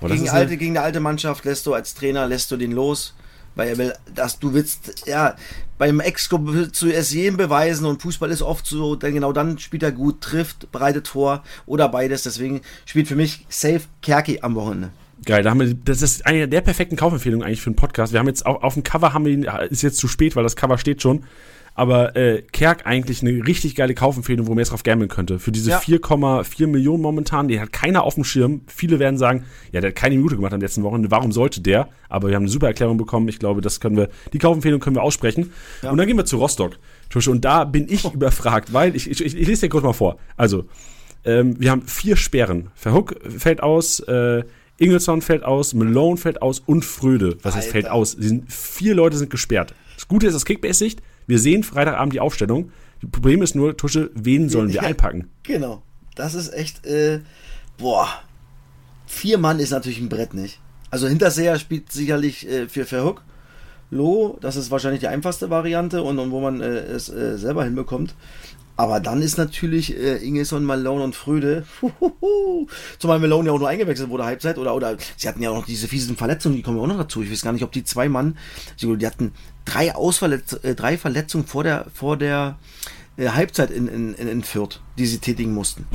Ja. 0.02 0.10
Gegen, 0.10 0.30
alte, 0.30 0.58
gegen 0.58 0.78
eine 0.78 0.86
alte 0.86 1.00
Mannschaft 1.00 1.45
lässt 1.45 1.66
du 1.66 1.74
als 1.74 1.93
Trainer, 1.93 2.28
lässt 2.28 2.52
du 2.52 2.58
den 2.58 2.74
los 2.74 3.14
weil 3.60 3.68
er 3.68 3.78
will, 3.78 3.93
dass 4.16 4.39
du 4.39 4.54
willst, 4.54 5.06
ja, 5.06 5.36
beim 5.80 6.01
Ex 6.01 6.30
du 6.30 6.91
es 6.91 7.13
jedem 7.13 7.38
beweisen 7.38 7.88
und 7.88 8.01
Fußball 8.03 8.30
ist 8.30 8.43
oft 8.43 8.67
so, 8.67 8.95
denn 8.95 9.13
genau 9.13 9.34
dann 9.34 9.57
spielt 9.57 9.82
er 9.82 9.93
gut, 9.93 10.21
trifft, 10.21 10.71
bereitet 10.71 11.07
vor 11.07 11.41
oder 11.65 11.88
beides. 11.88 12.21
Deswegen 12.23 12.61
spielt 12.86 13.07
für 13.07 13.15
mich 13.15 13.45
safe 13.49 13.82
Kerki 14.01 14.39
am 14.41 14.53
Wochenende. 14.55 14.89
Geil, 15.25 15.41
da 15.41 15.49
haben 15.49 15.59
wir, 15.61 15.73
das 15.73 16.01
ist 16.01 16.25
eine 16.25 16.47
der 16.47 16.61
perfekten 16.61 16.97
Kaufempfehlungen 16.97 17.45
eigentlich 17.45 17.61
für 17.61 17.69
einen 17.69 17.75
Podcast. 17.77 18.13
Wir 18.13 18.19
haben 18.19 18.27
jetzt 18.27 18.45
auch 18.45 18.61
auf 18.61 18.73
dem 18.73 18.84
Cover 18.84 19.13
haben 19.13 19.25
wir 19.25 19.71
ist 19.71 19.82
jetzt 19.82 19.97
zu 19.97 20.07
spät, 20.07 20.36
weil 20.36 20.43
das 20.43 20.55
Cover 20.55 20.77
steht 20.77 21.01
schon. 21.01 21.23
Aber 21.80 22.17
äh, 22.17 22.41
Kerk 22.41 22.86
eigentlich 22.86 23.21
eine 23.21 23.47
richtig 23.47 23.73
geile 23.73 23.93
Kaufempfehlung, 23.95 24.47
wo 24.47 24.51
man 24.51 24.59
jetzt 24.59 24.73
drauf 24.73 24.84
gambeln 24.84 25.07
könnte. 25.07 25.39
Für 25.39 25.53
diese 25.53 25.69
ja. 25.69 25.80
4,4 25.80 26.67
Millionen 26.67 27.01
momentan, 27.01 27.47
die 27.47 27.57
hat 27.61 27.71
keiner 27.71 28.03
auf 28.03 28.15
dem 28.15 28.25
Schirm. 28.25 28.63
Viele 28.67 28.99
werden 28.99 29.17
sagen, 29.17 29.45
ja, 29.71 29.80
der 29.80 29.91
hat 29.91 29.95
keine 29.95 30.15
Minute 30.15 30.36
gemacht 30.36 30.51
am 30.51 30.59
letzten 30.59 30.84
Wochenende, 30.84 31.09
warum 31.09 31.32
sollte 31.32 31.61
der? 31.61 31.88
Aber 32.09 32.27
wir 32.27 32.36
haben 32.36 32.43
eine 32.43 32.51
super 32.51 32.67
Erklärung 32.67 32.97
bekommen. 32.97 33.30
Ich 33.30 33.39
glaube, 33.39 33.61
das 33.61 33.80
können 33.80 33.95
wir, 33.95 34.09
die 34.34 34.39
Kaufempfehlung 34.39 34.82
können 34.82 34.97
wir 34.97 35.03
aussprechen. 35.03 35.53
Ja. 35.82 35.91
Und 35.91 35.97
dann 35.97 36.05
gehen 36.05 36.17
wir 36.17 36.25
zu 36.25 36.36
Rostock. 36.36 36.77
Und 37.27 37.45
da 37.45 37.63
bin 37.63 37.88
ich 37.89 38.03
oh. 38.03 38.11
überfragt, 38.13 38.73
weil 38.73 38.93
ich, 38.93 39.09
ich, 39.09 39.23
ich, 39.23 39.38
ich 39.38 39.47
lese 39.47 39.61
dir 39.61 39.69
kurz 39.69 39.86
mal 39.86 39.93
vor. 39.93 40.17
Also, 40.36 40.65
ähm, 41.23 41.61
wir 41.61 41.71
haben 41.71 41.84
vier 41.84 42.17
Sperren. 42.17 42.71
Verhook 42.75 43.15
fällt 43.38 43.63
aus, 43.63 44.01
äh, 44.01 44.43
Ingelsson 44.80 45.21
fällt 45.21 45.45
aus, 45.45 45.73
Malone 45.73 46.17
fällt 46.17 46.41
aus 46.41 46.59
und 46.59 46.84
Fröde. 46.84 47.38
Was 47.41 47.55
heißt 47.55 47.69
fällt 47.69 47.89
aus? 47.89 48.11
Sind, 48.11 48.51
vier 48.51 48.95
Leute 48.95 49.15
sind 49.15 49.30
gesperrt. 49.30 49.73
Das 49.95 50.09
Gute 50.09 50.27
ist 50.27 50.36
aus 50.36 50.43
Kickbase-Sicht, 50.43 51.01
wir 51.30 51.39
sehen 51.39 51.63
Freitagabend 51.63 52.13
die 52.13 52.19
Aufstellung. 52.19 52.71
Das 53.01 53.11
Problem 53.11 53.41
ist 53.43 53.55
nur, 53.55 53.77
Tusche, 53.77 54.09
wen 54.15 54.49
sollen 54.49 54.73
wir 54.73 54.84
einpacken? 54.84 55.30
Genau. 55.43 55.84
Das 56.15 56.34
ist 56.34 56.51
echt, 56.51 56.86
äh, 56.86 57.21
boah. 57.77 58.07
Vier 59.05 59.38
Mann 59.38 59.59
ist 59.59 59.69
natürlich 59.69 59.99
ein 59.99 60.09
Brett, 60.09 60.34
nicht? 60.34 60.59
Also 60.89 61.07
Hinterseher 61.07 61.57
spielt 61.59 61.91
sicherlich 61.91 62.49
äh, 62.49 62.67
für 62.67 62.86
Verhook. 62.86 63.23
Lo, 63.91 64.38
das 64.41 64.55
ist 64.55 64.71
wahrscheinlich 64.71 65.01
die 65.01 65.07
einfachste 65.07 65.49
Variante 65.49 66.03
und, 66.03 66.17
und 66.19 66.32
wo 66.32 66.41
man 66.41 66.61
äh, 66.61 66.65
es 66.65 67.09
äh, 67.09 67.38
selber 67.38 67.63
hinbekommt. 67.63 68.15
Aber 68.80 69.01
dann 69.01 69.21
ist 69.21 69.38
natürlich 69.38 69.93
äh, 69.93 70.25
Ingesson, 70.25 70.63
Malone 70.63 71.03
und 71.03 71.13
Fröde, 71.13 71.65
zumal 72.97 73.19
Malone 73.19 73.47
ja 73.47 73.51
auch 73.51 73.59
nur 73.59 73.67
eingewechselt 73.67 74.09
wurde, 74.09 74.23
Halbzeit, 74.23 74.57
oder, 74.57 74.73
oder 74.73 74.95
sie 75.17 75.27
hatten 75.27 75.41
ja 75.41 75.49
auch 75.49 75.57
noch 75.57 75.65
diese 75.65 75.89
fiesen 75.89 76.15
Verletzungen, 76.15 76.55
die 76.55 76.61
kommen 76.61 76.77
ja 76.77 76.84
auch 76.84 76.88
noch 76.88 76.97
dazu. 76.97 77.21
Ich 77.21 77.30
weiß 77.30 77.41
gar 77.41 77.51
nicht, 77.51 77.65
ob 77.65 77.73
die 77.73 77.84
zwei 77.84 78.07
Mann, 78.07 78.38
die 78.82 79.05
hatten 79.05 79.34
drei 79.65 79.93
Ausverletz 79.93 80.53
äh, 80.63 80.75
drei 80.75 80.97
Verletzungen 80.97 81.45
vor 81.45 81.65
der, 81.65 81.88
vor 81.93 82.15
der 82.15 82.57
äh, 83.17 83.27
Halbzeit 83.27 83.69
in, 83.69 83.89
in, 83.89 84.13
in 84.13 84.43
Fürth, 84.43 84.80
die 84.97 85.07
sie 85.07 85.17
tätigen 85.17 85.53
mussten. 85.53 85.86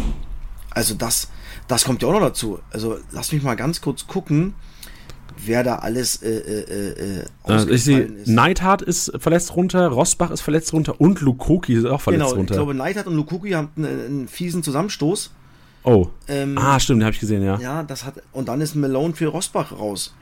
Also 0.68 0.94
das, 0.94 1.30
das 1.66 1.84
kommt 1.84 2.02
ja 2.02 2.08
auch 2.08 2.12
noch 2.12 2.20
dazu. 2.20 2.58
Also 2.70 2.98
lass 3.12 3.32
mich 3.32 3.42
mal 3.42 3.54
ganz 3.54 3.80
kurz 3.80 4.06
gucken 4.06 4.52
wer 5.46 5.62
da 5.62 5.76
alles 5.76 6.22
äh, 6.22 6.30
äh, 6.30 7.20
äh, 7.20 7.24
also 7.42 7.68
ich 7.68 7.84
sehe, 7.84 8.10
Neidhardt 8.26 8.82
ist 8.82 9.12
verletzt 9.18 9.56
runter, 9.56 9.88
Rosbach 9.88 10.30
ist 10.30 10.40
verletzt 10.40 10.72
runter 10.72 11.00
und 11.00 11.20
Lukoki 11.20 11.74
ist 11.74 11.86
auch 11.86 12.00
verletzt 12.00 12.24
genau, 12.24 12.36
runter. 12.36 12.54
Ich 12.54 12.58
glaube, 12.58 12.74
Neidhardt 12.74 13.06
und 13.06 13.16
Lukoki 13.16 13.50
haben 13.50 13.70
einen, 13.76 13.86
einen 13.86 14.28
fiesen 14.28 14.62
Zusammenstoß. 14.62 15.30
Oh. 15.84 16.08
Ähm, 16.28 16.56
ah, 16.56 16.80
stimmt, 16.80 17.00
den 17.00 17.04
habe 17.04 17.14
ich 17.14 17.20
gesehen, 17.20 17.42
ja. 17.42 17.58
Ja, 17.58 17.82
das 17.82 18.04
hat. 18.04 18.14
Und 18.32 18.48
dann 18.48 18.60
ist 18.60 18.74
Malone 18.74 19.14
für 19.14 19.26
Rosbach 19.26 19.72
raus. 19.72 20.14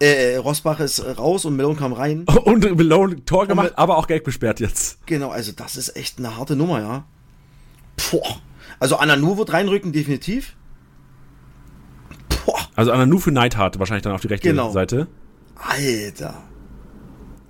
Äh, 0.00 0.34
äh 0.34 0.36
Rosbach 0.36 0.80
ist 0.80 1.04
raus 1.18 1.44
und 1.44 1.56
Malone 1.56 1.76
kam 1.76 1.92
rein. 1.92 2.24
Und 2.44 2.64
Malone 2.76 3.24
Tor 3.24 3.46
gemacht, 3.46 3.70
und, 3.70 3.78
aber 3.78 3.98
auch 3.98 4.06
Geld 4.06 4.24
besperrt 4.24 4.60
jetzt. 4.60 5.06
Genau, 5.06 5.28
also 5.30 5.52
das 5.52 5.76
ist 5.76 5.96
echt 5.96 6.18
eine 6.18 6.36
harte 6.36 6.56
Nummer, 6.56 6.80
ja. 6.80 7.04
Boah. 8.10 8.40
Also 8.78 8.96
Ananu 8.96 9.38
wird 9.38 9.52
reinrücken, 9.52 9.92
definitiv. 9.92 10.54
Also 12.76 12.92
Ananu 12.92 13.18
für 13.18 13.32
Neidhart 13.32 13.78
wahrscheinlich 13.78 14.04
dann 14.04 14.12
auf 14.12 14.20
die 14.20 14.28
rechte 14.28 14.50
genau. 14.50 14.70
Seite. 14.70 15.08
Alter. 15.56 16.42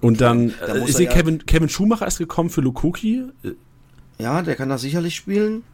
Und 0.01 0.20
dann, 0.20 0.55
da 0.61 0.77
äh, 0.77 0.87
sehe 0.87 1.07
ja 1.07 1.12
Kevin, 1.12 1.45
Kevin 1.47 1.68
Schumacher 1.68 2.07
ist 2.07 2.18
gekommen 2.18 2.49
für 2.49 2.61
Lukoki. 2.61 3.24
Ja, 4.18 4.41
der 4.43 4.55
kann 4.55 4.68
da 4.68 4.79
sicherlich 4.79 5.16
spielen. 5.16 5.64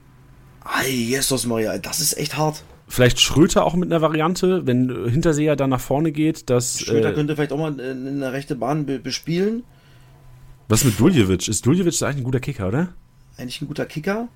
Ay, 0.65 0.91
Jesus 0.91 1.47
Maria, 1.47 1.77
das 1.79 2.01
ist 2.01 2.17
echt 2.17 2.37
hart. 2.37 2.65
Vielleicht 2.89 3.21
Schröter 3.21 3.65
auch 3.65 3.75
mit 3.75 3.91
einer 3.91 4.01
Variante, 4.01 4.67
wenn 4.67 5.09
Hinterseher 5.09 5.57
dann 5.57 5.71
nach 5.71 5.81
vorne 5.81 6.13
geht, 6.13 6.51
dass. 6.51 6.81
Schröter 6.81 7.11
äh, 7.11 7.15
könnte 7.15 7.35
vielleicht 7.35 7.53
auch 7.53 7.59
mal 7.59 7.79
in 7.79 8.21
der 8.21 8.33
rechte 8.33 8.55
Bahn 8.55 8.87
bespielen. 8.87 9.65
Was 10.69 10.85
mit 10.85 10.99
Duljevic? 10.99 11.49
Ist 11.49 11.67
Duljevic 11.67 12.03
eigentlich 12.03 12.19
ein 12.19 12.25
guter 12.25 12.41
Kicker, 12.41 12.69
oder? 12.69 12.89
Eigentlich 13.37 13.61
ein 13.61 13.69
guter 13.69 13.87
Kicker. 13.87 14.29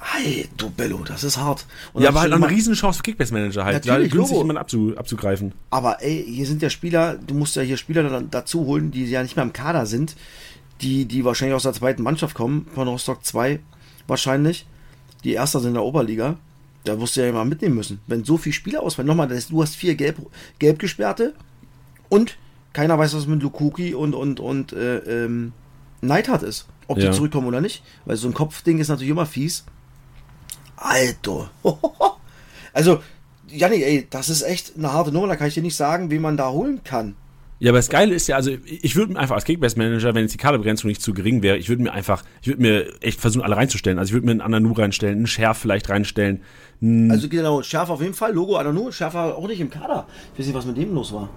Hey, 0.00 0.48
du 0.56 0.70
Bello, 0.70 1.02
das 1.04 1.24
ist 1.24 1.38
hart. 1.38 1.66
Und 1.92 2.02
ja, 2.02 2.10
aber 2.10 2.20
halt 2.20 2.32
eine 2.32 2.48
Riesenchance 2.48 2.98
für 2.98 3.02
Kickbase-Manager 3.02 3.64
halt. 3.64 3.86
Natürlich, 3.86 4.12
ja, 4.12 4.16
günstig 4.16 4.38
jemanden 4.38 4.58
abzu, 4.58 4.94
abzugreifen. 4.96 5.52
Aber 5.70 6.02
ey, 6.02 6.24
hier 6.26 6.46
sind 6.46 6.62
ja 6.62 6.70
Spieler, 6.70 7.16
du 7.16 7.34
musst 7.34 7.56
ja 7.56 7.62
hier 7.62 7.76
Spieler 7.76 8.22
dazu 8.22 8.66
holen, 8.66 8.90
die 8.90 9.04
ja 9.06 9.22
nicht 9.22 9.36
mehr 9.36 9.44
im 9.44 9.52
Kader 9.52 9.86
sind, 9.86 10.16
die, 10.80 11.06
die 11.06 11.24
wahrscheinlich 11.24 11.54
aus 11.54 11.64
der 11.64 11.72
zweiten 11.72 12.02
Mannschaft 12.02 12.34
kommen, 12.34 12.66
von 12.74 12.86
Rostock 12.86 13.24
2 13.24 13.60
wahrscheinlich. 14.06 14.66
Die 15.24 15.32
Erster 15.32 15.60
sind 15.60 15.70
in 15.70 15.74
der 15.74 15.84
Oberliga. 15.84 16.36
Da 16.84 16.96
musst 16.96 17.16
du 17.16 17.20
ja 17.20 17.28
immer 17.28 17.44
mitnehmen 17.44 17.74
müssen. 17.74 18.00
Wenn 18.06 18.24
so 18.24 18.36
viele 18.36 18.52
Spieler 18.52 18.82
ausfallen, 18.82 19.08
nochmal, 19.08 19.28
du 19.28 19.62
hast 19.62 19.76
vier 19.76 19.94
gelb, 19.94 20.18
gelb 20.58 20.78
gesperrte 20.78 21.34
und 22.08 22.38
keiner 22.72 22.98
weiß, 22.98 23.14
was 23.14 23.26
mit 23.26 23.42
Lukuki 23.42 23.94
und, 23.94 24.14
und, 24.14 24.40
und 24.40 24.72
äh, 24.72 24.98
ähm, 24.98 25.52
Neidhardt 26.00 26.42
ist. 26.42 26.66
Ob 26.86 26.98
ja. 26.98 27.10
die 27.10 27.16
zurückkommen 27.16 27.46
oder 27.46 27.60
nicht. 27.60 27.82
Weil 28.04 28.16
so 28.16 28.28
ein 28.28 28.34
Kopfding 28.34 28.78
ist 28.78 28.88
natürlich 28.88 29.10
immer 29.10 29.26
fies. 29.26 29.64
Alter. 30.80 31.50
Also, 32.74 33.02
Janni, 33.48 33.82
ey, 33.82 34.06
das 34.08 34.28
ist 34.28 34.42
echt 34.42 34.74
eine 34.76 34.92
harte 34.92 35.10
Nummer. 35.10 35.26
Da 35.26 35.34
kann 35.34 35.48
ich 35.48 35.54
dir 35.54 35.62
nicht 35.62 35.74
sagen, 35.74 36.12
wie 36.12 36.20
man 36.20 36.36
da 36.36 36.50
holen 36.50 36.82
kann. 36.84 37.16
Ja, 37.60 37.72
aber 37.72 37.78
das 37.78 37.88
Geile 37.88 38.14
ist 38.14 38.28
ja, 38.28 38.36
also 38.36 38.52
ich 38.64 38.94
würde 38.94 39.14
mir 39.14 39.18
einfach 39.18 39.34
als 39.34 39.44
Kickbase-Manager, 39.44 40.14
wenn 40.14 40.22
jetzt 40.22 40.34
die 40.34 40.38
Kaderbegrenzung 40.38 40.86
nicht 40.86 41.02
zu 41.02 41.12
gering 41.12 41.42
wäre, 41.42 41.56
ich 41.56 41.68
würde 41.68 41.82
mir 41.82 41.92
einfach, 41.92 42.22
ich 42.40 42.46
würde 42.46 42.62
mir 42.62 42.86
echt 43.00 43.20
versuchen, 43.20 43.42
alle 43.42 43.56
reinzustellen. 43.56 43.98
Also 43.98 44.10
ich 44.10 44.14
würde 44.14 44.26
mir 44.26 44.32
einen 44.32 44.40
Ananu 44.42 44.72
reinstellen, 44.72 45.16
einen 45.16 45.26
Schärf 45.26 45.58
vielleicht 45.58 45.88
reinstellen. 45.88 46.42
Also 47.10 47.28
genau, 47.28 47.62
Schärf 47.62 47.90
auf 47.90 48.00
jeden 48.00 48.14
Fall, 48.14 48.32
Logo 48.32 48.56
Ananu, 48.56 48.92
Schärf 48.92 49.14
war 49.14 49.36
auch 49.36 49.48
nicht 49.48 49.60
im 49.60 49.70
Kader. 49.70 50.06
Ich 50.34 50.38
weiß 50.38 50.46
nicht, 50.46 50.54
was 50.54 50.66
mit 50.66 50.76
dem 50.76 50.94
los 50.94 51.12
war. 51.12 51.30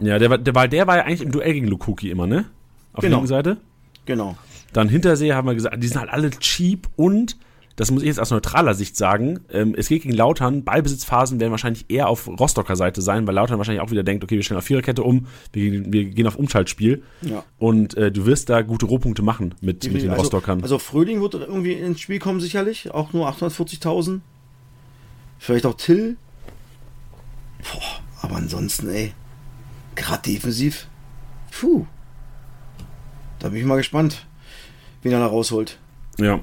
Ja, 0.00 0.18
der 0.18 0.30
war, 0.30 0.38
der 0.38 0.54
war, 0.54 0.68
der 0.68 0.86
war 0.86 0.96
ja 0.96 1.02
eigentlich 1.04 1.22
im 1.22 1.32
Duell 1.32 1.52
gegen 1.52 1.66
Lukuki 1.66 2.10
immer, 2.10 2.26
ne? 2.26 2.46
Auf 2.94 3.02
genau. 3.02 3.18
der 3.18 3.26
Seite. 3.26 3.56
Genau. 4.06 4.36
Dann 4.72 4.88
Hintersee 4.88 5.34
haben 5.34 5.46
wir 5.46 5.54
gesagt, 5.54 5.82
die 5.82 5.88
sind 5.88 6.00
halt 6.00 6.10
alle 6.10 6.30
cheap 6.30 6.88
und 6.96 7.36
das 7.76 7.90
muss 7.90 8.02
ich 8.02 8.08
jetzt 8.08 8.18
aus 8.18 8.30
neutraler 8.30 8.74
Sicht 8.74 8.96
sagen, 8.96 9.40
ähm, 9.50 9.74
es 9.76 9.88
geht 9.88 10.02
gegen 10.02 10.14
Lautern, 10.14 10.64
Ballbesitzphasen 10.64 11.38
werden 11.40 11.50
wahrscheinlich 11.50 11.84
eher 11.88 12.08
auf 12.08 12.26
Rostocker 12.26 12.74
Seite 12.74 13.02
sein, 13.02 13.26
weil 13.26 13.34
Lautern 13.34 13.58
wahrscheinlich 13.58 13.82
auch 13.82 13.90
wieder 13.90 14.02
denkt, 14.02 14.24
okay, 14.24 14.36
wir 14.36 14.42
stellen 14.42 14.58
auf 14.58 14.64
Viererkette 14.64 15.02
um, 15.02 15.26
wir, 15.52 15.92
wir 15.92 16.06
gehen 16.06 16.26
auf 16.26 16.36
Umschaltspiel 16.36 17.02
ja. 17.20 17.44
und 17.58 17.94
äh, 17.96 18.10
du 18.10 18.24
wirst 18.24 18.48
da 18.48 18.62
gute 18.62 18.86
Rohpunkte 18.86 19.22
machen 19.22 19.54
mit, 19.60 19.84
mit 19.92 20.02
den 20.02 20.10
also, 20.10 20.22
Rostockern. 20.22 20.62
Also 20.62 20.78
Fröding 20.78 21.20
wird 21.20 21.34
irgendwie 21.34 21.74
ins 21.74 22.00
Spiel 22.00 22.18
kommen 22.18 22.40
sicherlich, 22.40 22.90
auch 22.92 23.12
nur 23.12 23.28
840.000. 23.28 24.20
Vielleicht 25.38 25.66
auch 25.66 25.74
Till. 25.74 26.16
Boah, 27.58 28.00
aber 28.22 28.36
ansonsten, 28.36 28.88
ey, 28.88 29.12
gerade 29.94 30.22
defensiv, 30.22 30.86
puh, 31.50 31.84
da 33.38 33.50
bin 33.50 33.60
ich 33.60 33.66
mal 33.66 33.76
gespannt, 33.76 34.26
wen 35.02 35.12
er 35.12 35.20
da 35.20 35.26
rausholt. 35.26 35.78
Ja, 36.18 36.40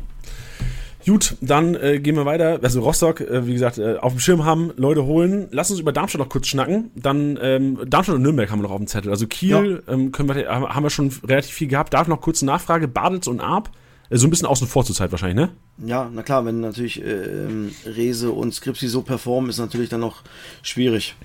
Gut, 1.05 1.35
dann 1.41 1.75
äh, 1.75 1.99
gehen 1.99 2.15
wir 2.15 2.25
weiter. 2.25 2.59
Also 2.61 2.81
Rostock, 2.81 3.21
äh, 3.21 3.45
wie 3.45 3.53
gesagt, 3.53 3.77
äh, 3.77 3.97
auf 3.97 4.13
dem 4.13 4.19
Schirm 4.19 4.45
haben, 4.45 4.71
Leute 4.77 5.05
holen. 5.05 5.47
Lass 5.51 5.69
uns 5.69 5.79
über 5.79 5.91
Darmstadt 5.91 6.19
noch 6.19 6.29
kurz 6.29 6.47
schnacken. 6.47 6.91
Dann 6.95 7.37
ähm, 7.41 7.79
Darmstadt 7.85 8.15
und 8.15 8.21
Nürnberg 8.21 8.49
haben 8.49 8.59
wir 8.59 8.63
noch 8.63 8.71
auf 8.71 8.77
dem 8.77 8.87
Zettel. 8.87 9.11
Also 9.11 9.27
Kiel 9.27 9.83
ja. 9.85 9.93
ähm, 9.93 10.11
können 10.11 10.33
wir, 10.33 10.47
haben 10.47 10.83
wir 10.83 10.89
schon 10.89 11.11
relativ 11.27 11.53
viel 11.53 11.67
gehabt. 11.67 11.93
Darf 11.93 12.07
noch 12.07 12.21
kurz 12.21 12.41
eine 12.41 12.51
Nachfrage. 12.51 12.87
Badels 12.87 13.27
und 13.27 13.41
Arp, 13.41 13.69
äh, 14.09 14.17
so 14.17 14.27
ein 14.27 14.29
bisschen 14.29 14.47
außen 14.47 14.67
vor 14.67 14.85
zur 14.85 14.95
Zeit 14.95 15.11
wahrscheinlich, 15.11 15.35
ne? 15.35 15.49
Ja, 15.85 16.09
na 16.13 16.23
klar, 16.23 16.45
wenn 16.45 16.61
natürlich 16.61 17.03
äh, 17.03 17.71
Rese 17.85 18.31
und 18.31 18.53
Skripsi 18.53 18.87
so 18.87 19.01
performen, 19.01 19.49
ist 19.49 19.57
natürlich 19.57 19.89
dann 19.89 20.01
noch 20.01 20.21
schwierig, 20.61 21.15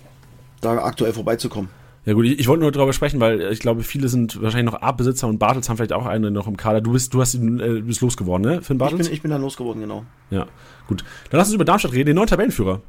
da 0.61 0.79
aktuell 0.79 1.12
vorbeizukommen. 1.12 1.70
Ja 2.09 2.14
gut, 2.14 2.24
ich, 2.24 2.38
ich 2.38 2.48
wollte 2.48 2.62
nur 2.62 2.72
darüber 2.72 2.94
sprechen, 2.94 3.20
weil 3.20 3.52
ich 3.52 3.61
glaube, 3.61 3.82
viele 3.82 4.09
sind 4.09 4.40
wahrscheinlich 4.40 4.72
noch 4.72 4.80
A-Besitzer 4.80 5.28
und 5.28 5.38
Bartels 5.38 5.68
haben 5.68 5.76
vielleicht 5.76 5.92
auch 5.92 6.06
einen 6.06 6.32
noch 6.32 6.46
im 6.46 6.56
Kader. 6.56 6.80
Du 6.80 6.92
bist, 6.92 7.12
du 7.12 7.20
hast 7.20 7.34
ihn, 7.34 7.61
äh, 7.61 7.82
bist 7.82 8.00
losgeworden, 8.00 8.50
ne, 8.50 8.62
Finn 8.62 8.78
Bartels? 8.78 9.02
Ich 9.02 9.09
bin, 9.09 9.14
ich 9.16 9.20
bin 9.20 9.30
dann 9.30 9.42
losgeworden, 9.42 9.82
genau. 9.82 10.06
Ja, 10.30 10.46
gut. 10.86 11.04
Dann 11.28 11.36
lass 11.36 11.48
uns 11.48 11.54
über 11.56 11.66
Darmstadt 11.66 11.92
reden, 11.92 12.06
den 12.06 12.16
neuen 12.16 12.26
Tabellenführer. 12.26 12.80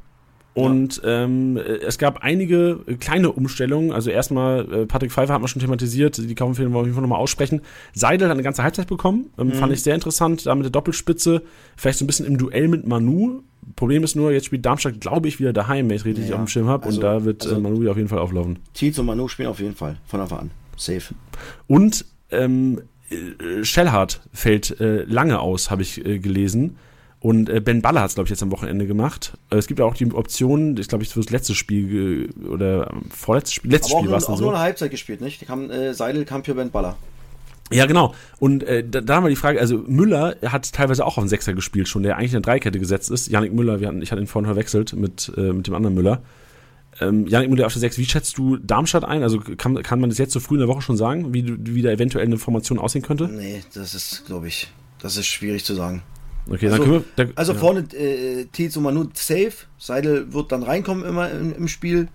Und 0.52 1.00
ja. 1.02 1.24
ähm, 1.24 1.56
es 1.56 1.98
gab 1.98 2.22
einige 2.22 2.80
kleine 2.98 3.30
Umstellungen. 3.30 3.92
Also 3.92 4.10
erstmal, 4.10 4.72
äh, 4.72 4.86
Patrick 4.86 5.12
Pfeiffer 5.12 5.34
hat 5.34 5.40
man 5.40 5.48
schon 5.48 5.60
thematisiert, 5.60 6.18
die 6.18 6.34
Kaufempfehlung 6.34 6.72
wollen 6.72 6.74
wir 6.74 6.80
auf 6.80 6.86
jeden 6.86 6.94
Fall 6.94 7.02
nochmal 7.02 7.20
aussprechen. 7.20 7.60
Seidel 7.92 8.28
hat 8.28 8.34
eine 8.34 8.42
ganze 8.42 8.62
Halbzeit 8.62 8.88
bekommen, 8.88 9.30
ähm, 9.38 9.48
mhm. 9.48 9.52
fand 9.52 9.72
ich 9.72 9.82
sehr 9.82 9.94
interessant, 9.94 10.46
da 10.46 10.54
mit 10.54 10.64
der 10.64 10.72
Doppelspitze, 10.72 11.42
vielleicht 11.76 11.98
so 11.98 12.04
ein 12.04 12.06
bisschen 12.06 12.26
im 12.26 12.36
Duell 12.36 12.68
mit 12.68 12.86
Manu. 12.86 13.42
Problem 13.76 14.02
ist 14.02 14.16
nur, 14.16 14.32
jetzt 14.32 14.46
spielt 14.46 14.66
Darmstadt, 14.66 15.00
glaube 15.00 15.28
ich, 15.28 15.38
wieder 15.38 15.52
daheim, 15.52 15.88
wenn 15.88 15.96
ich 15.96 16.04
richtig 16.04 16.28
ja, 16.28 16.34
auf 16.34 16.40
dem 16.40 16.48
Schirm 16.48 16.66
habe. 16.66 16.86
Also, 16.86 16.98
und 16.98 17.04
da 17.04 17.24
wird 17.24 17.44
also, 17.44 17.56
äh, 17.56 17.60
Manu 17.60 17.88
auf 17.88 17.96
jeden 17.96 18.08
Fall 18.08 18.18
auflaufen. 18.18 18.58
Tietz 18.74 18.98
und 18.98 19.06
Manu 19.06 19.28
spielen 19.28 19.48
auf 19.48 19.60
jeden 19.60 19.76
Fall, 19.76 19.98
von 20.06 20.20
Anfang 20.20 20.38
an. 20.40 20.50
Safe. 20.76 21.14
Und 21.68 22.06
ähm, 22.30 22.80
äh, 23.10 23.64
Shellhardt 23.64 24.20
fällt 24.32 24.80
äh, 24.80 25.04
lange 25.04 25.38
aus, 25.40 25.70
habe 25.70 25.82
ich 25.82 26.04
äh, 26.04 26.18
gelesen. 26.18 26.76
Und 27.20 27.50
äh, 27.50 27.60
Ben 27.60 27.82
Baller 27.82 28.00
hat 28.00 28.08
es, 28.08 28.14
glaube 28.14 28.26
ich, 28.26 28.30
jetzt 28.30 28.42
am 28.42 28.50
Wochenende 28.50 28.86
gemacht. 28.86 29.36
Äh, 29.50 29.56
es 29.56 29.66
gibt 29.66 29.80
auch 29.80 29.94
die 29.94 30.10
Option, 30.12 30.76
ich 30.78 30.88
glaube, 30.88 31.04
ich 31.04 31.10
für 31.10 31.20
das 31.20 31.30
letzte 31.30 31.54
Spiel 31.54 32.30
oder 32.48 32.90
vorletztes 33.10 33.54
Spiel, 33.54 33.70
letztes 33.70 33.92
Spiel 33.92 34.10
war 34.10 34.18
es 34.18 34.26
dann 34.26 34.36
so. 34.36 34.44
nur 34.44 34.54
eine 34.54 34.62
Halbzeit 34.62 34.90
gespielt, 34.90 35.20
nicht? 35.20 35.46
Kam, 35.46 35.70
äh, 35.70 35.92
Seidel 35.92 36.24
kam 36.24 36.44
für 36.44 36.54
Ben 36.54 36.70
Baller. 36.70 36.96
Ja, 37.72 37.86
genau. 37.86 38.14
Und 38.38 38.64
äh, 38.64 38.82
da, 38.88 39.00
da 39.00 39.16
haben 39.16 39.24
wir 39.24 39.28
die 39.28 39.36
Frage, 39.36 39.60
also 39.60 39.78
Müller 39.86 40.36
hat 40.44 40.72
teilweise 40.72 41.04
auch 41.06 41.18
auf 41.18 41.24
den 41.24 41.28
Sechser 41.28 41.52
gespielt 41.52 41.88
schon, 41.88 42.02
der 42.02 42.16
eigentlich 42.16 42.32
in 42.32 42.42
der 42.42 42.52
Dreikette 42.52 42.78
gesetzt 42.78 43.10
ist. 43.10 43.28
Janik 43.28 43.52
Müller, 43.52 43.80
wir 43.80 43.88
hatten, 43.88 44.02
ich 44.02 44.10
hatte 44.10 44.20
ihn 44.20 44.26
vorhin 44.26 44.46
verwechselt 44.46 44.94
mit, 44.94 45.30
äh, 45.36 45.52
mit 45.52 45.66
dem 45.66 45.74
anderen 45.74 45.94
Müller. 45.94 46.22
Ähm, 47.00 47.26
Janik 47.26 47.50
Müller 47.50 47.66
auf 47.66 47.72
der 47.72 47.80
6, 47.80 47.98
wie 47.98 48.06
schätzt 48.06 48.38
du 48.38 48.56
Darmstadt 48.56 49.04
ein? 49.04 49.22
Also 49.22 49.38
kann, 49.38 49.80
kann 49.82 50.00
man 50.00 50.10
das 50.10 50.18
jetzt 50.18 50.32
so 50.32 50.40
früh 50.40 50.54
in 50.54 50.60
der 50.60 50.68
Woche 50.68 50.82
schon 50.82 50.96
sagen, 50.96 51.32
wie, 51.32 51.54
wie 51.58 51.82
da 51.82 51.90
eventuell 51.90 52.24
eine 52.24 52.38
Formation 52.38 52.78
aussehen 52.78 53.02
könnte? 53.02 53.28
Nee, 53.28 53.62
das 53.74 53.94
ist, 53.94 54.26
glaube 54.26 54.48
ich, 54.48 54.68
das 54.98 55.16
ist 55.16 55.26
schwierig 55.26 55.64
zu 55.64 55.74
sagen. 55.74 56.02
Okay, 56.48 56.66
also, 56.66 56.76
dann 56.76 56.86
können 56.86 57.04
wir. 57.16 57.24
Da, 57.26 57.32
also 57.36 57.52
ja. 57.52 57.58
vorne 57.58 57.80
äh, 57.92 58.46
Tizo 58.46 58.80
Manu 58.80 59.08
safe, 59.14 59.52
Seidel 59.78 60.32
wird 60.32 60.52
dann 60.52 60.62
reinkommen 60.62 61.04
immer 61.04 61.30
im, 61.30 61.54
im 61.54 61.68
Spiel. 61.68 62.08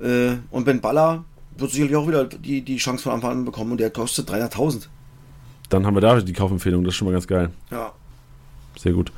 Äh, 0.00 0.36
und 0.50 0.64
Ben 0.64 0.80
Baller 0.80 1.24
wird 1.56 1.70
sicherlich 1.70 1.96
auch 1.96 2.08
wieder 2.08 2.24
die, 2.24 2.62
die 2.62 2.76
Chance 2.76 3.04
von 3.04 3.12
Anfang 3.12 3.30
an 3.30 3.44
bekommen 3.44 3.72
und 3.72 3.80
der 3.80 3.90
kostet 3.90 4.30
300.000. 4.30 4.88
Dann 5.68 5.86
haben 5.86 5.94
wir 5.94 6.00
da 6.00 6.20
die 6.20 6.32
Kaufempfehlung, 6.32 6.84
das 6.84 6.92
ist 6.92 6.98
schon 6.98 7.06
mal 7.06 7.12
ganz 7.12 7.26
geil. 7.26 7.50
Ja. 7.70 7.92
Sehr 8.78 8.92
gut. 8.92 9.12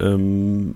Ähm, 0.00 0.74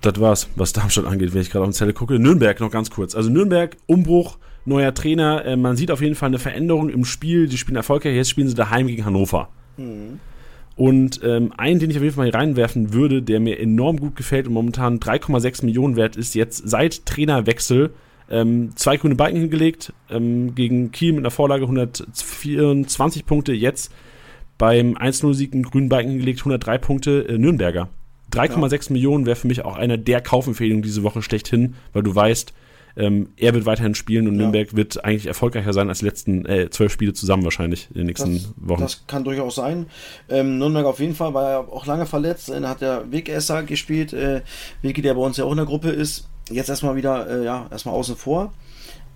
das 0.00 0.20
war's, 0.20 0.48
was 0.56 0.72
Darmstadt 0.72 1.06
angeht, 1.06 1.34
wenn 1.34 1.42
ich 1.42 1.50
gerade 1.50 1.64
auf 1.64 1.70
die 1.70 1.76
Zelle 1.76 1.92
gucke. 1.92 2.18
Nürnberg 2.18 2.60
noch 2.60 2.70
ganz 2.70 2.90
kurz. 2.90 3.14
Also 3.14 3.30
Nürnberg, 3.30 3.76
Umbruch, 3.86 4.38
neuer 4.64 4.94
Trainer. 4.94 5.44
Äh, 5.44 5.56
man 5.56 5.76
sieht 5.76 5.90
auf 5.90 6.00
jeden 6.00 6.14
Fall 6.14 6.28
eine 6.28 6.38
Veränderung 6.38 6.88
im 6.88 7.04
Spiel. 7.04 7.48
Die 7.48 7.58
spielen 7.58 7.76
erfolgreich. 7.76 8.14
Jetzt 8.14 8.30
spielen 8.30 8.48
sie 8.48 8.54
daheim 8.54 8.86
gegen 8.86 9.04
Hannover. 9.04 9.48
Mhm. 9.76 10.20
Und 10.76 11.20
ähm, 11.24 11.52
einen, 11.56 11.80
den 11.80 11.90
ich 11.90 11.96
auf 11.96 12.02
jeden 12.02 12.14
Fall 12.14 12.30
mal 12.30 12.38
reinwerfen 12.38 12.92
würde, 12.92 13.22
der 13.22 13.40
mir 13.40 13.58
enorm 13.58 13.98
gut 13.98 14.14
gefällt 14.14 14.46
und 14.46 14.52
momentan 14.52 15.00
3,6 15.00 15.64
Millionen 15.64 15.96
wert 15.96 16.16
ist, 16.16 16.34
jetzt 16.34 16.68
seit 16.68 17.06
Trainerwechsel 17.06 17.90
ähm, 18.30 18.72
zwei 18.76 18.96
grüne 18.96 19.14
Balken 19.14 19.40
hingelegt, 19.40 19.92
ähm, 20.10 20.54
gegen 20.54 20.90
Kiel 20.92 21.12
mit 21.12 21.20
einer 21.20 21.30
Vorlage 21.30 21.64
124 21.64 23.24
Punkte, 23.24 23.52
jetzt 23.52 23.92
beim 24.58 24.96
1-0-Sieg 24.96 25.52
einen 25.52 25.62
grünen 25.62 25.88
Balken 25.88 26.10
hingelegt, 26.10 26.40
103 26.40 26.78
Punkte, 26.78 27.26
äh, 27.28 27.38
Nürnberger. 27.38 27.88
3,6 28.32 28.88
ja. 28.88 28.92
Millionen 28.92 29.26
wäre 29.26 29.36
für 29.36 29.46
mich 29.46 29.64
auch 29.64 29.76
einer 29.76 29.96
der 29.96 30.20
Kaufempfehlungen 30.20 30.82
diese 30.82 31.02
Woche 31.02 31.22
schlechthin, 31.22 31.74
weil 31.92 32.02
du 32.02 32.14
weißt, 32.14 32.52
ähm, 32.96 33.28
er 33.36 33.52
wird 33.52 33.66
weiterhin 33.66 33.94
spielen 33.94 34.26
und 34.26 34.34
ja. 34.34 34.42
Nürnberg 34.42 34.74
wird 34.74 35.04
eigentlich 35.04 35.26
erfolgreicher 35.26 35.72
sein 35.72 35.88
als 35.88 35.98
die 35.98 36.06
letzten 36.06 36.46
äh, 36.46 36.70
zwölf 36.70 36.92
Spiele 36.92 37.12
zusammen 37.12 37.44
wahrscheinlich 37.44 37.88
in 37.90 37.98
den 37.98 38.06
nächsten 38.06 38.34
das, 38.34 38.54
Wochen. 38.56 38.80
Das 38.80 39.06
kann 39.06 39.24
durchaus 39.24 39.56
sein. 39.56 39.86
Ähm, 40.28 40.58
Nürnberg 40.58 40.86
auf 40.86 40.98
jeden 40.98 41.14
Fall 41.14 41.34
war 41.34 41.50
ja 41.50 41.58
auch 41.58 41.86
lange 41.86 42.06
verletzt. 42.06 42.48
Dann 42.48 42.66
hat 42.66 42.80
der 42.80 43.10
Wegesser 43.12 43.62
gespielt, 43.64 44.12
äh, 44.14 44.40
Wiki, 44.80 45.02
der 45.02 45.14
bei 45.14 45.20
uns 45.20 45.36
ja 45.36 45.44
auch 45.44 45.50
in 45.50 45.58
der 45.58 45.66
Gruppe 45.66 45.90
ist. 45.90 46.28
Jetzt 46.50 46.70
erstmal 46.70 46.96
wieder, 46.96 47.28
äh, 47.28 47.44
ja, 47.44 47.66
erstmal 47.70 47.94
außen 47.94 48.16
vor. 48.16 48.54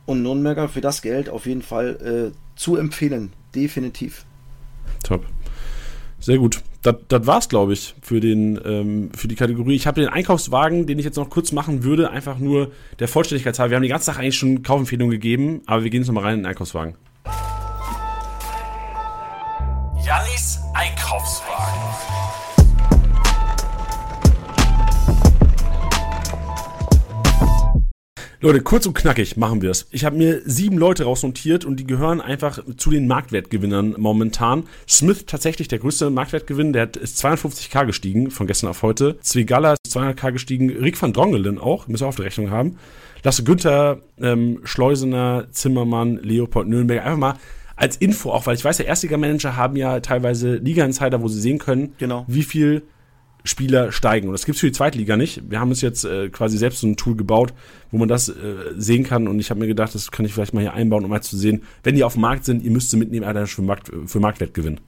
Und 0.05 0.23
Nürnberger 0.23 0.69
für 0.69 0.81
das 0.81 1.01
Geld 1.01 1.31
auf 1.31 1.47
jeden 1.47 1.63
Fall 1.63 2.33
äh, 2.35 2.57
zu 2.57 2.77
empfehlen. 2.77 3.33
Definitiv. 3.55 4.27
Top. 5.03 5.25
Sehr 6.19 6.39
gut. 6.39 6.63
Das, 6.83 6.97
das 7.09 7.27
war's, 7.27 7.49
glaube 7.49 7.75
ich, 7.75 7.95
für, 8.01 8.21
den, 8.21 8.59
ähm, 8.65 9.11
für 9.15 9.29
die 9.29 9.35
Kategorie. 9.35 9.75
Ich 9.75 9.87
habe 9.87 10.01
den 10.01 10.09
Einkaufswagen, 10.09 10.87
den 10.87 10.99
ich 10.99 11.05
jetzt 11.05 11.17
noch 11.17 11.29
kurz 11.29 11.53
machen 11.53 11.85
würde, 11.85 12.11
einfach 12.11 12.39
nur 12.39 12.73
der 12.99 13.09
Vollständigkeit 13.09 13.59
halber. 13.59 13.71
Wir 13.73 13.77
haben 13.77 13.83
die 13.83 13.89
ganze 13.89 14.07
Sache 14.07 14.21
eigentlich 14.21 14.39
schon 14.39 14.63
Kaufempfehlungen 14.63 15.11
gegeben, 15.11 15.61
aber 15.67 15.85
wir 15.85 15.91
gehen 15.91 16.01
jetzt 16.01 16.09
nochmal 16.09 16.25
rein 16.25 16.35
in 16.35 16.41
den 16.41 16.47
Einkaufswagen. 16.47 16.95
Jannis 20.07 20.59
Einkaufswagen. 20.75 22.30
Leute, 28.43 28.63
kurz 28.63 28.87
und 28.87 28.95
knackig 28.95 29.37
machen 29.37 29.61
wir 29.61 29.71
es. 29.71 29.87
Ich 29.91 30.07
habe 30.07 30.17
mir 30.17 30.41
sieben 30.47 30.79
Leute 30.79 31.05
rausnotiert 31.05 31.67
und 31.67 31.79
die 31.79 31.87
gehören 31.87 32.23
einfach 32.23 32.59
zu 32.79 32.89
den 32.89 33.07
Marktwertgewinnern 33.07 33.97
momentan. 33.99 34.65
Smith 34.89 35.27
tatsächlich 35.27 35.69
der 35.69 35.79
größte 35.79 36.09
Marktwertgewinn, 36.09 36.73
der 36.73 36.89
ist 36.95 37.23
52k 37.23 37.85
gestiegen 37.85 38.31
von 38.31 38.47
gestern 38.47 38.71
auf 38.71 38.83
heute. 38.83 39.19
Zwigalla 39.21 39.75
ist 39.75 39.95
200k 39.95 40.33
gestiegen. 40.33 40.71
Rick 40.71 41.01
van 41.03 41.13
Drongelen 41.13 41.59
auch, 41.59 41.87
müssen 41.87 42.05
wir 42.05 42.09
auf 42.09 42.17
der 42.17 42.25
Rechnung 42.25 42.51
haben. 42.51 42.79
Lasse 43.23 43.45
Günther, 43.45 43.99
ähm, 44.19 44.61
Schleusener, 44.65 45.49
Zimmermann, 45.51 46.17
Leopold 46.23 46.67
Nürnberg. 46.67 47.05
Einfach 47.05 47.19
mal 47.19 47.35
als 47.77 47.99
Info 47.99 48.31
auch, 48.31 48.47
weil 48.47 48.55
ich 48.55 48.65
weiß, 48.65 48.79
ja, 48.79 48.87
Erstliga-Manager 48.87 49.57
haben 49.57 49.77
ja 49.77 50.01
teilweise 50.01 50.55
Liga-Insider, 50.55 51.21
wo 51.21 51.29
sie 51.29 51.43
sehen 51.43 51.59
können, 51.59 51.93
genau. 51.99 52.25
wie 52.27 52.45
viel 52.45 52.85
Spieler 53.45 53.93
steigen. 53.93 54.29
Und 54.29 54.33
das 54.33 54.45
gibt 54.45 54.57
es 54.57 54.61
für 54.61 54.67
die 54.67 54.73
Zweitliga 54.73 55.17
nicht. 55.17 55.51
Wir 55.51 55.61
haben 55.61 55.71
uns 55.71 55.81
jetzt 55.81 56.05
äh, 56.05 56.29
quasi 56.29 56.59
selbst 56.59 56.81
so 56.81 56.87
ein 56.87 56.97
Tool 56.97 57.17
gebaut, 57.17 57.53
wo 57.91 57.99
man 57.99 58.09
das 58.09 58.29
äh, 58.29 58.35
sehen 58.77 59.05
kann. 59.05 59.29
Und 59.29 59.39
ich 59.41 59.51
habe 59.51 59.61
mir 59.61 59.67
gedacht, 59.67 59.95
das 59.95 60.11
kann 60.11 60.25
ich 60.25 60.33
vielleicht 60.33 60.55
mal 60.55 60.61
hier 60.61 60.75
einbauen, 60.75 61.05
um 61.05 61.11
mal 61.11 61.23
zu 61.23 61.37
sehen, 61.37 61.63
wenn 61.83 61.95
die 61.95 62.05
auf 62.05 62.15
dem 62.15 62.23
Markt 62.23 62.45
sind, 62.45 62.63
ihr 62.63 62.71
müsst 62.71 62.91
sie 62.91 62.97
mitnehmen, 62.97 63.25
Alter, 63.25 63.47
für, 63.47 63.63
Markt, 63.63 63.91
für 64.07 64.21
Marktwert 64.21 64.55
gewinnen. 64.55 64.81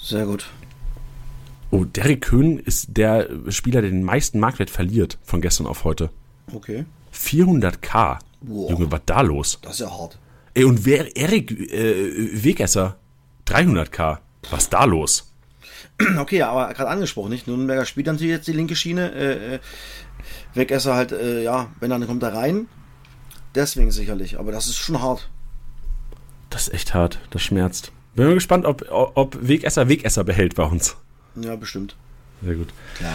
Sehr 0.00 0.26
gut. 0.26 0.46
Oh, 1.70 1.84
Derek 1.84 2.22
Köhn 2.22 2.58
ist 2.58 2.96
der 2.96 3.28
Spieler, 3.48 3.80
der 3.80 3.90
den 3.90 4.02
meisten 4.02 4.40
Marktwert 4.40 4.70
verliert 4.70 5.18
von 5.22 5.40
gestern 5.40 5.66
auf 5.66 5.84
heute. 5.84 6.10
Okay. 6.52 6.84
400k. 7.14 8.18
Boah. 8.40 8.70
Junge, 8.70 8.90
was 8.90 9.02
da 9.06 9.20
los? 9.20 9.58
Das 9.62 9.74
ist 9.74 9.80
ja 9.80 9.90
hart. 9.90 10.18
Ey, 10.54 10.64
und 10.64 10.84
wer, 10.84 11.16
Erik 11.16 11.52
äh, 11.72 12.42
Wegesser, 12.42 12.96
300k. 13.46 14.18
Was 14.50 14.68
da 14.68 14.84
los? 14.84 15.29
Okay, 16.18 16.42
aber 16.42 16.72
gerade 16.74 16.90
angesprochen, 16.90 17.30
nicht? 17.30 17.46
Nürnberger 17.46 17.84
spielt 17.84 18.06
natürlich 18.06 18.32
jetzt 18.32 18.48
die 18.48 18.52
linke 18.52 18.76
Schiene. 18.76 19.12
Äh, 19.12 19.54
äh 19.54 19.58
Wegesser 20.54 20.94
halt, 20.94 21.12
äh, 21.12 21.42
ja, 21.42 21.68
wenn 21.80 21.90
dann 21.90 22.06
kommt 22.06 22.22
er 22.22 22.34
rein. 22.34 22.66
Deswegen 23.54 23.90
sicherlich, 23.90 24.38
aber 24.38 24.52
das 24.52 24.66
ist 24.66 24.76
schon 24.76 25.00
hart. 25.00 25.28
Das 26.50 26.68
ist 26.68 26.74
echt 26.74 26.94
hart, 26.94 27.18
das 27.30 27.42
schmerzt. 27.42 27.92
Bin 28.14 28.26
mal 28.26 28.34
gespannt, 28.34 28.66
ob, 28.66 28.84
ob 28.90 29.38
Wegesser 29.40 29.88
Wegesser 29.88 30.24
behält 30.24 30.56
bei 30.56 30.64
uns. 30.64 30.96
Ja, 31.36 31.56
bestimmt. 31.56 31.96
Sehr 32.42 32.54
gut. 32.54 32.68
Klar. 32.96 33.12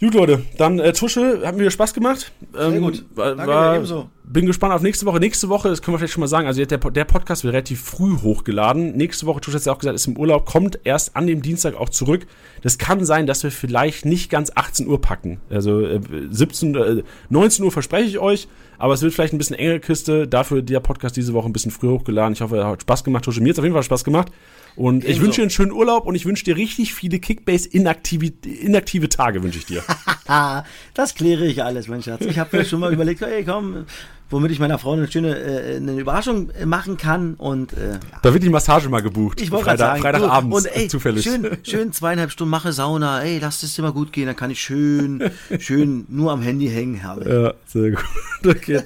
Gut, 0.00 0.14
Leute, 0.14 0.42
dann 0.58 0.78
äh, 0.78 0.92
Tusche, 0.92 1.42
hat 1.44 1.54
mir 1.56 1.70
wieder 1.70 1.86
gemacht. 1.92 2.32
Ähm, 2.58 2.70
Sehr 2.70 2.80
gut. 2.80 3.04
Danke 3.14 3.46
war, 3.46 3.76
ebenso. 3.76 4.10
Bin 4.32 4.46
gespannt 4.46 4.72
auf 4.72 4.80
nächste 4.80 5.04
Woche. 5.04 5.20
Nächste 5.20 5.50
Woche, 5.50 5.68
das 5.68 5.82
können 5.82 5.94
wir 5.94 5.98
vielleicht 5.98 6.14
schon 6.14 6.22
mal 6.22 6.26
sagen, 6.26 6.46
also 6.46 6.64
der, 6.64 6.78
der 6.78 7.04
Podcast 7.04 7.44
wird 7.44 7.52
relativ 7.52 7.82
früh 7.82 8.16
hochgeladen. 8.22 8.96
Nächste 8.96 9.26
Woche, 9.26 9.42
Tusche 9.42 9.58
hat 9.58 9.66
ja 9.66 9.72
auch 9.72 9.78
gesagt, 9.78 9.94
ist 9.94 10.06
im 10.06 10.16
Urlaub, 10.16 10.46
kommt 10.46 10.78
erst 10.84 11.16
an 11.16 11.26
dem 11.26 11.42
Dienstag 11.42 11.74
auch 11.74 11.90
zurück. 11.90 12.26
Das 12.62 12.78
kann 12.78 13.04
sein, 13.04 13.26
dass 13.26 13.42
wir 13.42 13.50
vielleicht 13.50 14.06
nicht 14.06 14.30
ganz 14.30 14.50
18 14.54 14.86
Uhr 14.86 15.02
packen. 15.02 15.40
Also 15.50 15.82
äh, 15.82 16.00
17, 16.30 16.74
äh, 16.74 17.02
19 17.28 17.62
Uhr 17.62 17.70
verspreche 17.72 18.08
ich 18.08 18.18
euch, 18.18 18.48
aber 18.78 18.94
es 18.94 19.02
wird 19.02 19.12
vielleicht 19.12 19.34
ein 19.34 19.38
bisschen 19.38 19.56
engere 19.56 19.80
Kiste. 19.80 20.26
Dafür 20.26 20.62
der 20.62 20.80
Podcast 20.80 21.14
diese 21.16 21.34
Woche 21.34 21.46
ein 21.46 21.52
bisschen 21.52 21.70
früher 21.70 21.90
hochgeladen. 21.90 22.32
Ich 22.32 22.40
hoffe, 22.40 22.56
er 22.56 22.68
hat 22.68 22.80
Spaß 22.80 23.04
gemacht. 23.04 23.24
Tusche, 23.24 23.42
mir 23.42 23.50
hat 23.50 23.58
auf 23.58 23.64
jeden 23.64 23.74
Fall 23.74 23.82
Spaß 23.82 24.02
gemacht. 24.02 24.32
Und 24.74 25.04
Ebenso. 25.04 25.10
ich 25.10 25.20
wünsche 25.20 25.36
dir 25.36 25.42
einen 25.42 25.50
schönen 25.50 25.72
Urlaub 25.72 26.06
und 26.06 26.14
ich 26.14 26.24
wünsche 26.24 26.44
dir 26.44 26.56
richtig 26.56 26.94
viele 26.94 27.18
Kickbase 27.18 27.68
inaktive, 27.68 28.32
inaktive 28.46 29.08
Tage 29.08 29.42
wünsche 29.42 29.58
ich 29.58 29.66
dir. 29.66 29.82
das 30.94 31.14
kläre 31.14 31.46
ich 31.46 31.62
alles, 31.62 31.88
mein 31.88 32.02
Schatz. 32.02 32.24
Ich 32.24 32.38
habe 32.38 32.56
mir 32.56 32.64
schon 32.64 32.80
mal 32.80 32.92
überlegt, 32.92 33.20
hey, 33.20 33.44
komm, 33.44 33.84
womit 34.32 34.50
ich 34.50 34.58
meiner 34.58 34.78
Frau 34.78 34.92
eine 34.92 35.10
schöne 35.10 35.36
äh, 35.36 35.76
eine 35.76 35.92
Überraschung 35.92 36.50
machen 36.64 36.96
kann 36.96 37.34
und 37.34 37.72
äh, 37.74 37.92
ja. 37.92 38.00
da 38.22 38.32
wird 38.32 38.42
die 38.42 38.48
Massage 38.48 38.88
mal 38.88 39.02
gebucht. 39.02 39.40
Ich 39.40 39.50
wollte 39.50 39.66
Freitag, 39.66 39.86
sagen, 39.86 40.02
Freitagabends 40.02 40.56
und 40.56 40.66
ey, 40.66 40.88
zufällig. 40.88 41.24
Schön, 41.24 41.58
schön 41.62 41.92
zweieinhalb 41.92 42.30
Stunden 42.30 42.50
mache 42.50 42.72
Sauna. 42.72 43.22
Ey, 43.22 43.38
lass 43.38 43.62
es 43.62 43.78
immer 43.78 43.92
gut 43.92 44.12
gehen, 44.12 44.26
dann 44.26 44.36
kann 44.36 44.50
ich 44.50 44.60
schön 44.60 45.30
schön 45.58 46.06
nur 46.08 46.32
am 46.32 46.42
Handy 46.42 46.68
hängen. 46.68 47.02
Habe. 47.02 47.28
Ja, 47.28 47.54
sehr 47.66 47.90
gut. 47.90 48.04
Okay, 48.44 48.80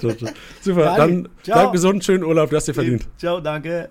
Super. 0.61 0.83
Danke. 0.83 0.97
Dann 0.97 1.29
Ciao. 1.41 1.59
bleib 1.59 1.71
gesund, 1.71 2.03
schönen 2.03 2.23
Urlaub, 2.23 2.51
du 2.51 2.55
hast 2.55 2.67
dir 2.67 2.75
verdient. 2.75 3.07
Ciao, 3.17 3.39
danke. 3.39 3.89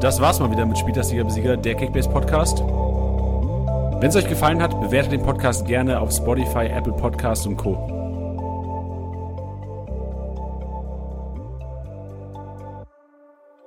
Das 0.00 0.20
war's 0.20 0.38
mal 0.38 0.50
wieder 0.50 0.66
mit 0.66 0.78
Spieltastiger 0.78 1.24
Besieger, 1.24 1.56
der 1.56 1.74
Kickbase 1.74 2.08
Podcast. 2.08 2.58
Wenn 2.58 4.08
es 4.08 4.16
euch 4.16 4.28
gefallen 4.28 4.62
hat, 4.62 4.78
bewertet 4.80 5.12
den 5.12 5.22
Podcast 5.22 5.66
gerne 5.66 6.00
auf 6.00 6.10
Spotify, 6.10 6.66
Apple 6.66 6.92
Podcasts 6.94 7.46
und 7.46 7.56
Co. 7.56 7.99